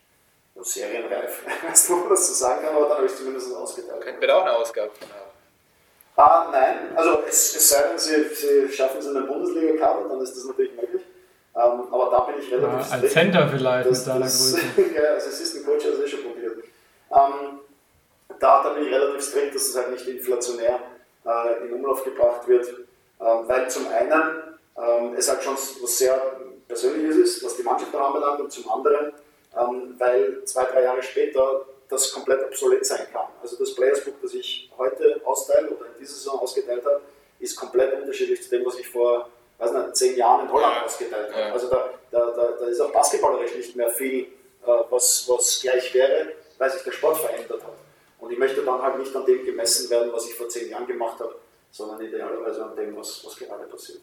nur 0.55 0.65
serienreif. 0.65 1.43
Weißt 1.67 1.89
du, 1.89 2.09
was 2.09 2.27
zu 2.27 2.33
sagen 2.33 2.63
kann, 2.63 2.75
aber 2.75 2.87
dann 2.87 2.97
habe 2.97 3.05
ich 3.05 3.11
es 3.11 3.17
zumindest 3.17 3.55
ausgeteilt. 3.55 4.01
Könnten 4.01 4.21
wir 4.21 4.27
da 4.27 4.37
auch 4.37 4.43
eine 4.43 4.53
Ausgabe 4.53 4.91
von 4.91 5.07
haben? 5.09 5.31
Ah, 6.17 6.49
nein, 6.51 6.95
also 6.95 7.23
es, 7.27 7.55
es 7.55 7.69
sei 7.69 7.83
denn, 7.87 7.97
Sie, 7.97 8.23
Sie 8.35 8.71
schaffen 8.71 8.99
es 8.99 9.07
in 9.07 9.13
den 9.13 9.27
Bundesliga-Kader, 9.27 10.07
dann 10.09 10.21
ist 10.21 10.35
das 10.35 10.45
natürlich 10.45 10.73
möglich. 10.75 11.01
Ähm, 11.55 11.93
aber 11.93 12.09
da 12.11 12.19
bin 12.21 12.35
ich 12.39 12.51
relativ 12.51 12.89
ja, 12.89 12.97
Als 12.97 13.13
Center 13.13 13.49
vielleicht 13.49 13.89
das, 13.89 13.97
mit 13.97 14.05
seiner 14.05 14.25
Größe. 14.25 14.59
ja, 14.95 15.01
als 15.13 15.27
Assistant 15.27 15.65
Coach 15.65 15.85
hat 15.85 15.93
es 15.93 15.99
eh 15.99 16.07
schon 16.07 16.23
probiert. 16.23 16.57
Ähm, 17.11 17.59
da, 18.39 18.63
da 18.63 18.69
bin 18.73 18.85
ich 18.85 18.93
relativ 18.93 19.21
strikt, 19.21 19.55
dass 19.55 19.63
es 19.63 19.75
halt 19.75 19.91
nicht 19.91 20.07
inflationär 20.07 20.79
äh, 21.25 21.65
in 21.65 21.73
Umlauf 21.73 22.03
gebracht 22.03 22.47
wird, 22.47 22.67
ähm, 22.67 23.47
weil 23.47 23.69
zum 23.69 23.87
einen 23.87 24.57
ähm, 24.77 25.13
es 25.17 25.29
halt 25.29 25.43
schon 25.43 25.55
was 25.55 25.97
sehr 25.97 26.39
Persönliches 26.71 27.17
ist, 27.17 27.43
was 27.43 27.57
die 27.57 27.63
Mannschaft 27.63 27.93
daran 27.93 28.13
anbelangt, 28.13 28.39
und 28.39 28.51
zum 28.51 28.69
anderen, 28.71 29.13
ähm, 29.57 29.95
weil 29.97 30.43
zwei, 30.45 30.63
drei 30.65 30.83
Jahre 30.83 31.03
später 31.03 31.65
das 31.89 32.11
komplett 32.13 32.43
obsolet 32.45 32.85
sein 32.85 33.05
kann. 33.11 33.27
Also 33.41 33.57
das 33.57 33.75
Players 33.75 34.03
Book, 34.05 34.15
das 34.21 34.33
ich 34.33 34.71
heute 34.77 35.19
austeile 35.25 35.69
oder 35.69 35.87
in 35.87 35.99
dieser 35.99 36.13
Saison 36.13 36.39
ausgeteilt 36.39 36.85
habe, 36.85 37.01
ist 37.39 37.57
komplett 37.57 37.99
unterschiedlich 37.99 38.41
zu 38.41 38.49
dem, 38.49 38.65
was 38.65 38.79
ich 38.79 38.87
vor 38.87 39.27
weiß 39.61 39.71
nicht, 39.73 39.95
zehn 39.95 40.17
Jahren 40.17 40.45
in 40.47 40.51
Holland 40.51 40.85
ausgeteilt 40.85 41.33
habe. 41.33 41.53
Also 41.53 41.67
da, 41.67 41.89
da, 42.09 42.31
da, 42.31 42.51
da, 42.59 42.65
ist 42.65 42.79
auch 42.79 42.91
basketballerisch 42.91 43.55
nicht 43.55 43.75
mehr 43.75 43.89
viel, 43.89 44.23
äh, 44.23 44.83
was, 44.89 45.25
was 45.27 45.61
gleich 45.61 45.93
wäre, 45.93 46.33
weil 46.57 46.71
sich 46.71 46.81
der 46.83 46.91
Sport 46.91 47.17
verändert 47.17 47.63
hat. 47.63 47.73
Und 48.19 48.31
ich 48.31 48.39
möchte 48.39 48.63
dann 48.63 48.81
halt 48.81 48.97
nicht 48.97 49.15
an 49.15 49.25
dem 49.25 49.45
gemessen 49.45 49.89
werden, 49.89 50.11
was 50.13 50.25
ich 50.25 50.33
vor 50.33 50.49
zehn 50.49 50.69
Jahren 50.69 50.87
gemacht 50.87 51.19
habe, 51.19 51.35
sondern 51.71 52.01
idealerweise 52.01 52.63
an 52.63 52.75
dem, 52.75 52.95
was, 52.97 53.23
was 53.25 53.35
gerade 53.35 53.65
passiert. 53.65 54.01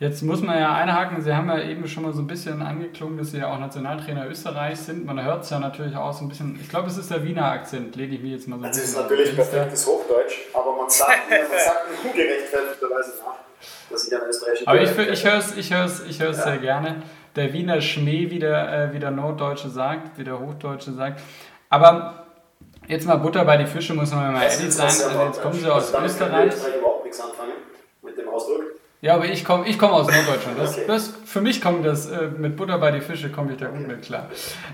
Jetzt 0.00 0.22
muss 0.22 0.40
man 0.42 0.56
ja 0.56 0.74
einhaken, 0.74 1.20
Sie 1.22 1.34
haben 1.34 1.48
ja 1.48 1.60
eben 1.60 1.88
schon 1.88 2.04
mal 2.04 2.12
so 2.12 2.22
ein 2.22 2.28
bisschen 2.28 2.62
angeklungen, 2.62 3.18
dass 3.18 3.32
Sie 3.32 3.38
ja 3.38 3.52
auch 3.52 3.58
Nationaltrainer 3.58 4.28
Österreich 4.28 4.78
sind. 4.78 5.04
Man 5.04 5.20
hört 5.20 5.42
es 5.42 5.50
ja 5.50 5.58
natürlich 5.58 5.96
auch 5.96 6.12
so 6.12 6.24
ein 6.24 6.28
bisschen, 6.28 6.56
ich 6.60 6.68
glaube, 6.68 6.86
es 6.86 6.96
ist 6.96 7.10
der 7.10 7.24
Wiener 7.24 7.46
Akzent, 7.46 7.96
lege 7.96 8.14
ich 8.14 8.22
mir 8.22 8.30
jetzt 8.30 8.46
mal 8.46 8.60
so 8.60 8.64
ein 8.64 8.70
bisschen. 8.70 8.82
Das 8.84 8.90
ist 8.92 8.96
natürlich 8.96 9.34
perfektes 9.34 9.86
Hochdeutsch, 9.88 10.34
aber 10.54 10.76
man 10.76 10.88
sagt 10.88 11.28
mir, 11.28 11.38
man 11.38 11.58
sagt 11.64 11.90
mir 11.90 12.10
ungerechtfertigterweise 12.10 13.12
nach, 13.18 13.34
dass 13.90 14.06
ich 14.06 14.14
ein 14.14 14.28
österreichischer 14.28 14.68
Aber 14.68 14.80
ich, 14.80 14.90
ich 14.96 15.24
höre 15.24 15.38
es 15.38 15.56
ich 15.56 15.74
hör's, 15.74 16.02
ich 16.08 16.20
hör's 16.20 16.36
ja. 16.36 16.44
sehr 16.44 16.58
gerne. 16.58 17.02
Der 17.34 17.52
Wiener 17.52 17.80
Schmäh, 17.80 18.30
wie 18.30 18.38
der, 18.38 18.72
äh, 18.72 18.92
wie 18.92 19.00
der 19.00 19.10
Norddeutsche 19.10 19.68
sagt, 19.68 20.16
wie 20.16 20.24
der 20.24 20.38
Hochdeutsche 20.38 20.92
sagt. 20.92 21.20
Aber 21.70 22.24
Jetzt 22.88 23.06
mal 23.06 23.16
Butter 23.16 23.44
bei 23.44 23.58
die 23.58 23.66
Fische, 23.66 23.92
muss 23.92 24.12
man 24.12 24.32
mal 24.32 24.42
ehrlich 24.44 24.72
sein. 24.72 24.86
Also 24.86 25.22
jetzt 25.26 25.42
kommen 25.42 25.54
sie 25.60 25.70
aus 25.70 25.92
Österreich. 25.92 26.54
Ich 26.54 26.76
überhaupt 26.78 27.04
nichts 27.04 27.20
anfangen 27.20 27.50
mit 27.50 27.58
dem 27.58 27.60
Ausdruck. 27.60 27.67
Ja, 29.00 29.14
aber 29.14 29.26
ich 29.26 29.44
komme 29.44 29.68
ich 29.68 29.78
komm 29.78 29.92
aus 29.92 30.08
Norddeutschland. 30.08 30.58
Das, 30.58 30.86
das, 30.86 31.08
für 31.24 31.40
mich 31.40 31.60
kommt 31.60 31.86
das 31.86 32.10
äh, 32.10 32.30
mit 32.36 32.56
Butter 32.56 32.78
bei 32.78 32.90
die 32.90 33.00
Fische, 33.00 33.30
komme 33.30 33.52
ich 33.52 33.58
da 33.58 33.68
gut 33.68 33.86
mit 33.86 34.02
klar. 34.02 34.26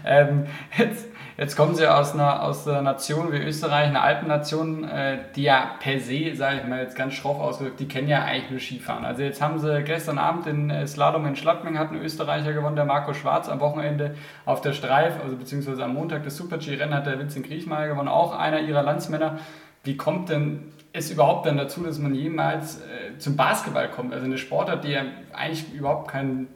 Ähm, 0.02 0.46
jetzt, 0.78 1.08
jetzt 1.36 1.56
kommen 1.56 1.74
sie 1.74 1.86
aus 1.86 2.14
einer, 2.14 2.42
aus 2.42 2.66
einer 2.66 2.80
Nation 2.80 3.32
wie 3.32 3.36
Österreich, 3.36 3.88
einer 3.88 4.02
Alpennation, 4.02 4.84
äh, 4.84 5.18
die 5.36 5.42
ja 5.42 5.72
per 5.78 6.00
se, 6.00 6.34
sage 6.34 6.60
ich 6.62 6.66
mal 6.66 6.80
jetzt 6.80 6.96
ganz 6.96 7.12
schroff 7.12 7.38
ausgedrückt, 7.38 7.80
die 7.80 7.86
kennen 7.86 8.08
ja 8.08 8.24
eigentlich 8.24 8.50
nur 8.50 8.60
Skifahren. 8.60 9.04
Also 9.04 9.22
jetzt 9.22 9.42
haben 9.42 9.58
sie 9.58 9.82
gestern 9.82 10.16
Abend 10.16 10.46
den 10.46 10.70
äh, 10.70 10.86
Slalom 10.86 11.26
in 11.26 11.36
Schladming, 11.36 11.78
hat 11.78 11.90
ein 11.90 12.00
Österreicher 12.00 12.54
gewonnen, 12.54 12.76
der 12.76 12.86
Marco 12.86 13.12
Schwarz, 13.12 13.50
am 13.50 13.60
Wochenende 13.60 14.14
auf 14.46 14.62
der 14.62 14.72
Streif, 14.72 15.22
also 15.22 15.36
beziehungsweise 15.36 15.84
am 15.84 15.92
Montag 15.92 16.24
das 16.24 16.38
Super-G-Rennen 16.38 16.94
hat 16.94 17.04
der 17.04 17.18
Vincent 17.18 17.46
Griechmeier 17.46 17.88
gewonnen, 17.88 18.08
auch 18.08 18.34
einer 18.34 18.60
ihrer 18.60 18.82
Landsmänner. 18.82 19.38
Wie 19.82 19.98
kommt 19.98 20.30
denn 20.30 20.72
es 20.94 21.10
überhaupt 21.10 21.44
dann 21.44 21.56
dazu, 21.56 21.82
dass 21.82 21.98
man 21.98 22.14
jemals 22.14 22.76
äh, 22.76 23.18
zum 23.18 23.36
Basketball 23.36 23.90
kommt? 23.90 24.14
Also 24.14 24.24
eine 24.24 24.38
Sportart, 24.38 24.84
die 24.84 24.92
ja 24.92 25.04
eigentlich 25.32 25.74
überhaupt 25.74 26.10
keinen, 26.10 26.48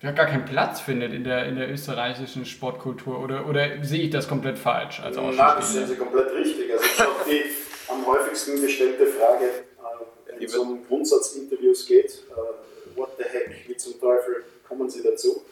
ja, 0.00 0.10
gar 0.10 0.26
keinen 0.26 0.46
Platz 0.46 0.80
findet 0.80 1.12
in 1.12 1.22
der, 1.22 1.44
in 1.44 1.56
der 1.56 1.70
österreichischen 1.70 2.46
Sportkultur. 2.46 3.22
Oder, 3.22 3.46
oder 3.46 3.84
sehe 3.84 4.04
ich 4.04 4.10
das 4.10 4.26
komplett 4.26 4.58
falsch? 4.58 5.00
Als 5.00 5.16
Nein, 5.16 5.36
das 5.36 5.72
sehen 5.74 5.86
Sie 5.86 5.96
komplett 5.96 6.32
richtig. 6.32 6.72
Also 6.72 6.84
ich 6.84 6.96
glaube, 6.96 7.12
die 7.26 7.42
am 7.88 8.06
häufigsten 8.06 8.60
gestellte 8.60 9.06
Frage, 9.06 9.44
äh, 9.44 10.32
wenn 10.32 10.42
es 10.42 10.56
um 10.56 10.86
Grundsatzinterviews 10.86 11.86
geht, 11.86 12.22
äh, 12.30 12.96
what 12.98 13.10
the 13.18 13.24
heck, 13.24 13.64
wie 13.66 13.76
zum 13.76 14.00
Teufel 14.00 14.44
kommen 14.66 14.88
Sie 14.88 15.02
dazu? 15.02 15.42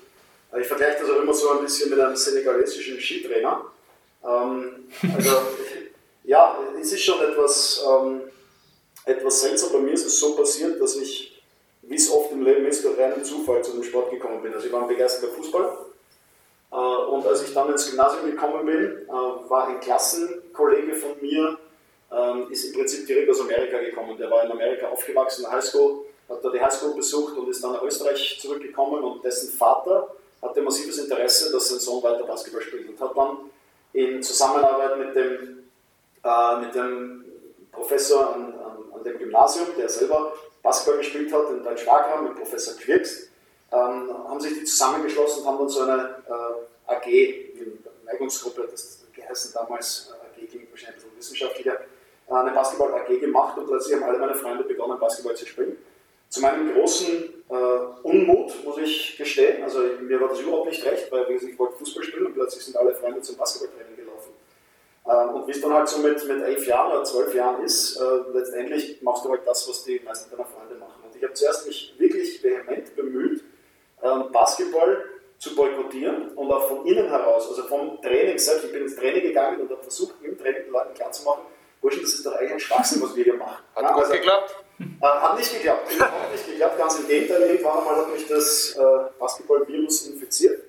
Äh, 0.55 0.63
ich 0.63 0.67
vergleiche 0.67 1.03
das 1.03 1.11
auch 1.11 1.23
immer 1.23 1.35
so 1.35 1.51
ein 1.51 1.61
bisschen 1.61 1.91
mit 1.91 2.01
einem 2.01 2.17
senegalesischen 2.17 2.99
Skitrainer. 2.99 3.61
Ähm, 4.25 4.89
also 5.15 5.31
ja, 6.27 6.59
es 6.81 6.93
ist 6.93 7.03
schon 7.03 7.21
etwas, 7.23 7.85
ähm, 7.89 8.23
etwas 9.05 9.41
seltsam. 9.41 9.73
Bei 9.73 9.79
mir 9.79 9.93
ist 9.93 10.07
es 10.07 10.19
so 10.19 10.35
passiert, 10.35 10.81
dass 10.81 10.97
ich, 10.97 11.41
wie 11.83 11.95
es 11.95 12.11
oft 12.11 12.33
im 12.33 12.43
Leben 12.43 12.67
ist, 12.67 12.85
durch 12.85 12.99
reinen 12.99 13.25
Zufall 13.25 13.63
zu 13.63 13.73
dem 13.73 13.85
Sport 13.85 14.11
gekommen 14.11 14.43
bin. 14.43 14.53
Also 14.53 14.67
ich 14.67 14.73
war 14.73 14.83
ein 14.83 14.89
begeisterter 14.89 15.33
Fußball. 15.35 15.79
Äh, 16.73 16.77
und 16.77 17.27
als 17.27 17.43
ich 17.43 17.55
dann 17.55 17.71
ins 17.71 17.89
Gymnasium 17.89 18.31
gekommen 18.31 18.67
bin, 18.67 19.07
äh, 19.07 19.09
war 19.09 19.69
ein 19.69 19.81
Klassenkollege 19.81 20.95
von 20.95 21.13
mir, 21.21 21.59
äh, 22.11 22.53
ist 22.53 22.65
im 22.65 22.75
Prinzip 22.75 23.07
direkt 23.07 23.31
aus 23.31 23.41
Amerika 23.41 23.79
gekommen. 23.79 24.17
Der 24.19 24.29
war 24.29 24.45
in 24.45 24.51
Amerika 24.51 24.89
aufgewachsen, 24.89 25.45
in 25.45 25.51
der 25.51 25.59
Highschool, 25.59 26.07
hat 26.29 26.45
da 26.45 26.51
die 26.51 26.61
Highschool 26.61 26.95
besucht 26.95 27.37
und 27.39 27.49
ist 27.49 27.63
dann 27.63 27.73
nach 27.73 27.83
Österreich 27.85 28.39
zurückgekommen 28.43 29.05
und 29.05 29.25
dessen 29.25 29.57
Vater 29.57 30.13
hatte 30.43 30.61
massives 30.61 30.99
Interesse, 30.99 31.53
dass 31.53 31.69
sein 31.69 31.79
Sohn 31.79 32.03
weiter 32.03 32.25
Basketball 32.25 32.63
spielt 32.63 32.89
und 32.89 33.01
hat 33.01 33.17
dann 33.17 33.39
in 33.93 34.21
Zusammenarbeit 34.23 34.99
mit 34.99 35.15
dem 35.15 35.66
äh, 36.27 36.61
mit 36.61 36.75
dem 36.75 37.25
Professor 37.71 38.35
an, 38.35 38.55
an, 38.55 38.93
an, 38.93 39.05
dem 39.05 39.19
Gymnasium, 39.19 39.69
der 39.79 39.89
selber 39.89 40.33
Basketball 40.63 40.99
gespielt 40.99 41.33
hat, 41.33 41.51
in 41.51 41.63
Deutsch-Wagram, 41.63 42.25
mit 42.25 42.37
Professor 42.37 42.75
Quirks, 42.75 43.29
ähm, 43.73 44.11
haben 44.29 44.41
sich 44.41 44.55
die 44.55 44.65
zusammengeschlossen 44.65 45.43
und 45.43 45.49
haben 45.49 45.59
dann 45.59 45.69
so 45.69 45.83
eine 45.83 46.23
äh, 46.29 46.93
AG, 46.93 47.05
eine 47.05 47.73
Neigungsgruppe, 48.05 48.69
das 48.71 49.05
geheißen 49.15 49.53
damals, 49.55 50.13
äh, 50.13 50.43
AG 50.43 50.49
klingt 50.49 50.71
wahrscheinlich 50.71 51.05
ein 51.05 51.17
wissenschaftlicher, 51.17 51.81
äh, 52.29 52.33
eine 52.33 52.51
Basketball-AG 52.51 53.21
gemacht 53.21 53.59
und 53.59 53.67
plötzlich 53.67 53.95
haben 53.95 54.05
alle 54.05 54.19
meine 54.19 54.35
Freunde 54.35 54.65
begonnen, 54.65 54.99
Basketball 54.99 55.37
zu 55.37 55.47
spielen. 55.47 55.77
Zu 56.29 56.41
meinem 56.41 56.75
großen 56.75 57.45
äh, 57.49 57.55
Unmut, 58.03 58.65
muss 58.65 58.79
ich 58.79 59.17
gestehen, 59.17 59.63
also 59.63 59.79
mir 60.01 60.21
war 60.21 60.29
das 60.29 60.41
überhaupt 60.41 60.69
nicht 60.69 60.85
recht, 60.85 61.11
weil 61.13 61.31
ich 61.31 61.59
wollte 61.59 61.79
Fußball 61.79 62.03
spielen 62.03 62.27
und 62.27 62.35
plötzlich 62.35 62.65
sind 62.65 62.77
alle 62.77 62.95
Freunde 62.95 63.23
zum 63.23 63.37
Basketballtraining 63.37 63.97
ähm, 63.99 64.06
und 65.07 65.47
wie 65.47 65.53
es 65.53 65.61
dann 65.61 65.73
halt 65.73 65.89
so 65.89 65.99
mit, 65.99 66.27
mit 66.27 66.43
elf 66.43 66.67
Jahren 66.67 66.93
oder 66.93 67.05
zwölf 67.05 67.33
Jahren 67.33 67.63
ist, 67.63 67.97
äh, 67.97 68.05
letztendlich 68.35 69.01
machst 69.03 69.25
du 69.25 69.31
halt 69.31 69.43
das, 69.47 69.69
was 69.69 69.85
die 69.85 70.01
meisten 70.05 70.31
deiner 70.31 70.49
Freunde 70.49 70.75
machen. 70.75 71.01
Und 71.05 71.15
ich 71.15 71.23
habe 71.23 71.33
zuerst 71.33 71.67
mich 71.67 71.95
wirklich 71.97 72.43
vehement 72.43 72.95
bemüht, 72.97 73.45
ähm, 74.03 74.33
Basketball 74.33 75.05
zu 75.39 75.55
boykottieren 75.55 76.31
und 76.31 76.51
auch 76.51 76.69
von 76.69 76.87
innen 76.87 77.09
heraus, 77.09 77.49
also 77.49 77.63
vom 77.65 78.01
Training 78.01 78.39
selbst, 78.39 78.65
ich 78.65 78.73
bin 78.73 78.83
ins 78.83 78.97
Training 78.97 79.23
gegangen 79.23 79.61
und 79.61 79.71
habe 79.71 79.83
versucht, 79.83 80.15
im 80.23 80.37
Training 80.37 80.65
den 80.65 80.73
Leuten 80.73 80.95
klarzumachen, 80.95 81.43
Burschen, 81.81 82.03
das 82.03 82.15
ist 82.15 82.27
doch 82.27 82.33
eigentlich 82.33 82.53
ein 82.53 82.61
Schwachsinn, 82.61 83.03
was 83.03 83.15
wir 83.15 83.23
hier 83.23 83.35
machen. 83.35 83.63
Hat 83.75 83.83
ja, 83.83 83.93
gut 83.93 84.03
also, 84.03 84.13
geklappt? 84.15 84.57
Äh, 84.81 85.07
hat 85.07 85.39
nicht 85.39 85.53
geklappt, 85.53 85.89
hat 86.01 86.33
nicht 86.33 86.47
geklappt, 86.47 86.79
ganz 86.79 86.99
im 86.99 87.07
Gegenteil, 87.07 87.43
irgendwann 87.43 87.79
einmal 87.79 87.97
hat 87.97 88.13
mich 88.13 88.27
das 88.27 88.75
äh, 88.77 88.83
Basketball-Virus 89.19 90.09
infiziert. 90.09 90.63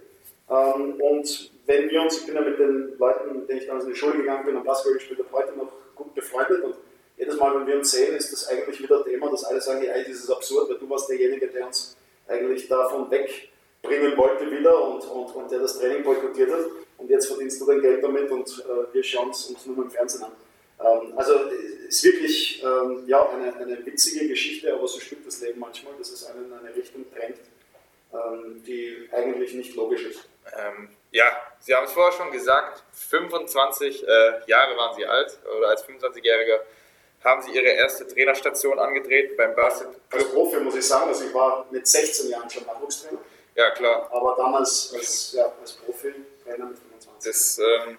Ähm, 0.50 1.02
und 1.02 1.52
wenn 1.68 1.90
wir 1.90 2.02
uns, 2.02 2.18
ich 2.18 2.26
bin 2.26 2.36
ja 2.36 2.42
mit 2.42 2.58
den 2.58 2.98
Leuten, 2.98 3.40
mit 3.40 3.50
denen 3.50 3.60
ich 3.60 3.68
damals 3.68 3.86
in 3.86 3.92
die 3.92 3.96
Schule 3.98 4.18
gegangen 4.18 4.46
bin 4.46 4.56
und 4.56 4.64
Basketball 4.64 4.98
gespielt 4.98 5.20
habe, 5.20 5.32
heute 5.32 5.58
noch 5.58 5.72
gut 5.96 6.16
befreundet 6.16 6.64
und 6.64 6.76
jedes 7.18 7.36
Mal, 7.38 7.60
wenn 7.60 7.68
wir 7.68 7.78
uns 7.78 7.92
sehen, 7.92 8.16
ist 8.16 8.32
das 8.32 8.48
eigentlich 8.48 8.82
wieder 8.82 9.04
Thema, 9.04 9.30
dass 9.30 9.44
alle 9.44 9.60
sagen, 9.60 9.82
hey, 9.82 10.04
das 10.08 10.18
ist 10.18 10.30
absurd, 10.30 10.70
weil 10.70 10.78
du 10.78 10.90
warst 10.90 11.10
derjenige, 11.10 11.48
der 11.48 11.66
uns 11.66 11.98
eigentlich 12.28 12.68
davon 12.68 13.10
wegbringen 13.12 14.16
wollte 14.18 14.50
wieder 14.50 14.82
und, 14.88 15.04
und, 15.06 15.36
und 15.36 15.52
der 15.52 15.60
das 15.60 15.80
Training 15.80 16.04
boykottiert 16.04 16.52
hat 16.52 16.66
und 16.98 17.10
jetzt 17.10 17.28
verdienst 17.28 17.60
du 17.60 17.66
dein 17.66 17.82
Geld 17.82 18.04
damit 18.04 18.32
und 18.32 18.48
äh, 18.48 18.94
wir 18.94 19.04
schauen 19.04 19.32
es 19.32 19.48
uns 19.48 19.66
nur 19.66 19.84
im 19.84 19.92
Fernsehen 19.92 20.24
an. 20.24 20.32
Ähm, 20.80 21.14
also 21.18 21.34
es 21.88 21.96
ist 21.96 22.04
wirklich 22.04 22.64
ähm, 22.64 23.04
ja, 23.08 23.28
eine, 23.30 23.56
eine 23.56 23.86
witzige 23.86 24.28
Geschichte, 24.28 24.74
aber 24.74 24.88
so 24.88 25.00
spielt 25.00 25.26
das 25.26 25.42
Leben 25.42 25.60
manchmal, 25.60 25.94
dass 25.98 26.12
es 26.12 26.26
einen 26.26 26.46
in 26.46 26.54
eine 26.54 26.76
Richtung 26.76 27.06
drängt, 27.14 27.40
ähm, 28.14 28.64
die 28.66 29.10
eigentlich 29.12 29.54
nicht 29.54 29.76
logisch 29.76 30.06
ist. 30.06 30.30
Ja, 31.18 31.36
Sie 31.60 31.74
haben 31.74 31.86
es 31.86 31.94
vorher 31.94 32.12
schon 32.12 32.32
gesagt, 32.32 32.84
25 32.94 34.08
äh, 34.08 34.34
Jahre 34.46 34.78
waren 34.78 34.96
Sie 34.96 35.04
alt 35.04 35.40
oder 35.58 35.70
als 35.70 35.84
25-Jähriger 35.84 36.60
haben 37.24 37.42
Sie 37.42 37.54
Ihre 37.54 37.70
erste 37.70 38.08
Trainerstation 38.08 38.78
angedreht 38.78 39.36
beim 39.36 39.56
Basket. 39.56 39.88
Als 40.12 40.32
Profi 40.32 40.58
muss 40.58 40.76
ich 40.76 40.88
sagen, 40.88 41.10
also 41.10 41.26
ich 41.26 41.34
war 41.34 41.66
mit 41.72 41.88
16 41.88 42.30
Jahren 42.30 42.48
schon 42.48 42.68
Nachwuchstrainer. 42.68 43.18
Ja, 43.56 43.72
klar. 43.72 44.08
Aber 44.12 44.36
damals 44.38 44.94
als, 44.94 45.34
ja, 45.34 45.52
als 45.60 45.74
Profi 45.74 46.14
Trainer 46.44 46.66
mit 46.66 46.78
25. 46.78 47.24
Das 47.24 47.58
ähm, 47.58 47.98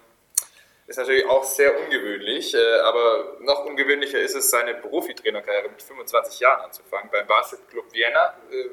ist 0.87 0.97
natürlich 0.97 1.27
auch 1.27 1.43
sehr 1.43 1.77
ungewöhnlich, 1.77 2.55
äh, 2.55 2.79
aber 2.85 3.39
noch 3.41 3.65
ungewöhnlicher 3.65 4.21
ist 4.21 4.37
es, 4.37 4.49
seine 4.49 4.75
Profitrainerkarriere 4.75 5.71
mit 5.71 5.83
25 5.83 6.39
Jahren 6.39 6.67
anzufangen 6.67 7.11
beim 7.11 7.27
Basketclub 7.27 7.93
Vienna. 7.93 8.37
Äh, 8.53 8.69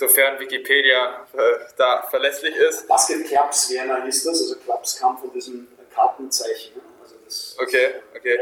sofern 0.00 0.40
Wikipedia 0.40 1.26
äh, 1.34 1.38
da 1.76 2.02
verlässlich 2.02 2.56
ist. 2.56 2.88
Basket 2.88 3.26
Clubs 3.26 3.70
Vienna 3.70 4.02
hieß 4.02 4.24
das, 4.24 4.40
also 4.40 4.56
Clubs 4.56 4.98
kam 4.98 5.18
von 5.18 5.30
diesem 5.32 5.68
Kartenzeichen. 5.94 6.74
Ne? 6.76 6.82
Also 7.02 7.16
das, 7.24 7.56
okay, 7.60 7.90
okay. 8.16 8.38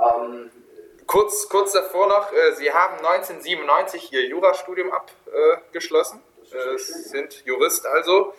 Ähm, 0.00 0.50
kurz, 1.06 1.48
kurz 1.48 1.72
davor 1.72 2.06
noch, 2.06 2.32
äh, 2.32 2.54
Sie 2.54 2.72
haben 2.72 3.04
1997 3.04 4.12
Ihr 4.12 4.26
Jurastudium 4.26 4.92
abgeschlossen, 4.92 6.22
äh, 6.52 6.78
sind 6.78 7.44
Jurist 7.44 7.84
also. 7.86 8.32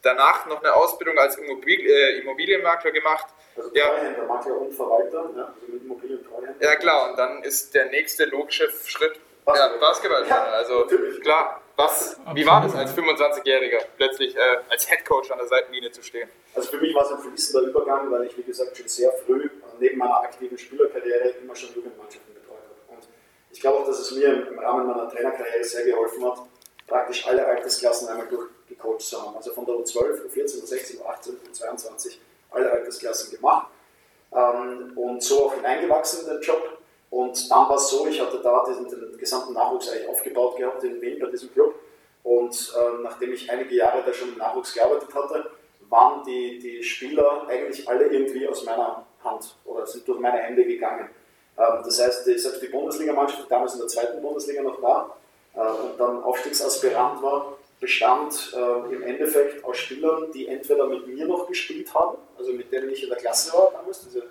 Danach 0.00 0.46
noch 0.46 0.60
eine 0.64 0.74
Ausbildung 0.74 1.16
als 1.18 1.36
Immobil 1.36 1.78
äh, 1.78 2.18
Immobilienmakler 2.18 2.90
gemacht. 2.90 3.26
Also 3.56 3.70
Treuhänder, 3.70 4.24
Makler 4.24 4.60
und 4.60 4.72
Verwalter, 4.72 5.30
ja, 5.36 5.44
also 5.44 5.72
mit 5.72 5.82
Immobilien 5.82 6.26
Ja 6.58 6.74
klar, 6.76 7.10
und 7.10 7.18
dann 7.18 7.44
ist 7.44 7.72
der 7.74 7.86
nächste 7.86 8.24
logische 8.24 8.68
Schritt 8.84 9.20
Basketball. 9.44 9.70
Ja, 9.72 9.88
Basketball. 9.88 10.28
Ja, 10.28 10.42
also 10.44 10.86
klar. 11.20 11.62
Was, 11.76 12.16
wie 12.34 12.46
war 12.46 12.60
das 12.62 12.74
als 12.74 12.94
25-Jähriger, 12.94 13.80
plötzlich 13.96 14.36
äh, 14.36 14.40
als 14.68 14.88
Headcoach 14.90 15.32
an 15.32 15.38
der 15.38 15.48
Seitenlinie 15.48 15.90
zu 15.90 16.02
stehen? 16.02 16.28
Also 16.54 16.70
für 16.70 16.76
mich 16.76 16.94
war 16.94 17.04
es 17.04 17.12
ein 17.12 17.18
fließender 17.18 17.68
Übergang, 17.68 18.10
weil 18.10 18.24
ich, 18.24 18.36
wie 18.36 18.42
gesagt, 18.42 18.76
schon 18.76 18.88
sehr 18.88 19.10
früh 19.24 19.48
neben 19.80 19.98
meiner 19.98 20.20
aktiven 20.20 20.56
Spielerkarriere 20.58 21.30
immer 21.42 21.56
schon 21.56 21.74
Jugendmannschaften 21.74 22.34
betreut 22.34 22.58
habe. 22.58 22.94
Und 22.96 23.08
ich 23.50 23.60
glaube 23.60 23.78
auch, 23.78 23.86
dass 23.86 24.00
es 24.00 24.12
mir 24.12 24.48
im 24.48 24.58
Rahmen 24.58 24.86
meiner 24.86 25.08
Trainerkarriere 25.08 25.64
sehr 25.64 25.84
geholfen 25.86 26.24
hat, 26.24 26.40
praktisch 26.86 27.26
alle 27.26 27.44
Altersklassen 27.46 28.08
einmal 28.08 28.26
durchgecoacht 28.28 29.00
zu 29.00 29.20
haben. 29.20 29.34
Also 29.34 29.52
von 29.52 29.64
der 29.64 29.74
U12, 29.74 30.26
U14, 30.26 30.62
U16, 30.62 31.00
U18, 31.00 31.32
U22 31.50 32.18
alle 32.50 32.70
Altersklassen 32.70 33.34
gemacht 33.34 33.68
ähm, 34.32 34.92
und 34.96 35.22
so 35.22 35.46
auch 35.46 35.54
hineingewachsen 35.54 36.26
in 36.26 36.34
den 36.34 36.42
Job 36.42 36.78
und 37.12 37.50
dann 37.50 37.68
war 37.68 37.76
es 37.76 37.90
so, 37.90 38.06
ich 38.06 38.18
hatte 38.18 38.40
da 38.42 38.64
diesen, 38.66 38.88
den 38.88 39.18
gesamten 39.18 39.52
Nachwuchs 39.52 39.90
eigentlich 39.90 40.08
aufgebaut 40.08 40.56
gehabt 40.56 40.82
in 40.82 40.98
Wien 41.02 41.18
bei 41.20 41.26
diesem 41.26 41.52
Club. 41.52 41.74
Und 42.22 42.74
äh, 42.74 43.02
nachdem 43.02 43.34
ich 43.34 43.50
einige 43.52 43.74
Jahre 43.74 44.02
da 44.02 44.14
schon 44.14 44.30
im 44.30 44.38
Nachwuchs 44.38 44.72
gearbeitet 44.72 45.14
hatte, 45.14 45.50
waren 45.90 46.24
die, 46.24 46.58
die 46.58 46.82
Spieler 46.82 47.46
eigentlich 47.46 47.86
alle 47.86 48.06
irgendwie 48.06 48.48
aus 48.48 48.64
meiner 48.64 49.04
Hand 49.22 49.56
oder 49.66 49.86
sind 49.86 50.08
durch 50.08 50.20
meine 50.20 50.38
Hände 50.38 50.64
gegangen. 50.64 51.10
Ähm, 51.58 51.82
das 51.84 52.00
heißt, 52.00 52.26
die, 52.26 52.38
selbst 52.38 52.62
die 52.62 52.68
Bundesligamannschaft, 52.68 53.44
die 53.44 53.48
damals 53.50 53.74
in 53.74 53.80
der 53.80 53.88
zweiten 53.88 54.22
Bundesliga 54.22 54.62
noch 54.62 54.80
war 54.80 55.18
äh, 55.54 55.58
und 55.60 56.00
dann 56.00 56.22
Aufstiegsaspirant 56.22 57.22
war, 57.22 57.58
bestand 57.78 58.56
äh, 58.56 58.94
im 58.94 59.02
Endeffekt 59.02 59.62
aus 59.66 59.76
Spielern, 59.76 60.32
die 60.32 60.48
entweder 60.48 60.86
mit 60.86 61.06
mir 61.06 61.26
noch 61.26 61.46
gespielt 61.46 61.92
haben, 61.92 62.16
also 62.38 62.54
mit 62.54 62.72
denen 62.72 62.88
ich 62.88 63.02
in 63.02 63.10
der 63.10 63.18
Klasse 63.18 63.52
war 63.52 63.70
damals, 63.70 64.00
diese 64.00 64.22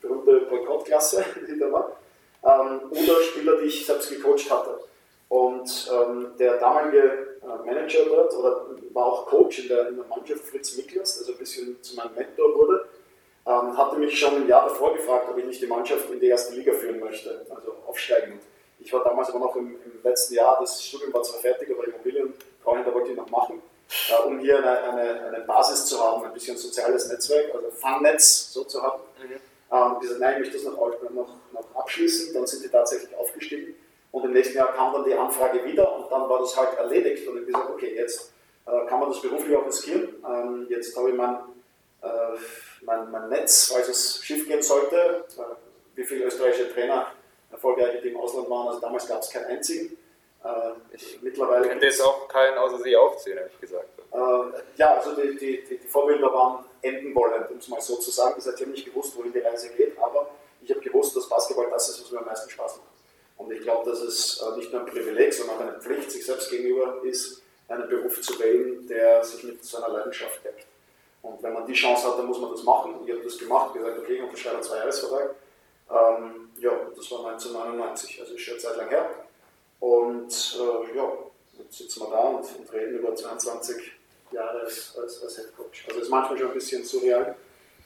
berühmte 0.00 0.46
Boykottklasse, 0.48 1.24
die 1.48 1.58
da 1.58 1.72
war, 1.72 1.96
ähm, 2.48 2.80
oder 2.90 3.22
Spieler, 3.22 3.56
die 3.60 3.66
ich 3.66 3.84
selbst 3.84 4.10
gecoacht 4.10 4.50
hatte. 4.50 4.80
Und 5.28 5.90
ähm, 5.92 6.32
der 6.38 6.56
damalige 6.58 7.38
äh, 7.42 7.66
Manager 7.66 8.04
dort 8.06 8.34
oder 8.34 8.66
war 8.94 9.06
auch 9.06 9.26
Coach 9.26 9.60
in 9.60 9.68
der, 9.68 9.88
in 9.88 9.96
der 9.96 10.06
Mannschaft, 10.06 10.44
Fritz 10.44 10.76
Miklas, 10.76 11.18
also 11.18 11.32
ein 11.32 11.38
bisschen 11.38 11.82
zu 11.82 11.96
meinem 11.96 12.14
Mentor 12.14 12.54
wurde, 12.54 12.88
ähm, 13.46 13.76
hatte 13.76 13.96
mich 13.96 14.18
schon 14.18 14.36
im 14.36 14.48
Jahr 14.48 14.68
davor 14.68 14.94
gefragt, 14.94 15.28
ob 15.30 15.36
ich 15.38 15.44
nicht 15.44 15.60
die 15.60 15.66
Mannschaft 15.66 16.10
in 16.10 16.20
die 16.20 16.28
erste 16.28 16.54
Liga 16.54 16.72
führen 16.72 16.98
möchte, 17.00 17.44
also 17.50 17.74
aufsteigen. 17.86 18.40
Ich 18.78 18.92
war 18.92 19.04
damals 19.04 19.28
aber 19.30 19.40
noch 19.40 19.56
im, 19.56 19.76
im 19.84 20.02
letzten 20.02 20.34
Jahr, 20.34 20.58
das 20.60 20.82
Studium 20.82 21.12
war 21.12 21.22
zwar 21.22 21.40
fertig, 21.40 21.70
aber 21.70 21.86
Immobilientreuhänder 21.86 22.94
wollte 22.94 23.10
ich 23.10 23.16
noch 23.16 23.28
machen, 23.28 23.60
äh, 24.10 24.26
um 24.26 24.38
hier 24.38 24.58
eine, 24.58 24.82
eine, 24.92 25.24
eine, 25.26 25.40
Basis 25.44 25.86
zu 25.86 26.02
haben, 26.02 26.24
ein 26.24 26.32
bisschen 26.32 26.56
soziales 26.56 27.08
Netzwerk, 27.08 27.54
also 27.54 27.70
Fangnetz 27.70 28.52
so 28.52 28.64
zu 28.64 28.82
haben. 28.82 29.02
Mhm. 29.22 29.40
Ähm, 29.70 30.00
gesagt, 30.00 30.20
nein, 30.20 30.34
ich 30.34 30.38
möchte 30.40 30.54
das 30.54 30.64
noch, 30.64 30.76
noch, 31.10 31.28
noch 31.52 31.74
abschließen, 31.74 32.32
dann 32.32 32.46
sind 32.46 32.64
die 32.64 32.68
tatsächlich 32.68 33.14
aufgestiegen. 33.16 33.74
Und 34.10 34.24
im 34.24 34.32
nächsten 34.32 34.56
Jahr 34.56 34.72
kam 34.72 34.92
dann 34.92 35.04
die 35.04 35.14
Anfrage 35.14 35.64
wieder 35.64 35.94
und 35.94 36.10
dann 36.10 36.28
war 36.28 36.38
das 36.38 36.56
halt 36.56 36.78
erledigt. 36.78 37.28
Und 37.28 37.36
ich 37.36 37.42
habe 37.42 37.46
gesagt, 37.46 37.70
okay, 37.70 37.94
jetzt 37.94 38.32
äh, 38.66 38.86
kann 38.86 39.00
man 39.00 39.10
das 39.10 39.20
beruflich 39.20 39.54
auch 39.56 39.66
riskieren. 39.66 40.08
Ähm, 40.26 40.66
jetzt 40.70 40.96
habe 40.96 41.10
ich 41.10 41.16
mein, 41.16 41.36
äh, 42.02 42.08
mein, 42.82 43.10
mein, 43.10 43.28
Netz, 43.28 43.70
falls 43.72 43.88
es 43.88 44.24
schief 44.24 44.46
gehen 44.48 44.62
sollte. 44.62 45.24
Äh, 45.36 45.42
wie 45.96 46.04
viele 46.04 46.26
österreichische 46.26 46.72
Trainer 46.72 47.08
erfolgreich 47.50 48.04
im 48.04 48.16
Ausland 48.16 48.48
waren, 48.48 48.68
also 48.68 48.80
damals 48.80 49.08
gab 49.08 49.20
es 49.20 49.30
keinen 49.30 49.46
einzigen. 49.46 49.96
Äh, 50.44 50.94
ich 50.94 51.20
mittlerweile 51.20 51.68
könnte 51.68 51.86
jetzt 51.86 52.00
auch 52.00 52.28
keinen 52.28 52.56
außer 52.56 52.78
Sie 52.78 52.96
aufziehen, 52.96 53.36
ehrlich 53.36 53.60
gesagt. 53.60 53.88
Äh, 54.12 54.18
ja, 54.76 54.94
also 54.94 55.14
die, 55.14 55.36
die, 55.36 55.64
die, 55.64 55.78
die 55.78 55.88
Vorbilder 55.88 56.32
waren 56.32 56.64
enden 56.82 57.14
wollend, 57.14 57.50
um 57.50 57.58
es 57.58 57.68
mal 57.68 57.80
so 57.80 57.96
zu 57.96 58.10
sagen. 58.10 58.34
Das 58.36 58.46
heißt, 58.46 58.56
ich 58.56 58.62
habe 58.62 58.72
nicht 58.72 58.86
gewusst, 58.86 59.16
wohin 59.16 59.32
die 59.32 59.38
Reise 59.38 59.70
geht, 59.70 59.98
aber 59.98 60.30
ich 60.60 60.70
habe 60.70 60.80
gewusst, 60.80 61.16
dass 61.16 61.28
Basketball 61.28 61.68
das 61.70 61.88
ist, 61.88 62.02
was 62.02 62.10
mir 62.10 62.18
am 62.18 62.26
meisten 62.26 62.50
Spaß 62.50 62.76
macht. 62.76 62.88
Und 63.36 63.52
ich 63.52 63.60
glaube, 63.60 63.88
dass 63.88 64.00
es 64.00 64.40
äh, 64.40 64.56
nicht 64.56 64.72
nur 64.72 64.82
ein 64.82 64.86
Privileg, 64.86 65.32
sondern 65.32 65.56
auch 65.56 65.60
eine 65.60 65.80
Pflicht 65.80 66.10
sich 66.10 66.26
selbst 66.26 66.50
gegenüber 66.50 67.00
ist, 67.04 67.42
einen 67.68 67.88
Beruf 67.88 68.20
zu 68.20 68.38
wählen, 68.38 68.86
der 68.88 69.22
sich 69.24 69.44
mit 69.44 69.64
seiner 69.64 69.88
Leidenschaft 69.88 70.44
deckt. 70.44 70.66
Und 71.22 71.42
wenn 71.42 71.52
man 71.52 71.66
die 71.66 71.74
Chance 71.74 72.06
hat, 72.06 72.18
dann 72.18 72.26
muss 72.26 72.38
man 72.38 72.50
das 72.50 72.62
machen. 72.62 72.94
Ich 73.04 73.12
habe 73.12 73.22
das 73.22 73.38
gemacht, 73.38 73.74
gesagt, 73.74 73.98
okay, 73.98 74.14
ich 74.14 74.22
unterschreibe 74.22 74.56
einen 74.56 74.64
Zweijahresvertrag. 74.64 75.34
Ähm, 75.90 76.50
ja, 76.58 76.70
das 76.94 77.10
war 77.10 77.26
1999, 77.26 78.20
also 78.20 78.34
ist 78.34 78.40
schon 78.40 78.54
eine 78.54 78.62
Zeit 78.62 78.76
lang 78.76 78.88
her. 78.88 79.10
Und 79.80 80.58
äh, 80.60 80.96
ja, 80.96 81.12
jetzt 81.58 81.78
sitzen 81.78 82.00
wir 82.00 82.10
da 82.10 82.20
und, 82.20 82.44
und, 82.58 82.72
reden 82.72 82.98
über 82.98 83.14
22 83.14 83.76
Jahre 84.32 84.60
als, 84.60 84.96
als, 84.96 85.22
als 85.22 85.36
Head 85.36 85.56
Coach. 85.56 85.84
Also 85.86 85.98
es 85.98 86.04
ist 86.06 86.10
manchmal 86.10 86.38
schon 86.38 86.48
ein 86.48 86.54
bisschen 86.54 86.84
surreal, 86.84 87.36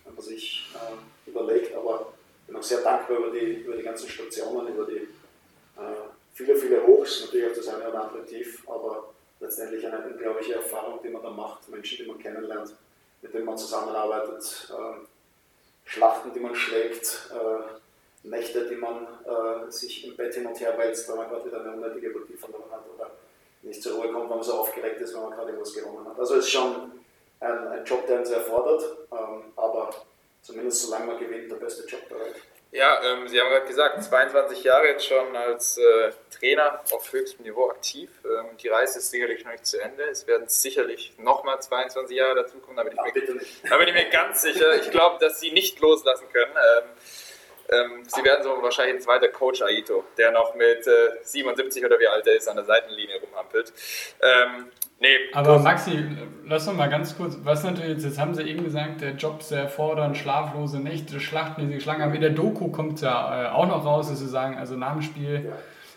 wenn 0.04 0.14
man 0.14 0.24
sich 0.24 0.66
äh, 0.74 1.30
überlegt, 1.30 1.74
aber 1.74 2.12
ich 2.40 2.46
bin 2.48 2.56
auch 2.56 2.62
sehr 2.62 2.80
dankbar 2.80 3.18
über 3.18 3.30
die, 3.30 3.62
über 3.62 3.76
die 3.76 3.82
ganzen 3.82 4.08
Stationen, 4.08 4.74
über 4.74 4.84
die 4.84 4.96
äh, 4.96 6.02
viele, 6.34 6.56
viele 6.56 6.86
Hochs, 6.86 7.22
natürlich 7.24 7.50
auch 7.50 7.56
das 7.56 7.68
eine 7.68 7.88
oder 7.88 8.04
andere 8.04 8.24
Tief, 8.26 8.68
aber 8.68 9.12
letztendlich 9.40 9.86
eine 9.86 10.04
unglaubliche 10.06 10.54
Erfahrung, 10.54 11.00
die 11.02 11.08
man 11.08 11.22
da 11.22 11.30
macht, 11.30 11.68
Menschen, 11.68 11.98
die 11.98 12.10
man 12.10 12.18
kennenlernt, 12.18 12.74
mit 13.20 13.34
denen 13.34 13.44
man 13.44 13.58
zusammenarbeitet, 13.58 14.70
äh, 14.70 15.06
Schlachten, 15.84 16.32
die 16.32 16.40
man 16.40 16.54
schlägt, 16.54 17.30
äh, 17.32 18.28
Nächte, 18.28 18.68
die 18.68 18.76
man 18.76 19.06
äh, 19.24 19.70
sich 19.70 20.06
im 20.06 20.16
Bett 20.16 20.34
hin 20.34 20.46
und 20.46 20.58
her 20.60 20.78
wälzt, 20.78 21.08
weil 21.08 21.16
man 21.16 21.28
gerade 21.28 21.46
wieder 21.46 21.60
eine 21.60 21.72
unnötige 21.72 22.12
verloren 22.36 22.70
hat 22.70 22.84
oder 22.94 23.10
nicht 23.62 23.82
zur 23.82 23.96
Ruhe 23.96 24.12
kommt, 24.12 24.28
weil 24.28 24.36
man 24.36 24.42
so 24.42 24.54
aufgeregt 24.54 25.00
ist, 25.00 25.14
wenn 25.14 25.22
man 25.22 25.30
gerade 25.32 25.50
irgendwas 25.50 25.74
gewonnen 25.74 26.06
hat. 26.08 26.18
Also 26.18 26.36
es 26.36 26.44
ist 26.46 26.50
schon 26.50 26.92
ein, 27.40 27.68
ein 27.68 27.84
Job, 27.84 28.06
der 28.06 28.18
uns 28.18 28.30
erfordert, 28.30 28.82
ähm, 29.12 29.52
aber 29.56 29.90
zumindest 30.42 30.82
solange 30.82 31.06
man 31.06 31.18
gewinnt, 31.18 31.50
der 31.50 31.56
beste 31.56 31.86
Job 31.86 32.00
der 32.08 32.20
Welt. 32.20 32.36
Ja, 32.72 33.02
ähm, 33.04 33.28
Sie 33.28 33.38
haben 33.38 33.50
gerade 33.50 33.66
gesagt, 33.66 34.02
22 34.02 34.64
Jahre 34.64 34.86
jetzt 34.86 35.06
schon 35.06 35.36
als 35.36 35.76
äh, 35.76 36.10
Trainer 36.30 36.80
auf 36.90 37.12
höchstem 37.12 37.44
Niveau 37.44 37.68
aktiv. 37.68 38.08
Ähm, 38.24 38.56
die 38.56 38.68
Reise 38.68 38.98
ist 38.98 39.10
sicherlich 39.10 39.44
noch 39.44 39.52
nicht 39.52 39.66
zu 39.66 39.78
Ende. 39.78 40.04
Es 40.04 40.26
werden 40.26 40.48
sicherlich 40.48 41.12
nochmal 41.18 41.60
22 41.60 42.16
Jahre 42.16 42.34
dazukommen, 42.34 42.76
da 42.78 42.82
bin, 42.84 42.94
ich 42.94 43.14
mir, 43.14 43.40
da 43.68 43.76
bin 43.76 43.88
ich 43.88 43.94
mir 43.94 44.08
ganz 44.08 44.40
sicher. 44.40 44.74
Ich 44.76 44.90
glaube, 44.90 45.18
dass 45.20 45.38
Sie 45.38 45.52
nicht 45.52 45.80
loslassen 45.80 46.26
können. 46.32 46.52
Ähm, 46.52 46.88
ähm, 47.72 48.02
Sie 48.06 48.22
werden 48.24 48.42
so 48.42 48.50
wahrscheinlich 48.62 48.96
ein 48.96 49.00
zweiter 49.00 49.28
Coach 49.28 49.62
Aito, 49.62 50.04
der 50.18 50.30
noch 50.30 50.54
mit 50.54 50.86
äh, 50.86 51.10
77 51.22 51.84
oder 51.84 51.98
wie 51.98 52.06
alt 52.06 52.26
er 52.26 52.36
ist 52.36 52.48
an 52.48 52.56
der 52.56 52.64
Seitenlinie 52.64 53.20
rumhampelt. 53.20 53.72
Ähm, 54.20 54.66
Nee. 55.02 55.16
Aber 55.32 55.58
Maxi, 55.58 55.98
lass 56.46 56.64
noch 56.68 56.74
mal 56.74 56.88
ganz 56.88 57.16
kurz, 57.16 57.36
was 57.42 57.64
natürlich, 57.64 58.04
jetzt 58.04 58.20
haben 58.20 58.36
sie 58.36 58.44
eben 58.44 58.62
gesagt, 58.62 59.00
der 59.00 59.16
Job 59.16 59.42
sehr 59.42 59.68
fordernd, 59.68 60.16
schlaflose 60.16 60.78
Nächte, 60.78 61.18
Schlachten, 61.18 61.62
die 61.62 61.66
sie 61.66 61.74
geschlagen 61.74 62.02
haben. 62.02 62.14
In 62.14 62.20
der 62.20 62.30
Doku 62.30 62.68
kommt 62.68 62.94
es 62.94 63.00
ja 63.00 63.46
äh, 63.46 63.48
auch 63.48 63.66
noch 63.66 63.84
raus, 63.84 64.10
dass 64.10 64.20
sie 64.20 64.28
sagen, 64.28 64.58
also 64.58 64.76
nach 64.76 64.92
dem 64.92 65.02
Spiel, 65.02 65.52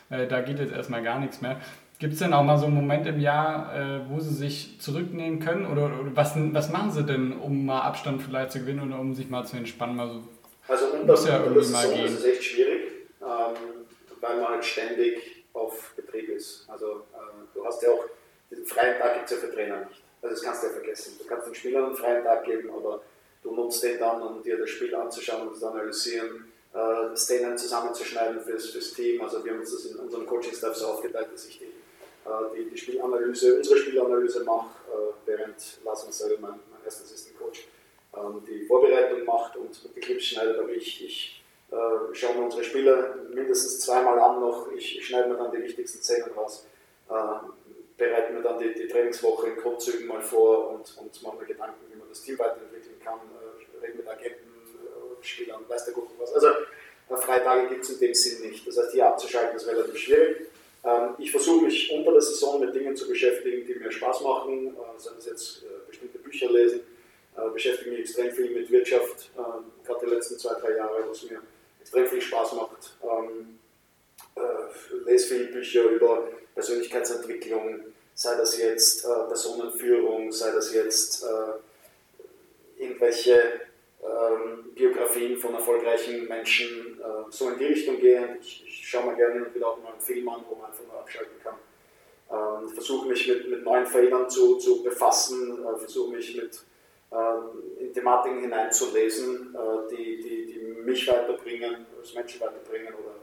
äh, 0.10 0.26
da 0.26 0.42
geht 0.42 0.58
jetzt 0.58 0.74
erstmal 0.74 1.04
gar 1.04 1.20
nichts 1.20 1.40
mehr. 1.40 1.58
Gibt 2.00 2.14
es 2.14 2.20
denn 2.20 2.34
auch 2.34 2.44
mal 2.44 2.58
so 2.58 2.66
einen 2.66 2.74
Moment 2.74 3.06
im 3.06 3.20
Jahr, 3.20 3.76
äh, 3.76 4.00
wo 4.10 4.20
sie 4.20 4.34
sich 4.34 4.82
zurücknehmen 4.82 5.40
können? 5.40 5.68
Oder, 5.68 5.86
oder, 5.86 6.16
was, 6.16 6.34
was 6.36 6.72
machen 6.72 6.90
sie 6.90 7.04
denn, 7.04 7.32
um 7.32 7.64
mal 7.64 7.82
Abstand 7.82 8.24
vielleicht 8.24 8.54
zu 8.54 8.60
gewinnen 8.60 8.92
oder 8.92 9.00
um 9.00 9.14
sich 9.14 9.30
mal 9.30 9.46
zu 9.46 9.56
entspannen? 9.56 9.98
Mal 9.98 10.10
so, 10.10 10.24
also 10.68 10.86
unter, 10.88 11.14
muss 11.14 11.26
ja 11.26 11.40
gehen. 11.44 11.56
Das 11.56 12.14
ist 12.14 12.26
echt 12.26 12.44
schwierig, 12.44 12.82
ähm, 13.22 13.86
weil 14.22 14.36
man 14.38 14.50
halt 14.50 14.66
ständig 14.66 15.46
auf 15.54 15.94
Betrieb 15.96 16.30
ist. 16.30 16.66
Also 16.68 17.06
ähm, 17.14 17.48
du 17.54 17.66
hast 17.66 17.82
ja 17.82 17.90
auch 17.90 18.06
den 18.52 18.66
freien 18.66 19.00
Tag 19.00 19.16
gibt 19.16 19.26
es 19.26 19.32
ja 19.32 19.38
für 19.38 19.54
Trainer 19.54 19.86
nicht. 19.86 20.02
Also 20.22 20.36
das 20.36 20.44
kannst 20.44 20.64
du 20.64 20.68
ja 20.68 20.74
vergessen. 20.74 21.16
Du 21.20 21.26
kannst 21.26 21.48
den 21.48 21.56
Spielern 21.56 21.86
einen 21.86 21.96
freien 21.96 22.24
Tag 22.24 22.46
geben, 22.46 22.70
aber 22.72 23.02
du 23.44 23.52
nutzt 23.54 23.84
den 23.84 24.00
dann, 24.00 24.22
um 24.22 24.42
dir 24.42 24.58
das 24.58 24.70
Spiel 24.70 24.94
anzuschauen 24.96 25.48
und 25.48 25.56
zu 25.56 25.68
analysieren, 25.68 26.52
äh, 26.74 27.16
Szenen 27.16 27.58
zusammenzuschneiden 27.58 28.42
fürs, 28.42 28.70
fürs 28.72 28.94
Team. 28.94 29.22
Also 29.22 29.44
wir 29.44 29.52
haben 29.52 29.60
uns 29.60 29.72
das 29.72 29.86
in 29.86 29.98
unserem 29.98 30.26
Coaching-Staff 30.26 30.76
so 30.76 30.88
aufgeteilt, 30.88 31.28
dass 31.34 31.46
ich 31.46 31.60
die, 31.60 31.66
äh, 31.66 32.56
die, 32.58 32.70
die, 32.70 32.78
Spielanalyse, 32.78 33.58
unsere 33.58 33.78
Spielanalyse 33.78 34.44
mache, 34.44 34.70
äh, 34.92 35.14
während 35.26 35.56
Lars 35.84 36.04
und 36.04 36.14
selber, 36.14 36.42
mein, 36.42 36.60
mein 36.72 36.84
erster 36.84 37.04
Assistant 37.04 37.38
Coach, 37.40 37.68
die 38.48 38.66
Vorbereitung 38.66 39.26
macht 39.26 39.58
und, 39.58 39.80
die 39.96 40.00
Clips 40.00 40.26
schneidet. 40.26 40.60
Aber 40.60 40.70
ich, 40.70 41.04
ich 41.04 41.44
äh, 41.72 42.14
schaue 42.14 42.36
mir 42.36 42.44
unsere 42.44 42.64
Spieler 42.64 43.16
mindestens 43.34 43.80
zweimal 43.82 44.20
an 44.20 44.40
noch. 44.40 44.72
Ich, 44.72 44.98
ich 44.98 45.06
schneide 45.08 45.30
mir 45.30 45.38
dann 45.38 45.52
die 45.52 45.64
wichtigsten 45.64 46.02
Szenen 46.02 46.32
raus. 46.36 46.66
Äh, 47.10 47.14
bereiten 47.98 48.36
wir 48.36 48.42
dann 48.42 48.60
die, 48.60 48.74
die 48.74 48.88
Trainingswoche 48.88 49.48
in 49.48 49.56
Grundzügen 49.58 50.08
mal 50.08 50.22
vor 50.22 50.72
und, 50.72 50.98
und 50.98 51.24
machen 51.24 51.40
mir 51.40 51.46
Gedanken, 51.46 51.86
wie 51.92 51.98
man 51.98 52.10
das 52.10 52.22
Team 52.22 52.38
weiterentwickeln 52.38 53.00
kann, 53.04 53.20
äh, 53.20 53.86
reden 53.86 53.98
mit 53.98 54.08
Agenten, 54.08 54.50
äh, 54.84 55.24
Spielern, 55.26 55.62
weiß 55.68 55.86
der 55.86 55.94
Gott 55.94 56.10
was. 56.20 56.34
Also 56.34 56.48
äh, 56.48 57.16
Freitage 57.16 57.70
gibt 57.70 57.84
es 57.84 57.90
in 57.92 58.00
dem 58.00 58.14
Sinn 58.14 58.50
nicht. 58.50 58.68
Das 58.68 58.78
heißt, 58.78 58.92
hier 58.92 59.08
abzuschalten 59.08 59.56
ist 59.56 59.68
relativ 59.68 59.98
schwierig. 59.98 60.48
Ähm, 60.84 61.16
ich 61.18 61.32
versuche 61.32 61.66
mich 61.66 61.92
unter 61.92 62.12
der 62.12 62.22
Saison 62.22 62.60
mit 62.60 62.76
Dingen 62.76 62.96
zu 62.96 63.08
beschäftigen, 63.08 63.66
die 63.66 63.76
mir 63.76 63.92
Spaß 63.92 64.22
machen, 64.22 64.76
äh, 64.76 65.00
seien 65.00 65.18
es 65.18 65.26
jetzt 65.26 65.64
äh, 65.64 65.88
bestimmte 65.88 66.20
Bücher 66.20 66.52
lesen, 66.52 66.82
äh, 67.38 67.50
beschäftige 67.52 67.92
mich 67.92 68.00
extrem 68.02 68.32
viel 68.32 68.52
mit 68.52 68.70
Wirtschaft, 68.72 69.32
äh, 69.36 69.86
gerade 69.86 70.06
die 70.06 70.12
letzten 70.12 70.38
zwei, 70.38 70.54
drei 70.60 70.78
Jahre, 70.78 71.04
was 71.08 71.24
mir 71.24 71.42
extrem 71.82 72.08
viel 72.08 72.22
Spaß 72.22 72.54
macht. 72.54 72.98
Ähm, 73.04 73.60
äh, 74.36 75.10
lese 75.10 75.28
viele 75.28 75.46
Bücher 75.46 75.84
über 75.84 76.28
Persönlichkeitsentwicklung, 76.54 77.82
sei 78.14 78.36
das 78.36 78.58
jetzt 78.58 79.06
äh, 79.06 79.28
Personenführung, 79.28 80.32
sei 80.32 80.52
das 80.52 80.74
jetzt 80.74 81.24
äh, 81.24 82.82
irgendwelche 82.82 83.62
ähm, 84.02 84.72
Biografien 84.74 85.38
von 85.38 85.54
erfolgreichen 85.54 86.28
Menschen, 86.28 87.00
äh, 87.00 87.32
so 87.32 87.50
in 87.50 87.60
die 87.60 87.66
Richtung 87.66 88.00
gehen. 88.00 88.38
Ich, 88.42 88.64
ich 88.66 88.88
schaue 88.88 89.12
mir 89.12 89.16
gerne 89.16 89.54
wieder 89.54 89.68
auch 89.68 89.82
mal 89.82 89.92
einen 89.92 90.02
Film 90.02 90.28
an, 90.30 90.44
wo 90.50 90.56
man 90.56 90.72
einfach 90.72 90.86
nur 90.86 91.00
abschalten 91.00 91.36
kann. 91.44 91.56
Ähm, 92.32 92.70
versuche 92.70 93.08
mich 93.08 93.28
mit, 93.28 93.50
mit 93.50 93.64
neuen 93.64 93.86
Feldern 93.86 94.30
zu, 94.30 94.58
zu 94.58 94.84
befassen, 94.84 95.64
äh, 95.64 95.78
versuche 95.78 96.16
mich 96.16 96.36
mit 96.36 96.60
in 97.80 97.94
Thematiken 97.94 98.42
hineinzulesen, 98.42 99.56
äh, 99.56 99.96
die, 99.96 100.22
die, 100.22 100.46
die 100.46 100.60
mich 100.60 101.08
weiterbringen, 101.08 101.86
das 102.00 102.14
Menschen 102.14 102.42
weiterbringen 102.42 102.94
oder 102.94 103.16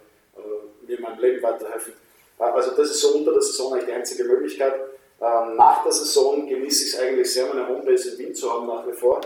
mir 0.87 0.97
in 0.97 1.03
meinem 1.03 1.21
Leben 1.21 1.43
weiterhelfen. 1.43 1.93
Also 2.39 2.73
das 2.73 2.91
ist 2.91 3.01
so 3.01 3.15
unter 3.15 3.33
der 3.33 3.43
Saison 3.43 3.73
eigentlich 3.73 3.87
die 3.87 3.93
einzige 3.93 4.25
Möglichkeit. 4.25 4.75
Ähm, 5.21 5.57
nach 5.57 5.85
der 5.85 5.93
Saison 5.93 6.47
genieße 6.49 6.85
ich 6.85 6.95
es 6.95 6.99
eigentlich 6.99 7.33
sehr, 7.33 7.47
meine 7.47 7.69
Homebase 7.69 8.13
in 8.13 8.19
Wien 8.19 8.35
zu 8.35 8.53
haben 8.53 8.67
nach 8.67 8.85
wie 8.87 8.93
vor, 8.93 9.21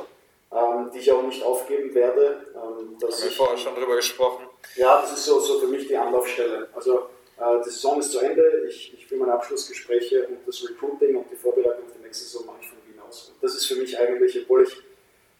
ähm, 0.52 0.90
die 0.92 0.98
ich 0.98 1.10
auch 1.10 1.22
nicht 1.22 1.42
aufgeben 1.42 1.94
werde. 1.94 2.46
Ähm, 2.54 2.60
haben 2.60 3.00
wir 3.00 3.30
vorher 3.30 3.56
schon 3.56 3.74
drüber 3.74 3.96
gesprochen. 3.96 4.46
Ja, 4.74 5.00
das 5.00 5.12
ist 5.12 5.24
so, 5.24 5.40
so 5.40 5.58
für 5.58 5.68
mich 5.68 5.88
die 5.88 5.96
Anlaufstelle. 5.96 6.68
Also 6.74 7.06
äh, 7.38 7.62
die 7.64 7.70
Saison 7.70 7.98
ist 8.00 8.12
zu 8.12 8.18
Ende, 8.18 8.66
ich, 8.68 8.92
ich 8.92 9.06
führe 9.06 9.20
meine 9.20 9.32
Abschlussgespräche 9.34 10.26
und 10.26 10.46
das 10.46 10.68
Recruiting 10.68 11.16
und 11.16 11.30
die 11.30 11.36
Vorbereitung 11.36 11.86
auf 11.86 11.92
die 11.96 12.02
nächste 12.02 12.24
Saison 12.24 12.46
mache 12.46 12.58
ich 12.60 12.68
von 12.68 12.78
Wien 12.86 13.00
aus. 13.08 13.32
Und 13.32 13.35
das 13.46 13.54
ist 13.54 13.66
für 13.66 13.76
mich 13.76 13.96
eigentlich, 13.98 14.42
obwohl 14.42 14.64
ich 14.64 14.82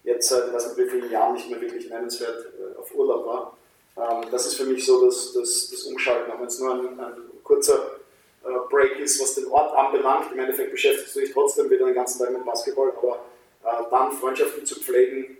jetzt 0.05 0.29
seit 0.29 0.53
weiß 0.53 0.69
nicht 0.69 0.87
wie 0.87 0.91
vielen 0.91 1.11
Jahren 1.11 1.35
nicht 1.35 1.51
mehr 1.51 1.61
wirklich 1.61 1.91
nennenswert 1.91 2.53
äh, 2.59 2.79
auf 2.79 2.95
Urlaub 2.95 3.27
war, 3.27 3.57
ähm, 3.97 4.31
das 4.31 4.47
ist 4.47 4.55
für 4.55 4.65
mich 4.65 4.87
so 4.87 5.05
das, 5.05 5.33
das, 5.33 5.71
das 5.71 5.83
Umschalten, 5.83 6.31
auch 6.31 6.39
wenn 6.39 6.47
es 6.47 6.61
nur 6.61 6.73
ein, 6.73 7.01
ein 7.01 7.15
kurzer 7.43 7.97
äh, 8.45 8.49
Break 8.71 9.01
ist, 9.01 9.21
was 9.21 9.35
den 9.35 9.47
Ort 9.49 9.75
anbelangt. 9.77 10.33
Im 10.33 10.39
Endeffekt 10.39 10.71
beschäftigst 10.71 11.17
du 11.17 11.21
dich 11.21 11.33
trotzdem 11.33 11.69
wieder 11.69 11.87
den 11.87 11.95
ganzen 11.95 12.21
Tag 12.21 12.33
mit 12.33 12.45
Basketball, 12.45 12.93
aber 12.97 13.25
äh, 13.65 13.91
dann 13.91 14.13
Freundschaften 14.13 14.65
zu 14.65 14.81
pflegen, 14.81 15.39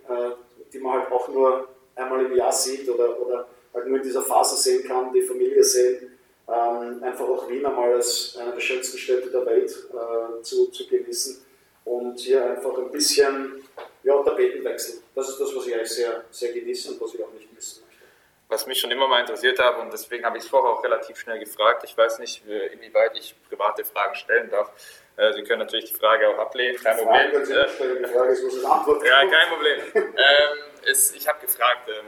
die 0.73 0.79
man 0.79 1.01
halt 1.01 1.13
auch 1.13 1.29
nur 1.29 1.69
einmal 1.95 2.25
im 2.25 2.35
Jahr 2.35 2.53
sieht 2.53 2.89
oder, 2.89 3.21
oder 3.21 3.47
halt 3.75 3.87
nur 3.87 3.99
in 3.99 4.03
dieser 4.03 4.23
Phase 4.23 4.57
sehen 4.57 4.87
kann, 4.87 5.13
die 5.13 5.23
Familie 5.23 5.63
sehen, 5.63 6.19
ähm, 6.49 7.03
einfach 7.03 7.29
auch 7.29 7.49
Wien 7.49 7.67
einmal 7.67 7.95
als 7.95 8.37
eine 8.41 8.53
der 8.53 8.61
schönsten 8.61 8.99
Städte 8.99 9.31
der 9.31 9.45
Welt 9.45 9.71
äh, 9.71 10.43
zu, 10.43 10.67
zu 10.71 10.87
genießen 10.87 11.46
und 11.87 12.19
hier 12.19 12.45
einfach 12.45 12.77
ein 12.77 12.91
bisschen 12.91 13.65
ja, 14.03 14.23
Tapetenwechsel. 14.23 15.03
Das 15.15 15.29
ist 15.29 15.41
das, 15.41 15.55
was 15.55 15.67
ich 15.67 15.75
eigentlich 15.75 15.91
sehr, 15.91 16.25
sehr 16.31 16.53
genieße 16.53 16.93
und 16.93 17.01
was 17.01 17.15
ich 17.15 17.25
auch 17.25 17.33
nicht 17.33 17.53
missen 17.55 17.85
möchte. 17.87 18.03
Was 18.49 18.67
mich 18.67 18.79
schon 18.79 18.91
immer 18.91 19.09
mal 19.09 19.21
interessiert 19.21 19.59
hat 19.59 19.79
und 19.79 19.93
deswegen 19.93 20.25
habe 20.25 20.37
ich 20.37 20.45
es 20.45 20.51
vorher 20.51 20.71
auch 20.71 20.83
relativ 20.83 21.17
schnell 21.19 21.39
gefragt. 21.39 21.83
Ich 21.85 21.97
weiß 21.97 22.19
nicht, 22.19 22.47
äh, 22.47 22.67
inwieweit 22.69 23.17
ich 23.17 23.35
private 23.49 23.85
Fragen 23.85 24.15
stellen 24.17 24.51
darf. 24.51 24.71
Äh, 25.17 25.33
Sie 25.33 25.45
können 25.45 25.61
natürlich 25.61 25.87
die 25.87 25.95
Frage 25.95 26.29
auch 26.29 26.39
ablehnen, 26.39 26.77
kein 26.77 26.97
Problem. 26.99 27.31
Können 27.31 27.47
Sie 27.47 27.53
stellen, 27.53 28.03
die 28.03 28.11
Frage 28.11 28.33
ist, 28.33 28.45
was 28.45 28.55
ist 28.55 28.65
Antwort 28.65 29.07
Ja, 29.07 29.21
kein 29.21 29.49
Problem. 29.49 29.81
ähm, 29.95 30.59
es, 30.91 31.13
ich 31.13 31.27
habe 31.27 31.41
gefragt 31.41 31.89
ähm, 31.89 32.05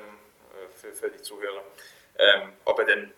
für, 0.74 0.92
für, 0.92 1.10
die 1.10 1.22
Zuhörer, 1.22 1.62
ähm, 2.18 2.52
ob 2.64 2.78
er 2.80 2.84
denn 2.84 3.12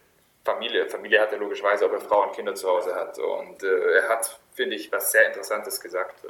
Familie, 0.44 0.88
Familie 0.88 1.20
hat 1.20 1.32
er 1.32 1.38
logischerweise, 1.38 1.86
ob 1.86 1.92
er 1.92 2.00
Frau 2.00 2.22
und 2.22 2.32
Kinder 2.34 2.54
zu 2.54 2.68
Hause 2.68 2.94
hat. 2.94 3.18
Und 3.18 3.62
äh, 3.62 3.96
er 3.96 4.08
hat, 4.08 4.38
finde 4.54 4.76
ich, 4.76 4.90
was 4.92 5.12
sehr 5.12 5.26
Interessantes 5.26 5.80
gesagt. 5.80 6.24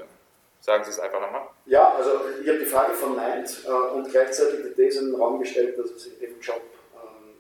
Sagen 0.61 0.85
Sie 0.85 0.91
es 0.91 1.01
einfach 1.01 1.21
nochmal. 1.21 1.49
Ja, 1.67 1.95
also 1.95 2.21
ich 2.43 2.49
habe 2.49 2.59
die 2.59 2.67
Frage 2.67 2.95
verneint 2.95 3.65
äh, 3.67 3.71
und 3.71 4.11
gleichzeitig 4.11 4.61
die 4.63 4.75
These 4.75 5.01
in 5.01 5.07
den 5.07 5.15
Raum 5.15 5.41
gestellt, 5.41 5.79
dass 5.79 5.91
es 5.91 6.07
in 6.07 6.21
dem 6.21 6.41
Job 6.41 6.61
ähm, 6.95 7.35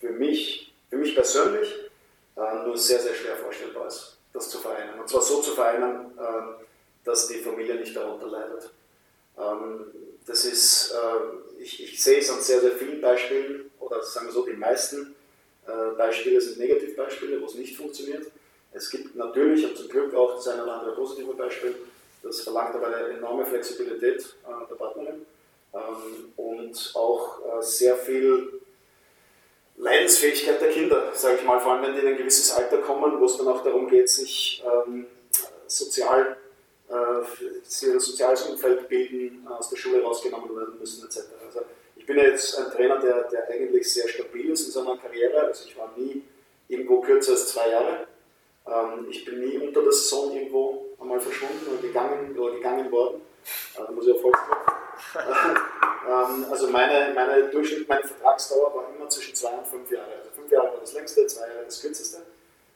für 0.00 0.10
mich, 0.10 0.74
für 0.88 0.96
mich 0.96 1.14
persönlich 1.14 1.90
äh, 2.36 2.64
nur 2.64 2.76
sehr, 2.76 2.98
sehr 2.98 3.14
schwer 3.14 3.36
vorstellbar 3.36 3.88
ist, 3.88 4.16
das 4.32 4.48
zu 4.48 4.58
vereinen. 4.58 4.98
Und 4.98 5.08
zwar 5.08 5.20
so 5.20 5.42
zu 5.42 5.52
vereinen, 5.52 6.16
äh, 6.18 6.64
dass 7.04 7.28
die 7.28 7.40
Familie 7.40 7.74
nicht 7.74 7.94
darunter 7.94 8.26
leidet. 8.26 8.70
Ähm, 9.38 9.86
das 10.26 10.44
ist, 10.44 10.92
äh, 10.92 11.62
ich, 11.62 11.82
ich, 11.82 12.02
sehe 12.02 12.18
es 12.20 12.30
an 12.30 12.40
sehr, 12.40 12.60
sehr 12.60 12.72
vielen 12.72 13.00
Beispielen, 13.00 13.70
oder 13.80 14.02
sagen 14.02 14.26
wir 14.26 14.32
so, 14.32 14.46
die 14.46 14.52
meisten 14.52 15.14
äh, 15.66 15.96
Beispiele 15.96 16.40
sind 16.40 16.58
Negativbeispiele, 16.58 17.40
wo 17.40 17.46
es 17.46 17.54
nicht 17.54 17.76
funktioniert. 17.76 18.26
Es 18.72 18.88
gibt 18.88 19.14
natürlich 19.14 19.66
und 19.66 19.76
zum 19.76 19.88
Glück 19.88 20.14
auch 20.14 20.36
das 20.36 20.48
eine 20.48 20.62
oder 20.62 20.80
andere 20.80 20.94
positive 20.94 21.34
Beispiel, 21.34 21.74
das 22.22 22.42
verlangt 22.42 22.74
aber 22.74 22.86
eine 22.86 23.16
enorme 23.16 23.44
Flexibilität 23.44 24.20
äh, 24.44 24.68
der 24.68 24.74
Partnerin 24.74 25.26
ähm, 25.74 26.32
und 26.36 26.92
auch 26.94 27.40
äh, 27.40 27.62
sehr 27.62 27.96
viel 27.96 28.60
Leidensfähigkeit 29.76 30.60
der 30.60 30.70
Kinder, 30.70 31.10
sage 31.14 31.36
ich 31.36 31.44
mal, 31.44 31.58
vor 31.60 31.72
allem 31.72 31.82
wenn 31.82 31.94
die 31.94 32.00
in 32.00 32.08
ein 32.08 32.16
gewisses 32.16 32.52
Alter 32.52 32.78
kommen, 32.78 33.20
wo 33.20 33.24
es 33.24 33.36
dann 33.36 33.48
auch 33.48 33.64
darum 33.64 33.88
geht, 33.88 34.08
sich 34.08 34.62
ähm, 34.64 35.06
sozial, 35.66 36.36
äh, 36.88 36.94
ein 36.94 38.00
soziales 38.00 38.42
Umfeld 38.42 38.88
bilden, 38.88 39.46
aus 39.48 39.70
der 39.70 39.76
Schule 39.76 40.02
rausgenommen 40.02 40.54
werden 40.54 40.78
müssen 40.78 41.04
etc. 41.06 41.20
Also 41.46 41.62
ich 41.96 42.06
bin 42.06 42.18
jetzt 42.18 42.58
ein 42.58 42.70
Trainer, 42.70 42.98
der, 42.98 43.24
der 43.24 43.48
eigentlich 43.48 43.90
sehr 43.92 44.08
stabil 44.08 44.50
ist 44.50 44.66
in 44.66 44.72
seiner 44.72 44.96
Karriere, 44.98 45.40
also 45.40 45.66
ich 45.66 45.76
war 45.76 45.92
nie 45.96 46.22
irgendwo 46.68 47.00
kürzer 47.00 47.32
als 47.32 47.48
zwei 47.48 47.70
Jahre. 47.70 48.06
Ähm, 48.66 49.06
ich 49.10 49.24
bin 49.24 49.40
nie 49.40 49.58
unter 49.58 49.82
der 49.82 49.92
Saison 49.92 50.32
irgendwo 50.32 50.86
einmal 51.00 51.20
verschwunden 51.20 51.66
oder 51.70 51.80
gegangen, 51.80 52.38
oder 52.38 52.54
gegangen 52.54 52.90
worden. 52.90 53.22
Äh, 53.76 53.82
da 53.86 53.90
muss 53.90 54.06
ich 54.06 54.14
Erfolg 54.14 54.36
ähm, 56.08 56.46
Also 56.50 56.68
meine, 56.68 57.12
meine 57.14 57.44
Durchschnitt, 57.48 57.88
meine 57.88 58.04
Vertragsdauer 58.04 58.74
war 58.74 58.88
immer 58.94 59.08
zwischen 59.08 59.34
zwei 59.34 59.50
und 59.50 59.66
fünf 59.66 59.90
Jahre. 59.90 60.12
Also 60.18 60.30
fünf 60.34 60.50
Jahre 60.50 60.68
war 60.68 60.80
das 60.80 60.92
längste, 60.92 61.26
zwei 61.26 61.48
Jahre 61.48 61.64
das 61.64 61.80
kürzeste. 61.80 62.18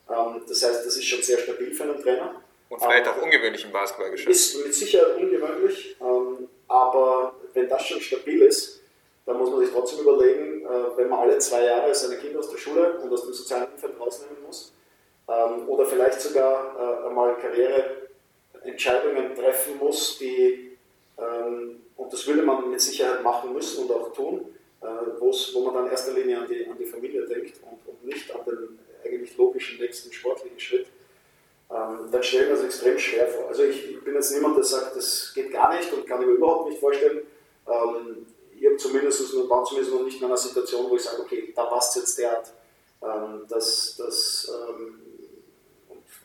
Ähm, 0.09 0.43
das 0.47 0.62
heißt, 0.62 0.87
das 0.87 0.97
ist 0.97 1.05
schon 1.05 1.22
sehr 1.22 1.39
stabil 1.39 1.72
für 1.72 1.84
einen 1.84 2.03
Trainer. 2.03 2.43
Und 2.68 2.80
vielleicht 2.82 3.07
auch 3.07 3.22
ungewöhnlich 3.22 3.64
im 3.64 3.70
Basketballgeschäft. 3.70 4.28
Ist 4.28 4.64
mit 4.64 4.74
Sicherheit 4.74 5.16
ungewöhnlich, 5.16 5.97
aber 6.66 7.34
wenn 7.55 7.68
das 7.68 7.87
schon 7.87 8.01
stabil 8.01 8.43
ist, 8.43 8.80
dann 9.24 9.39
muss 9.39 9.51
man 9.51 9.61
sich 9.61 9.70
trotzdem 9.72 10.01
überlegen, 10.01 10.64
äh, 10.64 10.97
wenn 10.97 11.09
man 11.09 11.20
alle 11.20 11.39
zwei 11.39 11.64
Jahre 11.64 11.95
seine 11.95 12.16
Kinder 12.16 12.39
aus 12.39 12.51
der 12.51 12.59
Schule 12.59 12.99
und 13.01 13.12
aus 13.12 13.24
dem 13.24 13.32
sozialen 13.32 13.66
Umfeld 13.72 13.99
rausnehmen 13.99 14.43
muss, 14.47 14.72
ähm, 15.29 15.68
oder 15.68 15.87
vielleicht 15.87 16.20
sogar 16.20 16.74
äh, 16.79 17.09
einmal 17.09 17.37
Karriereentscheidungen 17.37 19.35
treffen 19.35 19.79
muss, 19.79 20.18
die, 20.18 20.77
ähm, 21.18 21.83
und 21.97 22.12
das 22.12 22.27
würde 22.27 22.43
man 22.43 22.70
mit 22.70 22.81
Sicherheit 22.81 23.22
machen 23.22 23.53
müssen 23.53 23.85
und 23.85 23.93
auch 23.93 24.12
tun, 24.12 24.55
äh, 24.83 24.87
wo 25.20 25.64
man 25.64 25.74
dann 25.74 25.87
in 25.87 25.91
erster 25.91 26.12
Linie 26.12 26.39
an 26.39 26.49
die, 26.49 26.66
an 26.66 26.77
die 26.79 26.87
Familie 26.87 27.27
denkt 27.27 27.61
und, 27.62 27.79
und 27.89 28.05
nicht 28.05 28.33
an 28.35 28.45
den 28.45 28.79
eigentlich 29.05 29.37
logischen 29.37 29.81
nächsten 29.81 30.12
sportlichen 30.12 30.59
Schritt, 30.59 30.87
ähm, 31.70 32.11
dann 32.11 32.22
stellen 32.22 32.49
wir 32.49 32.57
das 32.57 32.64
extrem 32.64 32.99
schwer 32.99 33.27
vor. 33.29 33.49
Also 33.49 33.64
ich, 33.64 33.91
ich, 33.91 34.05
bin 34.05 34.14
jetzt 34.14 34.33
niemand, 34.33 34.57
der 34.57 34.64
sagt, 34.64 34.97
das 34.97 35.33
geht 35.35 35.51
gar 35.51 35.77
nicht 35.77 35.93
und 35.93 36.07
kann 36.07 36.20
ich 36.20 36.29
mir 36.29 36.35
überhaupt 36.35 36.68
nicht 36.68 36.81
vorstellen. 36.81 37.22
Ähm, 37.66 38.27
ich 38.59 38.64
habe 38.66 38.77
zumindest, 38.77 39.35
war 39.49 39.64
zumindest 39.64 39.95
noch 39.95 40.05
nicht 40.05 40.18
in 40.18 40.27
einer 40.27 40.37
Situation, 40.37 40.89
wo 40.89 40.97
ich 40.97 41.03
sage, 41.03 41.22
okay, 41.22 41.53
da 41.55 41.64
passt 41.64 41.97
jetzt 41.97 42.18
derart, 42.18 42.53
ähm, 43.03 43.43
dass, 43.49 43.97
dass 43.97 44.51
ähm, 44.70 45.01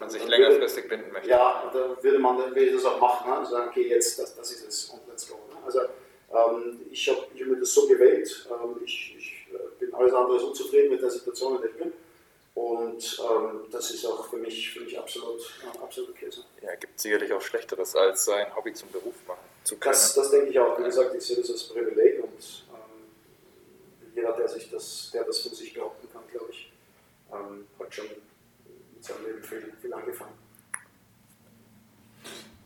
man 0.02 0.10
sich 0.10 0.28
längerfristig 0.28 0.84
würde, 0.86 0.98
binden 0.98 1.14
möchte. 1.14 1.30
Ja, 1.30 1.72
da 1.74 2.04
würde 2.04 2.20
man 2.20 2.38
würde 2.38 2.74
das 2.74 2.84
auch 2.84 3.00
machen, 3.00 3.32
ne? 3.32 3.46
sagen, 3.46 3.70
okay, 3.70 3.88
jetzt, 3.88 4.20
das, 4.20 4.36
das 4.36 4.52
ist 4.52 4.68
es 4.68 4.90
und 4.90 5.00
let's 5.08 5.30
go. 5.30 5.36
Ne? 5.36 5.56
Also 5.66 5.80
ähm, 5.80 6.82
ich 6.92 7.08
habe 7.10 7.28
ich 7.34 7.42
hab 7.42 7.48
mir 7.48 7.58
das 7.58 7.74
so 7.74 7.88
gewählt, 7.88 8.50
ähm, 8.52 8.82
ich, 8.84 9.16
ich, 9.18 9.48
äh, 9.54 9.80
bin 9.80 9.94
alles 9.94 10.14
andere 10.14 10.34
als 10.34 10.44
unzufrieden 10.44 10.90
mit 10.90 11.02
der 11.02 11.12
Situation, 11.12 11.56
in 11.56 11.62
der 11.62 11.72
ich 11.72 11.78
bin. 11.78 11.94
Und 12.54 13.22
ähm, 13.32 13.62
das 13.72 13.92
ist 13.92 14.06
auch 14.06 14.30
für 14.30 14.36
mich, 14.36 14.72
für 14.72 14.82
mich 14.82 14.98
absolut, 15.00 15.40
äh, 15.64 15.78
absolut 15.82 16.10
okay 16.10 16.28
so. 16.30 16.42
Ja, 16.62 16.76
gibt 16.76 17.00
sicherlich 17.00 17.32
auch 17.32 17.42
Schlechteres, 17.42 17.96
als 17.96 18.26
sein 18.26 18.54
Hobby 18.56 18.74
zum 18.74 18.92
Beruf 18.92 19.16
machen 19.26 19.40
zu 19.64 19.78
können. 19.78 19.94
Das, 19.94 20.14
das 20.14 20.32
denke 20.32 20.50
ich 20.50 20.60
auch. 20.60 20.78
Wie 20.78 20.84
gesagt, 20.84 21.16
ich 21.16 21.24
sehe 21.24 21.38
das 21.38 21.50
als 21.50 21.64
Privileg 21.64 22.22
und 22.22 22.66
ähm, 22.74 24.16
jeder, 24.16 24.34
der, 24.34 24.50
sich 24.50 24.70
das, 24.70 25.12
der 25.14 25.24
das 25.24 25.40
von 25.40 25.54
sich 25.54 25.74
behaupten 25.74 26.08
kann, 26.12 26.24
glaube 26.30 26.52
ich, 26.52 26.72
ähm, 27.32 27.68
hat 27.80 27.94
schon 27.94 28.08
mit 29.12 29.24
seinem 29.24 29.26
Leben 29.26 29.44
viel, 29.44 29.74
viel 29.82 29.94
angefangen. 29.94 30.32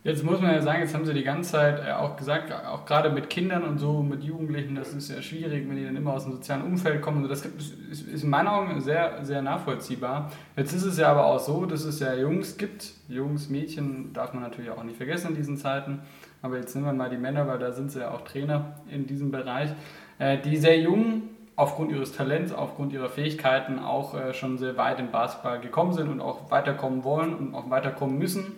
Jetzt 0.06 0.24
muss 0.24 0.39
man 0.39 0.54
ja 0.54 0.62
sagen, 0.62 0.82
jetzt 0.82 0.93
haben 0.93 1.04
sie 1.04 1.16
die 1.16 1.24
ganze 1.24 1.54
Zeit 1.54 1.84
äh, 1.84 1.91
auch 1.91 2.16
gesagt, 2.16 2.54
auch 2.54 2.86
gerade 2.86 3.10
mit 3.10 3.28
Kindern 3.28 3.64
und 3.64 3.80
so, 3.80 4.04
mit 4.04 4.24
Jugendlichen, 4.24 4.76
das 4.76 4.93
ist 4.93 5.10
ja 5.10 5.20
schwierig, 5.20 5.68
wenn 5.68 5.76
die 5.78 5.84
dann 5.84 5.96
immer 5.96 6.14
aus 6.14 6.26
dem 6.26 6.34
sozialen 6.34 6.62
Umfeld 6.62 7.02
kommen. 7.02 7.28
Das 7.28 7.43
ist 7.43 8.24
in 8.24 8.30
meinen 8.30 8.48
Augen 8.48 8.80
sehr, 8.82 9.26
sehr 9.26 9.41
nachvollziehbar. 9.41 10.32
Jetzt 10.56 10.74
ist 10.74 10.84
es 10.84 11.00
ja 11.00 11.10
aber 11.10 11.26
auch 11.26 11.39
so, 11.39 11.66
dass 11.66 11.86
es 11.86 12.00
ja 12.00 12.14
Jungs 12.14 12.56
gibt. 12.58 12.91
Jungs, 13.10 13.50
Mädchen 13.50 14.14
darf 14.14 14.32
man 14.34 14.43
natürlich 14.43 14.70
auch 14.70 14.84
nicht 14.84 14.98
vergessen 14.98 15.30
in 15.30 15.36
diesen 15.38 15.58
Zeiten. 15.58 16.02
Aber 16.43 16.58
jetzt 16.58 16.76
nehmen 16.76 16.86
wir 16.86 16.93
mal 16.93 17.10
die 17.10 17.18
Männer, 17.18 17.48
weil 17.48 17.58
da 17.58 17.72
sind 17.72 17.91
sie 17.91 18.02
ja 18.02 18.12
auch 18.12 18.22
Trainer 18.22 18.76
in 18.91 19.08
diesem 19.08 19.32
Bereich, 19.32 19.72
äh, 20.20 20.38
die 20.38 20.58
sehr 20.58 20.80
jung 20.80 21.24
aufgrund 21.56 21.91
ihres 21.91 22.12
Talents, 22.12 22.51
aufgrund 22.51 22.93
ihrer 22.93 23.10
Fähigkeiten 23.10 23.80
auch 23.80 24.14
äh, 24.14 24.34
schon 24.34 24.58
sehr 24.58 24.78
weit 24.78 24.99
im 24.99 25.12
Basketball 25.12 25.60
gekommen 25.60 25.93
sind 25.93 26.10
und 26.10 26.22
auch 26.22 26.51
weiterkommen 26.51 27.03
wollen 27.03 27.34
und 27.34 27.56
auch 27.56 27.70
weiterkommen 27.70 28.18
müssen, 28.18 28.53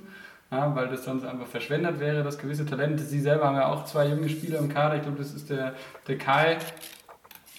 ja, 0.51 0.75
weil 0.75 0.87
das 0.87 1.03
sonst 1.03 1.25
einfach 1.25 1.47
verschwendet 1.47 1.99
wäre, 1.99 2.23
das 2.23 2.37
gewisse 2.37 2.65
Talent. 2.65 2.99
Sie 2.99 3.19
selber 3.19 3.45
haben 3.45 3.55
ja 3.55 3.67
auch 3.67 3.85
zwei 3.85 4.07
junge 4.07 4.29
Spieler 4.29 4.59
im 4.59 4.69
Kader, 4.69 4.95
ich 4.95 5.03
glaube, 5.03 5.17
das 5.17 5.33
ist 5.33 5.49
der, 5.49 5.73
der 6.07 6.17
Kai 6.17 6.57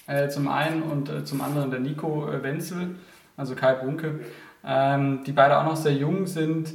äh, 0.07 0.29
zum 0.29 0.49
einen 0.49 0.83
und 0.83 1.09
äh, 1.09 1.25
zum 1.25 1.41
anderen 1.41 1.71
der 1.71 1.81
Nico 1.81 2.29
äh, 2.31 2.43
Wenzel, 2.43 2.97
also 3.37 3.55
Kai 3.55 3.75
Bunke, 3.75 4.21
ähm, 4.65 5.23
die 5.25 5.33
beide 5.33 5.59
auch 5.59 5.65
noch 5.65 5.77
sehr 5.77 5.93
jung 5.93 6.27
sind 6.27 6.73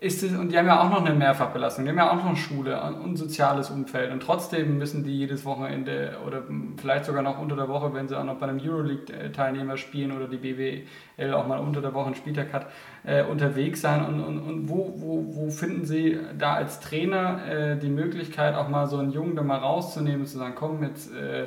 ist 0.00 0.22
es, 0.22 0.36
und 0.36 0.52
die 0.52 0.58
haben 0.58 0.66
ja 0.66 0.82
auch 0.82 0.90
noch 0.90 1.04
eine 1.04 1.14
Mehrfachbelastung, 1.14 1.84
die 1.84 1.90
haben 1.90 1.98
ja 1.98 2.10
auch 2.10 2.16
noch 2.16 2.26
eine 2.26 2.36
Schule 2.36 2.80
und 2.82 3.12
ein 3.12 3.16
soziales 3.16 3.70
Umfeld 3.70 4.12
und 4.12 4.20
trotzdem 4.20 4.76
müssen 4.76 5.02
die 5.02 5.16
jedes 5.16 5.44
Wochenende 5.44 6.18
oder 6.26 6.42
vielleicht 6.76 7.06
sogar 7.06 7.22
noch 7.22 7.38
unter 7.38 7.56
der 7.56 7.68
Woche, 7.68 7.94
wenn 7.94 8.08
sie 8.08 8.18
auch 8.18 8.24
noch 8.24 8.36
bei 8.36 8.46
einem 8.46 8.60
Euroleague-Teilnehmer 8.60 9.76
spielen 9.76 10.12
oder 10.12 10.28
die 10.28 10.36
BWL 10.36 11.32
auch 11.32 11.46
mal 11.46 11.58
unter 11.58 11.80
der 11.80 11.94
Woche 11.94 12.06
einen 12.06 12.14
Spieltag 12.16 12.52
hat, 12.52 12.66
äh, 13.04 13.24
unterwegs 13.24 13.80
sein 13.80 14.04
und, 14.04 14.20
und, 14.20 14.38
und 14.40 14.68
wo, 14.68 14.94
wo, 14.96 15.36
wo 15.36 15.50
finden 15.50 15.84
Sie 15.84 16.18
da 16.38 16.54
als 16.54 16.80
Trainer 16.80 17.46
äh, 17.46 17.78
die 17.78 17.88
Möglichkeit 17.88 18.54
auch 18.56 18.68
mal 18.68 18.86
so 18.86 18.98
einen 18.98 19.10
Jungen 19.10 19.36
da 19.36 19.42
mal 19.42 19.58
rauszunehmen 19.58 20.20
und 20.20 20.26
zu 20.26 20.38
sagen, 20.38 20.54
komm 20.54 20.82
jetzt 20.82 21.14
äh, 21.14 21.46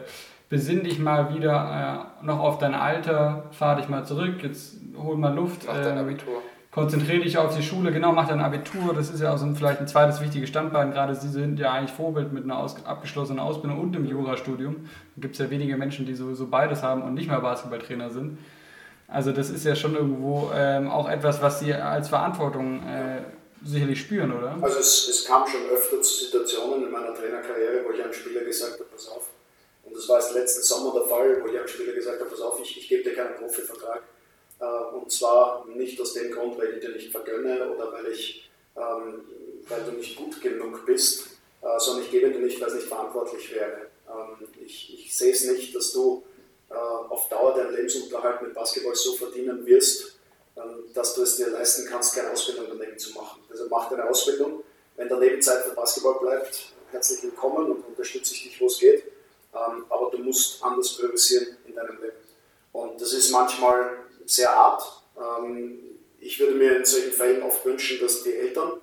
besinn 0.50 0.84
dich 0.84 1.00
mal 1.00 1.36
wieder 1.36 2.10
äh, 2.22 2.26
noch 2.26 2.40
auf 2.40 2.58
dein 2.58 2.74
Alter, 2.74 3.44
fahr 3.52 3.76
dich 3.76 3.90
mal 3.90 4.06
zurück, 4.06 4.42
jetzt 4.42 4.78
hol 4.98 5.18
mal 5.18 5.36
Luft. 5.36 5.66
Mach 5.68 5.76
dein 5.76 5.98
ähm, 5.98 6.06
Abitur 6.06 6.42
konzentriere 6.78 7.24
dich 7.24 7.40
auf 7.40 7.58
die 7.58 7.64
Schule, 7.64 7.92
genau, 7.92 8.12
mach 8.12 8.28
dein 8.28 8.40
Abitur, 8.40 8.94
das 8.94 9.10
ist 9.10 9.20
ja 9.20 9.34
auch 9.34 9.38
so 9.40 9.46
ein, 9.46 9.56
vielleicht 9.56 9.80
ein 9.80 9.88
zweites 9.88 10.22
wichtiges 10.22 10.48
Standbein, 10.50 10.92
gerade 10.92 11.16
Sie 11.16 11.28
sind 11.28 11.58
ja 11.58 11.74
eigentlich 11.74 11.92
Vorbild 11.92 12.32
mit 12.32 12.44
einer 12.44 12.60
aus, 12.60 12.76
abgeschlossenen 12.86 13.40
Ausbildung 13.40 13.80
und 13.82 13.96
einem 13.96 14.06
Jurastudium. 14.06 14.88
Da 15.16 15.22
gibt 15.22 15.34
es 15.34 15.40
ja 15.40 15.50
wenige 15.50 15.76
Menschen, 15.76 16.06
die 16.06 16.14
sowieso 16.14 16.46
beides 16.46 16.84
haben 16.84 17.02
und 17.02 17.16
nicht 17.16 17.30
mehr 17.30 17.40
Basketballtrainer 17.40 18.12
sind. 18.12 18.38
Also 19.08 19.32
das 19.32 19.50
ist 19.50 19.66
ja 19.66 19.76
schon 19.76 19.96
irgendwo 19.96 20.52
ähm, 20.54 20.92
auch 20.92 21.10
etwas, 21.10 21.42
was 21.42 21.62
Sie 21.62 21.74
als 21.74 22.10
Verantwortung 22.10 22.84
äh, 22.84 23.22
sicherlich 23.66 24.00
spüren, 24.00 24.32
oder? 24.32 24.56
Also 24.62 24.78
es, 24.78 25.08
es, 25.08 25.26
kam 25.26 25.48
schon 25.48 25.62
öfter 25.74 26.00
zu 26.00 26.26
Situationen 26.26 26.86
in 26.86 26.92
meiner 26.92 27.16
Trainerkarriere, 27.16 27.86
wo 27.88 27.92
ich 27.92 28.04
einem 28.04 28.14
Spieler 28.14 28.42
gesagt 28.42 28.74
habe, 28.74 28.84
pass 28.84 29.08
auf. 29.10 29.32
Und 29.84 29.96
das 29.96 30.08
war 30.08 30.18
erst 30.18 30.36
letzten 30.36 30.62
Sommer 30.62 30.94
der 30.94 31.10
Fall, 31.10 31.42
wo 31.42 31.48
ich 31.48 31.58
einem 31.58 31.68
Spieler 31.68 31.94
gesagt 31.94 32.20
habe, 32.20 32.30
pass 32.30 32.42
auf, 32.42 32.60
ich, 32.62 32.78
ich 32.78 32.88
gebe 32.88 33.02
dir 33.02 33.16
keinen 33.16 33.34
Profivertrag 33.36 34.04
und 34.66 35.12
zwar 35.12 35.66
nicht 35.68 36.00
aus 36.02 36.14
dem 36.14 36.32
Grund, 36.32 36.58
weil 36.58 36.74
ich 36.74 36.80
dir 36.82 36.90
nicht 36.90 37.12
vergönne 37.12 37.70
oder 37.70 37.92
weil, 37.94 38.08
ich, 38.08 38.50
ähm, 38.76 39.22
weil 39.68 39.84
du 39.84 39.92
nicht 39.92 40.18
gut 40.18 40.42
genug 40.42 40.86
bist, 40.86 41.28
äh, 41.62 41.80
sondern 41.80 42.04
ich 42.04 42.12
gebe 42.12 42.32
dir 42.32 42.40
nicht, 42.40 42.60
weil 42.60 42.70
es 42.70 42.76
nicht 42.76 42.88
verantwortlich 42.88 43.54
wäre. 43.54 43.88
Ähm, 44.08 44.48
ich, 44.66 45.06
ich 45.06 45.16
sehe 45.16 45.32
es 45.32 45.46
nicht, 45.46 45.76
dass 45.76 45.92
du 45.92 46.24
äh, 46.70 46.74
auf 46.74 47.30
Dauer 47.30 47.56
deinen 47.56 47.76
Lebensunterhalt 47.76 48.42
mit 48.42 48.54
Basketball 48.54 48.96
so 48.96 49.14
verdienen 49.14 49.66
wirst, 49.66 50.18
ähm, 50.56 50.86
dass 50.94 51.14
du 51.14 51.22
es 51.22 51.38
dir 51.38 51.50
leisten 51.50 51.88
kannst, 51.90 52.16
keine 52.16 52.32
Ausbildung 52.32 52.66
daneben 52.70 52.98
zu 52.98 53.14
machen. 53.14 53.42
Also 53.50 53.68
mach 53.70 53.90
deine 53.90 54.10
Ausbildung. 54.10 54.64
Wenn 54.96 55.10
daneben 55.10 55.42
Zeit 55.42 55.64
für 55.64 55.76
Basketball 55.76 56.20
bleibt, 56.20 56.74
herzlich 56.92 57.22
willkommen 57.24 57.72
und 57.72 57.88
unterstütze 57.88 58.34
ich 58.34 58.44
dich, 58.44 58.62
wo 58.62 58.66
es 58.66 58.80
geht. 58.80 59.04
Ähm, 59.54 59.86
aber 59.90 60.10
du 60.12 60.18
musst 60.20 60.64
anders 60.64 60.96
priorisieren 60.98 61.58
in 61.68 61.76
deinem 61.76 62.02
Leben. 62.02 62.18
Und 62.74 63.00
das 63.02 63.14
ist 63.14 63.32
manchmal 63.32 64.07
sehr 64.28 64.54
hart. 64.54 64.84
Ähm, 65.18 65.80
ich 66.20 66.40
würde 66.40 66.54
mir 66.54 66.76
in 66.78 66.86
solchen 66.86 67.12
Fällen 67.12 67.42
oft 67.42 67.66
wünschen, 67.66 68.00
dass 68.02 68.24
die 68.24 68.34
Eltern 68.34 68.74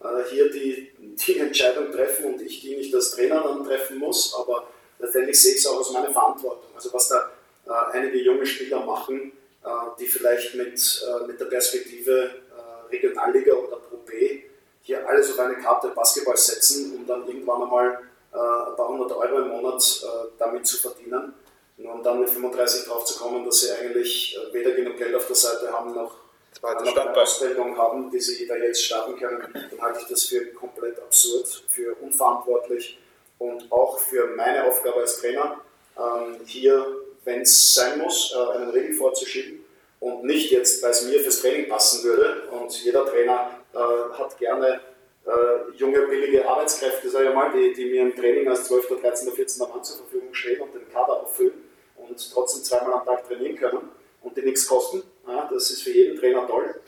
äh, 0.00 0.30
hier 0.30 0.50
die, 0.50 0.92
die 0.98 1.38
Entscheidung 1.38 1.90
treffen 1.90 2.34
und 2.34 2.42
ich 2.42 2.60
die 2.60 2.76
nicht 2.76 2.94
als 2.94 3.10
Trainer 3.10 3.42
dann 3.42 3.64
treffen 3.64 3.98
muss, 3.98 4.34
aber 4.38 4.68
letztendlich 4.98 5.40
sehe 5.40 5.54
ich 5.54 5.58
es 5.58 5.66
auch 5.66 5.78
als 5.78 5.90
meine 5.90 6.12
Verantwortung. 6.12 6.70
Also 6.74 6.92
was 6.92 7.08
da 7.08 7.30
äh, 7.66 7.96
einige 7.96 8.18
junge 8.18 8.46
Spieler 8.46 8.80
machen, 8.80 9.32
äh, 9.64 9.68
die 9.98 10.06
vielleicht 10.06 10.54
mit, 10.54 11.06
mit 11.26 11.40
der 11.40 11.46
Perspektive 11.46 12.30
Regionalliga 12.90 13.54
oder 13.54 13.76
Pro 13.76 13.96
B 13.98 14.42
hier 14.82 15.08
alles 15.08 15.30
auf 15.30 15.38
eine 15.38 15.56
Karte 15.56 15.88
Basketball 15.88 16.36
setzen, 16.36 16.94
um 16.94 17.06
dann 17.06 17.26
irgendwann 17.26 17.62
einmal 17.62 17.98
ein 18.32 18.76
paar 18.76 18.88
hundert 18.88 19.12
Euro 19.12 19.38
im 19.38 19.48
Monat 19.48 20.06
damit 20.38 20.66
zu 20.66 20.78
verdienen. 20.78 21.34
Und 21.82 22.04
dann 22.04 22.20
mit 22.20 22.30
35 22.30 22.84
drauf 22.84 23.04
zu 23.04 23.18
kommen, 23.18 23.44
dass 23.44 23.60
sie 23.60 23.72
eigentlich 23.72 24.38
weder 24.52 24.70
genug 24.72 24.96
Geld 24.96 25.14
auf 25.14 25.26
der 25.26 25.36
Seite 25.36 25.72
haben, 25.72 25.94
noch 25.94 26.16
eine 26.62 27.16
Ausbildung 27.16 27.76
haben, 27.76 28.10
die 28.10 28.20
sie 28.20 28.46
da 28.46 28.56
jetzt 28.56 28.84
starten 28.84 29.16
können, 29.16 29.42
dann 29.52 29.80
halte 29.80 30.00
ich 30.00 30.06
das 30.06 30.24
für 30.24 30.46
komplett 30.52 31.00
absurd, 31.00 31.64
für 31.68 31.94
unverantwortlich 31.96 32.98
und 33.38 33.70
auch 33.72 33.98
für 33.98 34.28
meine 34.36 34.64
Aufgabe 34.64 35.00
als 35.00 35.20
Trainer, 35.20 35.60
ähm, 35.98 36.36
hier, 36.44 36.86
wenn 37.24 37.40
es 37.40 37.74
sein 37.74 37.98
muss, 37.98 38.32
äh, 38.32 38.56
einen 38.56 38.70
Regel 38.70 38.94
vorzuschieben 38.94 39.64
und 40.00 40.24
nicht 40.24 40.52
jetzt, 40.52 40.82
weil 40.82 40.90
es 40.90 41.02
mir 41.02 41.20
fürs 41.20 41.40
Training 41.40 41.68
passen 41.68 42.04
würde 42.04 42.48
und 42.50 42.72
jeder 42.84 43.06
Trainer 43.06 43.50
äh, 43.74 44.18
hat 44.18 44.38
gerne 44.38 44.80
äh, 45.26 45.76
junge, 45.76 46.02
billige 46.02 46.48
Arbeitskräfte, 46.48 47.08
sage 47.08 47.30
ich 47.30 47.34
mal, 47.34 47.50
die, 47.52 47.72
die 47.72 47.86
mir 47.86 48.02
im 48.02 48.14
Training 48.14 48.48
als 48.48 48.64
12., 48.64 49.00
13., 49.00 49.32
14. 49.32 49.68
Mann 49.68 49.82
zur 49.82 49.96
Verfügung 49.98 50.32
stehen 50.32 50.60
und 50.60 50.74
den 50.74 50.88
Kader 50.92 51.22
auffüllen 51.22 51.71
und 52.08 52.32
trotzdem 52.32 52.62
zweimal 52.62 52.94
am 52.94 53.06
Tag 53.06 53.26
trainieren 53.26 53.56
können 53.56 53.90
und 54.22 54.36
die 54.36 54.42
nichts 54.42 54.66
kosten. 54.66 55.02
Ja, 55.26 55.48
das 55.52 55.70
ist 55.70 55.82
für 55.82 55.90
jeden 55.90 56.18
Trainer 56.18 56.46
toll. 56.46 56.80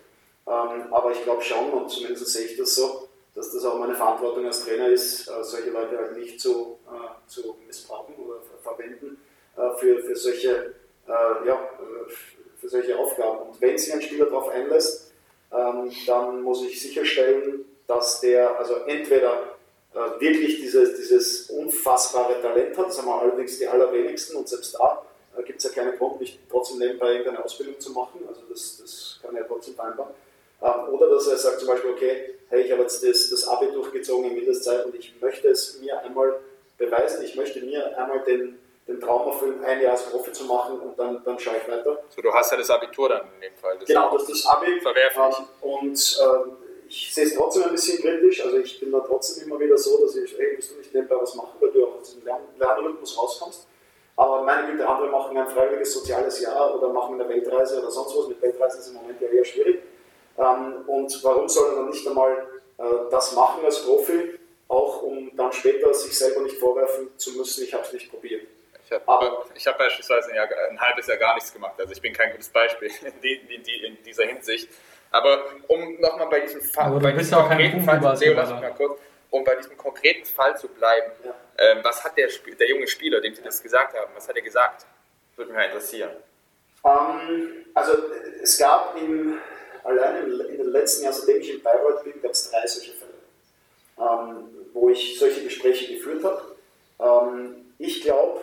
Ähm, 0.47 0.93
aber 0.93 1.13
ich 1.13 1.23
glaube 1.23 1.43
schon, 1.43 1.71
und 1.71 1.91
zumindest 1.91 2.27
sehe 2.27 2.47
ich 2.47 2.57
das 2.57 2.75
so, 2.75 3.09
dass 3.35 3.53
das 3.53 3.65
auch 3.65 3.79
meine 3.79 3.95
Verantwortung 3.95 4.47
als 4.47 4.65
Trainer 4.65 4.89
ist, 4.89 5.29
äh, 5.29 5.43
solche 5.43 5.71
Leute 5.71 5.97
halt 5.97 6.17
nicht 6.17 6.41
zu, 6.41 6.79
äh, 6.87 7.29
zu 7.29 7.57
missbrauchen 7.67 8.15
oder 8.17 8.41
verwenden 8.63 9.19
äh, 9.57 9.71
für, 9.79 10.01
für, 10.01 10.17
solche, 10.17 10.75
äh, 11.09 11.47
ja, 11.47 11.55
äh, 11.55 12.13
für 12.61 12.69
solche 12.69 12.97
Aufgaben. 12.99 13.49
Und 13.49 13.61
wenn 13.61 13.77
sich 13.77 13.93
ein 13.93 14.03
Spieler 14.03 14.27
darauf 14.27 14.49
einlässt, 14.49 15.13
ähm, 15.53 15.91
dann 16.07 16.43
muss 16.43 16.65
ich 16.65 16.81
sicherstellen, 16.81 17.65
dass 17.87 18.21
der 18.21 18.59
also 18.59 18.75
entweder 18.87 19.57
äh, 19.95 20.21
wirklich 20.21 20.61
dieses, 20.61 20.97
dieses 20.97 21.51
unfassbare 21.51 22.41
Talent 22.41 22.77
hat, 22.77 22.87
das 22.87 22.99
haben 22.99 23.09
wir 23.09 23.21
allerdings 23.21 23.59
die 23.59 23.67
allerwenigsten 23.67 24.37
und 24.37 24.49
selbst 24.49 24.75
da 24.75 25.04
äh, 25.37 25.43
gibt 25.43 25.59
es 25.59 25.65
ja 25.65 25.71
keinen 25.71 25.97
Grund, 25.97 26.21
nicht 26.21 26.39
trotzdem 26.51 26.79
nebenbei 26.79 27.13
irgendeine 27.13 27.45
Ausbildung 27.45 27.79
zu 27.79 27.93
machen. 27.93 28.21
Also 28.29 28.43
das, 28.49 28.79
das 28.81 29.21
kann 29.23 29.37
er 29.37 29.47
trotzdem 29.47 29.75
vereinbaren. 29.75 30.15
Ähm, 30.63 30.95
oder 30.95 31.09
dass 31.09 31.27
er 31.27 31.37
sagt 31.37 31.61
zum 31.61 31.69
Beispiel, 31.69 31.91
okay, 31.91 32.35
hey, 32.49 32.63
ich 32.63 32.73
habe 32.73 32.83
jetzt 32.83 33.03
das, 33.07 33.31
das 33.31 33.49
Abi 33.49 33.67
durchgezogen 33.73 34.31
in 34.31 34.35
Mindestzeit 34.35 34.87
und 34.87 34.95
ich 34.95 35.15
möchte 35.21 35.49
es 35.49 35.81
mir 35.81 35.99
einmal 36.01 36.41
beweisen, 36.79 37.25
ich 37.25 37.37
möchte 37.37 37.61
mir 37.61 37.97
einmal 37.99 38.23
den, 38.25 38.59
den 38.87 39.01
Traum 39.01 39.29
erfüllen, 39.29 39.65
ein 39.65 39.81
Jahr 39.81 39.93
als 39.93 40.05
Profi 40.05 40.33
zu 40.33 40.45
machen 40.45 40.79
und 40.79 40.99
dann, 40.99 41.23
dann 41.25 41.39
schaue 41.39 41.57
ich 41.63 41.69
weiter. 41.71 42.03
So, 42.15 42.23
du 42.23 42.33
hast 42.33 42.51
ja 42.51 42.57
das 42.57 42.71
Abitur 42.71 43.09
dann 43.09 43.23
in 43.35 43.41
dem 43.41 43.55
Fall. 43.57 43.77
Das 43.79 43.87
genau, 43.87 44.13
das 44.13 44.29
ist 44.29 44.45
das 44.45 44.55
Abi. 44.55 44.81
Verwerflich. 44.81 45.39
Ähm, 45.39 45.71
und 45.71 46.23
ähm, 46.23 46.57
ich 46.89 47.15
sehe 47.15 47.25
es 47.25 47.35
trotzdem 47.35 47.65
ein 47.65 47.73
bisschen 47.73 48.01
kritisch, 48.01 48.45
also 48.45 48.59
ich 48.59 48.79
bin 48.79 48.93
da 48.93 49.01
trotzdem 49.01 49.47
immer 49.47 49.59
wieder 49.59 49.77
so, 49.77 50.01
dass 50.05 50.17
ich, 50.17 50.37
hey, 50.37 50.55
musst 50.57 50.73
du 50.73 50.77
nicht 50.77 50.95
nebenbei 50.95 51.17
was 51.21 51.35
machen, 51.35 51.53
weil 51.61 51.71
du 51.71 51.87
auch 51.87 52.01
aus 52.01 52.15
dem 52.15 52.25
Lern 52.25 52.43
Lernrhythmus 52.59 53.19
rauskommst. 53.19 53.67
Aber 54.17 54.43
meine 54.43 54.71
Güte, 54.71 54.89
andere 54.89 55.09
machen 55.09 55.37
ein 55.37 55.49
freiwilliges 55.49 55.93
soziales 55.93 56.41
Jahr 56.41 56.75
oder 56.77 56.89
machen 56.89 57.21
eine 57.21 57.29
Weltreise 57.29 57.81
oder 57.81 57.91
sonst 57.91 58.17
was. 58.17 58.29
Mit 58.29 58.41
Weltreise 58.41 58.79
ist 58.79 58.89
im 58.89 58.95
Moment 58.95 59.21
ja 59.21 59.29
eher 59.29 59.45
schwierig. 59.45 59.83
Ähm, 60.39 60.85
und 60.87 61.25
warum 61.25 61.49
soll 61.49 61.71
er 61.71 61.77
dann 61.77 61.91
nicht 61.91 62.07
einmal 62.07 62.47
äh, 62.79 62.83
das 63.11 63.35
machen 63.35 63.65
als 63.65 63.85
Profi, 63.85 64.39
auch 64.69 65.03
um 65.03 65.31
dann 65.37 65.53
später 65.53 65.93
sich 65.95 66.17
selber 66.17 66.41
nicht 66.43 66.59
vorwerfen 66.59 67.09
zu 67.17 67.33
müssen, 67.33 67.65
ich 67.65 67.73
habe 67.73 67.85
es 67.85 67.93
nicht 67.93 68.11
probiert. 68.11 68.47
Ich 68.85 68.93
habe 68.93 69.05
hab 69.07 69.79
beispielsweise 69.79 70.31
ein, 70.31 70.37
Jahr, 70.37 70.49
ein, 70.71 70.81
halbes 70.81 71.07
Jahr 71.07 71.17
gar 71.17 71.35
nichts 71.35 71.53
gemacht, 71.53 71.75
also 71.79 71.93
ich 71.93 72.03
bin 72.03 72.13
kein 72.13 72.33
gutes 72.33 72.49
Beispiel 72.49 72.89
in, 73.03 73.21
die, 73.23 73.35
in, 73.55 73.63
die, 73.63 73.85
in 73.85 74.03
dieser 74.03 74.25
Hinsicht. 74.25 74.69
Aber 75.11 75.45
um 75.69 76.01
nochmal 76.01 76.27
bei 76.29 76.41
diesem 76.41 76.61
Fall, 76.61 76.91
bei 76.99 77.13
diesem 77.13 77.39
konkreten 77.39 77.83
Fall, 77.85 78.01
Leo, 78.19 78.35
lass 78.35 78.51
mich 78.51 78.61
mal 78.61 78.75
kurz, 78.75 78.99
um 79.35 79.43
bei 79.43 79.57
diesem 79.57 79.77
konkreten 79.77 80.25
Fall 80.25 80.57
zu 80.57 80.69
bleiben, 80.69 81.11
ja. 81.25 81.35
ähm, 81.59 81.81
was 81.83 82.05
hat 82.05 82.17
der, 82.17 82.29
der 82.29 82.69
junge 82.69 82.87
Spieler, 82.87 83.21
dem 83.21 83.35
Sie 83.35 83.43
das 83.43 83.61
gesagt 83.61 83.99
haben, 83.99 84.13
was 84.15 84.29
hat 84.29 84.37
er 84.37 84.43
gesagt? 84.43 84.87
Würde 85.35 85.51
mich 85.51 85.59
mal 85.59 85.65
interessieren. 85.65 86.13
Ähm, 86.85 87.67
also 87.75 87.95
es 88.41 88.57
gab 88.57 88.97
im, 88.97 89.41
allein 89.83 90.31
in 90.31 90.59
den 90.59 90.71
letzten 90.71 91.03
Jahren, 91.03 91.15
seitdem 91.15 91.41
ich 91.41 91.51
in 91.51 91.63
Bayreuth 91.63 92.05
bin, 92.05 92.23
gab 92.23 92.31
es 92.31 92.49
drei 92.49 92.65
solche 92.65 92.93
Fälle, 92.93 93.13
ähm, 93.99 94.69
wo 94.73 94.89
ich 94.91 95.19
solche 95.19 95.43
Gespräche 95.43 95.93
geführt 95.93 96.23
habe. 96.23 96.55
Ähm, 97.01 97.73
ich 97.79 98.03
glaube, 98.03 98.41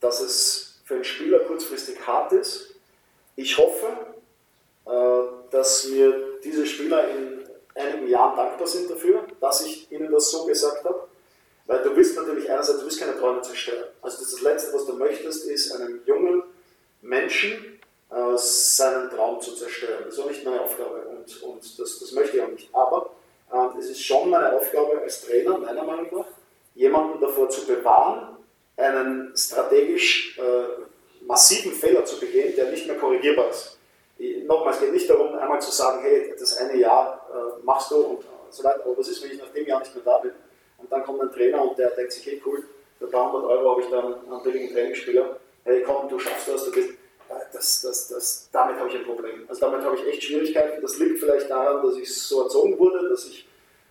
dass 0.00 0.20
es 0.20 0.80
für 0.84 0.96
einen 0.96 1.04
Spieler 1.04 1.38
kurzfristig 1.38 2.04
hart 2.06 2.32
ist. 2.32 2.74
Ich 3.36 3.56
hoffe, 3.56 3.86
äh, 4.86 5.50
dass 5.50 5.86
mir 5.86 6.40
diese 6.42 6.66
Spieler 6.66 7.08
in 7.08 7.43
einigen 7.74 8.08
Jahren 8.08 8.36
dankbar 8.36 8.66
sind 8.66 8.90
dafür, 8.90 9.26
dass 9.40 9.64
ich 9.64 9.90
ihnen 9.90 10.10
das 10.10 10.30
so 10.30 10.44
gesagt 10.44 10.84
habe. 10.84 11.08
Weil 11.66 11.82
du 11.82 11.96
willst 11.96 12.16
natürlich 12.16 12.50
einerseits, 12.50 12.78
du 12.80 12.84
willst 12.84 13.00
keine 13.00 13.18
Träume 13.18 13.40
zerstören. 13.40 13.84
Also 14.02 14.18
das, 14.18 14.32
das 14.32 14.42
Letzte, 14.42 14.74
was 14.74 14.84
du 14.84 14.94
möchtest, 14.94 15.46
ist 15.46 15.72
einem 15.72 16.00
jungen 16.04 16.42
Menschen 17.00 17.80
äh, 18.10 18.36
seinen 18.36 19.10
Traum 19.10 19.40
zu 19.40 19.54
zerstören. 19.54 20.04
Das 20.04 20.14
ist 20.14 20.20
auch 20.20 20.28
nicht 20.28 20.44
meine 20.44 20.60
Aufgabe 20.60 21.06
und, 21.08 21.42
und 21.42 21.78
das, 21.78 21.98
das 21.98 22.12
möchte 22.12 22.36
ich 22.36 22.42
auch 22.42 22.48
nicht. 22.48 22.68
Aber 22.74 23.10
äh, 23.50 23.78
es 23.78 23.90
ist 23.90 24.02
schon 24.02 24.28
meine 24.28 24.52
Aufgabe 24.52 25.00
als 25.00 25.24
Trainer, 25.24 25.58
meiner 25.58 25.84
Meinung 25.84 26.08
nach, 26.12 26.26
jemanden 26.74 27.20
davor 27.20 27.48
zu 27.48 27.66
bewahren, 27.66 28.36
einen 28.76 29.32
strategisch 29.36 30.38
äh, 30.38 31.24
massiven 31.26 31.72
Fehler 31.72 32.04
zu 32.04 32.20
begehen, 32.20 32.54
der 32.56 32.70
nicht 32.70 32.86
mehr 32.86 32.96
korrigierbar 32.96 33.50
ist. 33.50 33.78
Nochmal, 34.46 34.74
es 34.74 34.80
geht 34.80 34.92
nicht 34.92 35.08
darum, 35.08 35.34
einmal 35.34 35.60
zu 35.60 35.70
sagen, 35.70 36.02
hey, 36.02 36.34
das 36.38 36.58
eine 36.58 36.76
Jahr 36.76 37.23
äh, 37.34 37.64
machst 37.64 37.90
du 37.90 37.96
und 37.96 38.24
so 38.50 38.64
weiter, 38.64 38.84
aber 38.84 38.96
was 38.96 39.08
ist, 39.08 39.22
wenn 39.22 39.32
ich 39.32 39.38
nach 39.38 39.52
dem 39.52 39.66
Jahr 39.66 39.80
nicht 39.80 39.94
mehr 39.94 40.04
da 40.04 40.18
bin? 40.18 40.32
Und 40.78 40.90
dann 40.90 41.04
kommt 41.04 41.20
ein 41.20 41.32
Trainer 41.32 41.62
und 41.62 41.78
der 41.78 41.90
denkt 41.90 42.12
sich, 42.12 42.26
hey 42.26 42.42
cool, 42.46 42.62
für 42.98 43.06
300 43.06 43.44
Euro 43.44 43.72
habe 43.72 43.82
ich 43.82 43.88
dann 43.88 44.14
einen 44.14 44.42
billigen 44.42 44.72
Trainingsspieler, 44.72 45.36
hey 45.64 45.82
komm, 45.82 46.08
du 46.08 46.18
schaffst 46.18 46.48
das, 46.48 46.64
du 46.64 46.72
bist, 46.72 46.90
das, 47.52 47.82
das, 47.82 48.08
das, 48.08 48.48
damit 48.52 48.78
habe 48.78 48.88
ich 48.88 48.96
ein 48.96 49.04
Problem. 49.04 49.44
Also 49.48 49.60
damit 49.60 49.84
habe 49.84 49.96
ich 49.96 50.06
echt 50.06 50.22
Schwierigkeiten. 50.22 50.80
Das 50.82 50.98
liegt 50.98 51.18
vielleicht 51.18 51.50
daran, 51.50 51.82
dass 51.82 51.96
ich 51.96 52.14
so 52.14 52.42
erzogen 52.42 52.78
wurde, 52.78 53.08
dass 53.08 53.26
ich 53.26 53.48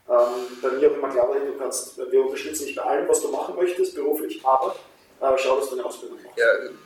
ähm, 0.10 0.58
bei 0.62 0.70
mir 0.72 0.92
auch 0.92 0.96
immer 0.96 1.10
klar 1.10 1.30
war, 1.30 1.40
du 1.40 1.58
kannst, 1.58 1.98
wir 1.98 2.22
unterstützen 2.22 2.66
dich 2.66 2.76
bei 2.76 2.84
allem, 2.84 3.08
was 3.08 3.22
du 3.22 3.30
machen 3.30 3.56
möchtest, 3.56 3.96
beruflich, 3.96 4.46
aber 4.46 4.76
äh, 5.22 5.38
schau, 5.38 5.58
dass 5.58 5.70
du 5.70 5.76
eine 5.76 5.86
Ausbildung 5.86 6.20
machst. 6.22 6.38
Ja, 6.38 6.46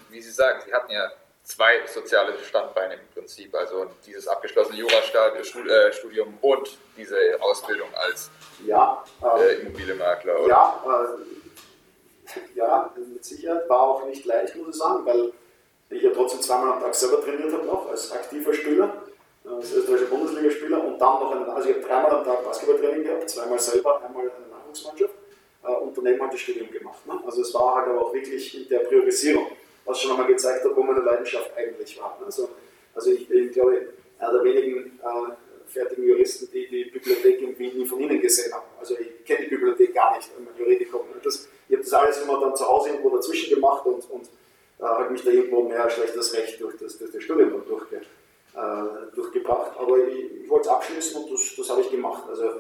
wie 0.10 0.22
Sie 0.22 0.32
sagen, 0.32 0.62
Sie 0.66 0.74
hatten 0.74 0.92
ja 0.92 1.12
zwei 1.48 1.88
soziale 1.88 2.38
Standbeine 2.40 2.96
im 2.96 3.08
Prinzip, 3.14 3.56
also 3.56 3.88
dieses 4.06 4.28
abgeschlossene 4.28 4.78
Jurastudium 4.78 6.38
äh, 6.42 6.46
und 6.46 6.78
diese 6.98 7.16
Ausbildung 7.40 7.88
als 7.96 8.30
ja, 8.66 9.04
äh, 9.24 9.54
ähm, 9.54 9.68
Immobilienmakler. 9.68 10.42
Oder? 10.42 10.50
Ja, 10.50 10.84
äh, 12.26 12.58
ja, 12.58 12.94
mit 12.96 13.24
Sicherheit 13.24 13.70
war 13.70 13.82
auch 13.82 14.06
nicht 14.06 14.26
leicht, 14.26 14.56
muss 14.58 14.76
ich 14.76 14.76
sagen, 14.76 15.06
weil 15.06 15.32
ich 15.90 16.04
ja 16.04 16.12
trotzdem 16.14 16.42
zweimal 16.42 16.74
am 16.74 16.82
Tag 16.82 16.94
selber 16.94 17.24
trainiert 17.24 17.54
habe 17.54 17.66
noch 17.66 17.90
als 17.90 18.12
aktiver 18.12 18.54
Spieler, 18.54 19.04
äh, 19.46 19.50
als 19.50 19.72
österreichischer 19.72 20.10
Bundesligaspieler 20.10 20.84
und 20.84 21.00
dann 21.00 21.20
noch 21.22 21.32
einen, 21.32 21.50
also 21.50 21.70
ich 21.70 21.76
habe 21.78 21.88
dreimal 21.88 22.12
am 22.12 22.26
Tag 22.26 22.44
Basketballtraining 22.44 23.06
gehabt, 23.06 23.30
zweimal 23.30 23.60
selber, 23.60 24.04
einmal 24.04 24.24
eine 24.24 24.48
Nachwuchsmannschaft 24.52 25.14
äh, 25.64 25.68
und 25.72 25.98
daneben 25.98 26.22
halt 26.22 26.34
das 26.34 26.42
Studium 26.42 26.70
gemacht. 26.70 27.08
Ne? 27.08 27.18
Also 27.26 27.42
es 27.42 27.54
war 27.54 27.76
halt 27.76 27.88
aber 27.88 28.02
auch 28.02 28.14
wirklich 28.14 28.54
in 28.54 28.68
der 28.68 28.80
Priorisierung, 28.80 29.48
was 29.88 30.00
schon 30.00 30.12
einmal 30.12 30.28
gezeigt 30.28 30.64
hat, 30.64 30.76
wo 30.76 30.84
meine 30.84 31.00
Leidenschaft 31.00 31.52
eigentlich 31.58 32.00
war. 32.00 32.20
Also, 32.24 32.50
also 32.94 33.12
ich 33.12 33.28
bin, 33.28 33.52
glaube 33.52 33.76
ich, 33.76 34.22
einer 34.22 34.34
der 34.34 34.44
wenigen 34.44 35.00
äh, 35.04 35.32
fertigen 35.68 36.04
Juristen, 36.08 36.50
die 36.52 36.68
die 36.68 36.86
Bibliothek 36.86 37.42
in 37.42 37.58
Wien 37.58 37.78
nie 37.78 37.86
von 37.86 38.00
Ihnen 38.00 38.22
gesehen 38.22 38.54
haben. 38.54 38.66
Also 38.80 38.96
ich 39.00 39.26
kenne 39.26 39.46
die 39.46 39.50
Bibliothek 39.50 39.94
gar 39.94 40.16
nicht, 40.16 40.30
wenn 40.36 40.46
man 40.46 40.58
Juridikum. 40.58 41.02
Das, 41.24 41.48
ich 41.68 41.76
habe 41.76 41.84
das 41.84 41.94
alles 41.94 42.22
immer 42.22 42.40
dann 42.40 42.56
zu 42.56 42.68
Hause 42.68 42.90
irgendwo 42.90 43.16
dazwischen 43.16 43.56
gemacht 43.56 43.86
und, 43.86 44.10
und 44.10 44.26
äh, 44.80 44.84
habe 44.84 45.10
mich 45.10 45.24
da 45.24 45.32
irgendwo 45.32 45.64
mehr 45.64 45.90
schlechtes 45.90 46.34
Recht 46.34 46.60
durch 46.62 46.78
das, 46.78 46.98
durch 46.98 47.12
das 47.12 47.24
Studium 47.24 47.64
durchge, 47.68 47.98
äh, 47.98 49.16
durchgebracht. 49.16 49.72
Aber 49.78 49.98
ich, 50.08 50.44
ich 50.44 50.50
wollte 50.50 50.68
es 50.68 50.74
abschließen 50.74 51.24
und 51.24 51.32
das, 51.32 51.56
das 51.56 51.70
habe 51.70 51.82
ich 51.82 51.92
gemacht. 51.92 52.24
Also 52.30 52.52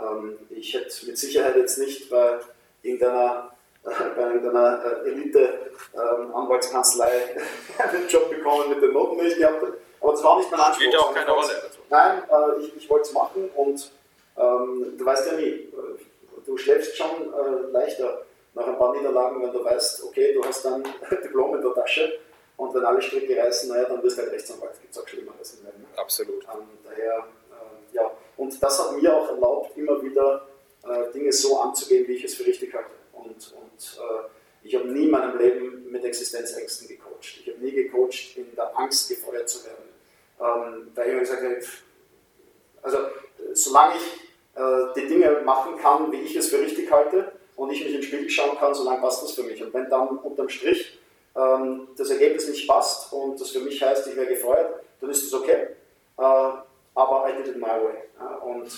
ähm, 0.00 0.38
ich 0.50 0.74
hätte 0.74 1.06
mit 1.06 1.18
Sicherheit 1.18 1.56
jetzt 1.56 1.78
nicht 1.78 2.10
bei 2.10 2.40
irgendeiner, 2.82 3.52
bei 3.82 4.22
irgendeiner 4.22 5.02
Elite-Anwaltskanzlei 5.04 7.10
ähm, 7.34 7.42
einen 7.78 8.08
Job 8.08 8.30
bekommen 8.30 8.70
mit 8.70 8.82
den 8.82 8.92
Noten, 8.92 9.18
die 9.18 9.26
ich 9.28 9.36
gehabt 9.36 9.62
habe. 9.62 9.78
Aber 10.00 10.12
das 10.12 10.24
war 10.24 10.38
nicht 10.38 10.50
mein 10.50 10.60
Anspruch. 10.60 10.76
Spielt 10.76 10.94
ja 10.94 11.00
auch 11.00 11.14
keine 11.14 11.30
Rolle. 11.30 11.70
Nein, 11.88 12.22
äh, 12.30 12.60
ich, 12.60 12.76
ich 12.76 12.90
wollte 12.90 13.08
es 13.08 13.12
machen 13.12 13.50
und 13.54 13.90
ähm, 14.36 14.94
du 14.96 15.04
weißt 15.04 15.26
ja 15.26 15.32
nie. 15.34 15.68
Du 16.46 16.56
schläfst 16.56 16.96
schon 16.96 17.32
äh, 17.32 17.70
leichter 17.70 18.22
nach 18.54 18.66
ein 18.66 18.78
paar 18.78 18.96
Niederlagen, 18.96 19.42
wenn 19.42 19.52
du 19.52 19.62
weißt, 19.64 20.04
okay, 20.04 20.32
du 20.32 20.42
hast 20.44 20.64
dann 20.64 20.82
Diplom 21.10 21.56
in 21.56 21.62
der 21.62 21.74
Tasche 21.74 22.18
und 22.56 22.74
wenn 22.74 22.84
alle 22.84 23.00
Stricke 23.00 23.36
reißen, 23.36 23.68
naja, 23.68 23.84
dann 23.88 24.02
wirst 24.02 24.18
du 24.18 24.22
halt 24.22 24.32
Rechtsanwalt. 24.32 24.80
Gibt 24.80 24.92
es 24.94 25.02
auch 25.02 25.08
Schlimmeres 25.08 25.54
im 25.54 25.66
Leben. 25.66 25.86
Absolut. 25.96 26.44
Ähm, 26.44 26.68
daher, 26.84 27.18
äh, 27.18 27.96
ja, 27.96 28.10
und 28.36 28.62
das 28.62 28.78
hat 28.78 29.00
mir 29.00 29.16
auch 29.16 29.28
erlaubt, 29.28 29.76
immer 29.76 30.02
wieder 30.02 30.46
äh, 30.84 31.12
Dinge 31.12 31.32
so 31.32 31.60
anzugehen, 31.60 32.06
wie 32.08 32.14
ich 32.14 32.24
es 32.24 32.34
für 32.34 32.46
richtig 32.46 32.74
halte. 32.74 32.99
Und, 33.24 33.54
und 33.54 34.00
äh, 34.00 34.28
ich 34.62 34.74
habe 34.74 34.88
nie 34.88 35.04
in 35.04 35.10
meinem 35.10 35.38
Leben 35.38 35.90
mit 35.90 36.04
Existenzängsten 36.04 36.88
gecoacht. 36.88 37.40
Ich 37.40 37.48
habe 37.48 37.58
nie 37.58 37.72
gecoacht, 37.72 38.36
in 38.36 38.54
der 38.54 38.76
Angst 38.78 39.08
gefeuert 39.08 39.48
zu 39.48 39.64
werden. 39.64 39.88
Ähm, 40.40 40.90
weil 40.94 41.08
ich 41.08 41.14
mir 41.14 41.20
gesagt 41.20 41.42
habe, 41.42 41.60
also 42.82 42.98
solange 43.52 43.94
ich 43.96 44.58
äh, 44.58 44.94
die 44.96 45.06
Dinge 45.06 45.42
machen 45.44 45.76
kann, 45.78 46.10
wie 46.12 46.20
ich 46.22 46.36
es 46.36 46.48
für 46.48 46.60
richtig 46.60 46.90
halte 46.90 47.32
und 47.56 47.70
ich 47.70 47.80
mich 47.80 47.94
in 47.94 48.00
den 48.00 48.02
Spiegel 48.02 48.30
schauen 48.30 48.56
kann, 48.58 48.74
solange 48.74 49.00
passt 49.00 49.22
das 49.22 49.32
für 49.32 49.42
mich. 49.42 49.62
Und 49.62 49.72
wenn 49.74 49.88
dann 49.90 50.18
unterm 50.18 50.48
Strich 50.48 50.98
ähm, 51.36 51.88
das 51.96 52.10
Ergebnis 52.10 52.48
nicht 52.48 52.68
passt 52.68 53.12
und 53.12 53.40
das 53.40 53.50
für 53.50 53.60
mich 53.60 53.82
heißt, 53.82 54.06
ich 54.06 54.16
wäre 54.16 54.26
gefeuert, 54.26 54.82
dann 55.00 55.10
ist 55.10 55.26
das 55.26 55.40
okay. 55.40 55.68
Äh, 56.18 56.52
aber 56.94 57.28
I 57.28 57.36
did 57.36 57.48
it 57.48 57.56
my 57.56 57.66
way. 57.66 57.94
Ja, 58.18 58.36
und 58.36 58.70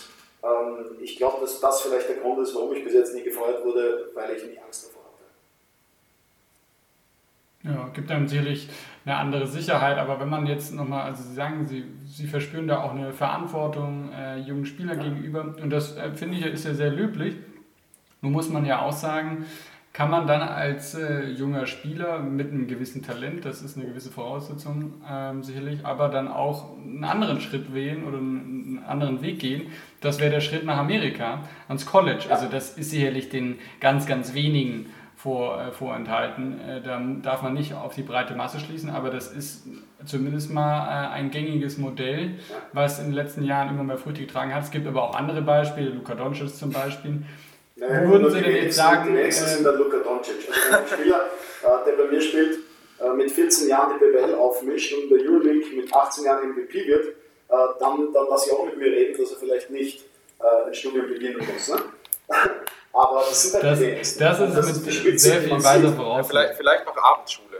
ähm, 0.42 0.96
ich 1.00 1.16
glaube, 1.16 1.40
dass 1.40 1.60
das 1.60 1.82
vielleicht 1.82 2.08
der 2.08 2.16
Grund 2.16 2.40
ist, 2.40 2.54
warum 2.54 2.72
ich 2.72 2.84
bis 2.84 2.94
jetzt 2.94 3.14
nie 3.14 3.22
gefeuert 3.22 3.64
wurde, 3.64 4.10
weil 4.14 4.36
ich 4.36 4.44
nie 4.44 4.58
Angst 4.58 4.88
davor 4.88 5.02
hatte. 5.04 5.24
Ja, 7.64 7.88
gibt 7.92 8.10
einem 8.10 8.26
sicherlich 8.26 8.68
eine 9.04 9.16
andere 9.16 9.46
Sicherheit, 9.46 9.98
aber 9.98 10.18
wenn 10.20 10.28
man 10.28 10.46
jetzt 10.46 10.72
nochmal, 10.72 11.02
also 11.02 11.22
Sie 11.22 11.34
sagen, 11.34 11.66
Sie, 11.66 11.84
Sie 12.06 12.26
verspüren 12.26 12.66
da 12.66 12.82
auch 12.82 12.92
eine 12.92 13.12
Verantwortung 13.12 14.12
äh, 14.12 14.38
jungen 14.38 14.66
Spielern 14.66 14.98
ja. 14.98 15.04
gegenüber 15.04 15.54
und 15.60 15.70
das 15.70 15.96
äh, 15.96 16.12
finde 16.12 16.38
ich 16.38 16.46
ist 16.46 16.64
ja 16.64 16.74
sehr 16.74 16.90
löblich. 16.90 17.36
Nun 18.20 18.32
muss 18.32 18.48
man 18.48 18.64
ja 18.64 18.82
auch 18.82 18.92
sagen, 18.92 19.46
kann 19.92 20.10
man 20.10 20.26
dann 20.26 20.40
als 20.40 20.94
äh, 20.94 21.28
junger 21.28 21.66
Spieler 21.66 22.18
mit 22.18 22.50
einem 22.50 22.66
gewissen 22.66 23.02
Talent, 23.02 23.44
das 23.44 23.60
ist 23.60 23.76
eine 23.76 23.86
gewisse 23.86 24.10
Voraussetzung 24.10 24.94
ähm, 25.08 25.42
sicherlich, 25.42 25.84
aber 25.84 26.08
dann 26.08 26.28
auch 26.28 26.78
einen 26.78 27.04
anderen 27.04 27.40
Schritt 27.40 27.74
wählen 27.74 28.04
oder 28.04 28.16
einen 28.16 28.82
anderen 28.86 29.20
Weg 29.20 29.38
gehen. 29.38 29.66
Das 30.00 30.18
wäre 30.18 30.30
der 30.30 30.40
Schritt 30.40 30.64
nach 30.64 30.78
Amerika, 30.78 31.40
ans 31.68 31.84
College. 31.84 32.24
Also 32.30 32.46
das 32.48 32.78
ist 32.78 32.90
sicherlich 32.90 33.28
den 33.28 33.58
ganz, 33.80 34.06
ganz 34.06 34.32
wenigen 34.32 34.86
vor, 35.14 35.60
äh, 35.60 35.72
vorenthalten. 35.72 36.58
Äh, 36.60 36.80
da 36.80 36.98
darf 37.20 37.42
man 37.42 37.52
nicht 37.52 37.74
auf 37.74 37.94
die 37.94 38.02
breite 38.02 38.34
Masse 38.34 38.60
schließen, 38.60 38.88
aber 38.88 39.10
das 39.10 39.30
ist 39.30 39.66
zumindest 40.06 40.50
mal 40.50 40.86
äh, 40.86 41.08
ein 41.10 41.30
gängiges 41.30 41.76
Modell, 41.76 42.38
was 42.72 42.98
in 42.98 43.06
den 43.06 43.14
letzten 43.14 43.44
Jahren 43.44 43.68
immer 43.68 43.84
mehr 43.84 43.98
Früchte 43.98 44.22
getragen 44.22 44.54
hat. 44.54 44.62
Es 44.64 44.70
gibt 44.70 44.86
aber 44.86 45.02
auch 45.02 45.14
andere 45.14 45.42
Beispiele, 45.42 45.90
Luka 45.90 46.14
Doncic 46.14 46.48
zum 46.48 46.72
Beispiel 46.72 47.24
Nein, 47.88 48.10
Würden 48.10 48.30
Sie 48.30 48.40
denn 48.40 48.56
jetzt 48.56 48.76
sagen... 48.76 49.06
Die 49.06 49.12
nächsten 49.12 49.44
äh, 49.44 49.48
sind 49.48 49.64
der 49.64 49.72
Luka 49.72 49.98
Doncic. 49.98 50.48
Also 50.48 50.76
ein 50.76 50.86
Spieler, 50.86 51.26
äh, 51.62 51.84
der 51.86 51.92
bei 51.92 52.10
mir 52.10 52.20
spielt, 52.20 52.58
äh, 53.00 53.08
mit 53.10 53.30
14 53.30 53.68
Jahren 53.68 53.94
die 53.94 54.04
BWL 54.04 54.34
aufmischt 54.34 54.92
und 54.94 55.04
in 55.04 55.08
der 55.10 55.18
Euroleague 55.28 55.76
mit 55.76 55.92
18 55.92 56.24
Jahren 56.24 56.50
MVP 56.50 56.86
wird, 56.86 57.16
dann, 57.78 58.10
dann 58.14 58.28
lasse 58.30 58.48
ich 58.48 58.52
auch 58.56 58.64
mit 58.64 58.78
mir 58.78 58.86
reden, 58.86 59.20
dass 59.20 59.32
er 59.32 59.36
vielleicht 59.36 59.68
nicht 59.68 60.06
ein 60.38 60.72
Studium 60.72 61.06
beginnen 61.06 61.36
muss. 61.36 61.68
Ne? 61.68 61.82
Aber 62.94 63.24
das 63.28 63.42
sind 63.42 63.54
halt 63.54 63.64
das, 63.64 63.78
die 63.78 63.86
wenigsten. 63.88 64.20
Das 64.20 64.40
ist 64.40 64.56
das 64.56 64.80
mit 64.80 64.94
Spitze, 64.94 65.28
sehr 65.28 65.42
viel 65.42 65.62
weiser 65.62 65.92
voraus. 65.92 66.28
Vielleicht, 66.28 66.54
vielleicht 66.54 66.86
noch 66.86 66.96
Abendschule. 66.96 67.58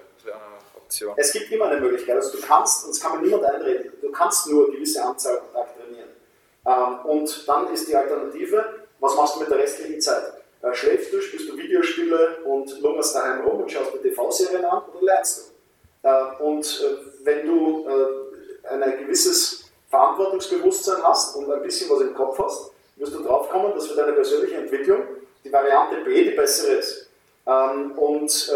Option. 0.92 1.14
Es 1.16 1.32
gibt 1.32 1.50
immer 1.50 1.66
eine 1.66 1.80
Möglichkeit. 1.80 2.16
Also 2.16 2.38
du 2.38 2.46
kannst, 2.46 2.84
und 2.84 2.90
es 2.90 3.00
kann 3.00 3.20
mir 3.20 3.26
niemand 3.26 3.44
einreden, 3.44 3.92
du 4.00 4.10
kannst 4.10 4.46
nur 4.48 4.66
eine 4.66 4.74
gewisse 4.76 5.02
Anzahl 5.04 5.40
Tag 5.52 5.68
trainieren. 5.76 6.08
Ähm, 6.66 7.10
und 7.10 7.48
dann 7.48 7.72
ist 7.72 7.88
die 7.88 7.96
Alternative, 7.96 8.81
was 9.02 9.16
machst 9.16 9.34
du 9.34 9.40
mit 9.40 9.50
der 9.50 9.58
restlichen 9.58 10.00
Zeit? 10.00 10.32
Äh, 10.62 10.72
schläfst 10.72 11.12
du, 11.12 11.20
spielst 11.20 11.48
du 11.48 11.56
Videospiele 11.56 12.38
und 12.44 12.80
lungerst 12.80 13.14
daheim 13.16 13.44
rum 13.44 13.62
und 13.62 13.70
schaust 13.70 13.92
dir 13.92 14.00
TV-Serien 14.00 14.64
an 14.64 14.82
oder 14.92 15.02
lernst 15.02 15.52
du? 16.02 16.08
Äh, 16.08 16.42
und 16.42 16.64
äh, 16.64 17.24
wenn 17.24 17.46
du 17.46 17.86
ein 18.64 18.98
gewisses 18.98 19.64
Verantwortungsbewusstsein 19.90 21.02
hast 21.02 21.36
und 21.36 21.52
ein 21.52 21.62
bisschen 21.62 21.90
was 21.90 22.00
im 22.00 22.14
Kopf 22.14 22.38
hast, 22.38 22.70
wirst 22.96 23.12
du 23.12 23.22
drauf 23.24 23.48
kommen, 23.50 23.74
dass 23.74 23.88
für 23.88 23.96
deine 23.96 24.12
persönliche 24.12 24.54
Entwicklung 24.54 25.02
die 25.42 25.52
Variante 25.52 25.96
B 26.04 26.30
die 26.30 26.36
bessere 26.36 26.74
ist. 26.74 27.08
Ähm, 27.44 27.98
und 27.98 28.52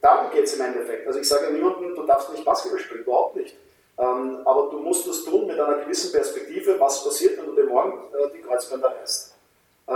darum 0.00 0.30
geht 0.30 0.44
es 0.44 0.54
im 0.54 0.64
Endeffekt. 0.64 1.08
Also 1.08 1.18
ich 1.18 1.28
sage 1.28 1.52
niemandem, 1.52 1.96
du 1.96 2.04
darfst 2.04 2.30
nicht 2.30 2.44
Basketball 2.44 2.78
spielen, 2.78 3.02
überhaupt 3.02 3.34
nicht. 3.34 3.56
Ähm, 3.98 4.38
aber 4.44 4.70
du 4.70 4.78
musst 4.78 5.06
das 5.08 5.24
tun 5.24 5.48
mit 5.48 5.58
einer 5.58 5.78
gewissen 5.78 6.12
Perspektive, 6.12 6.78
was 6.78 7.02
passiert, 7.02 7.36
wenn 7.38 7.46
du 7.46 7.54
dir 7.54 7.66
morgen 7.66 8.00
die 8.32 8.42
Kreuzbänder 8.42 8.94
reißt. 9.00 9.31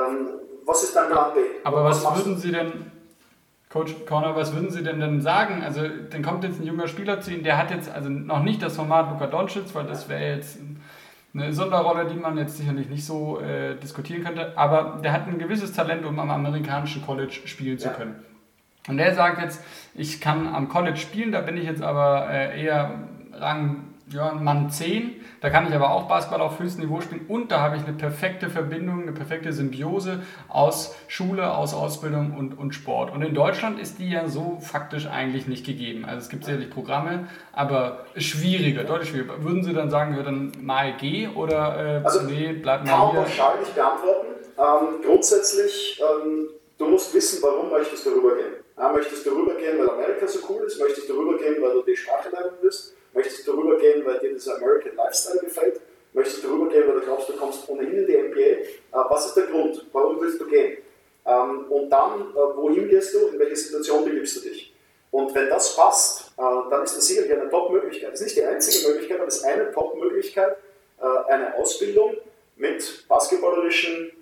Ähm, 0.09 0.29
was 0.65 0.83
ist 0.83 0.97
dein 0.97 1.11
Plan 1.11 1.33
B? 1.35 1.41
Aber 1.65 1.85
was, 1.85 2.05
was 2.05 2.17
würden 2.17 2.37
Sie 2.37 2.53
denn, 2.53 2.91
Coach 3.71 3.95
Corner, 4.07 4.35
was 4.35 4.55
würden 4.55 4.71
Sie 4.71 4.83
denn 4.83 5.01
dann 5.01 5.21
sagen? 5.21 5.63
Also, 5.63 5.83
dann 6.11 6.23
kommt 6.23 6.45
jetzt 6.45 6.61
ein 6.61 6.67
junger 6.67 6.89
Spieler 6.89 7.21
zu 7.21 7.33
Ihnen, 7.33 7.45
der 7.45 7.59
hat 7.59 7.71
jetzt 7.71 7.91
also 7.91 8.09
noch 8.09 8.43
nicht 8.43 8.63
das 8.63 8.77
Format 8.77 9.11
Luka 9.11 9.27
Doncic, 9.27 9.75
weil 9.75 9.87
das 9.87 10.09
wäre 10.09 10.37
jetzt 10.37 10.59
eine 11.35 11.53
Sonderrolle, 11.53 12.07
die 12.07 12.19
man 12.19 12.39
jetzt 12.39 12.57
sicherlich 12.57 12.89
nicht 12.89 13.05
so 13.05 13.41
äh, 13.41 13.77
diskutieren 13.77 14.25
könnte, 14.25 14.57
aber 14.57 15.01
der 15.03 15.13
hat 15.13 15.29
ein 15.29 15.39
gewisses 15.39 15.73
Talent, 15.73 16.05
um 16.07 16.19
am 16.19 16.31
amerikanischen 16.31 17.05
College 17.05 17.41
spielen 17.45 17.79
zu 17.79 17.91
können. 17.91 18.25
Und 18.89 18.99
der 18.99 19.15
sagt 19.15 19.43
jetzt, 19.43 19.63
ich 19.95 20.21
kann 20.21 20.47
am 20.55 20.69
College 20.69 20.97
spielen, 20.97 21.33
da 21.33 21.41
bin 21.41 21.57
ich 21.57 21.65
jetzt 21.65 21.83
aber 21.83 22.31
äh, 22.31 22.63
eher 22.63 23.01
Rang 23.33 23.85
ja, 24.13 24.33
Mann 24.33 24.71
10. 24.71 25.21
Da 25.41 25.51
kann 25.51 25.67
ich 25.67 25.75
aber 25.75 25.91
auch 25.91 26.07
Basketball 26.07 26.41
auf 26.41 26.59
höchstem 26.59 26.85
Niveau 26.85 27.01
spielen 27.01 27.27
und 27.29 27.51
da 27.51 27.61
habe 27.61 27.77
ich 27.77 27.83
eine 27.85 27.93
perfekte 27.93 28.49
Verbindung, 28.49 29.03
eine 29.03 29.13
perfekte 29.13 29.53
Symbiose 29.53 30.23
aus 30.49 30.95
Schule, 31.09 31.55
aus 31.55 31.75
Ausbildung 31.75 32.35
und, 32.37 32.57
und 32.57 32.73
Sport. 32.73 33.13
Und 33.13 33.23
in 33.23 33.35
Deutschland 33.35 33.81
ist 33.81 33.99
die 33.99 34.11
ja 34.11 34.29
so 34.29 34.59
faktisch 34.61 35.07
eigentlich 35.07 35.49
nicht 35.49 35.67
gegeben. 35.67 36.05
Also 36.05 36.19
es 36.19 36.29
gibt 36.29 36.45
sicherlich 36.45 36.71
Programme, 36.71 37.29
aber 37.53 38.07
schwieriger, 38.17 38.85
deutlich 38.85 39.11
schwieriger. 39.11 39.43
Würden 39.43 39.65
Sie 39.65 39.73
dann 39.73 39.91
sagen, 39.91 40.17
ja, 40.17 40.23
dann 40.23 40.53
mal 40.61 40.97
G 40.97 41.29
oder 41.29 42.03
äh, 42.03 42.05
also, 42.05 42.23
nee, 42.23 42.53
bleibt 42.53 42.87
mal 42.87 42.91
kann 42.91 43.11
hier? 43.11 43.21
Kann 43.21 43.25
pauschal 43.25 43.59
nicht 43.59 43.75
beantworten. 43.75 44.27
Ähm, 44.59 45.03
grundsätzlich, 45.05 46.01
ähm, 46.01 46.49
du 46.79 46.87
musst 46.87 47.13
wissen, 47.13 47.43
warum 47.43 47.71
möchtest 47.71 48.07
du 48.07 48.11
rübergehen. 48.11 48.55
Ja, 48.79 48.93
möchtest 48.93 49.27
du 49.27 49.31
rübergehen, 49.31 49.79
weil 49.79 49.91
Amerika 49.91 50.27
so 50.27 50.39
cool 50.49 50.65
ist? 50.65 50.79
Möchtest 50.81 51.09
du 51.09 51.15
rübergehen, 51.15 51.63
weil 51.63 51.73
du 51.73 51.83
die 51.83 51.97
Sprache 51.97 52.29
lernen 52.31 52.53
willst? 52.61 52.96
Möchtest 53.17 53.49
du 53.49 53.53
darüber 53.53 53.79
gehen, 53.79 54.05
weil 54.05 54.19
dir 54.19 54.35
dieser 54.35 54.57
American 54.57 54.95
Lifestyle 54.95 55.41
gefällt? 55.41 55.81
Möchtest 56.13 56.45
du 56.45 56.49
darüber 56.49 56.69
gehen, 56.69 56.87
weil 56.87 56.97
du 56.97 57.01
glaubst, 57.01 57.27
du 57.31 57.33
kommst 57.33 57.67
ohnehin 57.67 57.97
in 57.97 58.07
die 58.07 58.15
NBA? 58.15 58.41
Äh, 58.41 58.67
was 58.93 59.27
ist 59.27 59.35
der 59.35 59.45
Grund? 59.45 59.87
Warum 59.91 60.21
willst 60.21 60.39
du 60.39 60.47
gehen? 60.47 60.77
Ähm, 61.25 61.65
und 61.71 61.89
dann, 61.89 62.31
äh, 62.33 62.57
wohin 62.57 62.91
gehst 62.91 63.15
du? 63.15 63.29
In 63.29 63.39
welche 63.39 63.57
Situation 63.57 64.05
begibst 64.05 64.37
du 64.37 64.41
dich? 64.51 64.75
Und 65.11 65.35
wenn 65.35 65.49
das 65.49 65.75
passt, 65.75 66.33
äh, 66.37 66.43
dann 66.71 66.83
ist 66.83 66.95
das 66.95 67.07
sicherlich 67.07 67.33
eine 67.33 67.49
Top-Möglichkeit. 67.49 68.13
Das 68.13 68.21
ist 68.21 68.27
nicht 68.27 68.37
die 68.37 68.45
einzige 68.45 68.87
Möglichkeit, 68.87 69.19
aber 69.19 69.29
es 69.29 69.37
ist 69.37 69.45
eine 69.45 69.73
Top-Möglichkeit, 69.73 70.57
eine 71.29 71.55
Ausbildung 71.57 72.17
mit 72.57 73.07
basketballerischen 73.07 74.13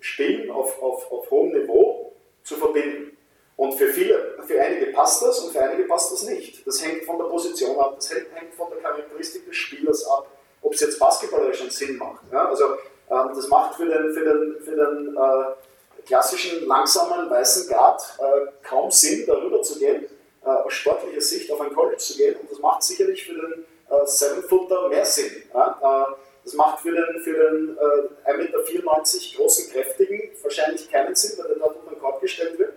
Spielen 0.00 0.50
auf, 0.50 0.82
auf, 0.82 1.12
auf 1.12 1.30
hohem 1.30 1.52
Niveau 1.52 2.14
zu 2.42 2.56
verbinden. 2.56 3.13
Und 3.56 3.74
für 3.74 3.88
viele, 3.88 4.36
für 4.46 4.60
einige 4.60 4.86
passt 4.86 5.22
das 5.22 5.38
und 5.40 5.52
für 5.52 5.60
einige 5.60 5.84
passt 5.84 6.12
das 6.12 6.24
nicht. 6.24 6.66
Das 6.66 6.84
hängt 6.84 7.04
von 7.04 7.18
der 7.18 7.26
Position 7.26 7.78
ab, 7.78 7.94
das 7.96 8.10
hängt 8.10 8.54
von 8.56 8.68
der 8.70 8.80
Charakteristik 8.80 9.46
des 9.46 9.56
Spielers 9.56 10.04
ab, 10.06 10.26
ob 10.62 10.74
es 10.74 10.80
jetzt 10.80 10.98
basketballerisch 10.98 11.60
einen 11.60 11.70
Sinn 11.70 11.96
macht. 11.96 12.22
Ja, 12.32 12.48
also 12.48 12.64
ähm, 13.10 13.30
das 13.34 13.46
macht 13.48 13.76
für 13.76 13.86
den, 13.86 14.12
für 14.12 14.24
den, 14.24 14.56
für 14.60 14.74
den 14.74 15.16
äh, 15.16 16.02
klassischen 16.04 16.66
langsamen 16.66 17.30
weißen 17.30 17.68
Guard 17.68 18.02
äh, 18.18 18.50
kaum 18.66 18.90
Sinn, 18.90 19.24
darüber 19.26 19.62
zu 19.62 19.78
gehen, 19.78 20.06
äh, 20.44 20.48
aus 20.48 20.72
sportlicher 20.72 21.20
Sicht 21.20 21.50
auf 21.52 21.60
ein 21.60 21.72
College 21.72 21.98
zu 21.98 22.16
gehen. 22.16 22.34
Und 22.40 22.50
das 22.50 22.58
macht 22.58 22.82
sicherlich 22.82 23.24
für 23.24 23.34
den 23.34 23.64
äh, 23.88 24.04
Seven-Footer 24.06 24.88
mehr 24.88 25.04
Sinn. 25.04 25.44
Ja? 25.54 25.78
Äh, 26.10 26.14
das 26.44 26.54
macht 26.54 26.80
für 26.80 26.90
den, 26.90 27.20
für 27.22 27.32
den 27.32 27.78
äh, 28.26 28.30
1,94 28.30 28.36
Meter 28.36 29.36
großen, 29.36 29.70
kräftigen 29.70 30.30
wahrscheinlich 30.42 30.90
keinen 30.90 31.14
Sinn, 31.14 31.38
weil 31.38 31.48
der 31.48 31.58
dort 31.58 31.76
unter 31.76 31.90
den 31.90 32.00
Korb 32.00 32.20
gestellt 32.20 32.58
wird 32.58 32.74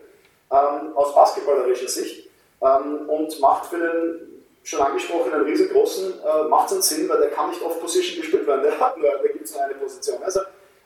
ähm, 0.51 0.86
aus 0.97 1.13
basketballerischer 1.13 1.87
Sicht 1.87 2.29
ähm, 2.61 3.07
und 3.07 3.39
macht 3.39 3.67
für 3.67 3.77
den 3.77 4.43
schon 4.63 4.81
angesprochenen 4.81 5.41
riesengroßen 5.43 6.13
äh, 6.19 6.47
macht 6.49 6.71
es 6.71 6.89
Sinn, 6.89 7.07
weil 7.07 7.19
der 7.19 7.29
kann 7.29 7.49
nicht 7.49 7.61
off 7.61 7.79
Position 7.79 8.21
gespielt 8.21 8.45
werden, 8.47 8.63
der 8.63 8.77
hat 8.79 8.97
nur, 8.97 9.09
da 9.09 9.27
gibt 9.27 9.45
es 9.45 9.53
nur 9.53 9.63
eine 9.63 9.75
Position. 9.75 10.21
Also 10.23 10.41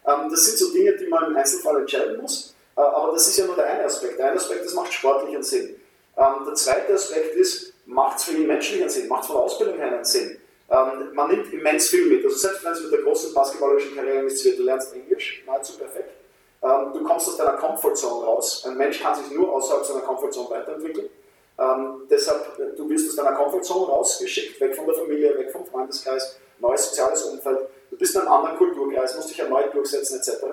ähm, 0.06 0.30
das 0.30 0.46
sind 0.46 0.58
so 0.60 0.72
Dinge, 0.72 0.96
die 0.98 1.08
man 1.08 1.32
im 1.32 1.36
Einzelfall 1.36 1.80
entscheiden 1.80 2.22
muss, 2.22 2.54
äh, 2.78 2.82
aber 2.82 3.14
das 3.14 3.28
ist 3.28 3.38
ja 3.38 3.46
nur 3.46 3.56
der 3.56 3.66
eine 3.66 3.86
Aspekt. 3.86 4.20
Der 4.20 4.28
eine 4.28 4.36
Aspekt, 4.36 4.66
das 4.66 4.74
macht 4.74 4.94
sportlichen 4.94 5.42
Sinn. 5.42 5.76
Ähm, 6.18 6.46
der 6.46 6.54
zweite 6.56 6.94
Aspekt 6.94 7.36
ist, 7.36 7.74
macht 7.86 8.20
es 8.20 8.26
für 8.26 8.34
ihn 8.34 8.46
menschlichen 8.46 8.90
Sinn, 8.90 9.08
macht 9.08 9.22
es 9.22 9.28
von 9.28 9.38
der 9.38 9.46
Ausbildung 9.46 9.78
her 9.78 9.88
einen 9.88 10.06
Sinn. 10.06 10.38
Ähm, 10.70 11.14
man 11.14 11.30
nimmt 11.30 11.52
immens 11.52 11.88
viel 11.88 12.06
mit. 12.06 12.24
Also 12.24 12.38
selbst 12.38 12.64
wenn 12.64 12.74
es 12.74 12.84
mit 12.84 12.92
der 12.92 13.02
großen 13.02 13.34
basketballerischen 13.34 13.96
Karriere 13.96 14.24
wird, 14.24 14.60
du 14.60 14.64
lernst 14.64 14.94
Englisch, 14.94 15.44
nahezu 15.48 15.78
perfekt. 15.78 16.21
Ähm, 16.64 16.94
du 16.94 17.04
kommst 17.04 17.28
aus 17.28 17.38
deiner 17.38 17.54
Comfortzone 17.54 18.26
raus. 18.26 18.64
Ein 18.66 18.78
Mensch 18.78 19.02
kann 19.02 19.16
sich 19.16 19.32
nur 19.32 19.52
außerhalb 19.54 19.86
seiner 19.86 20.02
Comfortzone 20.02 20.50
weiterentwickeln. 20.50 21.10
Ähm, 21.58 22.08
deshalb, 22.10 22.60
äh, 22.60 22.76
du 22.76 22.90
wirst 22.90 23.10
aus 23.10 23.16
deiner 23.16 23.36
Comfortzone 23.36 23.88
rausgeschickt, 23.88 24.60
weg 24.62 24.76
von 24.76 24.86
der 24.86 24.96
Familie, 24.96 25.38
weg 25.38 25.52
vom 25.52 25.66
Freundeskreis, 25.66 26.38
neues 26.60 26.90
soziales 26.90 27.24
Umfeld. 27.24 27.60
Du 27.90 27.98
bist 27.98 28.16
in 28.16 28.22
einem 28.22 28.32
anderen 28.32 28.58
Kulturkreis, 28.58 29.16
musst 29.16 29.30
dich 29.30 29.40
erneut 29.40 29.74
durchsetzen 29.74 30.20
etc. 30.20 30.46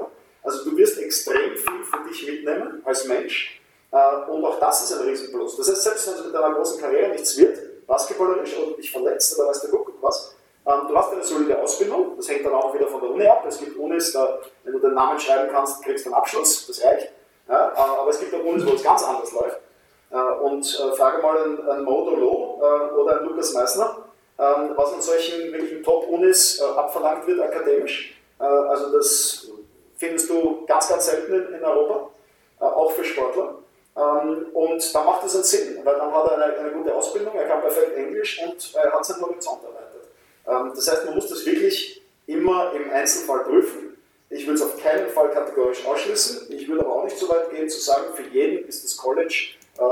Also 0.42 0.64
du 0.64 0.76
wirst 0.76 0.98
extrem 0.98 1.56
viel 1.56 1.84
für 1.84 2.08
dich 2.08 2.26
mitnehmen 2.26 2.82
als 2.84 3.04
Mensch 3.06 3.60
äh, 3.90 4.30
und 4.30 4.44
auch 4.44 4.58
das 4.58 4.84
ist 4.84 4.98
ein 4.98 5.06
Riesenplus. 5.06 5.56
Das 5.56 5.68
heißt, 5.70 5.82
selbst 5.82 6.06
wenn 6.06 6.14
es 6.14 6.24
mit 6.24 6.34
deiner 6.34 6.54
großen 6.54 6.80
Karriere 6.80 7.10
nichts 7.10 7.36
wird, 7.36 7.86
basketballerisch 7.86 8.56
oder 8.58 8.76
dich 8.76 8.90
verletzt 8.90 9.38
oder 9.38 9.48
weißt 9.48 9.64
du 9.64 9.68
Guck 9.68 9.92
was, 10.00 10.34
du 10.88 10.96
hast 10.96 11.12
eine 11.12 11.24
solide 11.24 11.60
Ausbildung, 11.60 12.16
das 12.16 12.28
hängt 12.28 12.44
dann 12.44 12.52
auch 12.52 12.74
wieder 12.74 12.86
von 12.86 13.00
der 13.00 13.10
Uni 13.10 13.26
ab. 13.26 13.44
Es 13.48 13.58
gibt 13.58 13.76
Unis, 13.76 14.12
da, 14.12 14.38
wenn 14.64 14.72
du 14.74 14.78
den 14.78 14.94
Namen 14.94 15.18
schreiben 15.18 15.48
kannst, 15.50 15.82
kriegst 15.82 16.04
du 16.04 16.10
einen 16.10 16.18
Abschluss, 16.18 16.66
das 16.66 16.84
reicht. 16.84 17.10
Ja, 17.48 17.72
äh, 17.74 17.78
aber 17.78 18.10
es 18.10 18.20
gibt 18.20 18.34
auch 18.34 18.44
Unis, 18.44 18.66
wo 18.66 18.72
es 18.72 18.82
ganz 18.82 19.02
anders 19.02 19.32
läuft. 19.32 19.58
Äh, 20.10 20.16
und 20.16 20.64
äh, 20.64 20.96
frage 20.96 21.22
mal 21.22 21.42
einen, 21.42 21.68
einen 21.68 21.84
Modo 21.84 22.14
Loh 22.14 22.60
oder 22.96 23.18
einen 23.18 23.28
Lukas 23.28 23.52
Meissner, 23.52 24.04
ähm, 24.38 24.72
was 24.76 24.92
an 24.92 25.00
solchen 25.00 25.52
wirklichen 25.52 25.82
Top-Unis 25.82 26.60
abverlangt 26.60 27.26
wird 27.26 27.40
akademisch. 27.40 28.14
Also 28.38 28.96
das 28.96 29.48
findest 29.96 30.30
du 30.30 30.64
ganz, 30.66 30.88
ganz 30.88 31.06
selten 31.06 31.54
in 31.54 31.64
Europa, 31.64 32.08
auch 32.60 32.92
für 32.92 33.04
Sportler. 33.04 33.56
Ähm, 33.98 34.46
und 34.54 34.94
da 34.94 35.02
macht 35.02 35.24
es 35.24 35.34
einen 35.34 35.44
Sinn, 35.44 35.80
weil 35.82 35.96
dann 35.96 36.14
hat 36.14 36.30
er 36.30 36.36
eine, 36.36 36.56
eine 36.56 36.70
gute 36.70 36.94
Ausbildung, 36.94 37.34
er 37.34 37.46
kann 37.48 37.60
perfekt 37.60 37.96
Englisch 37.96 38.40
und 38.46 38.74
er 38.76 38.92
hat 38.92 39.04
seinen 39.04 39.22
Horizont 39.22 39.64
erweitert. 39.64 39.87
Ähm, 40.48 40.72
das 40.74 40.90
heißt, 40.90 41.04
man 41.04 41.14
muss 41.14 41.28
das 41.28 41.44
wirklich 41.44 42.02
immer 42.26 42.72
im 42.72 42.90
Einzelfall 42.90 43.44
prüfen. 43.44 43.96
Ich 44.30 44.46
würde 44.46 44.54
es 44.54 44.62
auf 44.62 44.80
keinen 44.82 45.08
Fall 45.08 45.30
kategorisch 45.30 45.84
ausschließen. 45.84 46.52
Ich 46.52 46.68
würde 46.68 46.84
aber 46.84 46.96
auch 46.96 47.04
nicht 47.04 47.18
so 47.18 47.28
weit 47.28 47.50
gehen 47.50 47.68
zu 47.68 47.80
sagen, 47.80 48.14
für 48.14 48.24
jeden 48.24 48.68
ist 48.68 48.84
das 48.84 48.96
College 48.96 49.54
äh, 49.78 49.82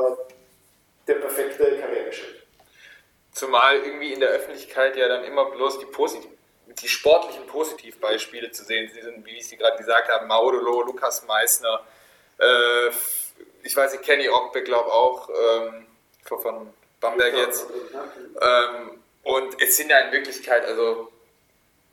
der 1.07 1.15
perfekte 1.15 1.79
Karriereschritt. 1.79 2.43
Zumal 3.33 3.79
irgendwie 3.79 4.13
in 4.13 4.21
der 4.21 4.31
Öffentlichkeit 4.31 4.97
ja 4.97 5.09
dann 5.09 5.25
immer 5.25 5.51
bloß 5.51 5.79
die, 5.79 5.87
Posit 5.87 6.23
die 6.67 6.89
sportlichen 6.89 7.47
Positivbeispiele 7.47 8.51
zu 8.51 8.65
sehen 8.65 8.91
sind, 8.93 9.25
wie 9.25 9.41
Sie 9.41 9.57
gerade 9.57 9.79
gesagt 9.79 10.09
haben, 10.09 10.27
Maudolo, 10.27 10.83
Lukas 10.83 11.27
Meissner, 11.27 11.81
äh, 12.39 12.91
ich 13.63 13.77
weiß 13.77 13.93
nicht, 13.93 14.05
Kenny 14.05 14.29
Ogbe, 14.29 14.63
glaube 14.63 14.93
auch, 14.93 15.29
ähm, 15.31 15.87
von 16.25 16.73
Bamberg 17.01 17.35
jetzt. 17.37 17.67
Ähm, 18.41 19.03
und 19.27 19.61
es 19.61 19.77
sind 19.77 19.91
ja 19.91 19.99
in 19.99 20.13
Wirklichkeit, 20.13 20.65
also 20.65 21.09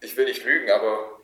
ich 0.02 0.16
will 0.16 0.26
nicht 0.26 0.46
lügen, 0.46 0.70
aber 0.70 1.20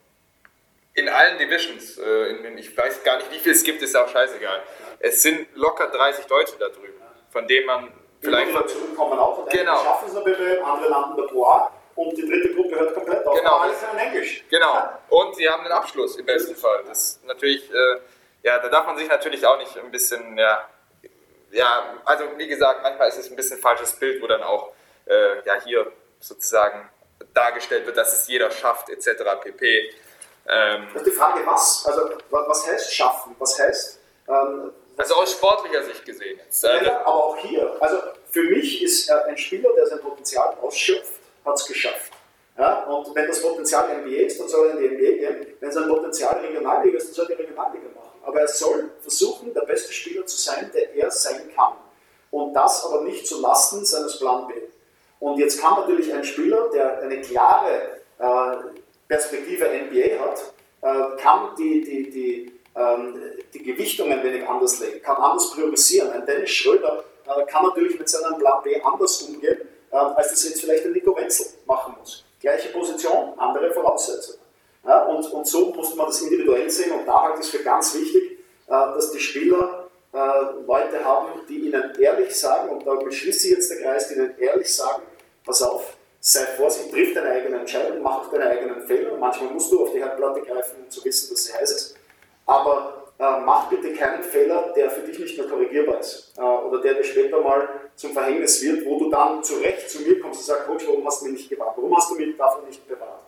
in 0.95 1.07
allen 1.07 1.37
Divisions, 1.37 1.99
äh, 1.99 2.29
in, 2.31 2.57
ich 2.57 2.75
weiß 2.75 3.03
gar 3.03 3.17
nicht, 3.17 3.31
wie 3.31 3.37
viel 3.37 3.51
es 3.51 3.63
gibt, 3.63 3.79
ist 3.83 3.95
auch 3.95 4.09
scheißegal. 4.09 4.63
Es 4.97 5.21
sind 5.21 5.47
locker 5.55 5.87
30 5.87 6.25
Deutsche 6.25 6.55
da 6.57 6.69
drüben, 6.69 6.99
von 7.29 7.47
denen 7.47 7.67
man 7.67 7.93
vielleicht. 8.21 8.49
Die 8.49 8.67
zurückkommen 8.73 9.19
auch, 9.19 9.47
genau. 9.49 9.83
schaffen 9.83 10.09
es 10.09 10.23
bitte, 10.23 10.65
andere 10.65 10.89
landen 10.89 11.15
davor 11.15 11.71
und 11.93 12.17
die 12.17 12.27
dritte 12.27 12.55
Gruppe 12.55 12.79
hört 12.79 12.95
komplett 12.95 13.27
auf. 13.27 13.37
Genau. 13.37 13.57
Alles 13.57 13.77
in 13.93 13.99
Englisch. 13.99 14.43
Genau. 14.49 14.89
Und 15.09 15.35
sie 15.35 15.47
haben 15.47 15.63
den 15.63 15.73
Abschluss 15.73 16.15
im 16.15 16.25
besten 16.25 16.55
Fall. 16.55 16.85
Das 16.87 17.03
ist 17.03 17.25
natürlich, 17.25 17.71
äh, 17.71 17.99
ja, 18.41 18.57
da 18.57 18.67
darf 18.67 18.87
man 18.87 18.97
sich 18.97 19.07
natürlich 19.07 19.45
auch 19.45 19.59
nicht 19.59 19.77
ein 19.77 19.91
bisschen, 19.91 20.39
ja, 20.39 20.67
ja, 21.51 21.97
also 22.03 22.23
wie 22.37 22.47
gesagt, 22.47 22.81
manchmal 22.81 23.09
ist 23.09 23.19
es 23.19 23.29
ein 23.29 23.35
bisschen 23.35 23.59
falsches 23.59 23.93
Bild, 23.93 24.23
wo 24.23 24.25
dann 24.25 24.41
auch, 24.41 24.71
äh, 25.05 25.45
ja, 25.45 25.61
hier 25.63 25.91
sozusagen 26.19 26.89
dargestellt 27.33 27.85
wird, 27.85 27.97
dass 27.97 28.13
es 28.13 28.27
jeder 28.27 28.51
schafft, 28.51 28.89
etc. 28.89 29.23
pp. 29.41 29.91
Ähm, 30.47 30.87
die 31.05 31.11
Frage, 31.11 31.45
was? 31.45 31.85
Also, 31.85 32.09
was 32.29 32.67
heißt 32.67 32.93
schaffen? 32.93 33.35
Was 33.39 33.59
heißt. 33.59 33.99
Ähm, 34.27 34.71
also 34.97 35.15
aus 35.15 35.31
sportlicher 35.31 35.83
Sicht 35.83 36.05
gesehen. 36.05 36.39
Jetzt, 36.43 36.63
äh, 36.63 36.83
ja, 36.83 37.01
aber 37.01 37.23
auch 37.25 37.37
hier. 37.37 37.77
Also, 37.79 37.97
für 38.29 38.43
mich 38.43 38.81
ist 38.81 39.09
äh, 39.09 39.13
ein 39.27 39.37
Spieler, 39.37 39.69
der 39.75 39.87
sein 39.87 39.99
Potenzial 39.99 40.55
ausschöpft, 40.61 41.19
hat 41.45 41.55
es 41.55 41.65
geschafft. 41.65 42.11
Ja? 42.57 42.83
Und 42.83 43.15
wenn 43.15 43.27
das 43.27 43.41
Potenzial 43.41 43.97
NBA 44.01 44.25
ist, 44.25 44.39
dann 44.39 44.49
soll 44.49 44.67
er 44.67 44.73
in 44.73 44.79
die 44.79 44.87
NBA 44.95 45.29
gehen. 45.31 45.47
Wenn 45.59 45.71
sein 45.71 45.87
Potenzial 45.87 46.39
Regionalliga 46.39 46.97
ist, 46.97 47.07
dann 47.07 47.13
soll 47.13 47.25
er 47.29 47.37
die 47.37 47.43
Regionalliga 47.43 47.85
machen. 47.95 48.19
Aber 48.23 48.41
er 48.41 48.47
soll 48.47 48.91
versuchen, 49.01 49.53
der 49.53 49.61
beste 49.61 49.93
Spieler 49.93 50.25
zu 50.25 50.37
sein, 50.37 50.69
der 50.73 50.93
er 50.93 51.09
sein 51.09 51.49
kann. 51.55 51.73
Und 52.31 52.53
das 52.53 52.85
aber 52.85 53.01
nicht 53.01 53.25
zu 53.25 53.41
Lasten 53.41 53.85
seines 53.85 54.19
Plan 54.19 54.47
B. 54.47 54.53
Und 55.19 55.37
jetzt 55.37 55.59
kann 55.59 55.81
natürlich 55.81 56.13
ein 56.13 56.23
Spieler, 56.23 56.69
der 56.73 56.99
eine 57.01 57.21
klare 57.21 57.99
äh, 58.19 58.55
Perspektive 59.07 59.65
NBA 59.65 60.19
hat, 60.23 60.53
äh, 60.81 61.21
kann 61.21 61.55
die, 61.57 61.81
die, 61.81 62.09
die, 62.09 62.53
ähm, 62.75 63.21
die 63.53 63.63
Gewichtungen 63.63 64.23
wenig 64.23 64.47
anders 64.47 64.79
legen, 64.79 65.01
kann 65.01 65.17
anders 65.17 65.51
priorisieren. 65.51 66.11
Ein 66.11 66.25
Dennis 66.25 66.51
Schröder 66.51 67.03
äh, 67.25 67.45
kann 67.45 67.65
natürlich 67.65 67.99
mit 67.99 68.07
seinem 68.07 68.37
Plan 68.37 68.63
B 68.63 68.81
anders 68.81 69.21
umgehen, 69.23 69.59
als 69.91 70.29
das 70.29 70.47
jetzt 70.47 70.61
vielleicht 70.61 70.85
ein 70.85 70.91
Nico 70.91 71.17
Wenzel 71.17 71.47
machen 71.65 71.95
muss. 71.99 72.23
Gleiche 72.39 72.69
Position, 72.69 73.33
andere 73.37 73.71
Voraussetzungen. 73.71 74.39
Ja, 74.85 75.03
und, 75.05 75.25
und 75.33 75.47
so 75.47 75.73
muss 75.73 75.95
man 75.95 76.05
das 76.05 76.21
individuell 76.21 76.69
sehen 76.69 76.91
und 76.91 77.07
da 77.07 77.23
halte 77.23 77.39
ich 77.39 77.45
es 77.47 77.51
für 77.51 77.63
ganz 77.63 77.95
wichtig, 77.95 78.37
dass 78.67 79.11
die 79.11 79.19
Spieler 79.19 79.89
Leute 80.13 81.03
haben, 81.03 81.41
die 81.49 81.57
ihnen 81.57 81.91
ehrlich 81.99 82.39
sagen, 82.39 82.69
und 82.69 82.85
da 82.85 82.93
beschließe 82.93 83.47
ich 83.47 83.53
jetzt 83.55 83.71
der 83.71 83.81
Kreis, 83.81 84.09
die 84.09 84.13
ihnen 84.13 84.37
ehrlich 84.37 84.73
sagen, 84.73 85.01
pass 85.49 85.63
auf, 85.63 85.97
sei 86.19 86.45
vorsichtig, 86.57 86.91
triff 86.91 87.13
deine 87.15 87.31
eigene 87.31 87.59
Entscheidung, 87.59 88.03
mach 88.03 88.21
auch 88.21 88.31
deine 88.31 88.51
eigenen 88.51 88.81
Fehler. 88.81 89.17
Manchmal 89.17 89.49
musst 89.49 89.71
du 89.71 89.81
auf 89.81 89.91
die 89.91 89.99
Herdplatte 89.99 90.41
greifen, 90.41 90.83
um 90.83 90.89
zu 90.89 91.03
wissen, 91.03 91.31
dass 91.31 91.45
sie 91.45 91.53
heiß 91.53 91.71
ist. 91.71 91.95
Aber 92.45 93.11
äh, 93.17 93.39
mach 93.43 93.67
bitte 93.67 93.93
keinen 93.93 94.23
Fehler, 94.23 94.71
der 94.75 94.91
für 94.91 95.01
dich 95.01 95.17
nicht 95.17 95.37
mehr 95.39 95.47
korrigierbar 95.47 95.99
ist. 95.99 96.33
Äh, 96.37 96.41
oder 96.41 96.81
der 96.81 96.93
dir 96.93 97.03
später 97.03 97.41
mal 97.41 97.67
zum 97.95 98.11
Verhängnis 98.11 98.61
wird, 98.61 98.85
wo 98.85 98.99
du 98.99 99.09
dann 99.09 99.43
zu 99.43 99.55
Recht 99.55 99.89
zu 99.89 100.01
mir 100.01 100.19
kommst 100.19 100.41
und 100.41 100.45
sagst, 100.45 100.67
Coach, 100.67 100.87
warum 100.87 101.05
hast 101.07 101.21
du 101.21 101.25
mich 101.25 101.33
nicht 101.33 101.49
gewahrt? 101.49 101.73
Warum 101.75 101.97
hast 101.97 102.11
du 102.11 102.15
mich 102.15 102.37
davon 102.37 102.65
nicht 102.67 102.87
bewahrt? 102.87 103.21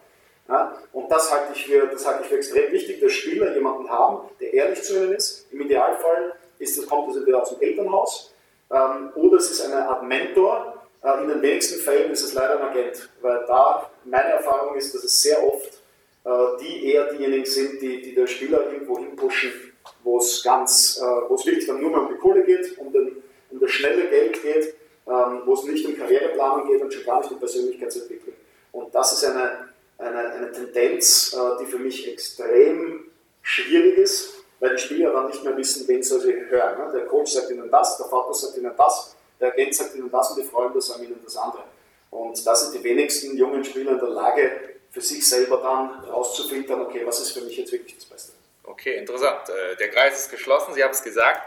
Ja? 0.47 0.77
Und 0.93 1.11
das 1.11 1.31
halte, 1.31 1.53
ich 1.55 1.65
für, 1.65 1.87
das 1.87 2.05
halte 2.05 2.21
ich 2.21 2.29
für 2.29 2.35
extrem 2.35 2.71
wichtig, 2.71 3.01
dass 3.01 3.11
Spieler 3.13 3.55
jemanden 3.55 3.89
haben, 3.89 4.29
der 4.39 4.53
ehrlich 4.53 4.83
zu 4.83 4.95
ihnen 4.95 5.13
ist. 5.13 5.47
Im 5.51 5.61
Idealfall 5.61 6.33
ist 6.59 6.77
das, 6.77 6.85
kommt 6.85 7.09
das 7.09 7.17
entweder 7.17 7.41
aus 7.41 7.49
dem 7.49 7.61
Elternhaus 7.61 8.31
ähm, 8.71 9.11
oder 9.15 9.37
es 9.37 9.51
ist 9.51 9.61
eine 9.61 9.87
Art 9.87 10.03
Mentor, 10.03 10.70
in 11.03 11.27
den 11.27 11.41
wenigsten 11.41 11.79
Fällen 11.79 12.11
ist 12.11 12.23
es 12.23 12.33
leider 12.33 12.59
ein 12.59 12.69
Agent, 12.69 13.09
weil 13.21 13.43
da 13.47 13.89
meine 14.05 14.29
Erfahrung 14.29 14.75
ist, 14.75 14.93
dass 14.93 15.03
es 15.03 15.21
sehr 15.21 15.43
oft 15.43 15.81
äh, 16.23 16.29
die 16.61 16.91
eher 16.91 17.11
diejenigen 17.11 17.45
sind, 17.45 17.81
die, 17.81 17.99
die 17.99 18.13
der 18.13 18.27
Spieler 18.27 18.71
irgendwo 18.71 18.99
hinpushen, 18.99 19.51
wo 20.03 20.19
es 20.19 20.43
ganz, 20.43 20.99
äh, 21.01 21.29
wo 21.29 21.33
es 21.33 21.45
wirklich 21.45 21.65
dann 21.65 21.81
nur 21.81 21.89
mehr 21.89 22.01
um 22.01 22.09
die 22.09 22.19
Kohle 22.19 22.43
geht, 22.43 22.77
um, 22.77 22.93
den, 22.93 23.23
um 23.49 23.59
das 23.59 23.71
schnelle 23.71 24.07
Geld 24.07 24.39
geht, 24.43 24.75
ähm, 25.07 25.41
wo 25.45 25.53
es 25.53 25.63
nicht 25.63 25.83
um 25.83 25.97
Karriereplanung 25.97 26.67
geht 26.67 26.81
und 26.81 26.93
schon 26.93 27.05
gar 27.05 27.21
nicht 27.21 27.31
um 27.31 27.39
Persönlichkeitsentwicklung. 27.39 28.35
Und 28.71 28.93
das 28.93 29.13
ist 29.13 29.25
eine, 29.25 29.69
eine, 29.97 30.19
eine 30.19 30.51
Tendenz, 30.51 31.35
die 31.59 31.65
für 31.65 31.79
mich 31.79 32.07
extrem 32.11 33.05
schwierig 33.41 33.97
ist, 33.97 34.45
weil 34.59 34.75
die 34.75 34.81
Spieler 34.81 35.11
dann 35.11 35.27
nicht 35.27 35.43
mehr 35.43 35.57
wissen, 35.57 35.87
wen 35.87 36.03
soll 36.03 36.21
sie 36.21 36.33
hören. 36.33 36.85
Ne? 36.85 36.91
Der 36.93 37.05
Coach 37.07 37.31
sagt 37.31 37.49
ihnen 37.49 37.69
das, 37.69 37.97
der 37.97 38.05
Vater 38.05 38.33
sagt 38.33 38.57
ihnen 38.57 38.71
das, 38.77 39.15
der 39.41 39.53
Agent 39.53 39.75
sagt 39.75 39.95
ihnen 39.95 40.09
das 40.09 40.29
und 40.31 40.39
die 40.41 40.47
Freunde 40.47 40.79
sagen 40.81 41.03
ihnen 41.03 41.19
das 41.23 41.35
andere. 41.35 41.63
Und 42.11 42.45
da 42.45 42.55
sind 42.55 42.73
die 42.75 42.83
wenigsten 42.83 43.35
jungen 43.35 43.63
Spieler 43.63 43.91
in 43.91 43.99
der 43.99 44.09
Lage, 44.09 44.71
für 44.91 45.01
sich 45.01 45.27
selber 45.27 45.57
dann 45.57 46.03
rauszufiltern, 46.09 46.81
okay, 46.81 47.05
was 47.05 47.21
ist 47.21 47.31
für 47.31 47.41
mich 47.41 47.57
jetzt 47.57 47.71
wirklich 47.71 47.95
das 47.95 48.05
Beste. 48.05 48.33
Okay, 48.63 48.97
interessant. 48.97 49.49
Äh, 49.49 49.77
der 49.77 49.89
Kreis 49.89 50.19
ist 50.19 50.29
geschlossen, 50.29 50.73
Sie 50.73 50.83
haben 50.83 50.91
es 50.91 51.01
gesagt. 51.01 51.41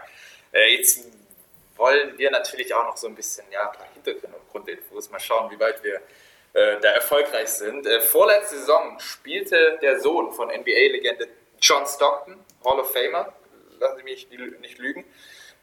Äh, 0.53 0.77
jetzt 0.77 1.05
wollen 1.77 2.17
wir 2.17 2.31
natürlich 2.31 2.73
auch 2.75 2.85
noch 2.85 2.97
so 2.97 3.07
ein 3.07 3.15
bisschen 3.15 3.45
ja, 3.53 3.71
ein 3.71 3.93
Hintergründe 3.93 4.39
und 4.39 4.51
Grundinfos 4.51 5.11
mal 5.11 5.21
schauen, 5.21 5.51
wie 5.51 5.61
weit 5.61 5.83
wir 5.85 5.97
äh, 6.55 6.81
da 6.81 6.89
erfolgreich 6.89 7.49
sind. 7.49 7.87
Vorletzte 8.05 8.57
Saison 8.57 8.99
spielte 8.99 9.79
der 9.83 10.01
Sohn 10.01 10.33
von 10.33 10.49
NBA-Legende 10.49 11.29
John 11.61 11.87
Stockton, 11.87 12.37
Hall 12.65 12.81
of 12.81 12.93
Famer, 12.93 13.33
lassen 13.79 13.99
Sie 13.99 14.05
mich 14.05 14.29
nicht 14.61 14.79
lügen, 14.79 15.05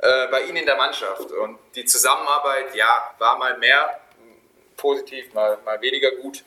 äh, 0.02 0.28
bei 0.30 0.44
Ihnen 0.44 0.58
in 0.58 0.66
der 0.66 0.78
Mannschaft. 0.78 1.32
Und 1.32 1.60
die 1.76 1.86
Zusammenarbeit, 1.86 2.76
ja, 2.76 3.16
war 3.20 3.38
mal 3.38 3.58
mehr 3.58 4.00
positiv, 4.78 5.34
mal, 5.34 5.58
mal 5.64 5.80
weniger 5.82 6.12
gut. 6.12 6.44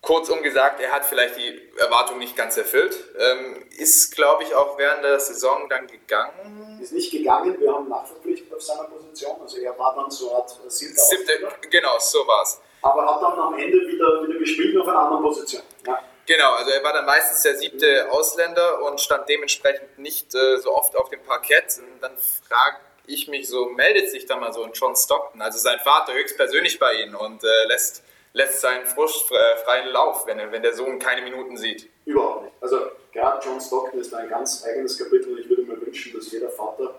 Kurzum 0.00 0.42
gesagt, 0.42 0.80
er 0.80 0.92
hat 0.92 1.04
vielleicht 1.04 1.36
die 1.36 1.60
Erwartung 1.76 2.18
nicht 2.18 2.36
ganz 2.36 2.56
erfüllt. 2.56 2.96
Ähm, 3.18 3.64
ist, 3.78 4.14
glaube 4.14 4.44
ich, 4.44 4.54
auch 4.54 4.78
während 4.78 5.02
der 5.02 5.18
Saison 5.18 5.68
dann 5.68 5.86
gegangen. 5.86 6.78
Ist 6.80 6.92
nicht 6.92 7.10
gegangen, 7.10 7.58
wir 7.58 7.72
haben 7.72 7.88
nachverpflichtet 7.88 8.52
auf 8.54 8.62
seiner 8.62 8.84
Position. 8.84 9.40
Also 9.40 9.58
er 9.58 9.76
war 9.78 9.94
dann 9.96 10.10
so 10.10 10.34
Art 10.34 10.50
siebter 10.68 11.00
Siebte, 11.00 11.48
Genau, 11.68 11.98
so 11.98 12.18
war 12.26 12.42
es. 12.42 12.60
Aber 12.82 13.06
hat 13.06 13.22
dann 13.22 13.38
am 13.38 13.58
Ende 13.58 13.76
wieder, 13.88 14.26
wieder 14.26 14.38
gespielt 14.38 14.80
auf 14.80 14.86
einer 14.86 14.98
anderen 14.98 15.22
Position. 15.24 15.62
Ja. 15.86 16.00
Genau, 16.28 16.52
also 16.52 16.70
er 16.70 16.84
war 16.84 16.92
dann 16.92 17.06
meistens 17.06 17.40
der 17.40 17.56
siebte 17.56 18.10
Ausländer 18.10 18.82
und 18.82 19.00
stand 19.00 19.26
dementsprechend 19.30 19.98
nicht 19.98 20.34
äh, 20.34 20.58
so 20.58 20.76
oft 20.76 20.94
auf 20.94 21.08
dem 21.08 21.22
Parkett. 21.22 21.78
Und 21.78 22.02
dann 22.02 22.12
frage 22.46 22.76
ich 23.06 23.28
mich 23.28 23.48
so, 23.48 23.70
meldet 23.70 24.10
sich 24.10 24.26
da 24.26 24.36
mal 24.36 24.52
so 24.52 24.62
ein 24.62 24.72
John 24.74 24.94
Stockton, 24.94 25.40
also 25.40 25.58
sein 25.58 25.78
Vater 25.78 26.12
höchstpersönlich 26.12 26.78
bei 26.78 27.00
ihm 27.00 27.16
und 27.16 27.42
äh, 27.42 27.68
lässt, 27.68 28.02
lässt 28.34 28.60
seinen 28.60 28.84
frustfreien 28.84 29.88
Lauf, 29.88 30.26
wenn, 30.26 30.52
wenn 30.52 30.60
der 30.60 30.74
Sohn 30.74 30.98
keine 30.98 31.22
Minuten 31.22 31.56
sieht? 31.56 31.88
Überhaupt 32.04 32.44
nicht. 32.44 32.54
Also 32.60 32.90
gerade 33.10 33.42
John 33.46 33.58
Stockton 33.58 33.98
ist 33.98 34.12
ein 34.12 34.28
ganz 34.28 34.62
eigenes 34.66 34.98
Kapitel. 34.98 35.38
Ich 35.38 35.48
würde 35.48 35.62
mir 35.62 35.80
wünschen, 35.80 36.12
dass 36.14 36.30
jeder 36.30 36.50
Vater, 36.50 36.94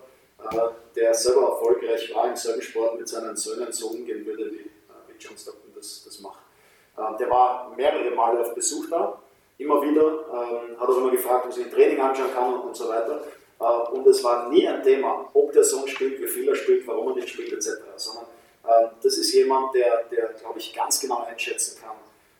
äh, 0.52 0.58
der 0.96 1.14
selber 1.14 1.50
erfolgreich 1.50 2.12
war 2.16 2.30
im 2.30 2.36
selben 2.36 2.64
Sport, 2.64 2.98
mit 2.98 3.08
seinen 3.08 3.36
Söhnen 3.36 3.72
so 3.72 3.90
umgehen 3.90 4.26
würde, 4.26 4.52
wie, 4.52 4.62
äh, 4.62 5.08
wie 5.08 5.18
John 5.20 5.38
Stockton 5.38 5.72
das, 5.76 6.02
das 6.04 6.20
macht. 6.20 6.39
Ähm, 7.00 7.18
der 7.18 7.30
war 7.30 7.72
mehrere 7.76 8.12
Male 8.12 8.42
auf 8.42 8.54
Besuch 8.54 8.90
da, 8.90 9.18
immer 9.58 9.82
wieder, 9.82 10.04
ähm, 10.04 10.80
hat 10.80 10.90
auch 10.90 10.98
immer 10.98 11.12
gefragt, 11.12 11.48
wo 11.48 11.52
sie 11.52 11.64
ein 11.64 11.72
Training 11.72 12.00
anschauen 12.00 12.34
kann 12.34 12.54
und, 12.54 12.76
so 12.76 12.90
weiter. 12.90 13.24
Äh, 13.60 13.64
und 13.64 14.06
es 14.08 14.24
war 14.24 14.50
nie 14.50 14.68
ein 14.68 14.84
Thema, 14.84 15.30
ob 15.34 15.52
der 15.54 15.64
Sohn 15.64 15.88
spielt, 15.88 16.20
wie 16.22 16.28
viel 16.28 16.48
er 16.48 16.56
spielt, 16.56 16.86
warum 16.88 17.10
er 17.10 17.16
nicht 17.16 17.30
spielt, 17.30 17.54
etc. 17.54 17.70
Sondern 17.96 18.26
äh, 18.66 18.88
das 19.02 19.18
ist 19.18 19.34
jemand, 19.34 19.74
der, 19.76 20.04
der 20.12 20.30
glaube 20.34 20.60
ich, 20.60 20.74
ganz 20.74 21.00
genau 21.00 21.26
einschätzen 21.26 21.80
kann, 21.82 21.96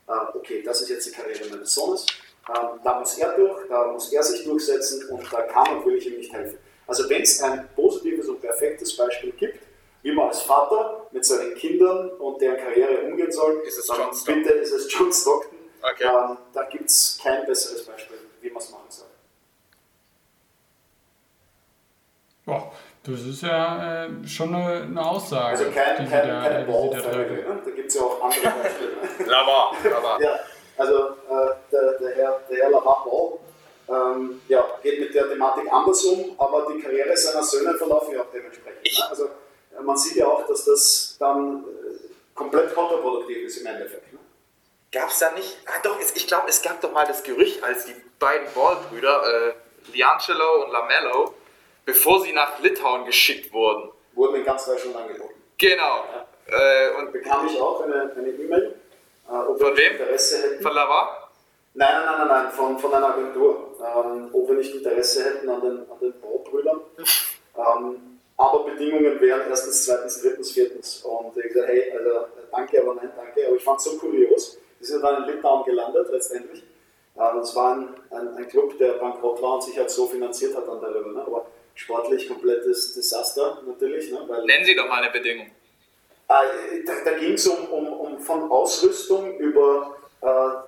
äh, 0.10 0.38
okay, 0.38 0.62
das 0.64 0.82
ist 0.82 0.90
jetzt 0.90 1.08
die 1.08 1.12
Karriere 1.12 1.50
meines 1.50 1.74
Sohnes, 1.74 2.06
ähm, 2.50 2.80
da 2.84 3.00
muss 3.00 3.18
er 3.18 3.36
durch, 3.36 3.68
da 3.68 3.88
muss 3.88 4.12
er 4.12 4.24
sich 4.24 4.44
durchsetzen 4.44 5.08
und 5.10 5.32
da 5.32 5.42
kann 5.44 5.78
und 5.78 5.86
will 5.86 5.96
ich 5.96 6.08
ihm 6.08 6.18
nicht 6.18 6.34
helfen. 6.34 6.58
Also 6.88 7.08
wenn 7.10 7.22
es 7.22 7.42
ein 7.44 7.70
positives 7.76 8.28
und 8.28 8.42
perfektes 8.42 8.98
Beispiel 8.98 9.32
gibt, 9.34 9.69
wie 10.02 10.12
man 10.12 10.28
als 10.28 10.42
Vater 10.42 11.08
mit 11.12 11.26
seinen 11.26 11.56
Kindern 11.56 12.10
und 12.12 12.42
deren 12.42 12.58
Karriere 12.58 13.02
umgehen 13.02 13.32
soll, 13.32 13.62
ist 13.66 13.78
es 13.78 13.88
dann 13.88 13.98
John 13.98 14.12
bitte 14.26 14.54
ist 14.54 14.72
es 14.72 14.92
John 14.92 15.12
Stockton. 15.12 15.58
Okay. 15.82 16.06
Ähm, 16.06 16.38
da 16.54 16.64
gibt 16.64 16.90
es 16.90 17.20
kein 17.22 17.46
besseres 17.46 17.86
Beispiel, 17.86 18.18
wie 18.42 18.50
man 18.50 18.62
es 18.62 18.72
machen 18.72 18.86
soll. 18.90 19.08
Boah, 22.46 22.72
das 23.04 23.22
ist 23.22 23.44
ja 23.44 24.06
äh, 24.06 24.28
schon 24.28 24.54
eine, 24.56 24.84
eine, 24.84 25.06
Aussage. 25.06 25.58
Also 25.58 25.72
kein, 25.72 26.10
kein, 26.10 26.28
da, 26.28 26.42
keine 26.42 26.66
Ball-Family, 26.66 27.44
ne? 27.44 27.62
da 27.64 27.72
gibt 27.72 27.88
es 27.88 27.96
ja 27.96 28.02
auch 28.02 28.22
andere 28.24 28.42
Beispiele. 28.64 29.30
Lava, 29.30 29.72
Lava. 29.84 30.22
Ja, 30.22 30.40
also 30.78 30.96
äh, 30.96 31.56
der, 31.72 31.92
der, 32.00 32.16
Herr, 32.16 32.40
der 32.50 32.58
Herr 32.58 32.70
Lava 32.72 33.06
Ball 33.06 33.40
ähm, 33.90 34.42
ja, 34.48 34.66
geht 34.82 35.00
mit 35.00 35.14
der 35.14 35.30
Thematik 35.30 35.72
anders 35.72 36.04
um, 36.06 36.36
aber 36.38 36.68
die 36.72 36.82
Karriere 36.82 37.16
seiner 37.16 37.44
Söhne 37.44 37.74
verlaufen 37.76 38.16
ja 38.16 38.22
auch 38.22 38.32
dementsprechend. 38.34 38.84
Ne? 38.84 39.10
Also 39.10 39.30
man 39.84 39.98
sieht 39.98 40.16
ja 40.18 40.28
auch, 40.28 40.48
dass 40.48 40.66
das 40.66 41.16
dann 41.20 41.64
äh, 41.64 42.36
komplett 42.36 42.74
kontraproduktiv 42.74 43.38
ist 43.46 43.58
im 43.58 43.68
Endeffekt. 43.68 44.14
Ne? 44.14 44.20
Gab 44.92 45.10
es 45.10 45.20
da 45.20 45.32
nicht? 45.32 45.58
Ah, 45.68 45.80
doch, 45.84 45.98
ich 46.00 46.28
glaube, 46.28 46.50
es 46.50 46.62
gab 46.62 46.82
doch 46.82 46.92
mal 46.92 47.06
das 47.06 47.22
Gerücht, 47.24 47.64
als 47.64 47.86
die 47.86 47.96
beiden 48.18 48.48
Ball-Brüder, 48.54 49.50
äh, 49.50 49.54
Liangelo 49.94 50.66
und 50.66 50.72
Lamello, 50.72 51.36
bevor 51.86 52.22
sie 52.22 52.34
nach 52.34 52.60
Litauen 52.60 53.06
geschickt 53.06 53.54
wurden. 53.54 53.92
Wurden 54.14 54.36
in 54.38 54.44
ganz 54.44 54.66
Deutschland 54.66 54.96
angeboten. 54.96 55.36
Genau. 55.58 56.06
Ja. 56.14 56.26
Äh, 56.48 56.98
und 56.98 57.12
bekam 57.12 57.48
ich 57.48 57.60
auch 57.60 57.82
eine 57.82 58.12
E-Mail. 58.16 58.76
E 59.28 59.32
äh, 59.32 59.58
von 59.58 59.78
wem? 59.78 59.92
Interesse 59.92 60.42
hätten. 60.42 60.64
Von 60.64 60.74
Lavar? 60.74 61.30
Nein, 61.76 61.88
nein, 61.92 62.06
nein, 62.06 62.18
nein, 62.18 62.44
nein, 62.44 62.52
von, 62.52 62.80
von 62.80 62.94
einer 62.94 63.10
Agentur. 63.10 63.76
Ähm, 63.80 64.30
ob 64.34 64.50
wir 64.50 64.56
nicht 64.56 64.74
Interesse 64.74 65.24
hätten 65.24 65.50
an 65.50 65.62
den, 65.62 65.78
an 65.90 66.00
den 66.02 66.20
Baubrüdern. 66.20 66.82
ähm, 67.58 68.09
aber 68.40 68.64
Bedingungen 68.64 69.20
wären 69.20 69.42
erstens, 69.50 69.84
zweitens, 69.84 70.22
drittens, 70.22 70.52
viertens. 70.52 71.04
Und 71.04 71.36
ich 71.36 71.52
gesagt, 71.52 71.68
hey, 71.68 71.92
also 71.92 72.28
danke, 72.50 72.82
aber 72.82 72.96
nein, 72.96 73.12
danke. 73.14 73.46
Aber 73.46 73.58
ich 73.58 73.64
fand 73.64 73.80
es 73.80 73.84
so 73.84 73.98
kurios. 73.98 74.58
Die 74.80 74.86
sind 74.86 75.04
dann 75.04 75.24
in 75.24 75.36
Litauen 75.36 75.66
gelandet 75.66 76.08
letztendlich. 76.10 76.64
Ähm, 77.18 77.40
es 77.40 77.54
war 77.54 77.76
ein, 77.76 77.90
ein, 78.12 78.38
ein, 78.38 78.48
Club, 78.48 78.78
der 78.78 78.94
bankrott 78.94 79.42
war 79.42 79.56
und 79.56 79.64
sich 79.64 79.78
halt 79.78 79.92
so 79.92 80.08
finanziert 80.08 80.56
hat 80.56 80.66
dann 80.70 80.80
darüber. 80.80 81.12
Ne? 81.12 81.22
Aber 81.22 81.48
sportlich 81.76 82.30
komplettes 82.30 82.94
Desaster 82.94 83.62
natürlich. 83.68 84.10
Ne? 84.10 84.24
Weil, 84.26 84.46
Nennen 84.46 84.64
Sie 84.64 84.74
doch 84.74 84.88
mal 84.88 85.04
eine 85.04 85.12
Bedingung. 85.12 85.48
Äh, 86.30 86.84
da, 86.86 86.94
da 87.04 87.18
ging 87.18 87.34
es 87.34 87.46
um, 87.46 87.66
um, 87.66 87.92
um 87.92 88.20
von 88.20 88.50
Ausrüstung 88.50 89.38
über 89.38 89.98
äh, 90.22 90.28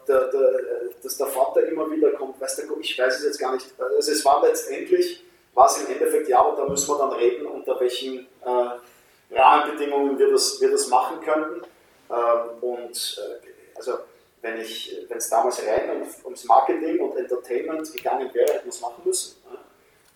der, 0.10 0.28
der, 0.28 0.62
dass 1.02 1.16
der 1.16 1.28
Vater 1.28 1.66
immer 1.68 1.90
wieder 1.90 2.12
kommt, 2.12 2.42
weißt 2.42 2.68
du, 2.68 2.82
ich 2.82 3.00
weiß 3.00 3.20
es 3.20 3.24
jetzt 3.24 3.40
gar 3.40 3.54
nicht. 3.54 3.68
Also 3.80 4.12
es 4.12 4.26
war 4.26 4.46
letztendlich, 4.46 5.24
war 5.54 5.68
es 5.68 5.78
im 5.82 5.91
Endeffekt, 5.91 6.28
ja, 6.30 6.39
aber 6.39 6.56
da 6.56 6.66
müssen 6.68 6.89
wir 6.89 6.97
dann 6.97 7.14
reden, 7.14 7.45
unter 7.45 7.80
welchen 7.80 8.28
äh, 8.45 9.36
Rahmenbedingungen 9.36 10.18
wir 10.18 10.32
das, 10.32 10.60
wir 10.62 10.72
das 10.72 10.88
machen 10.88 11.22
könnten. 11.22 11.62
Ähm, 12.10 12.62
und 12.62 13.20
äh, 13.20 13.76
also 13.76 13.99
wenn 14.41 14.58
es 14.58 15.30
damals 15.30 15.62
rein 15.66 16.02
um, 16.02 16.08
ums 16.26 16.45
Marketing 16.45 16.99
und 16.99 17.18
Entertainment 17.18 17.91
gegangen 17.93 18.34
wäre, 18.34 18.54
hätten 18.54 18.66
wir 18.66 18.70
es 18.70 18.82
machen 18.82 19.02
müssen. 19.06 19.36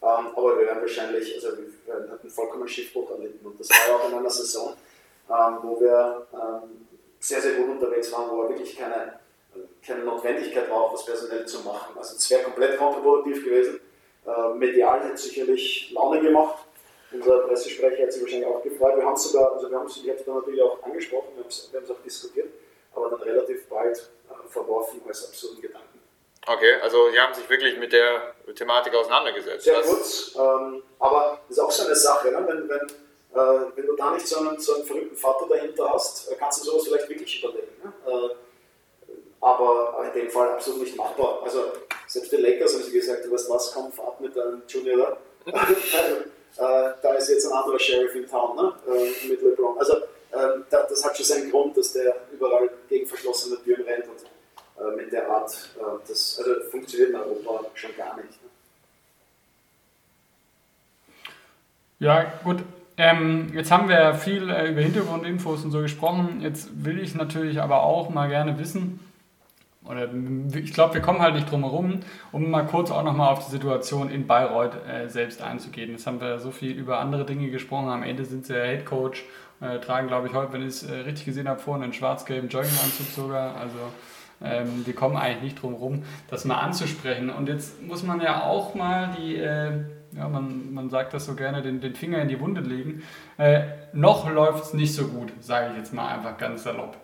Ja? 0.01 0.19
Ähm, 0.19 0.27
aber 0.35 0.57
wir 0.57 0.65
wären 0.65 0.81
wahrscheinlich, 0.81 1.35
also 1.35 1.57
wir 1.57 2.11
hätten 2.11 2.29
vollkommen 2.29 2.67
Schiffbruch 2.67 3.11
erlitten. 3.11 3.45
Und 3.45 3.59
das 3.59 3.69
war 3.69 3.87
ja 3.87 3.95
auch 3.95 4.09
in 4.09 4.17
einer 4.17 4.29
Saison, 4.29 4.73
ähm, 5.29 5.57
wo 5.61 5.79
wir 5.79 6.27
ähm, 6.33 6.87
sehr, 7.19 7.41
sehr 7.41 7.53
gut 7.53 7.69
unterwegs 7.69 8.11
waren, 8.11 8.29
wo 8.31 8.43
wir 8.43 8.49
wirklich 8.49 8.77
keine 8.77 9.19
keine 9.85 10.03
Notwendigkeit 10.03 10.69
war, 10.69 10.77
auch 10.77 10.93
was 10.93 11.05
personell 11.05 11.45
zu 11.45 11.59
machen. 11.61 11.97
Also 11.97 12.15
es 12.15 12.29
wäre 12.29 12.43
komplett 12.43 12.77
kontraproduktiv 12.77 13.43
gewesen. 13.43 13.79
Äh, 14.25 14.53
medial 14.55 15.03
hätte 15.03 15.17
sicherlich 15.17 15.91
Laune 15.91 16.21
gemacht. 16.21 16.65
Unser 17.11 17.39
Pressesprecher 17.39 18.03
hat 18.03 18.11
sich 18.11 18.21
wahrscheinlich 18.21 18.47
auch 18.47 18.63
gefreut. 18.63 18.97
Wir 18.97 19.05
haben 19.05 19.15
sogar, 19.15 19.53
also 19.53 19.69
wir 19.69 19.77
haben 19.77 19.85
es, 19.85 19.97
ich 19.97 20.09
habe 20.09 20.19
es 20.19 20.25
dann 20.25 20.35
natürlich 20.35 20.61
auch 20.61 20.81
angesprochen, 20.83 21.27
wir 21.35 21.43
haben 21.43 21.83
es 21.83 21.91
auch 21.91 22.03
diskutiert, 22.03 22.49
aber 22.93 23.09
dann 23.09 23.21
relativ 23.21 23.67
bald 23.67 23.97
äh, 23.97 24.49
verworfen 24.49 25.01
als 25.07 25.27
absurden 25.27 25.61
Gedanken. 25.61 25.99
Okay, 26.47 26.75
also 26.81 27.09
Sie 27.09 27.19
haben 27.19 27.33
sich 27.33 27.49
wirklich 27.49 27.77
mit 27.77 27.91
der 27.93 28.35
Thematik 28.55 28.93
auseinandergesetzt. 28.93 29.63
Sehr 29.63 29.81
kurz, 29.81 30.35
ähm, 30.35 30.83
aber 30.99 31.39
das 31.47 31.57
ist 31.57 31.63
auch 31.63 31.71
so 31.71 31.85
eine 31.85 31.95
Sache, 31.95 32.31
ne? 32.31 32.45
wenn, 32.47 32.69
wenn, 32.69 32.87
äh, 32.87 33.71
wenn 33.75 33.85
du 33.85 33.95
da 33.95 34.11
nicht 34.11 34.27
so 34.27 34.39
einen, 34.39 34.59
so 34.59 34.75
einen 34.75 34.85
verrückten 34.85 35.15
Vater 35.15 35.47
dahinter 35.47 35.91
hast, 35.91 36.31
äh, 36.31 36.35
kannst 36.35 36.61
du 36.61 36.65
sowas 36.65 36.87
vielleicht 36.87 37.09
wirklich 37.09 37.43
überlegen. 37.43 37.71
Ne? 37.83 37.93
Äh, 38.05 38.35
aber 39.45 40.03
in 40.07 40.21
dem 40.21 40.29
Fall 40.31 40.53
absolut 40.53 40.81
nicht 40.81 40.97
machbar. 40.97 41.41
Also 41.43 41.65
selbst 42.07 42.31
die 42.31 42.37
Lakers 42.37 42.73
haben 42.73 42.83
sie 42.83 42.91
gesagt, 42.91 43.25
du 43.25 43.31
weißt 43.31 43.47
was, 43.51 43.71
komm, 43.71 43.91
fahrt 43.91 44.19
mit 44.19 44.35
deinem 44.35 44.63
Junior 44.67 45.17
da. 45.45 45.51
äh, 45.51 46.93
da 46.99 47.13
ist 47.13 47.29
jetzt 47.29 47.45
ein 47.45 47.53
anderer 47.53 47.77
Sheriff 47.77 48.15
in 48.15 48.27
Town, 48.27 48.55
ne? 48.55 48.73
Äh, 48.87 49.27
mit 49.27 49.43
LeBron. 49.43 49.77
Also 49.77 49.97
äh, 49.97 50.63
das 50.71 51.05
hat 51.05 51.15
schon 51.15 51.25
seinen 51.27 51.51
Grund, 51.51 51.77
dass 51.77 51.93
der 51.93 52.15
überall 52.33 52.71
gegen 52.89 53.05
verschlossene 53.05 53.61
Türen 53.63 53.83
rennt 53.83 54.05
und 54.05 54.83
äh, 54.83 54.95
mit 54.95 55.11
der 55.11 55.29
Art, 55.29 55.51
äh, 55.77 55.83
das 56.07 56.39
also 56.39 56.69
funktioniert 56.71 57.11
in 57.11 57.15
Europa 57.15 57.65
schon 57.75 57.95
gar 57.95 58.17
nicht. 58.17 58.41
Ne? 58.41 58.49
Ja, 61.99 62.33
gut, 62.43 62.63
ähm, 62.97 63.51
jetzt 63.53 63.69
haben 63.69 63.89
wir 63.89 64.15
viel 64.15 64.49
äh, 64.49 64.71
über 64.71 64.81
Hintergrundinfos 64.81 65.63
und 65.63 65.69
so 65.69 65.81
gesprochen. 65.81 66.41
Jetzt 66.41 66.83
will 66.83 66.99
ich 66.99 67.13
natürlich 67.13 67.61
aber 67.61 67.83
auch 67.83 68.09
mal 68.09 68.27
gerne 68.27 68.57
wissen, 68.57 69.04
oder 69.87 70.09
ich 70.55 70.73
glaube, 70.73 70.95
wir 70.95 71.01
kommen 71.01 71.19
halt 71.19 71.35
nicht 71.35 71.49
drum 71.49 71.63
herum, 71.63 71.99
um 72.31 72.49
mal 72.49 72.65
kurz 72.65 72.91
auch 72.91 73.03
nochmal 73.03 73.31
auf 73.31 73.45
die 73.45 73.51
Situation 73.51 74.09
in 74.09 74.25
Bayreuth 74.25 74.75
äh, 74.87 75.07
selbst 75.07 75.41
einzugehen. 75.41 75.91
Jetzt 75.91 76.07
haben 76.07 76.19
wir 76.19 76.39
so 76.39 76.51
viel 76.51 76.71
über 76.71 76.99
andere 76.99 77.25
Dinge 77.25 77.49
gesprochen. 77.49 77.89
Am 77.89 78.03
Ende 78.03 78.25
sind 78.25 78.45
sie 78.45 78.53
ja 78.53 78.63
Head 78.63 78.85
Coach, 78.85 79.23
äh, 79.61 79.79
tragen, 79.79 80.07
glaube 80.07 80.27
ich, 80.27 80.33
heute, 80.33 80.53
wenn 80.53 80.61
ich 80.61 80.69
es 80.69 80.83
äh, 80.83 80.95
richtig 81.01 81.25
gesehen 81.25 81.47
habe, 81.47 81.59
vorhin 81.59 81.83
einen 81.83 81.93
schwarz-gelben 81.93 82.49
Jogginganzug 82.49 83.07
sogar. 83.15 83.55
Also 83.57 83.77
ähm, 84.43 84.83
die 84.85 84.93
kommen 84.93 85.17
eigentlich 85.17 85.43
nicht 85.43 85.61
drum 85.61 85.73
herum, 85.73 86.03
das 86.29 86.45
mal 86.45 86.57
anzusprechen. 86.59 87.29
Und 87.29 87.47
jetzt 87.47 87.81
muss 87.81 88.03
man 88.03 88.21
ja 88.21 88.43
auch 88.43 88.75
mal 88.75 89.15
die, 89.17 89.35
äh, 89.35 89.71
ja, 90.15 90.27
man, 90.27 90.73
man 90.73 90.89
sagt 90.89 91.13
das 91.13 91.25
so 91.25 91.35
gerne, 91.35 91.61
den, 91.61 91.79
den 91.79 91.95
Finger 91.95 92.19
in 92.19 92.27
die 92.27 92.39
Wunde 92.39 92.61
legen. 92.61 93.03
Äh, 93.37 93.61
noch 93.93 94.29
läuft 94.29 94.65
es 94.65 94.73
nicht 94.73 94.93
so 94.93 95.07
gut, 95.07 95.31
sage 95.39 95.71
ich 95.71 95.77
jetzt 95.77 95.93
mal 95.93 96.07
einfach 96.07 96.37
ganz 96.37 96.63
salopp. 96.63 96.97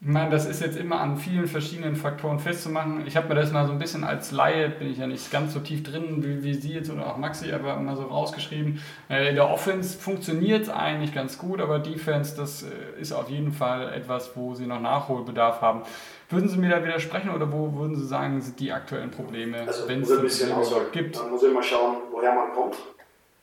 Ich 0.00 0.06
meine, 0.06 0.30
das 0.30 0.46
ist 0.46 0.62
jetzt 0.62 0.76
immer 0.76 1.00
an 1.00 1.16
vielen 1.16 1.48
verschiedenen 1.48 1.96
Faktoren 1.96 2.38
festzumachen. 2.38 3.04
Ich 3.08 3.16
habe 3.16 3.28
mir 3.28 3.34
das 3.34 3.50
mal 3.50 3.66
so 3.66 3.72
ein 3.72 3.80
bisschen 3.80 4.04
als 4.04 4.30
Laie, 4.30 4.68
bin 4.68 4.88
ich 4.88 4.98
ja 4.98 5.08
nicht 5.08 5.32
ganz 5.32 5.52
so 5.52 5.58
tief 5.58 5.82
drin 5.82 6.22
wie, 6.22 6.44
wie 6.44 6.54
Sie 6.54 6.72
jetzt 6.72 6.88
oder 6.88 7.08
auch 7.08 7.16
Maxi, 7.16 7.52
aber 7.52 7.74
mal 7.80 7.96
so 7.96 8.04
rausgeschrieben. 8.04 8.80
Äh, 9.10 9.30
in 9.30 9.34
der 9.34 9.50
Offense 9.50 9.98
funktioniert 9.98 10.62
es 10.62 10.68
eigentlich 10.68 11.12
ganz 11.12 11.36
gut, 11.36 11.60
aber 11.60 11.80
Defense, 11.80 12.36
das 12.36 12.62
äh, 12.62 13.00
ist 13.00 13.12
auf 13.12 13.28
jeden 13.28 13.50
Fall 13.50 13.92
etwas, 13.92 14.36
wo 14.36 14.54
Sie 14.54 14.66
noch 14.66 14.80
Nachholbedarf 14.80 15.62
haben. 15.62 15.82
Würden 16.30 16.48
Sie 16.48 16.58
mir 16.58 16.70
da 16.70 16.84
widersprechen 16.84 17.30
oder 17.30 17.52
wo 17.52 17.74
würden 17.74 17.96
Sie 17.96 18.06
sagen, 18.06 18.40
sind 18.40 18.60
die 18.60 18.70
aktuellen 18.70 19.10
Probleme, 19.10 19.62
also, 19.66 19.88
wenn 19.88 20.02
es 20.02 20.12
ein 20.12 20.22
bisschen 20.22 20.50
Probleme 20.50 20.86
gibt? 20.92 21.16
Man 21.16 21.30
muss 21.30 21.42
immer 21.42 21.62
schauen, 21.62 21.96
woher 22.12 22.34
man 22.36 22.52
kommt 22.52 22.76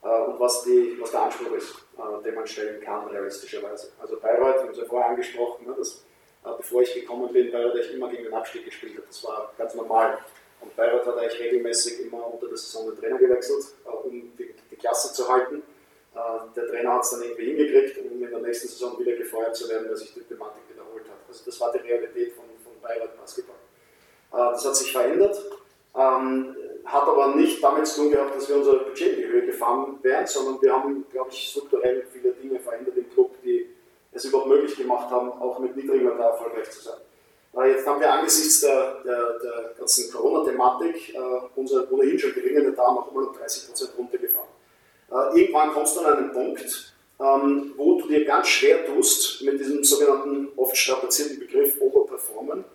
äh, 0.04 0.08
und 0.08 0.40
was, 0.40 0.64
die, 0.64 0.96
was 1.02 1.12
der 1.12 1.24
Anspruch 1.24 1.52
ist, 1.52 1.86
den 2.26 2.34
man 2.34 2.48
stellen 2.48 2.82
kann, 2.82 3.08
realistischerweise. 3.08 3.90
Also 4.02 4.18
Bayreuth, 4.22 4.64
haben 4.64 4.74
Sie 4.74 4.80
ja 4.80 4.86
vorher 4.88 5.10
angesprochen, 5.10 5.68
ne, 5.68 5.74
das 5.78 6.06
bevor 6.54 6.82
ich 6.82 6.94
gekommen 6.94 7.32
bin, 7.32 7.52
Bayreuth 7.52 7.74
eigentlich 7.74 7.94
immer 7.94 8.10
gegen 8.10 8.24
den 8.24 8.34
Abstieg 8.34 8.66
gespielt 8.66 8.98
hat. 8.98 9.08
Das 9.08 9.24
war 9.24 9.54
ganz 9.58 9.74
normal. 9.76 10.18
Und 10.62 10.76
Bayreuth 10.76 11.06
hat 11.06 11.18
eigentlich 11.18 11.40
regelmäßig 11.40 12.02
immer 12.02 12.34
unter 12.34 12.48
der 12.48 12.58
Saison 12.58 12.90
den 12.90 13.00
Trainer 13.00 13.18
gewechselt, 13.18 13.66
äh, 13.86 13.90
um 13.90 14.12
die, 14.12 14.56
die 14.72 14.76
Klasse 14.76 15.14
zu 15.14 15.28
halten. 15.28 15.64
Äh, 16.14 16.20
der 16.56 16.68
Trainer 16.68 16.94
hat 16.94 17.04
es 17.04 17.12
dann 17.12 17.24
irgendwie 17.24 17.46
hingekriegt, 17.46 17.98
um 18.00 18.24
in 18.24 18.30
der 18.30 18.40
nächsten 18.40 18.68
Saison 18.68 18.98
wieder 19.00 19.14
gefeuert 19.14 19.56
zu 19.56 19.70
werden, 19.70 19.90
weil 19.90 19.98
sich 19.98 20.14
die 20.14 20.22
Thematik 20.22 20.64
wiederholt 20.70 21.06
hat. 21.06 21.18
Also 21.28 21.44
das 21.46 21.60
war 21.60 21.72
die 21.74 21.80
Realität 21.80 22.34
von, 22.34 22.46
von 22.64 22.74
Bayreuth 22.82 23.18
Basketball. 23.18 23.56
Das 24.32 24.66
hat 24.66 24.76
sich 24.76 24.92
verändert, 24.92 25.40
ähm, 25.96 26.56
hat 26.84 27.08
aber 27.08 27.36
nicht 27.36 27.64
damit 27.64 27.88
zu 27.88 28.02
tun 28.02 28.12
gehabt, 28.12 28.36
dass 28.36 28.50
wir 28.50 28.58
unser 28.58 28.80
Budget 28.80 29.14
in 29.14 29.22
die 29.22 29.28
Höhe 29.28 29.46
gefahren 29.46 29.98
wären, 30.02 30.28
sondern 30.28 30.62
wir 30.62 30.74
haben, 30.74 31.06
glaube 31.10 31.30
ich, 31.32 31.50
strukturell 31.50 32.06
viele 32.12 32.34
Dinge 32.34 32.60
verändert 32.60 32.95
es 34.16 34.26
überhaupt 34.26 34.48
möglich 34.48 34.76
gemacht 34.76 35.10
haben, 35.12 35.30
auch 35.34 35.60
mit 35.60 35.76
niedrigem 35.76 36.18
da 36.18 36.30
erfolgreich 36.30 36.72
zu 36.72 36.82
sein. 36.82 36.98
Jetzt 37.68 37.88
haben 37.88 38.02
wir 38.02 38.12
angesichts 38.12 38.62
der, 38.62 38.96
der, 39.06 39.40
der 39.40 39.74
ganzen 39.78 40.12
Corona-Thematik 40.12 41.16
äh, 41.16 41.20
unser 41.56 41.90
ohnehin 41.90 42.20
schon 42.20 42.34
geringe 42.34 42.74
da 42.74 42.92
noch 42.92 43.10
mal 43.14 43.24
um 43.24 43.34
30% 43.34 43.96
runtergefahren. 43.98 44.50
Äh, 45.10 45.40
irgendwann 45.40 45.72
kommst 45.72 45.96
du 45.96 46.02
an 46.02 46.18
einen 46.18 46.32
Punkt, 46.34 46.94
ähm, 47.20 47.74
wo 47.78 48.02
du 48.02 48.10
dir 48.10 48.26
ganz 48.26 48.48
schwer 48.48 48.86
tust, 48.86 49.42
mit 49.44 49.58
diesem 49.58 49.84
sogenannten 49.86 50.50
oft 50.58 50.76
strapazierten 50.76 51.40
Begriff 51.40 51.80
Overperformen, 51.80 52.66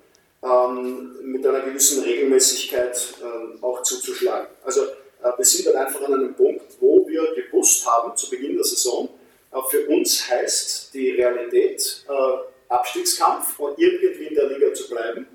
ähm, 0.42 1.16
mit 1.22 1.46
einer 1.46 1.60
gewissen 1.60 2.02
Regelmäßigkeit 2.02 3.14
ähm, 3.22 3.58
auch 3.62 3.82
zuzuschlagen. 3.82 4.48
Also 4.64 4.84
äh, 5.22 5.36
wir 5.36 5.44
sind 5.44 5.66
dann 5.66 5.76
einfach 5.76 6.00
an 6.02 6.14
einem 6.14 6.34
Punkt, 6.34 6.64
wo 6.80 7.06
wir 7.06 7.34
gewusst 7.34 7.86
haben, 7.86 8.16
zu 8.16 8.30
Beginn 8.30 8.54
der 8.54 8.64
Saison, 8.64 9.10
für 9.68 9.86
uns 9.88 10.28
heißt 10.28 10.94
die 10.94 11.10
Realität 11.10 12.04
äh, 12.08 12.72
Abstiegskampf 12.72 13.58
und 13.58 13.78
irgendwie 13.78 14.26
in 14.26 14.34
der 14.34 14.46
Liga 14.46 14.72
zu 14.72 14.88
bleiben, 14.88 15.26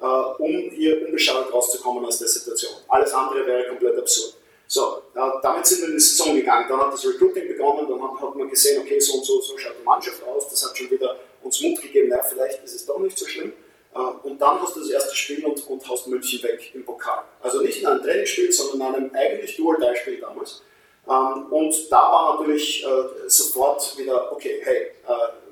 äh, 0.00 0.04
um 0.04 0.70
hier 0.70 1.04
unbeschadet 1.04 1.52
rauszukommen 1.52 2.04
aus 2.04 2.18
der 2.18 2.28
Situation. 2.28 2.72
Alles 2.88 3.12
andere 3.12 3.44
wäre 3.46 3.68
komplett 3.68 3.98
absurd. 3.98 4.34
So, 4.66 5.02
äh, 5.14 5.20
damit 5.42 5.66
sind 5.66 5.82
wir 5.82 5.88
in 5.88 5.94
die 5.94 6.00
Saison 6.00 6.34
gegangen. 6.34 6.66
Dann 6.68 6.80
hat 6.80 6.92
das 6.92 7.06
Recruiting 7.06 7.48
begonnen, 7.48 7.86
dann 7.88 8.02
hat, 8.02 8.34
man 8.34 8.48
gesehen, 8.48 8.80
okay, 8.80 8.98
so 8.98 9.18
und 9.18 9.24
so, 9.24 9.40
so 9.40 9.58
schaut 9.58 9.74
die 9.78 9.84
Mannschaft 9.84 10.22
aus. 10.24 10.48
Das 10.48 10.68
hat 10.68 10.76
schon 10.76 10.90
wieder 10.90 11.18
uns 11.42 11.60
Mut 11.60 11.80
gegeben, 11.82 12.08
naja, 12.08 12.22
vielleicht 12.22 12.64
ist 12.64 12.74
es 12.74 12.86
doch 12.86 12.98
nicht 12.98 13.18
so 13.18 13.26
schlimm. 13.26 13.52
Äh, 13.94 13.98
und 13.98 14.40
dann 14.40 14.62
hast 14.62 14.76
du 14.76 14.80
das 14.80 14.90
erste 14.90 15.14
Spiel 15.14 15.44
und, 15.44 15.66
und 15.68 15.88
hast 15.88 16.06
München 16.06 16.42
weg 16.42 16.70
im 16.74 16.84
Pokal. 16.84 17.24
Also 17.40 17.60
nicht 17.60 17.80
in 17.80 17.86
einem 17.86 18.02
Trainingsspiel, 18.02 18.52
sondern 18.52 18.94
in 18.94 18.94
einem 18.94 19.14
eigentlich 19.14 19.56
Dual-Die-Spiel 19.56 20.20
damals. 20.20 20.62
Ähm, 21.08 21.46
und 21.50 21.90
da 21.90 21.96
war 21.96 22.36
natürlich 22.36 22.84
äh, 22.84 23.28
sofort 23.28 23.96
wieder, 23.98 24.32
okay, 24.32 24.60
hey, 24.64 24.92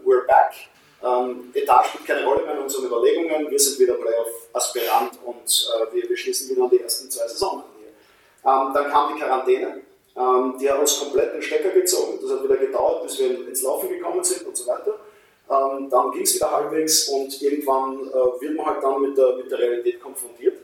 we're 0.05 0.27
back. 0.27 0.55
Ähm, 1.05 1.51
Etat 1.53 1.87
spielt 1.87 2.07
keine 2.07 2.25
Rolle 2.25 2.45
mehr 2.45 2.55
in 2.55 2.63
unseren 2.63 2.87
Überlegungen. 2.87 3.51
Wir 3.51 3.59
sind 3.59 3.79
wieder 3.79 3.95
Playoff-Aspirant 3.95 5.19
und 5.25 5.71
wir, 5.93 6.09
wir 6.09 6.17
schließen 6.17 6.49
wieder 6.49 6.65
an 6.65 6.71
die 6.71 6.81
ersten 6.81 7.11
zwei 7.11 7.27
Saisonen 7.27 7.65
hier. 7.79 7.89
Ähm, 8.51 8.73
dann 8.73 8.91
kam 8.91 9.13
die 9.13 9.21
Quarantäne. 9.21 9.83
die 10.61 10.71
hat 10.71 10.79
uns 10.79 11.01
komplett 11.01 11.35
den 11.35 11.43
Stecker 11.43 11.71
gezogen. 11.71 12.19
Das 12.23 12.31
hat 12.31 12.45
wieder 12.45 12.57
gedauert, 12.57 13.03
bis 13.03 13.19
wir 13.19 13.49
ins 13.49 13.63
Laufen 13.63 13.89
gekommen 13.89 14.23
sind 14.23 14.47
und 14.47 14.57
so 14.57 14.67
weiter. 14.67 14.95
Ähm, 15.53 15.91
dann 15.91 16.11
ging 16.13 16.23
es 16.23 16.35
wieder 16.35 16.51
halbwegs 16.51 17.09
und 17.09 17.43
irgendwann 17.43 18.09
äh, 18.09 18.41
wird 18.41 18.57
man 18.57 18.67
halt 18.67 18.83
dann 18.83 19.03
mit 19.03 19.19
der, 19.19 19.37
mit 19.37 19.51
der 19.51 19.59
Realität 19.59 20.01
konfrontiert, 20.01 20.57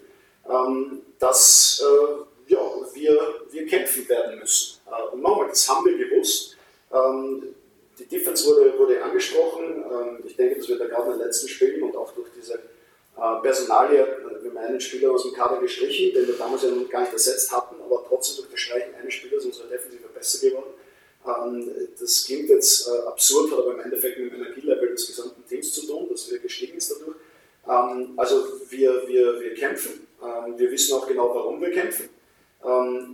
ähm, 0.49 1.03
dass 1.19 1.83
äh, 1.85 2.53
ja, 2.53 2.61
wir, 2.95 3.35
wir 3.51 3.67
kämpfen 3.67 4.09
werden 4.09 4.39
müssen. 4.39 4.78
Äh, 4.91 5.15
und 5.15 5.23
nochmal, 5.23 5.49
das 5.49 5.69
haben 5.69 5.87
wir 5.87 5.97
gewusst. 5.97 6.57
Ähm, 6.93 7.55
die 7.99 8.07
Defense 8.07 8.47
wurde, 8.47 8.79
wurde 8.79 9.03
angesprochen. 9.03 9.85
Ähm, 9.91 10.19
ich 10.25 10.37
denke, 10.37 10.57
das 10.57 10.69
wird 10.69 10.81
ja 10.81 10.87
gerade 10.87 11.13
in 11.13 11.19
den 11.19 11.27
letzten 11.27 11.49
Spielen 11.49 11.83
und 11.83 11.97
auch 11.97 12.13
durch 12.13 12.29
diese 12.37 12.55
äh, 12.55 13.41
Personalie, 13.43 14.01
äh, 14.01 14.43
wir 14.43 14.51
haben 14.51 14.59
einen 14.59 14.81
Spieler 14.81 15.11
aus 15.11 15.25
dem 15.25 15.33
Kader 15.33 15.61
gestrichen, 15.61 16.15
den 16.15 16.27
wir 16.29 16.35
damals 16.37 16.63
ja 16.63 16.71
noch 16.71 16.89
gar 16.89 17.01
nicht 17.01 17.13
ersetzt 17.13 17.51
hatten, 17.51 17.77
aber 17.83 18.05
trotzdem 18.07 18.37
durch 18.37 18.51
das 18.51 18.61
Streichen 18.61 18.95
eines 18.95 19.15
Spielers 19.15 19.45
unsere 19.45 19.69
Defensive 19.69 20.09
besser 20.15 20.49
geworden. 20.49 20.71
Ähm, 21.27 21.71
das 21.99 22.25
klingt 22.25 22.49
jetzt 22.49 22.89
äh, 22.89 23.07
absurd, 23.07 23.51
hat 23.51 23.59
aber 23.59 23.75
im 23.75 23.81
Endeffekt 23.81 24.19
mit 24.19 24.33
dem 24.33 24.43
Energielevel 24.43 24.91
des 24.91 25.07
gesamten 25.09 25.45
Teams 25.49 25.73
zu 25.73 25.87
tun, 25.87 26.07
das 26.11 26.31
gestiegen 26.43 26.79
ist 26.79 26.93
dadurch. 26.93 27.17
Also 28.17 28.45
wir, 28.71 29.07
wir, 29.07 29.41
wir 29.43 29.55
kämpfen. 29.55 30.07
Wir 30.57 30.71
wissen 30.71 30.95
auch 30.95 31.07
genau, 31.07 31.35
warum 31.35 31.61
wir 31.61 31.71
kämpfen. 31.71 32.09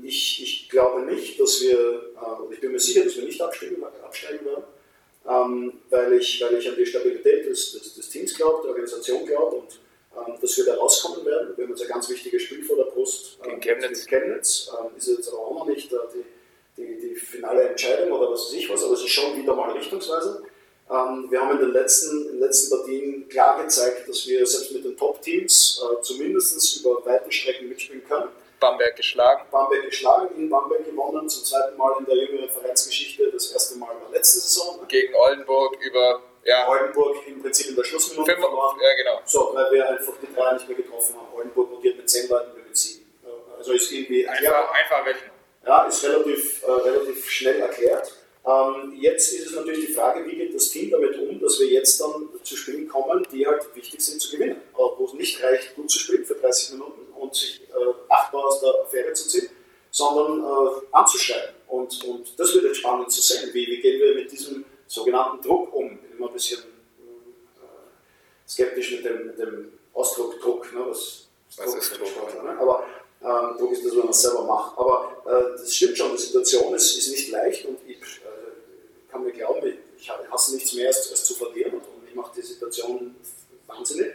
Ich, 0.02 0.42
ich 0.42 0.68
glaube 0.70 1.02
nicht, 1.02 1.38
dass 1.38 1.60
wir, 1.60 1.78
äh, 1.78 2.54
ich 2.54 2.60
bin 2.60 2.72
mir 2.72 2.80
sicher, 2.80 3.04
dass 3.04 3.16
wir 3.16 3.24
nicht 3.24 3.40
absteigen, 3.40 3.76
absteigen 4.02 4.46
werden, 4.46 5.80
weil 5.90 6.12
ich, 6.14 6.42
weil 6.42 6.56
ich 6.56 6.68
an 6.68 6.76
die 6.76 6.86
Stabilität 6.86 7.46
des, 7.46 7.72
des, 7.72 7.94
des 7.94 8.08
Teams 8.08 8.34
glaube, 8.34 8.62
der 8.62 8.70
Organisation 8.70 9.26
glaube 9.26 9.56
und 9.56 10.42
dass 10.42 10.56
wir 10.56 10.64
da 10.64 10.76
rauskommen 10.76 11.26
werden. 11.26 11.56
Wir 11.56 11.64
haben 11.64 11.72
jetzt 11.72 11.82
ein 11.82 11.88
ganz 11.88 12.08
wichtiges 12.08 12.42
Spiel 12.42 12.64
vor 12.64 12.76
der 12.76 12.84
Brust. 12.84 13.38
Gegen 13.42 13.60
Chemnitz. 13.60 14.06
Chemnitz. 14.06 14.70
Ist 14.96 15.08
jetzt 15.08 15.28
aber 15.28 15.38
auch 15.38 15.54
noch 15.54 15.66
nicht 15.66 15.90
die 15.90 16.24
die, 16.76 16.98
die 16.98 17.14
finale 17.14 17.62
Entscheidung 17.68 18.12
oder 18.12 18.30
was 18.30 18.46
weiß 18.46 18.54
ich 18.54 18.68
was, 18.68 18.82
aber 18.82 18.94
es 18.94 19.00
ist 19.00 19.10
schon 19.10 19.36
wieder 19.36 19.54
mal 19.54 19.70
richtungsweisend. 19.72 20.38
Ähm, 20.90 21.26
wir 21.30 21.40
haben 21.40 21.58
in 21.58 21.66
den, 21.66 21.72
letzten, 21.72 22.26
in 22.26 22.32
den 22.32 22.40
letzten 22.40 22.76
Partien 22.76 23.28
klar 23.28 23.62
gezeigt, 23.62 24.08
dass 24.08 24.26
wir 24.26 24.46
selbst 24.46 24.72
mit 24.72 24.84
den 24.84 24.96
Top-Teams 24.96 25.82
äh, 25.82 26.02
zumindest 26.02 26.80
über 26.80 27.04
weite 27.06 27.30
Strecken 27.30 27.68
mitspielen 27.68 28.04
können. 28.06 28.28
Bamberg 28.64 28.96
geschlagen. 28.96 29.42
Bamberg 29.50 29.84
geschlagen, 29.84 30.28
in 30.36 30.48
Bamberg 30.48 30.84
gewonnen, 30.86 31.28
zum 31.28 31.44
zweiten 31.44 31.76
Mal 31.76 31.94
in 31.98 32.06
der 32.06 32.16
jüngeren 32.16 32.48
Vereinsgeschichte, 32.48 33.30
das 33.30 33.52
erste 33.52 33.76
Mal 33.76 33.88
war 33.88 34.10
letzte 34.10 34.40
Saison. 34.40 34.80
Gegen 34.88 35.14
Oldenburg 35.14 35.76
über. 35.82 36.22
Ja. 36.44 36.68
Oldenburg 36.68 37.26
im 37.26 37.42
Prinzip 37.42 37.68
in 37.68 37.76
der 37.76 37.84
Schlussminute 37.84 38.32
Fünf, 38.32 38.44
verloren. 38.44 38.78
Ja, 38.82 38.94
genau. 38.94 39.20
So, 39.24 39.50
weil 39.54 39.70
wir 39.72 39.88
einfach 39.88 40.14
die 40.20 40.34
drei 40.34 40.54
nicht 40.54 40.68
mehr 40.68 40.76
getroffen 40.76 41.14
haben. 41.16 41.28
Oldenburg 41.34 41.72
rotiert 41.72 41.96
mit 41.96 42.08
10 42.08 42.28
Leuten, 42.28 42.56
wir 42.56 42.64
mit 42.64 42.76
7. 42.76 43.04
Also 43.56 43.72
ist 43.72 43.92
irgendwie 43.92 44.26
einfach, 44.26 44.72
einfach 44.72 45.06
rechnen. 45.06 45.30
Ja, 45.66 45.86
ist 45.86 46.04
relativ, 46.04 46.62
äh, 46.62 46.70
relativ 46.70 47.30
schnell 47.30 47.60
erklärt. 47.60 48.14
Ähm, 48.46 48.92
jetzt 48.98 49.32
ist 49.32 49.46
es 49.46 49.56
natürlich 49.56 49.86
die 49.86 49.92
Frage, 49.92 50.26
wie 50.26 50.36
geht 50.36 50.54
das 50.54 50.68
Team 50.68 50.90
damit 50.90 51.18
um, 51.18 51.40
dass 51.40 51.58
wir 51.60 51.68
jetzt 51.68 51.98
dann 51.98 52.28
zu 52.42 52.56
Spielen 52.56 52.88
kommen, 52.88 53.26
die 53.32 53.46
halt 53.46 53.74
wichtig 53.74 54.00
sind 54.02 54.20
zu 54.20 54.30
gewinnen. 54.30 54.56
Äh, 54.56 54.76
wo 54.76 55.04
es 55.06 55.14
nicht 55.14 55.42
reicht, 55.42 55.74
gut 55.76 55.90
zu 55.90 55.98
spielen 55.98 56.26
für 56.26 56.34
30 56.34 56.72
Minuten 56.72 57.03
und 57.24 57.34
sich 57.34 57.62
äh, 57.62 58.12
achtbar 58.12 58.44
aus 58.44 58.60
der 58.60 58.74
Affäre 58.82 59.12
zu 59.12 59.28
ziehen, 59.28 59.48
sondern 59.90 60.40
äh, 60.40 60.80
anzuschreiben. 60.92 61.54
Und, 61.68 62.04
und 62.04 62.38
das 62.38 62.54
wird 62.54 62.64
jetzt 62.64 62.78
spannend 62.78 63.10
zu 63.10 63.20
sehen. 63.20 63.50
Wie, 63.52 63.66
wie 63.66 63.80
gehen 63.80 64.00
wir 64.00 64.14
mit 64.14 64.30
diesem 64.30 64.64
sogenannten 64.86 65.42
Druck 65.42 65.72
um? 65.74 65.92
Ich 65.92 66.00
bin 66.00 66.18
immer 66.18 66.28
ein 66.28 66.32
bisschen 66.34 66.60
äh, 66.60 68.48
skeptisch 68.48 68.92
mit 68.92 69.04
dem, 69.04 69.26
mit 69.26 69.38
dem 69.38 69.72
Ausdruck 69.92 70.40
Druck. 70.40 70.72
Ne? 70.72 70.80
Was, 70.86 71.28
was 71.56 71.66
Druck 71.66 71.78
ist 71.78 71.98
Druck? 71.98 72.44
Ne? 72.44 72.58
Aber 72.58 72.84
ähm, 73.22 73.58
Druck 73.58 73.72
ist 73.72 73.84
das, 73.84 73.92
wenn 73.92 74.00
man 74.00 74.10
es 74.10 74.22
selber 74.22 74.44
macht. 74.44 74.78
Aber 74.78 75.22
äh, 75.26 75.58
das 75.58 75.74
stimmt 75.74 75.96
schon, 75.96 76.12
die 76.12 76.22
Situation 76.22 76.74
ist, 76.74 76.96
ist 76.96 77.10
nicht 77.10 77.30
leicht 77.30 77.64
und 77.64 77.78
ich 77.86 77.96
äh, 77.96 79.10
kann 79.10 79.24
mir 79.24 79.32
glauben, 79.32 79.66
ich, 79.66 79.78
ich 79.98 80.10
hasse 80.30 80.54
nichts 80.54 80.74
mehr 80.74 80.88
als, 80.88 81.10
als 81.10 81.24
zu 81.24 81.34
verlieren 81.34 81.72
und, 81.74 81.82
und 81.82 82.04
mich 82.04 82.14
macht 82.14 82.36
die 82.36 82.42
Situation 82.42 83.14
wahnsinnig. 83.66 84.14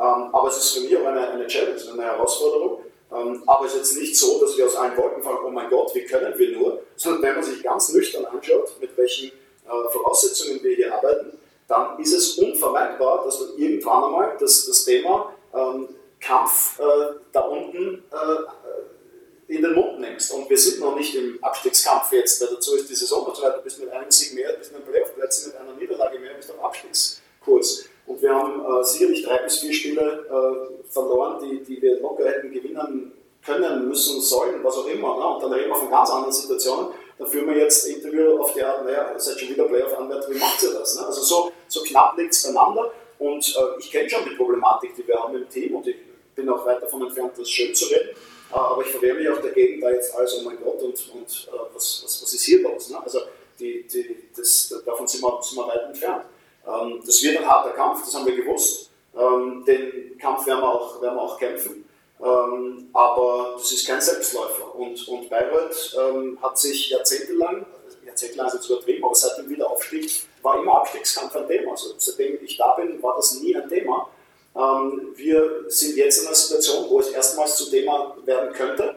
Ähm, 0.00 0.34
aber 0.34 0.48
es 0.48 0.56
ist 0.56 0.70
für 0.70 0.80
mich 0.80 0.96
auch 0.96 1.04
eine, 1.04 1.28
eine 1.28 1.46
Challenge, 1.46 1.80
eine 1.92 2.02
Herausforderung. 2.02 2.80
Ähm, 3.12 3.42
aber 3.46 3.66
es 3.66 3.74
ist 3.74 3.78
jetzt 3.78 3.96
nicht 3.98 4.18
so, 4.18 4.40
dass 4.40 4.56
wir 4.56 4.64
aus 4.66 4.76
allen 4.76 4.96
Wolken 4.96 5.22
fallen, 5.22 5.38
oh 5.44 5.50
mein 5.50 5.68
Gott, 5.68 5.94
wie 5.94 6.04
können 6.04 6.36
wir 6.38 6.58
nur, 6.58 6.82
sondern 6.96 7.22
wenn 7.22 7.34
man 7.34 7.44
sich 7.44 7.62
ganz 7.62 7.90
nüchtern 7.90 8.24
anschaut, 8.24 8.72
mit 8.80 8.96
welchen 8.96 9.28
äh, 9.28 9.90
Voraussetzungen 9.92 10.62
wir 10.62 10.74
hier 10.74 10.94
arbeiten, 10.94 11.38
dann 11.68 11.98
ist 11.98 12.14
es 12.14 12.38
unvermeidbar, 12.38 13.24
dass 13.24 13.40
man 13.40 13.50
irgendwann 13.56 14.04
einmal 14.04 14.36
das, 14.40 14.66
das 14.66 14.84
Thema 14.84 15.34
ähm, 15.54 15.88
Kampf 16.18 16.78
äh, 16.78 17.14
da 17.32 17.40
unten 17.40 18.04
äh, 18.10 19.54
in 19.54 19.62
den 19.62 19.74
Mund 19.74 20.00
nimmst. 20.00 20.32
Und 20.32 20.48
wir 20.48 20.58
sind 20.58 20.80
noch 20.80 20.96
nicht 20.96 21.14
im 21.14 21.42
Abstiegskampf 21.42 22.12
jetzt, 22.12 22.40
weil 22.40 22.54
dazu 22.54 22.74
ist 22.76 22.88
die 22.88 22.94
Saison 22.94 23.26
noch 23.26 23.42
weiter, 23.42 23.58
bis 23.58 23.78
mit 23.78 23.90
einem 23.90 24.10
Sieg 24.10 24.34
mehr, 24.34 24.52
bis 24.52 24.70
mit 24.70 24.82
einem 24.82 24.90
Playoff-Platz, 24.90 25.46
mit 25.46 25.56
einer 25.56 25.74
Niederlage 25.74 26.18
mehr, 26.18 26.34
bis 26.34 26.50
auf 26.50 26.62
Abstiegskurs. 26.62 27.88
Und 28.10 28.20
wir 28.20 28.34
haben 28.34 28.60
äh, 28.60 28.82
sicherlich 28.82 29.22
drei 29.22 29.38
bis 29.38 29.60
vier 29.60 29.72
Spiele 29.72 30.26
äh, 30.26 30.90
verloren, 30.90 31.38
die, 31.44 31.62
die 31.62 31.80
wir 31.80 32.00
locker 32.00 32.24
hätten 32.24 32.50
gewinnen 32.50 33.12
können, 33.46 33.88
müssen, 33.88 34.20
sollen, 34.20 34.64
was 34.64 34.78
auch 34.78 34.86
immer. 34.88 35.16
Ne? 35.16 35.26
Und 35.26 35.42
dann 35.44 35.52
reden 35.52 35.68
wir 35.68 35.76
von 35.76 35.90
ganz 35.90 36.10
anderen 36.10 36.32
Situationen. 36.32 36.88
Da 37.16 37.24
führen 37.24 37.46
wir 37.46 37.58
jetzt 37.58 37.86
Interview 37.86 38.40
auf 38.40 38.52
die 38.52 38.64
Art, 38.64 38.84
naja, 38.84 39.12
ihr 39.12 39.20
seid 39.20 39.38
schon 39.38 39.50
wieder 39.50 39.62
Playoff-Anwärter, 39.62 40.28
wie 40.28 40.38
macht 40.38 40.60
ihr 40.60 40.72
das? 40.72 40.98
Ne? 40.98 41.06
Also 41.06 41.22
so, 41.22 41.52
so 41.68 41.84
knapp 41.84 42.18
liegt 42.18 42.34
es 42.34 42.42
beieinander. 42.42 42.90
Und 43.20 43.46
äh, 43.46 43.78
ich 43.78 43.92
kenne 43.92 44.10
schon 44.10 44.24
die 44.24 44.34
Problematik, 44.34 44.92
die 44.96 45.06
wir 45.06 45.14
haben 45.14 45.36
im 45.36 45.48
Team 45.48 45.76
und 45.76 45.86
ich 45.86 45.96
bin 46.34 46.48
auch 46.48 46.66
weit 46.66 46.82
davon 46.82 47.02
entfernt, 47.02 47.34
das 47.38 47.48
schön 47.48 47.72
zu 47.72 47.84
reden. 47.94 48.08
Äh, 48.08 48.54
aber 48.56 48.82
ich 48.82 48.88
verwehre 48.88 49.18
mich 49.18 49.28
auch 49.28 49.40
dagegen, 49.40 49.80
da 49.80 49.88
jetzt 49.88 50.12
alles, 50.16 50.36
oh 50.36 50.48
mein 50.48 50.58
Gott, 50.60 50.82
und, 50.82 51.14
und 51.14 51.48
äh, 51.52 51.58
was, 51.72 52.02
was, 52.04 52.22
was 52.22 52.32
ist 52.32 52.42
hier 52.42 52.60
los? 52.60 52.90
Ne? 52.90 53.00
Also 53.00 53.20
die, 53.60 53.86
die, 53.86 54.16
das, 54.36 54.74
davon 54.84 55.06
sind 55.06 55.22
wir, 55.22 55.40
sind 55.42 55.58
wir 55.58 55.68
weit 55.68 55.84
entfernt. 55.84 56.24
Ähm, 56.66 57.00
das 57.04 57.22
wird 57.22 57.38
ein 57.38 57.48
harter 57.48 57.70
Kampf, 57.70 58.04
das 58.04 58.14
haben 58.14 58.26
wir 58.26 58.36
gewusst. 58.36 58.90
Ähm, 59.16 59.64
den 59.66 60.18
Kampf 60.18 60.46
werden 60.46 60.60
wir 60.60 60.68
auch, 60.68 61.00
werden 61.02 61.16
wir 61.16 61.22
auch 61.22 61.38
kämpfen. 61.38 61.84
Ähm, 62.22 62.88
aber 62.92 63.54
das 63.56 63.72
ist 63.72 63.86
kein 63.86 64.00
Selbstläufer. 64.00 64.74
Und, 64.74 65.08
und 65.08 65.28
Bayreuth 65.30 65.96
ähm, 65.98 66.38
hat 66.42 66.58
sich 66.58 66.90
jahrzehntelang, 66.90 67.64
jahrzehntelang 68.04 68.48
ist 68.48 68.54
jetzt 68.54 68.68
übertrieben, 68.68 69.04
aber 69.04 69.14
seit 69.14 69.38
dem 69.38 69.48
Wiederaufstieg 69.48 70.26
war 70.42 70.58
immer 70.58 70.76
Abstiegskampf 70.78 71.34
ein 71.36 71.48
Thema. 71.48 71.72
Also 71.72 71.94
seitdem 71.96 72.38
ich 72.44 72.56
da 72.56 72.74
bin, 72.74 73.02
war 73.02 73.16
das 73.16 73.34
nie 73.40 73.56
ein 73.56 73.68
Thema. 73.68 74.08
Ähm, 74.54 75.12
wir 75.14 75.64
sind 75.68 75.96
jetzt 75.96 76.18
in 76.18 76.26
einer 76.26 76.36
Situation, 76.36 76.90
wo 76.90 77.00
es 77.00 77.08
erstmals 77.08 77.56
zu 77.56 77.70
Thema 77.70 78.16
werden 78.24 78.52
könnte 78.52 78.96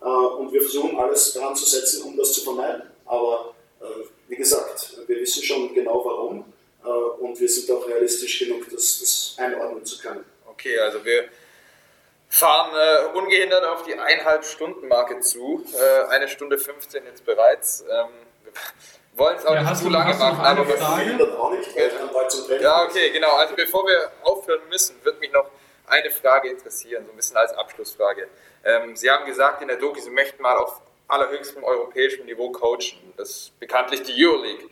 äh, 0.00 0.04
und 0.04 0.52
wir 0.52 0.60
versuchen 0.60 0.98
alles 0.98 1.32
daran 1.32 1.56
zu 1.56 1.64
setzen, 1.64 2.02
um 2.02 2.16
das 2.16 2.32
zu 2.32 2.42
vermeiden. 2.42 2.82
Aber 3.06 3.54
äh, 3.80 3.84
wie 4.28 4.36
gesagt, 4.36 4.96
wir 5.06 5.20
wissen 5.20 5.42
schon 5.42 5.74
genau 5.74 6.04
warum 6.04 6.44
und 6.88 7.38
wir 7.38 7.48
sind 7.48 7.70
auch 7.70 7.86
realistisch 7.86 8.38
genug, 8.38 8.64
das, 8.70 9.00
das 9.00 9.34
einordnen 9.38 9.84
zu 9.84 9.98
können. 9.98 10.24
Okay, 10.46 10.78
also 10.78 11.04
wir 11.04 11.28
fahren 12.28 12.70
äh, 12.74 13.18
ungehindert 13.18 13.64
auf 13.64 13.82
die 13.82 13.94
eineinhalb 13.94 14.44
Stunden 14.44 14.88
Marke 14.88 15.20
zu. 15.20 15.64
Äh, 15.74 16.08
eine 16.08 16.28
Stunde 16.28 16.58
15 16.58 17.04
jetzt 17.04 17.24
bereits. 17.24 17.84
Ähm, 17.90 18.08
wollen 19.14 19.36
es 19.36 19.44
auch 19.44 19.54
ja, 19.54 19.62
nicht 19.62 19.76
zu 19.76 19.88
lange 19.88 20.14
machen, 20.14 20.40
aber 20.40 20.66
wir 20.66 20.80
auch 21.38 21.50
nicht, 21.50 21.76
ja. 21.76 22.56
ja, 22.60 22.84
okay, 22.84 23.10
genau. 23.10 23.34
Also 23.36 23.54
bevor 23.54 23.86
wir 23.86 24.10
aufhören 24.22 24.60
müssen, 24.68 24.96
wird 25.04 25.20
mich 25.20 25.32
noch 25.32 25.50
eine 25.86 26.10
Frage 26.10 26.48
interessieren, 26.48 27.04
so 27.04 27.12
ein 27.12 27.16
bisschen 27.16 27.36
als 27.36 27.52
Abschlussfrage. 27.52 28.28
Ähm, 28.64 28.96
Sie 28.96 29.10
haben 29.10 29.26
gesagt 29.26 29.60
in 29.62 29.68
der 29.68 29.76
Doku, 29.76 30.00
Sie 30.00 30.10
möchten 30.10 30.40
mal 30.42 30.56
auf 30.56 30.80
allerhöchstem 31.08 31.64
europäischem 31.64 32.24
Niveau 32.26 32.50
coachen. 32.50 33.12
Das 33.16 33.30
ist 33.30 33.60
bekanntlich 33.60 34.02
die 34.04 34.14
Euroleague. 34.24 34.70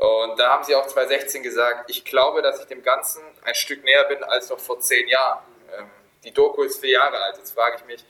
Und 0.00 0.38
da 0.38 0.54
haben 0.54 0.64
Sie 0.64 0.74
auch 0.74 0.86
2016 0.86 1.42
gesagt, 1.42 1.90
ich 1.90 2.06
glaube, 2.06 2.40
dass 2.40 2.58
ich 2.58 2.66
dem 2.66 2.82
Ganzen 2.82 3.22
ein 3.44 3.54
Stück 3.54 3.84
näher 3.84 4.04
bin 4.04 4.24
als 4.24 4.48
noch 4.48 4.58
vor 4.58 4.80
zehn 4.80 5.06
Jahren. 5.08 5.44
Ähm, 5.76 5.90
die 6.24 6.32
Doku 6.32 6.62
ist 6.62 6.80
vier 6.80 6.92
Jahre 6.92 7.18
alt. 7.22 7.36
Jetzt 7.36 7.52
frage 7.52 7.76
ich 7.76 7.84
mich, 7.84 8.04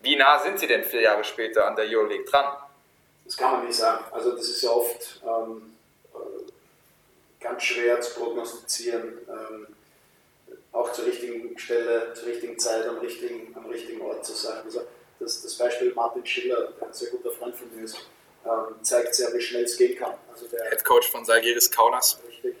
Wie 0.00 0.16
nah 0.16 0.38
sind 0.38 0.58
Sie 0.58 0.66
denn 0.66 0.82
vier 0.82 1.02
Jahre 1.02 1.24
später 1.24 1.66
an 1.66 1.76
der 1.76 1.84
Euroleague 1.84 2.24
dran? 2.24 2.56
Das 3.26 3.36
kann 3.36 3.52
man 3.52 3.66
nicht 3.66 3.76
sagen. 3.76 4.02
Also 4.12 4.34
das 4.34 4.48
ist 4.48 4.62
ja 4.62 4.70
oft 4.70 5.20
ähm, 5.26 5.76
äh, 6.14 7.42
ganz 7.44 7.62
schwer 7.64 8.00
zu 8.00 8.14
prognostizieren. 8.18 9.18
Ähm, 9.28 9.66
auch 10.72 10.90
zur 10.92 11.04
richtigen 11.04 11.58
Stelle, 11.58 12.14
zur 12.14 12.28
richtigen 12.28 12.58
Zeit, 12.58 12.86
am 12.86 12.96
richtigen, 12.96 13.54
am 13.54 13.66
richtigen 13.66 14.00
Ort 14.00 14.24
zu 14.24 14.32
sein. 14.32 14.62
Also 14.64 14.86
das, 15.20 15.42
das 15.42 15.54
Beispiel 15.58 15.92
Martin 15.92 16.24
Schiller, 16.24 16.72
ein 16.80 16.94
sehr 16.94 17.10
guter 17.10 17.30
Freund 17.32 17.54
von 17.54 17.74
mir 17.76 17.84
ist, 17.84 17.98
ähm, 18.46 18.82
zeigt 18.82 19.14
sehr, 19.14 19.32
wie 19.34 19.40
schnell 19.40 19.64
es 19.64 19.76
gehen 19.76 19.98
kann. 19.98 20.14
Also 20.32 20.46
der 20.46 20.70
Head 20.70 20.84
Coach 20.84 21.10
von 21.10 21.24
Salgiris 21.24 21.70
Kaunas. 21.70 22.18
Richtig. 22.28 22.56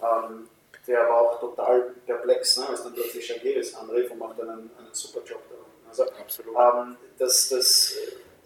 Ähm, 0.00 0.48
der 0.86 1.08
war 1.08 1.20
auch 1.20 1.40
total 1.40 1.94
perplex, 2.06 2.58
ne, 2.58 2.68
als 2.68 2.82
dann 2.82 2.92
plötzlich 2.92 3.26
Jagiris 3.28 3.74
anrief 3.74 4.10
und 4.10 4.18
macht 4.18 4.40
einen, 4.40 4.70
einen 4.78 4.88
super 4.92 5.20
Job 5.24 5.40
da. 5.50 5.56
Also, 5.88 6.04
Absolut. 6.04 6.54
Ähm, 6.54 6.96
das, 7.18 7.48
das 7.48 7.96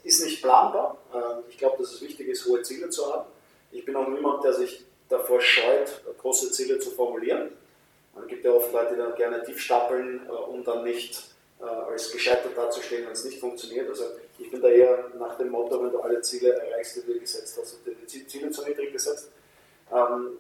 ist 0.05 0.25
nicht 0.25 0.43
planbar. 0.43 0.99
Ähm, 1.13 1.45
ich 1.49 1.59
glaube, 1.59 1.79
dass 1.83 1.93
es 1.93 2.03
wichtig 2.03 2.29
ist, 2.29 2.47
hohe 2.47 2.63
Ziele 2.63 2.89
zu 2.91 3.13
haben. 3.13 3.29
Ich 3.73 3.85
bin 3.85 3.97
auch 3.97 4.09
niemand, 4.09 4.45
der 4.45 4.53
sich 4.53 4.85
davor 5.09 5.41
scheut, 5.41 6.01
große 6.19 6.51
Ziele 6.53 6.79
zu 6.79 6.91
formulieren. 6.91 7.51
Man 8.15 8.27
gibt 8.29 8.45
ja 8.45 8.53
oft 8.53 8.73
Leute, 8.73 8.95
die 8.95 9.01
dann 9.01 9.15
gerne 9.15 9.43
tief 9.45 9.61
stapeln, 9.61 10.27
äh, 10.27 10.31
um 10.31 10.63
dann 10.65 10.85
nicht 10.85 11.23
äh, 11.61 11.65
als 11.65 12.13
gescheitert 12.13 12.57
dazustehen, 12.57 13.05
wenn 13.05 13.13
es 13.13 13.25
nicht 13.25 13.41
funktioniert. 13.41 13.89
Also 13.89 14.05
ich 14.39 14.51
bin 14.51 14.63
da 14.63 14.69
eher 14.69 15.11
nach 15.19 15.37
dem 15.37 15.51
Motto, 15.51 15.83
wenn 15.83 15.91
du 15.91 16.01
alle 16.01 16.21
Ziele 16.21 16.53
erreichst, 16.53 16.97
die 16.97 17.01
du 17.01 17.13
dir 17.15 17.21
gesetzt 17.21 17.59
hast, 17.61 17.75
und 17.75 18.13
die 18.13 18.27
Ziele 18.27 18.51
zu 18.51 18.67
niedrig 18.67 18.93
gesetzt. 18.93 19.31
Ähm, 19.93 20.39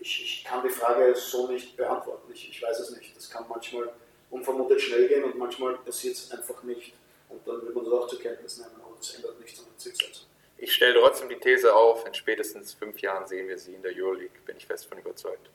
ich, 0.00 0.22
ich, 0.22 0.44
kann 0.44 0.62
die 0.62 0.70
Frage 0.70 1.14
so 1.14 1.48
nicht 1.48 1.76
beantworten. 1.76 2.30
Ich, 2.32 2.48
ich 2.48 2.62
weiß 2.62 2.78
es 2.80 2.90
nicht. 2.96 3.16
Das 3.16 3.28
kann 3.28 3.44
manchmal 3.48 3.90
unvermutet 4.30 4.80
schnell 4.80 5.08
gehen 5.08 5.24
und 5.24 5.36
manchmal 5.36 5.76
passiert 5.78 6.16
es 6.16 6.30
einfach 6.30 6.62
nicht. 6.62 6.94
Und 7.28 7.46
dann 7.46 7.62
wird 7.62 7.74
man 7.74 7.84
das 7.84 7.94
auch 7.94 8.06
zur 8.06 8.20
Kenntnis 8.20 8.58
nehmen, 8.58 8.70
aber 8.76 8.94
das 8.96 9.14
ändert 9.14 9.38
nichts 9.40 9.58
an 9.58 9.66
der 9.70 9.78
Zielsetzung. 9.78 10.26
Ich 10.58 10.74
stelle 10.74 10.98
trotzdem 10.98 11.28
die 11.28 11.38
These 11.38 11.74
auf, 11.74 12.06
in 12.06 12.14
spätestens 12.14 12.72
fünf 12.72 13.00
Jahren 13.00 13.26
sehen 13.26 13.48
wir 13.48 13.58
sie 13.58 13.74
in 13.74 13.82
der 13.82 13.92
Euroleague, 13.94 14.38
bin 14.46 14.56
ich 14.56 14.66
fest 14.66 14.86
von 14.86 14.98
überzeugt. 14.98 15.50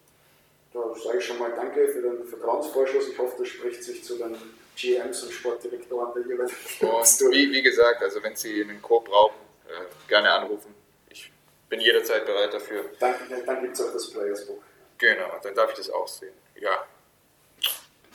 Da 0.73 0.95
sage 0.95 1.17
ich 1.17 1.25
schon 1.25 1.39
mal 1.39 1.51
Danke 1.55 1.87
für 1.87 2.01
den 2.01 2.23
Vertrauensvorschuss. 2.25 3.09
Ich 3.09 3.17
hoffe, 3.17 3.35
das 3.39 3.47
spricht 3.47 3.83
sich 3.83 4.03
zu 4.03 4.17
den 4.17 4.37
GMs 4.75 5.23
und 5.23 5.31
Sportdirektoren 5.31 6.13
der 6.13 6.23
jeweiligen 6.23 6.55
Und 6.79 7.33
wie, 7.33 7.51
wie, 7.51 7.61
gesagt, 7.61 8.01
also 8.01 8.21
wenn 8.23 8.35
Sie 8.35 8.61
einen 8.61 8.81
Co 8.81 8.99
brauchen, 8.99 9.35
äh, 9.67 10.09
gerne 10.09 10.31
anrufen. 10.31 10.73
Ich 11.09 11.31
bin 11.69 11.79
jederzeit 11.79 12.25
bereit 12.25 12.53
dafür. 12.53 12.85
Dann, 12.99 13.15
dann 13.45 13.61
gibt 13.61 13.73
es 13.73 13.81
auch 13.81 13.93
das 13.93 14.09
Players 14.11 14.45
Book. 14.45 14.61
Genau, 14.97 15.39
dann 15.41 15.55
darf 15.55 15.71
ich 15.71 15.77
das 15.77 15.89
auch 15.89 16.07
sehen. 16.07 16.33
Ja. 16.59 16.85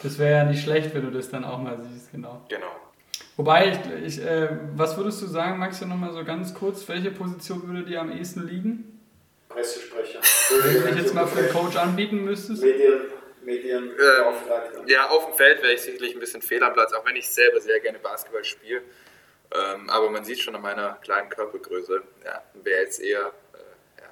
Das 0.02 0.18
wäre 0.18 0.30
ja 0.30 0.44
nicht 0.44 0.62
schlecht, 0.62 0.94
wenn 0.94 1.04
du 1.04 1.10
das 1.10 1.30
dann 1.30 1.44
auch 1.44 1.58
mal 1.58 1.78
siehst, 1.80 2.12
genau. 2.12 2.42
Genau. 2.48 2.76
Wobei, 3.36 3.70
ich, 3.70 4.18
ich, 4.18 4.24
äh, 4.24 4.48
was 4.74 4.96
würdest 4.96 5.20
du 5.20 5.26
sagen, 5.26 5.58
Max, 5.58 5.80
ja 5.80 5.86
nochmal 5.86 6.12
so 6.12 6.24
ganz 6.24 6.54
kurz, 6.54 6.88
welche 6.88 7.10
Position 7.10 7.66
würde 7.66 7.84
dir 7.84 8.00
am 8.00 8.10
ehesten 8.10 8.46
liegen? 8.46 9.00
Pressesprecher. 9.48 10.20
Wenn 10.62 10.72
du 10.72 10.90
dich 10.92 11.02
jetzt 11.02 11.14
mal 11.14 11.26
für 11.26 11.40
einen 11.40 11.50
Coach 11.50 11.76
anbieten 11.76 12.24
müsstest? 12.24 12.62
Medien, 12.62 13.00
Medien 13.46 13.90
ähm, 13.90 14.86
Ja, 14.86 15.08
auf 15.08 15.24
dem 15.26 15.34
Feld 15.34 15.62
wäre 15.62 15.72
ich 15.72 15.80
sicherlich 15.80 16.14
ein 16.14 16.20
bisschen 16.20 16.42
fehl 16.42 16.62
am 16.62 16.74
Platz, 16.74 16.92
auch 16.92 17.06
wenn 17.06 17.16
ich 17.16 17.28
selber 17.28 17.60
sehr 17.60 17.80
gerne 17.80 17.98
Basketball 17.98 18.44
spiele. 18.44 18.82
Ähm, 19.54 19.88
aber 19.88 20.10
man 20.10 20.24
sieht 20.24 20.40
schon 20.40 20.54
an 20.56 20.62
meiner 20.62 20.98
kleinen 21.02 21.28
Körpergröße, 21.28 22.02
ja, 22.24 22.42
wäre 22.54 22.82
jetzt 22.82 23.00
eher 23.00 23.32
äh, 23.54 24.00
ja, 24.00 24.08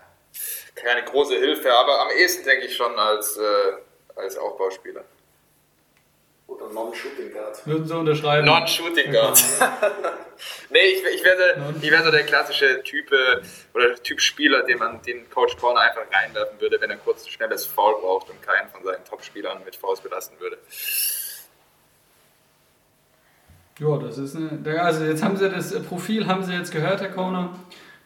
keine 0.76 1.04
große 1.04 1.34
Hilfe, 1.34 1.74
aber 1.74 2.02
am 2.02 2.10
ehesten 2.10 2.44
denke 2.44 2.66
ich 2.66 2.76
schon 2.76 2.96
als, 2.96 3.36
äh, 3.36 3.72
als 4.14 4.38
Aufbauspieler. 4.38 5.04
Oder 6.46 6.68
Non-Shooting 6.68 7.32
Guard. 7.32 7.66
Würden 7.66 7.86
Sie 7.86 7.96
unterschreiben? 7.96 8.46
Non-Shooting 8.46 9.12
Guard. 9.12 9.42
nee, 10.70 10.78
ich, 10.78 11.02
ich, 11.14 11.24
werde, 11.24 11.74
ich 11.80 11.90
werde 11.90 12.04
so 12.04 12.10
der 12.10 12.24
klassische 12.24 12.82
Typ 12.82 13.10
äh, 13.12 13.40
oder 13.72 13.94
Typ 13.94 14.20
Spieler, 14.20 14.62
den 14.62 14.78
man 14.78 15.00
den 15.02 15.28
Coach 15.30 15.56
Corner 15.56 15.80
einfach 15.80 16.02
reinwerfen 16.12 16.60
würde, 16.60 16.80
wenn 16.80 16.90
er 16.90 16.96
kurz 16.98 17.26
schnelles 17.28 17.64
Foul 17.64 18.00
braucht 18.00 18.28
und 18.30 18.42
keinen 18.42 18.68
von 18.68 18.84
seinen 18.84 19.04
Top-Spielern 19.04 19.64
mit 19.64 19.76
Fouls 19.76 20.00
belasten 20.00 20.38
würde. 20.38 20.58
Ja, 23.78 23.96
das 23.98 24.18
ist 24.18 24.36
eine. 24.36 24.80
Also 24.80 25.04
jetzt 25.04 25.22
haben 25.24 25.36
Sie 25.36 25.48
das 25.50 25.82
Profil, 25.82 26.26
haben 26.26 26.44
Sie 26.44 26.52
jetzt 26.52 26.70
gehört, 26.70 27.00
Herr 27.00 27.10
Corner. 27.10 27.58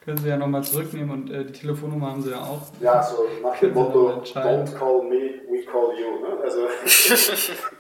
Können 0.02 0.16
Sie 0.16 0.28
ja 0.28 0.39
nochmal 0.39 0.65
zurücknehmen 0.65 1.10
und 1.10 1.31
äh, 1.31 1.44
die 1.44 1.52
Telefonnummer 1.52 2.12
haben 2.12 2.23
Sie 2.23 2.31
ja 2.31 2.40
auch. 2.40 2.62
Ja, 2.81 3.02
so 3.02 3.28
nach 3.43 3.59
dem 3.59 3.74
Motto, 3.74 4.23
don't 4.24 4.74
call 4.74 5.02
me, 5.02 5.43
we 5.51 5.62
call 5.70 5.93
you. 5.98 6.20
Ne? 6.20 6.43
Also 6.43 6.66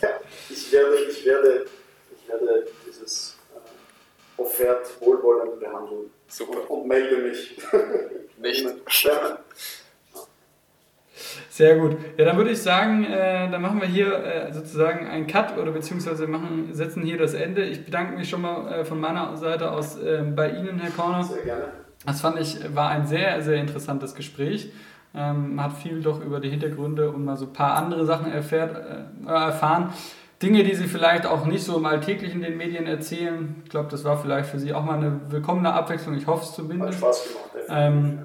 ja, 0.00 0.08
ich 0.48 0.72
werde, 0.72 0.96
ich 1.10 1.24
werde, 1.24 1.66
ich 2.16 2.28
werde 2.28 2.66
dieses 2.86 3.38
äh, 3.54 4.40
Offert 4.40 5.00
wohlwollend 5.00 5.60
behandeln. 5.60 6.10
Super. 6.28 6.70
Und, 6.70 6.82
und 6.82 6.88
melde 6.88 7.16
mich. 7.18 7.58
Nicht. 8.38 8.66
Sehr 11.50 11.76
gut. 11.76 11.96
Ja, 12.16 12.24
dann 12.24 12.36
würde 12.36 12.50
ich 12.50 12.62
sagen, 12.62 13.04
äh, 13.04 13.50
dann 13.50 13.60
machen 13.60 13.80
wir 13.80 13.86
hier 13.86 14.12
äh, 14.24 14.52
sozusagen 14.52 15.06
einen 15.06 15.26
Cut 15.26 15.56
oder 15.58 15.70
beziehungsweise 15.70 16.26
machen, 16.26 16.70
setzen 16.72 17.02
hier 17.02 17.18
das 17.18 17.34
Ende. 17.34 17.64
Ich 17.64 17.84
bedanke 17.84 18.16
mich 18.16 18.28
schon 18.28 18.40
mal 18.40 18.72
äh, 18.72 18.84
von 18.84 18.98
meiner 18.98 19.36
Seite 19.36 19.70
aus 19.70 19.98
äh, 19.98 20.22
bei 20.22 20.50
Ihnen, 20.50 20.78
Herr 20.80 20.90
Korner. 20.90 21.24
Sehr 21.24 21.42
gerne. 21.42 21.64
Das 22.06 22.20
fand 22.20 22.40
ich, 22.40 22.74
war 22.74 22.88
ein 22.88 23.06
sehr, 23.06 23.42
sehr 23.42 23.56
interessantes 23.56 24.14
Gespräch. 24.14 24.72
Ähm, 25.14 25.54
man 25.56 25.66
hat 25.66 25.72
viel 25.74 26.00
doch 26.00 26.24
über 26.24 26.40
die 26.40 26.48
Hintergründe 26.48 27.10
und 27.10 27.24
mal 27.24 27.36
so 27.36 27.46
ein 27.46 27.52
paar 27.52 27.74
andere 27.74 28.06
Sachen 28.06 28.32
erfährt, 28.32 28.74
äh, 28.74 29.28
erfahren. 29.28 29.92
Dinge, 30.42 30.64
die 30.64 30.74
sie 30.74 30.88
vielleicht 30.88 31.26
auch 31.26 31.44
nicht 31.46 31.62
so 31.62 31.76
im 31.76 31.86
Alltäglichen 31.86 32.42
den 32.42 32.56
Medien 32.56 32.86
erzählen. 32.86 33.62
Ich 33.64 33.70
glaube, 33.70 33.88
das 33.90 34.04
war 34.04 34.18
vielleicht 34.18 34.48
für 34.48 34.58
sie 34.58 34.74
auch 34.74 34.84
mal 34.84 34.96
eine 34.96 35.20
willkommene 35.28 35.72
Abwechslung. 35.72 36.16
Ich 36.16 36.26
hoffe 36.26 36.44
es 36.44 36.54
zumindest. 36.54 36.94
Hat 36.94 37.14
Spaß 37.14 37.28
gemacht. 37.28 37.68
Ähm, 37.68 38.18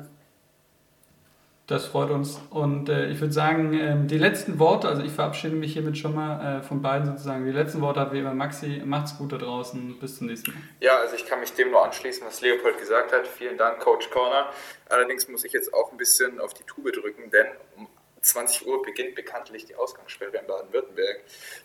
das 1.68 1.86
freut 1.86 2.10
uns. 2.12 2.40
Und 2.50 2.88
äh, 2.88 3.08
ich 3.08 3.20
würde 3.20 3.34
sagen, 3.34 3.74
äh, 3.74 4.08
die 4.08 4.18
letzten 4.18 4.58
Worte, 4.58 4.88
also 4.88 5.04
ich 5.04 5.12
verabschiede 5.12 5.54
mich 5.54 5.74
hiermit 5.74 5.98
schon 5.98 6.16
mal 6.16 6.60
äh, 6.60 6.64
von 6.64 6.82
beiden 6.82 7.06
sozusagen. 7.06 7.46
Die 7.46 7.52
letzten 7.52 7.82
Worte 7.82 8.00
hat 8.00 8.14
wie 8.14 8.20
immer 8.20 8.34
Maxi. 8.34 8.82
Macht's 8.86 9.18
gut 9.18 9.34
da 9.34 9.38
draußen. 9.38 10.00
Bis 10.00 10.18
zum 10.18 10.28
nächsten 10.28 10.52
Mal. 10.52 10.60
Ja, 10.80 10.98
also 11.00 11.16
ich 11.16 11.26
kann 11.26 11.42
mich 11.42 11.54
dem 11.54 11.72
nur 11.72 11.84
anschließen, 11.84 12.26
was 12.26 12.40
Leopold 12.40 12.80
gesagt 12.80 13.12
hat. 13.12 13.28
Vielen 13.28 13.58
Dank, 13.58 13.80
Coach 13.80 14.10
Corner. 14.12 14.50
Allerdings 14.88 15.28
muss 15.28 15.44
ich 15.44 15.52
jetzt 15.52 15.74
auch 15.74 15.92
ein 15.92 15.98
bisschen 15.98 16.40
auf 16.40 16.54
die 16.54 16.64
Tube 16.64 16.94
drücken, 16.94 17.30
denn 17.32 17.48
um 17.76 17.90
20 18.22 18.66
Uhr 18.66 18.82
beginnt 18.82 19.16
bekanntlich 19.16 19.66
die 19.66 19.76
Ausgangssperre 19.76 20.38
in 20.38 20.48
Baden-Württemberg. 20.48 21.20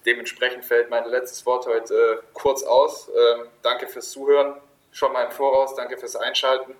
Dementsprechend 0.05 0.65
fällt 0.65 0.91
mein 0.91 1.05
letztes 1.09 1.47
Wort 1.47 1.66
heute 1.66 1.95
äh, 1.95 2.16
kurz 2.33 2.65
aus. 2.65 3.09
Ähm, 3.09 3.47
danke 3.62 3.87
fürs 3.87 4.11
Zuhören, 4.11 4.57
schon 4.91 5.12
mal 5.12 5.27
im 5.27 5.31
Voraus. 5.31 5.77
Danke 5.77 5.97
fürs 5.97 6.16
Einschalten. 6.16 6.74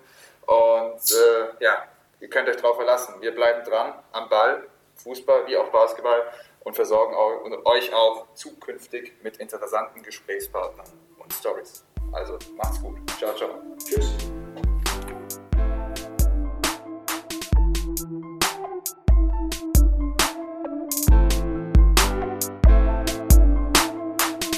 Und 0.45 1.11
äh, 1.11 1.63
ja, 1.63 1.87
Ihr 2.23 2.29
könnt 2.29 2.47
euch 2.47 2.55
darauf 2.55 2.77
verlassen. 2.77 3.15
Wir 3.19 3.35
bleiben 3.35 3.65
dran 3.65 3.95
am 4.13 4.29
Ball, 4.29 4.65
Fußball 4.95 5.45
wie 5.47 5.57
auch 5.57 5.69
Basketball 5.71 6.23
und 6.61 6.73
versorgen 6.73 7.13
euch 7.65 7.93
auch 7.93 8.33
zukünftig 8.33 9.11
mit 9.21 9.35
interessanten 9.37 10.01
Gesprächspartnern 10.01 10.87
und 11.17 11.33
Stories. 11.33 11.83
Also 12.13 12.39
macht's 12.55 12.81
gut. 12.81 12.95
Ciao, 13.17 13.35
ciao. 13.35 13.49
Tschüss. 13.77 14.15